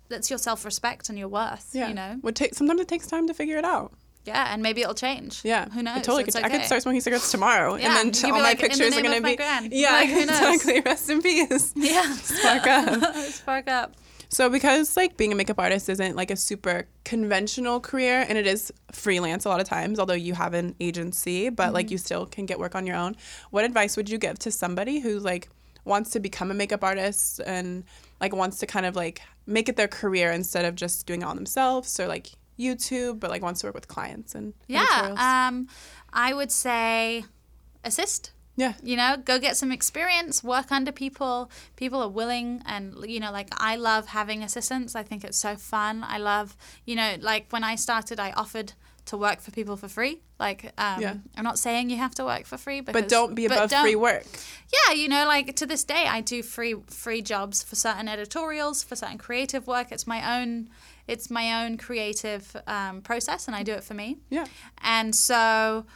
That's 0.08 0.30
your 0.30 0.38
self 0.38 0.64
respect 0.64 1.08
and 1.08 1.18
your 1.18 1.28
worth. 1.28 1.70
Yeah. 1.72 1.88
You 1.88 1.94
know. 1.94 2.18
Would 2.22 2.36
take, 2.36 2.54
sometimes 2.54 2.80
it 2.80 2.88
takes 2.88 3.06
time 3.06 3.26
to 3.26 3.34
figure 3.34 3.56
it 3.58 3.64
out. 3.64 3.92
Yeah, 4.24 4.52
and 4.52 4.62
maybe 4.62 4.82
it'll 4.82 4.94
change. 4.94 5.40
Yeah. 5.42 5.70
Who 5.70 5.82
knows? 5.82 5.96
I 5.96 6.00
totally 6.00 6.24
could, 6.24 6.36
I 6.36 6.50
could 6.50 6.64
start 6.64 6.82
smoking 6.82 7.00
cigarettes 7.00 7.30
tomorrow. 7.30 7.76
Yeah, 7.76 7.98
And 7.98 8.14
then 8.14 8.30
all 8.30 8.40
like, 8.40 8.42
my 8.42 8.50
"In 8.50 8.56
the 8.56 8.62
pictures 8.62 8.96
are 8.96 9.02
going 9.02 9.16
to 9.16 9.22
be. 9.22 9.36
gran." 9.36 9.68
Yeah, 9.72 9.92
Like, 9.92 10.10
exactly. 10.10 10.80
Rest 10.80 11.10
in 11.10 11.22
peace. 11.22 11.72
Yeah. 11.76 12.12
Spark 12.14 12.66
up. 12.66 13.14
Spark 13.30 13.68
up. 13.68 13.94
So 14.30 14.50
because 14.50 14.94
like 14.96 15.16
being 15.16 15.32
a 15.32 15.34
makeup 15.34 15.58
artist 15.58 15.88
isn't 15.88 16.14
like 16.14 16.30
a 16.30 16.36
super 16.36 16.86
conventional 17.04 17.80
career 17.80 18.26
and 18.28 18.36
it 18.36 18.46
is 18.46 18.70
freelance 18.92 19.46
a 19.46 19.48
lot 19.48 19.60
of 19.60 19.66
times, 19.66 19.98
although 19.98 20.12
you 20.12 20.34
have 20.34 20.52
an 20.52 20.74
agency, 20.80 21.48
but 21.48 21.72
like 21.72 21.86
mm-hmm. 21.86 21.92
you 21.92 21.98
still 21.98 22.26
can 22.26 22.44
get 22.44 22.58
work 22.58 22.74
on 22.74 22.86
your 22.86 22.96
own. 22.96 23.16
What 23.50 23.64
advice 23.64 23.96
would 23.96 24.10
you 24.10 24.18
give 24.18 24.38
to 24.40 24.50
somebody 24.50 25.00
who 25.00 25.18
like 25.18 25.48
wants 25.86 26.10
to 26.10 26.20
become 26.20 26.50
a 26.50 26.54
makeup 26.54 26.84
artist 26.84 27.40
and 27.46 27.84
like 28.20 28.34
wants 28.34 28.58
to 28.58 28.66
kind 28.66 28.86
of 28.86 28.96
like 28.96 29.20
make 29.46 29.68
it 29.68 29.76
their 29.76 29.88
career 29.88 30.30
instead 30.32 30.64
of 30.64 30.74
just 30.74 31.06
doing 31.06 31.22
it 31.22 31.24
on 31.24 31.36
themselves 31.36 31.98
or 32.00 32.06
like 32.06 32.30
YouTube, 32.58 33.20
but 33.20 33.30
like 33.30 33.42
wants 33.42 33.60
to 33.60 33.66
work 33.66 33.74
with 33.74 33.88
clients 33.88 34.34
and 34.34 34.54
Yeah. 34.66 35.14
Um, 35.16 35.68
I 36.12 36.34
would 36.34 36.50
say 36.50 37.24
assist. 37.84 38.32
yeah. 38.56 38.74
You 38.82 38.96
know, 38.96 39.16
go 39.24 39.38
get 39.38 39.56
some 39.56 39.70
experience, 39.70 40.42
work 40.42 40.72
under 40.72 40.90
people. 40.90 41.50
People 41.76 42.02
are 42.02 42.08
willing, 42.08 42.60
and 42.66 42.94
you 43.06 43.20
know, 43.20 43.30
like 43.30 43.48
I 43.56 43.76
love 43.76 44.08
having 44.08 44.42
assistants. 44.42 44.96
I 44.96 45.04
think 45.04 45.22
it's 45.24 45.38
so 45.38 45.54
fun. 45.54 46.04
I 46.04 46.18
love, 46.18 46.56
you 46.84 46.96
know, 46.96 47.14
like 47.20 47.46
when 47.50 47.62
I 47.62 47.76
started, 47.76 48.18
I 48.18 48.32
offered 48.32 48.72
to 49.08 49.16
work 49.16 49.40
for 49.40 49.50
people 49.50 49.76
for 49.76 49.88
free. 49.88 50.20
Like, 50.38 50.72
um, 50.78 51.00
Yeah. 51.00 51.14
I'm 51.36 51.44
not 51.44 51.58
saying 51.58 51.90
you 51.90 51.96
have 51.96 52.14
to 52.16 52.24
work 52.24 52.46
for 52.46 52.56
free, 52.56 52.80
because, 52.80 53.00
But 53.02 53.08
don't 53.08 53.34
be 53.34 53.46
above 53.46 53.70
don't- 53.70 53.82
free 53.82 53.96
work. 53.96 54.26
Yeah, 54.72 54.94
you 54.94 55.08
know, 55.08 55.26
like 55.26 55.56
to 55.56 55.66
this 55.66 55.84
day, 55.84 56.06
I 56.06 56.20
do 56.20 56.42
free 56.42 56.74
free 56.88 57.22
jobs 57.22 57.62
for 57.62 57.74
certain 57.76 58.08
editorials, 58.08 58.82
for 58.82 58.96
certain 58.96 59.18
creative 59.18 59.66
work. 59.66 59.90
It's 59.92 60.06
my 60.06 60.20
own, 60.40 60.68
it's 61.06 61.30
my 61.30 61.64
own 61.64 61.76
creative 61.78 62.54
um, 62.66 63.00
process, 63.02 63.46
and 63.48 63.56
I 63.56 63.62
do 63.62 63.72
it 63.72 63.82
for 63.84 63.94
me. 63.94 64.18
Yeah. 64.30 64.46
And 64.82 65.14
so, 65.14 65.86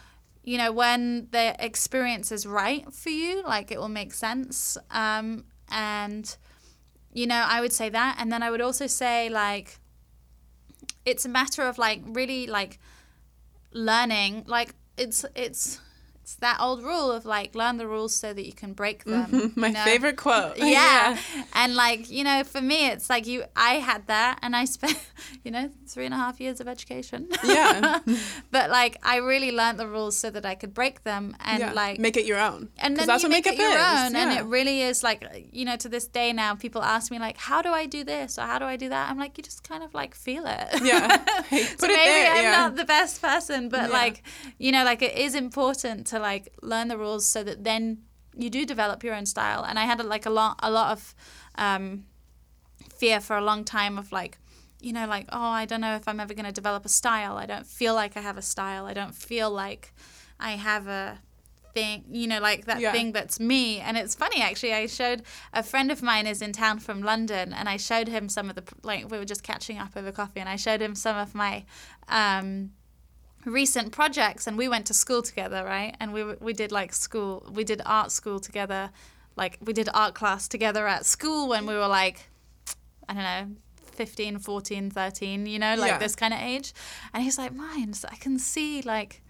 you 0.42 0.58
know, 0.58 0.72
when 0.72 1.28
the 1.30 1.54
experience 1.64 2.32
is 2.32 2.46
right 2.46 2.84
for 2.92 3.10
you, 3.10 3.42
like 3.42 3.70
it 3.70 3.78
will 3.78 3.88
make 4.02 4.12
sense. 4.14 4.76
Um, 4.90 5.44
and, 5.70 6.34
you 7.12 7.26
know, 7.26 7.44
I 7.46 7.60
would 7.60 7.72
say 7.72 7.88
that. 7.90 8.16
And 8.18 8.32
then 8.32 8.42
I 8.42 8.50
would 8.50 8.60
also 8.62 8.86
say, 8.86 9.28
like, 9.28 9.78
it's 11.04 11.24
a 11.24 11.28
matter 11.28 11.62
of 11.62 11.78
like 11.78 12.00
really 12.06 12.46
like 12.46 12.78
learning. 13.72 14.44
Like, 14.46 14.74
it's, 14.96 15.24
it's, 15.34 15.80
it's 16.22 16.36
that 16.36 16.58
old 16.60 16.84
rule 16.84 17.10
of 17.10 17.26
like 17.26 17.54
learn 17.56 17.78
the 17.78 17.86
rules 17.86 18.14
so 18.14 18.32
that 18.32 18.46
you 18.46 18.52
can 18.52 18.72
break 18.74 19.04
them. 19.12 19.52
My 19.56 19.68
you 19.68 19.72
know? 19.74 19.84
favorite 19.84 20.16
quote. 20.16 20.56
yeah. 20.58 21.18
And 21.52 21.74
like, 21.74 22.10
you 22.10 22.22
know, 22.22 22.44
for 22.44 22.60
me, 22.60 22.86
it's 22.88 23.10
like 23.10 23.26
you, 23.26 23.44
I 23.56 23.74
had 23.74 24.06
that 24.06 24.38
and 24.40 24.54
I 24.54 24.64
spent, 24.66 24.98
you 25.44 25.50
know, 25.50 25.70
three 25.88 26.04
and 26.04 26.14
a 26.14 26.16
half 26.16 26.40
years 26.40 26.60
of 26.60 26.68
education. 26.68 27.28
Yeah. 27.42 27.98
but 28.50 28.70
like, 28.70 28.98
I 29.02 29.16
really 29.16 29.50
learned 29.50 29.78
the 29.80 29.88
rules 29.88 30.16
so 30.16 30.30
that 30.30 30.46
I 30.46 30.54
could 30.54 30.72
break 30.72 31.02
them 31.02 31.36
and 31.40 31.58
yeah. 31.58 31.72
like, 31.72 31.98
make 31.98 32.16
it 32.16 32.24
your 32.24 32.38
own. 32.38 32.68
And 32.78 32.96
then 32.96 33.06
that's 33.08 33.24
you 33.24 33.28
what 33.28 33.34
make 33.34 33.46
it 33.46 33.58
your 33.58 33.70
is. 33.70 33.76
own. 33.76 34.14
And 34.16 34.38
it 34.38 34.44
really 34.44 34.82
is 34.82 35.02
like, 35.02 35.26
you 35.52 35.64
know, 35.64 35.76
to 35.76 35.88
this 35.88 36.06
day 36.06 36.32
now, 36.32 36.54
people 36.54 36.82
ask 36.82 37.10
me 37.10 37.18
like, 37.18 37.36
how 37.36 37.62
do 37.62 37.70
I 37.70 37.86
do 37.86 38.04
this 38.04 38.38
or 38.38 38.42
how 38.42 38.60
do 38.60 38.64
I 38.64 38.76
do 38.76 38.88
that? 38.90 39.10
I'm 39.10 39.18
like, 39.18 39.36
you 39.36 39.42
just 39.42 39.66
kind 39.68 39.82
of 39.82 39.92
like 39.92 40.14
feel 40.14 40.44
it. 40.46 40.68
Yeah. 40.84 41.08
so 41.16 41.56
it 41.56 41.80
maybe 41.80 41.88
there, 41.88 42.32
I'm 42.32 42.42
yeah. 42.42 42.50
not 42.52 42.76
the 42.76 42.84
best 42.84 43.20
person, 43.20 43.68
but 43.68 43.82
Yeah. 43.90 43.98
like, 43.98 44.22
you 44.58 44.70
know, 44.70 44.84
like 44.84 45.02
it 45.02 45.16
is 45.16 45.34
important 45.34 46.11
to 46.12 46.18
like 46.18 46.44
learn 46.62 46.88
the 46.88 46.98
rules 46.98 47.24
so 47.26 47.42
that 47.44 47.64
then 47.64 47.84
you 48.34 48.48
do 48.50 48.64
develop 48.64 49.04
your 49.04 49.14
own 49.14 49.26
style. 49.26 49.62
And 49.68 49.78
I 49.78 49.84
had 49.84 50.02
like 50.04 50.26
a 50.26 50.30
lot, 50.30 50.54
a 50.62 50.70
lot 50.70 50.92
of 50.92 51.14
um, 51.56 52.04
fear 53.00 53.20
for 53.20 53.36
a 53.36 53.44
long 53.50 53.64
time 53.64 53.98
of 53.98 54.12
like, 54.12 54.38
you 54.80 54.92
know, 54.92 55.06
like, 55.06 55.26
oh, 55.30 55.50
I 55.62 55.64
don't 55.66 55.80
know 55.80 55.94
if 55.96 56.08
I'm 56.08 56.20
ever 56.20 56.34
going 56.34 56.46
to 56.46 56.52
develop 56.52 56.84
a 56.84 56.88
style. 56.88 57.36
I 57.36 57.46
don't 57.46 57.66
feel 57.66 57.94
like 57.94 58.16
I 58.16 58.20
have 58.20 58.38
a 58.38 58.42
style. 58.42 58.84
I 58.86 58.94
don't 58.94 59.14
feel 59.14 59.50
like 59.50 59.92
I 60.40 60.52
have 60.52 60.88
a 60.88 61.18
thing, 61.74 62.04
you 62.10 62.26
know, 62.26 62.40
like 62.40 62.64
that 62.66 62.80
Yeah. 62.80 62.92
thing 62.92 63.12
that's 63.12 63.38
me. 63.38 63.80
And 63.80 63.96
it's 63.96 64.14
funny, 64.14 64.42
actually. 64.42 64.74
I 64.74 64.86
showed 64.86 65.22
a 65.52 65.62
friend 65.62 65.90
of 65.90 66.02
mine 66.02 66.26
is 66.26 66.42
in 66.42 66.52
town 66.52 66.80
from 66.80 67.00
London, 67.02 67.52
and 67.52 67.68
I 67.68 67.76
showed 67.76 68.08
him 68.08 68.28
some 68.28 68.50
of 68.50 68.56
the, 68.56 68.64
like, 68.82 69.10
we 69.10 69.18
were 69.18 69.24
just 69.24 69.42
catching 69.42 69.78
up 69.78 69.96
over 69.96 70.12
coffee, 70.12 70.40
and 70.40 70.48
I 70.48 70.56
showed 70.56 70.80
him 70.82 70.94
some 70.94 71.16
of 71.16 71.34
my, 71.34 71.64
um, 72.08 72.72
recent 73.44 73.92
projects 73.92 74.46
and 74.46 74.56
we 74.56 74.68
went 74.68 74.86
to 74.86 74.94
school 74.94 75.22
together 75.22 75.64
right 75.64 75.96
and 76.00 76.12
we 76.12 76.22
we 76.40 76.52
did 76.52 76.70
like 76.70 76.92
school 76.92 77.44
we 77.52 77.64
did 77.64 77.80
art 77.84 78.12
school 78.12 78.38
together 78.38 78.90
like 79.36 79.58
we 79.60 79.72
did 79.72 79.88
art 79.94 80.14
class 80.14 80.46
together 80.48 80.86
at 80.86 81.04
school 81.04 81.48
when 81.48 81.66
we 81.66 81.74
were 81.74 81.88
like 81.88 82.28
i 83.08 83.14
don't 83.14 83.22
know 83.22 83.56
15 83.92 84.38
14 84.38 84.90
13 84.90 85.46
you 85.46 85.58
know 85.58 85.74
like 85.74 85.90
Yeah. 85.92 85.98
this 85.98 86.14
kind 86.14 86.32
of 86.32 86.40
age 86.40 86.72
and 87.12 87.22
he's 87.22 87.36
like 87.36 87.52
mine 87.52 87.92
i 88.10 88.16
can 88.16 88.38
see 88.38 88.80
like 88.82 89.22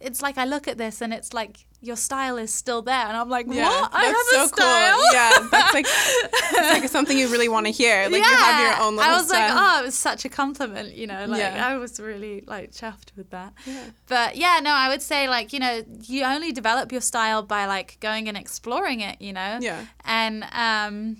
it's 0.00 0.20
like 0.22 0.36
i 0.36 0.44
look 0.44 0.68
at 0.68 0.76
this 0.76 1.00
and 1.00 1.14
it's 1.14 1.32
like 1.32 1.66
your 1.84 1.96
style 1.96 2.36
is 2.38 2.52
still 2.52 2.82
there 2.82 3.06
and 3.08 3.16
i'm 3.16 3.28
like 3.28 3.46
Yeah, 3.48 3.68
what 3.68 3.90
i 3.92 4.04
have 4.04 4.14
that's 4.32 4.52
a 4.52 4.56
style 4.56 4.96
cool. 4.96 5.04
Yeah, 5.12 5.48
that's 5.50 5.74
like 5.74 5.86
it's 5.86 6.80
like 6.80 6.88
something 6.96 7.16
you 7.18 7.28
really 7.28 7.48
want 7.48 7.66
to 7.66 7.72
hear. 7.72 8.04
Like 8.08 8.14
you 8.16 8.22
have 8.22 8.60
your 8.78 8.86
own 8.86 8.96
little 8.96 9.12
I 9.12 9.16
was 9.16 9.28
like, 9.30 9.48
style. 9.50 9.58
oh, 9.76 9.80
it 9.82 9.84
was 9.84 9.94
such 9.94 10.24
a 10.24 10.28
compliment, 10.28 10.94
you 10.94 11.06
know. 11.06 11.26
Like 11.26 11.40
Yeah. 11.40 11.66
I 11.66 11.76
was 11.76 12.00
really 12.00 12.42
like 12.46 12.72
chuffed 12.72 13.14
with 13.16 13.30
that. 13.30 13.52
Yeah. 13.66 13.84
But 14.08 14.36
yeah, 14.36 14.60
no, 14.62 14.70
I 14.70 14.88
would 14.88 15.02
say 15.02 15.28
like 15.28 15.52
you 15.52 15.58
know 15.60 15.82
you 16.02 16.24
only 16.24 16.52
develop 16.52 16.90
your 16.92 17.00
style 17.00 17.42
by 17.42 17.66
like 17.66 17.98
going 18.00 18.28
and 18.28 18.36
exploring 18.36 19.00
it, 19.00 19.20
you 19.20 19.32
know. 19.32 19.58
Yeah. 19.60 19.84
And 20.04 20.44
um, 20.52 21.16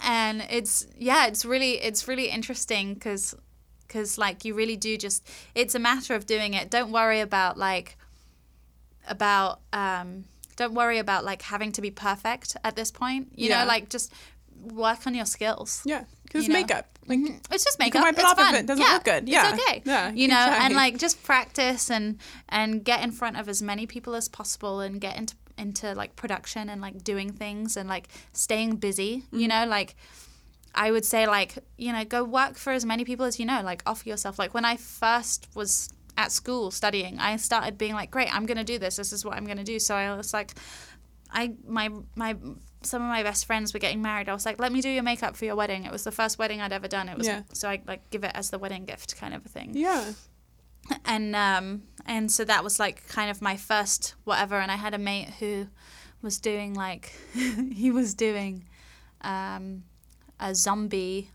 and 0.00 0.46
it's 0.50 0.86
yeah, 0.98 1.26
it's 1.26 1.44
really 1.44 1.72
it's 1.80 2.08
really 2.08 2.28
interesting 2.28 2.94
because 2.94 3.34
because 3.86 4.18
like 4.18 4.44
you 4.44 4.54
really 4.54 4.76
do 4.76 4.96
just 4.96 5.28
it's 5.54 5.74
a 5.74 5.78
matter 5.78 6.14
of 6.14 6.26
doing 6.26 6.54
it. 6.54 6.70
Don't 6.70 6.90
worry 6.92 7.20
about 7.20 7.56
like 7.58 7.96
about 9.08 9.60
um 9.72 10.24
don't 10.56 10.74
worry 10.74 10.98
about 10.98 11.24
like 11.24 11.42
having 11.42 11.72
to 11.72 11.80
be 11.82 11.90
perfect 11.90 12.56
at 12.64 12.76
this 12.76 12.90
point 12.90 13.28
you 13.34 13.48
Yeah. 13.48 13.62
know 13.62 13.68
like 13.68 13.88
just 13.88 14.12
work 14.72 15.06
on 15.06 15.14
your 15.14 15.26
skills 15.26 15.82
Yeah, 15.84 16.04
because 16.22 16.46
You 16.46 16.52
know? 16.52 16.60
makeup. 16.60 16.86
Like 17.06 17.18
it's 17.50 17.64
just 17.64 17.78
can 17.78 17.86
makeup. 17.86 18.02
wipe 18.02 18.14
it 18.14 18.20
it's 18.20 18.24
off 18.30 18.38
if 18.38 18.44
fun. 18.46 18.54
it 18.54 18.66
doesn't 18.66 18.82
yeah, 18.82 18.92
look 18.94 19.04
good. 19.04 19.28
Yeah. 19.28 19.52
it's 19.52 19.62
okay. 19.62 19.82
Yeah, 19.84 20.10
you 20.12 20.26
know, 20.28 20.36
exactly. 20.42 20.64
and 20.66 20.74
like 20.74 20.96
just 20.96 21.22
practice 21.22 21.90
and 21.90 22.18
and 22.48 22.82
get 22.82 23.02
in 23.04 23.12
front 23.12 23.36
of 23.36 23.46
as 23.48 23.60
many 23.60 23.86
people 23.86 24.14
as 24.14 24.26
possible 24.28 24.80
and 24.80 25.00
get 25.02 25.18
into 25.18 25.34
into 25.58 25.92
like 25.94 26.16
production 26.16 26.70
and 26.70 26.80
like 26.80 27.04
doing 27.04 27.30
things 27.30 27.76
and 27.76 27.88
like 27.90 28.08
staying 28.32 28.76
busy. 28.76 29.18
Mm-hmm. 29.18 29.38
You 29.38 29.48
know, 29.48 29.66
like 29.66 29.96
I 30.74 30.90
would 30.90 31.04
say 31.04 31.26
like 31.26 31.58
you 31.76 31.92
know 31.92 32.04
go 32.06 32.24
work 32.24 32.56
for 32.56 32.72
as 32.72 32.86
many 32.86 33.04
people 33.04 33.26
as 33.26 33.38
you 33.38 33.44
know. 33.44 33.60
Like 33.62 33.82
offer 33.84 34.08
yourself. 34.08 34.38
Like 34.38 34.54
when 34.54 34.64
I 34.64 34.76
first 34.76 35.46
was 35.54 35.90
at 36.16 36.32
school 36.32 36.70
studying, 36.70 37.18
I 37.18 37.36
started 37.36 37.76
being 37.78 37.94
like, 37.94 38.10
great, 38.10 38.34
I'm 38.34 38.46
gonna 38.46 38.64
do 38.64 38.78
this. 38.78 38.96
This 38.96 39.12
is 39.12 39.24
what 39.24 39.36
I'm 39.36 39.44
gonna 39.46 39.64
do. 39.64 39.78
So 39.78 39.94
I 39.94 40.16
was 40.16 40.32
like. 40.32 40.52
I 41.36 41.52
my 41.66 41.90
my 42.14 42.36
some 42.82 43.02
of 43.02 43.08
my 43.08 43.24
best 43.24 43.46
friends 43.46 43.74
were 43.74 43.80
getting 43.80 44.00
married. 44.00 44.28
I 44.28 44.32
was 44.34 44.46
like, 44.46 44.60
"Let 44.60 44.70
me 44.70 44.80
do 44.80 44.88
your 44.88 45.02
makeup 45.02 45.34
for 45.36 45.44
your 45.46 45.56
wedding." 45.56 45.84
It 45.84 45.90
was 45.90 46.04
the 46.04 46.12
first 46.12 46.38
wedding 46.38 46.60
I'd 46.60 46.72
ever 46.72 46.86
done. 46.86 47.08
It 47.08 47.18
was 47.18 47.26
Yeah. 47.26 47.42
so 47.52 47.68
I 47.68 47.82
like 47.88 48.08
give 48.10 48.22
it 48.22 48.30
as 48.36 48.50
the 48.50 48.58
wedding 48.60 48.84
gift 48.84 49.16
kind 49.16 49.34
of 49.34 49.44
a 49.44 49.48
thing. 49.48 49.72
yeah, 49.74 50.12
And 51.04 51.34
um 51.34 51.82
and 52.06 52.30
so 52.30 52.44
that 52.44 52.62
was 52.62 52.78
like 52.78 53.08
kind 53.08 53.32
of 53.32 53.42
my 53.42 53.56
first 53.56 54.14
whatever. 54.22 54.56
And 54.60 54.70
I 54.70 54.76
had 54.76 54.94
a 54.94 54.98
mate 54.98 55.30
who 55.40 55.66
was 56.22 56.38
doing 56.38 56.74
like 56.74 57.12
he 57.72 57.90
was 57.90 58.14
doing 58.14 58.66
um 59.22 59.82
a 60.38 60.54
zombie, 60.54 61.30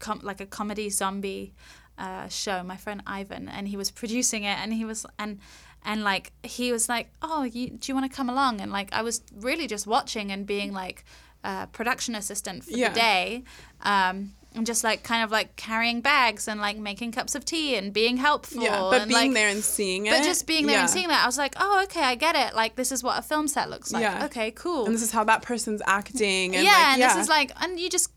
com- 0.00 0.20
like 0.24 0.40
a 0.40 0.46
comedy 0.46 0.90
zombie 0.90 1.54
uh, 1.98 2.28
show. 2.28 2.62
My 2.62 2.76
friend 2.76 3.02
Ivan, 3.06 3.48
and 3.48 3.68
he 3.68 3.76
was 3.76 3.90
producing 3.90 4.44
it, 4.44 4.58
and 4.58 4.72
he 4.72 4.84
was 4.84 5.04
and 5.18 5.38
and 5.84 6.04
like 6.04 6.32
he 6.42 6.72
was 6.72 6.88
like, 6.88 7.10
"Oh, 7.22 7.42
you, 7.42 7.70
do 7.70 7.90
you 7.90 7.94
want 7.94 8.10
to 8.10 8.16
come 8.16 8.30
along?" 8.30 8.60
And 8.60 8.72
like 8.72 8.92
I 8.92 9.02
was 9.02 9.22
really 9.34 9.66
just 9.66 9.86
watching 9.86 10.30
and 10.32 10.46
being 10.46 10.72
like 10.72 11.04
a 11.44 11.66
production 11.66 12.14
assistant 12.14 12.64
for 12.64 12.70
Yeah. 12.70 12.88
the 12.90 12.94
day. 12.94 13.44
Um, 13.82 14.34
and 14.54 14.66
just 14.66 14.82
like 14.82 15.02
kind 15.02 15.22
of 15.22 15.30
like 15.30 15.56
carrying 15.56 16.00
bags 16.00 16.48
and 16.48 16.60
like 16.60 16.78
making 16.78 17.12
cups 17.12 17.34
of 17.34 17.44
tea 17.44 17.76
and 17.76 17.92
being 17.92 18.16
helpful. 18.16 18.62
Yeah, 18.62 18.80
but 18.90 19.02
and, 19.02 19.08
being 19.08 19.30
like, 19.30 19.34
there 19.34 19.48
and 19.48 19.62
seeing 19.62 20.06
it. 20.06 20.10
but 20.10 20.24
just 20.24 20.46
being 20.46 20.66
there 20.66 20.76
yeah. 20.76 20.82
and 20.82 20.90
seeing 20.90 21.08
that, 21.08 21.22
I 21.22 21.26
was 21.26 21.38
like, 21.38 21.54
oh, 21.58 21.82
okay, 21.84 22.02
I 22.02 22.14
get 22.14 22.34
it. 22.34 22.54
Like, 22.54 22.74
this 22.74 22.90
is 22.90 23.04
what 23.04 23.18
a 23.18 23.22
film 23.22 23.46
set 23.46 23.68
looks 23.68 23.92
like. 23.92 24.02
Yeah. 24.02 24.24
Okay, 24.24 24.50
cool. 24.52 24.86
And 24.86 24.94
this 24.94 25.02
is 25.02 25.12
how 25.12 25.22
that 25.24 25.42
person's 25.42 25.82
acting. 25.86 26.56
And 26.56 26.64
yeah, 26.64 26.70
like, 26.70 26.86
and 26.86 26.98
yeah. 27.00 27.14
this 27.14 27.22
is 27.24 27.28
like, 27.28 27.52
and 27.60 27.78
you 27.78 27.90
just 27.90 28.10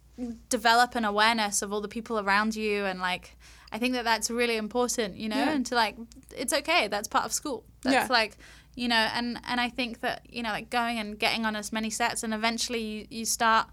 develop 0.49 0.95
an 0.95 1.05
awareness 1.05 1.61
of 1.61 1.73
all 1.73 1.81
the 1.81 1.87
people 1.87 2.19
around 2.19 2.55
you, 2.55 2.85
and 2.85 2.99
like, 2.99 3.37
I 3.71 3.77
think 3.79 3.93
that 3.93 4.03
that's 4.03 4.29
really 4.29 4.57
important, 4.57 5.15
you 5.15 5.29
know, 5.29 5.37
Yeah. 5.37 5.51
and 5.51 5.65
to 5.67 5.75
like, 5.75 5.95
it's 6.35 6.53
okay. 6.53 6.87
That's 6.87 7.07
part 7.07 7.25
of 7.25 7.31
school. 7.33 7.63
That's 7.83 7.93
Yeah. 7.93 8.07
like, 8.09 8.37
you 8.75 8.87
know, 8.87 8.95
and 9.15 9.39
and 9.47 9.59
I 9.61 9.69
think 9.69 9.99
that 10.01 10.25
you 10.29 10.43
know, 10.43 10.49
like 10.49 10.69
going 10.69 10.97
and 10.99 11.17
getting 11.19 11.45
on 11.45 11.55
as 11.55 11.71
many 11.73 11.89
sets, 11.89 12.23
and 12.23 12.33
eventually 12.33 12.81
you 12.81 13.07
you 13.09 13.25
start 13.25 13.67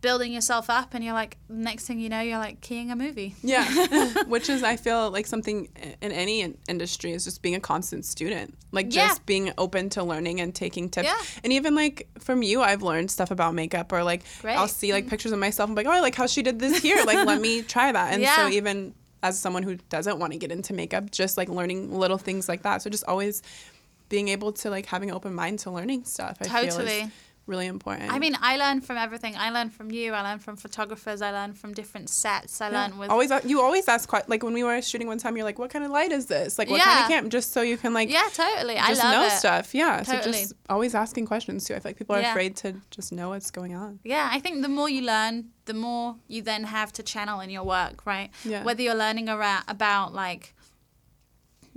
building 0.00 0.32
yourself 0.32 0.70
up, 0.70 0.94
and 0.94 1.04
you're 1.04 1.14
like, 1.14 1.36
next 1.48 1.86
thing 1.86 1.98
you 1.98 2.08
know, 2.08 2.20
you're 2.20 2.38
like 2.38 2.60
keying 2.60 2.90
a 2.90 2.96
movie. 2.96 3.34
Yeah, 3.42 4.22
which 4.26 4.48
is 4.48 4.62
I 4.62 4.76
feel 4.76 5.10
like 5.10 5.26
something 5.26 5.68
in 6.00 6.12
any 6.12 6.42
in- 6.42 6.58
industry 6.68 7.12
is 7.12 7.24
just 7.24 7.42
being 7.42 7.54
a 7.54 7.60
constant 7.60 8.04
student, 8.04 8.56
like 8.72 8.94
Yeah. 8.94 9.08
just 9.08 9.26
being 9.26 9.52
open 9.58 9.90
to 9.90 10.02
learning 10.02 10.40
and 10.40 10.54
taking 10.54 10.88
tips. 10.88 11.06
Yeah. 11.06 11.18
And 11.42 11.52
even 11.52 11.74
like 11.74 12.08
from 12.18 12.42
you, 12.42 12.62
I've 12.62 12.82
learned 12.82 13.10
stuff 13.10 13.30
about 13.30 13.54
makeup, 13.54 13.92
or 13.92 14.04
like 14.04 14.22
Great. 14.40 14.56
I'll 14.56 14.68
see 14.68 14.92
like 14.92 15.06
mm. 15.06 15.10
pictures 15.10 15.32
of 15.32 15.38
myself. 15.38 15.68
I'm 15.68 15.74
like, 15.74 15.86
oh, 15.86 15.90
I 15.90 16.00
like 16.00 16.14
how 16.14 16.26
she 16.26 16.42
did 16.42 16.58
this 16.58 16.82
here. 16.82 17.02
Like, 17.04 17.26
let 17.26 17.40
me 17.40 17.62
try 17.74 17.90
that. 17.92 18.14
And 18.14 18.24
so 18.24 18.48
even 18.48 18.94
as 19.22 19.38
someone 19.38 19.62
who 19.62 19.76
doesn't 19.88 20.18
want 20.18 20.32
to 20.32 20.38
get 20.38 20.50
into 20.50 20.72
makeup, 20.72 21.10
just 21.10 21.36
like 21.36 21.48
learning 21.48 21.92
little 21.92 22.18
things 22.18 22.48
like 22.48 22.62
that. 22.62 22.82
So 22.82 22.90
just 22.90 23.04
always 23.04 23.42
being 24.08 24.28
able 24.28 24.52
to 24.52 24.70
like 24.70 24.86
having 24.86 25.10
an 25.10 25.16
open 25.16 25.34
mind 25.34 25.60
to 25.60 25.70
learning 25.70 26.04
stuff. 26.04 26.36
I 26.40 26.44
feel 26.44 26.70
Totally. 26.70 27.00
is 27.00 27.10
really 27.50 27.66
important. 27.66 28.10
I 28.12 28.18
mean, 28.18 28.34
I 28.40 28.56
learn 28.56 28.80
from 28.80 28.96
everything. 28.96 29.34
I 29.36 29.50
learn 29.50 29.68
from 29.68 29.90
you. 29.90 30.12
I 30.14 30.22
learn 30.28 30.38
from 30.38 30.56
photographers. 30.56 31.20
I 31.20 31.30
learn 31.32 31.52
from 31.52 31.74
different 31.74 32.08
sets. 32.08 32.60
I 32.60 32.70
Yeah. 32.70 32.78
learn 32.80 32.98
with 32.98 33.10
always 33.10 33.30
you 33.44 33.60
always 33.60 33.86
ask 33.88 34.08
que- 34.10 34.28
like 34.32 34.42
when 34.46 34.54
we 34.54 34.64
were 34.64 34.80
shooting 34.80 35.08
one 35.08 35.18
time 35.18 35.36
you're 35.36 35.44
like 35.50 35.58
what 35.58 35.70
kind 35.74 35.84
of 35.84 35.90
light 35.90 36.12
is 36.12 36.26
this 36.26 36.58
like 36.60 36.70
what 36.70 36.80
kind 36.80 37.00
of 37.04 37.08
camp 37.10 37.28
just 37.30 37.52
so 37.52 37.60
you 37.62 37.76
can 37.76 37.92
like 37.92 38.08
yeah, 38.10 38.28
totally. 38.32 38.76
I 38.78 38.88
just 38.88 39.02
love 39.04 39.12
know 39.12 39.24
it. 39.26 39.32
stuff 39.42 39.74
yeah 39.74 40.02
so 40.02 40.20
just 40.22 40.52
always 40.68 40.94
asking 40.94 41.26
questions 41.26 41.64
too 41.66 41.74
I 41.74 41.80
feel 41.80 41.90
like 41.90 41.98
people 41.98 42.16
are 42.16 42.20
Yeah. 42.22 42.30
afraid 42.30 42.56
to 42.62 42.68
just 42.96 43.12
know 43.12 43.28
what's 43.32 43.50
going 43.50 43.74
on 43.74 43.98
Yeah, 44.04 44.26
I 44.32 44.38
think 44.40 44.62
the 44.62 44.68
more 44.78 44.88
you 44.96 45.02
learn, 45.02 45.34
the 45.70 45.74
more 45.74 46.16
you 46.28 46.40
then 46.42 46.62
have 46.64 46.92
to 46.98 47.02
channel 47.02 47.40
in 47.40 47.50
your 47.50 47.64
work, 47.64 48.06
right? 48.06 48.30
Yeah. 48.44 48.62
Whether 48.64 48.82
you're 48.82 48.94
learning 49.06 49.28
around, 49.28 49.64
about 49.68 50.14
like 50.14 50.54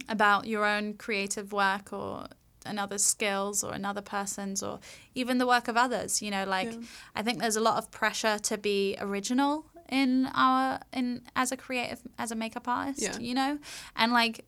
about 0.10 0.48
your 0.48 0.66
own 0.66 0.94
creative 0.96 1.54
work 1.54 1.94
or 1.94 2.28
another's 2.66 3.04
skills 3.04 3.64
or 3.64 3.74
another 3.74 4.02
person's 4.02 4.62
or 4.64 4.80
even 5.16 5.38
the 5.38 5.48
work 5.48 5.68
of 5.68 5.76
others, 5.78 6.22
you 6.22 6.32
know, 6.32 6.44
like 6.46 6.72
Yeah. 6.74 6.80
I 7.16 7.22
think 7.24 7.40
there's 7.40 7.56
a 7.56 7.62
lot 7.62 7.78
of 7.78 7.92
pressure 7.92 8.38
to 8.40 8.58
be 8.58 8.96
original 9.00 9.66
in 9.90 10.28
our 10.34 10.80
in 10.94 11.22
as 11.36 11.52
a 11.52 11.58
creative 11.58 12.00
as 12.18 12.32
a 12.32 12.36
makeup 12.36 12.68
artist, 12.68 13.02
Yeah. 13.02 13.18
you 13.20 13.34
know? 13.34 13.60
And 13.96 14.12
like 14.14 14.46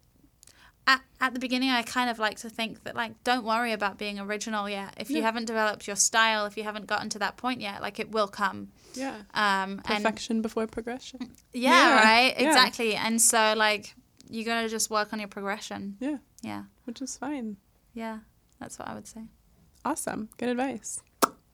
at, 0.88 1.02
at 1.20 1.34
the 1.34 1.40
beginning 1.40 1.72
I 1.72 1.82
kind 1.82 2.10
of 2.12 2.20
like 2.20 2.38
to 2.40 2.50
think 2.50 2.84
that 2.84 2.96
like 2.96 3.24
don't 3.24 3.44
worry 3.44 3.72
about 3.74 3.98
being 3.98 4.20
original 4.20 4.70
yet. 4.70 4.94
If 4.98 5.10
you 5.10 5.24
haven't 5.24 5.46
developed 5.46 5.88
your 5.88 5.96
style, 5.96 6.46
if 6.46 6.58
you 6.58 6.64
haven't 6.64 6.86
gotten 6.88 7.10
to 7.10 7.20
that 7.20 7.38
point 7.38 7.60
yet, 7.60 7.82
like 7.82 8.00
it 8.00 8.12
will 8.12 8.28
come. 8.28 8.70
yeah 8.94 9.16
Um 9.34 9.82
and 9.86 10.04
perfection 10.04 10.42
before 10.42 10.68
progression 10.68 11.32
yeah, 11.54 11.72
Yeah, 11.72 11.96
right? 12.04 12.34
yeah. 12.40 12.48
Exactly. 12.48 12.96
And 12.96 13.22
so 13.22 13.54
like 13.58 13.96
you 14.30 14.44
got 14.46 14.62
to 14.62 14.70
just 14.70 14.90
work 14.90 15.12
on 15.14 15.20
your 15.20 15.28
progression. 15.28 15.98
yeah 16.00 16.18
Yeah. 16.42 16.64
which 16.86 17.02
is 17.02 17.18
fine 17.18 17.58
Yeah. 17.96 18.20
That's 18.60 18.78
what 18.78 18.88
I 18.88 18.94
would 18.94 19.08
say. 19.08 19.22
awesome 19.84 20.30
good 20.38 20.50
advice 20.50 21.02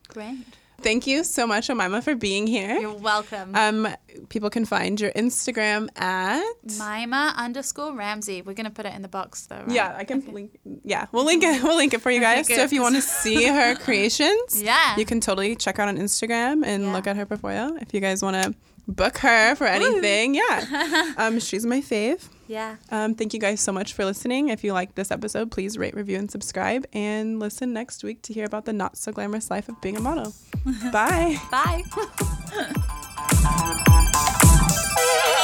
Great. 0.09 0.37
thank 0.81 1.05
you 1.07 1.23
so 1.23 1.45
much 1.47 1.67
Omima 1.69 2.01
for 2.03 2.15
being 2.15 2.45
here 2.47 2.77
You're 2.79 2.93
welcome. 2.93 3.55
um 3.55 3.87
people 4.29 4.49
can 4.49 4.65
find 4.65 4.99
your 4.99 5.11
Instagram 5.11 5.87
at 5.99 6.43
Mima 6.77 7.33
underscore 7.37 7.93
Ramsey. 7.95 8.41
We're 8.41 8.53
gonna 8.53 8.69
put 8.79 8.85
it 8.85 8.93
in 8.93 9.01
the 9.01 9.07
box 9.07 9.47
though, 9.47 9.57
right? 9.65 9.71
yeah 9.71 9.95
I 9.97 10.03
can 10.03 10.19
link 10.33 10.59
yeah 10.83 11.07
we'll 11.11 11.25
link 11.25 11.43
it 11.43 11.63
we'll 11.63 11.77
link 11.77 11.93
it 11.93 12.01
for 12.01 12.11
you 12.11 12.19
Okay, 12.21 12.35
guys 12.43 12.47
so 12.47 12.61
if 12.61 12.71
you 12.73 12.81
want 12.81 12.95
to 12.95 13.01
see 13.01 13.45
her 13.47 13.75
creations 13.85 14.61
Yeah. 14.61 14.95
you 14.97 15.05
can 15.05 15.19
totally 15.21 15.55
check 15.55 15.79
out 15.79 15.87
on 15.87 15.97
Instagram 15.97 16.65
and 16.65 16.83
Yeah. 16.83 16.93
look 16.93 17.07
at 17.07 17.15
her 17.17 17.25
portfolio 17.25 17.75
if 17.81 17.93
you 17.93 17.99
guys 18.01 18.21
want 18.23 18.35
to 18.41 18.53
book 18.95 19.17
her 19.19 19.55
for 19.55 19.65
anything. 19.65 20.35
Yeah, 20.35 21.13
um, 21.17 21.39
she's 21.39 21.65
my 21.65 21.81
fave. 21.81 22.27
yeah. 22.47 22.75
Um, 22.89 23.15
thank 23.15 23.33
you 23.33 23.39
guys 23.39 23.61
so 23.61 23.71
much 23.71 23.93
for 23.93 24.05
listening. 24.05 24.49
If 24.49 24.63
you 24.63 24.73
liked 24.73 24.95
this 24.95 25.11
episode, 25.11 25.51
please 25.51 25.77
rate, 25.77 25.95
review, 25.95 26.17
and 26.17 26.29
subscribe. 26.29 26.85
And 26.93 27.39
listen 27.39 27.73
next 27.73 28.03
week 28.03 28.21
to 28.23 28.33
hear 28.33 28.45
about 28.45 28.65
the 28.65 28.73
not 28.73 28.97
so 28.97 29.11
glamorous 29.11 29.49
life 29.49 29.69
of 29.69 29.79
being 29.81 29.97
a 29.97 30.01
model. 30.01 30.33
Bye. 30.91 31.37
Bye. 31.51 31.83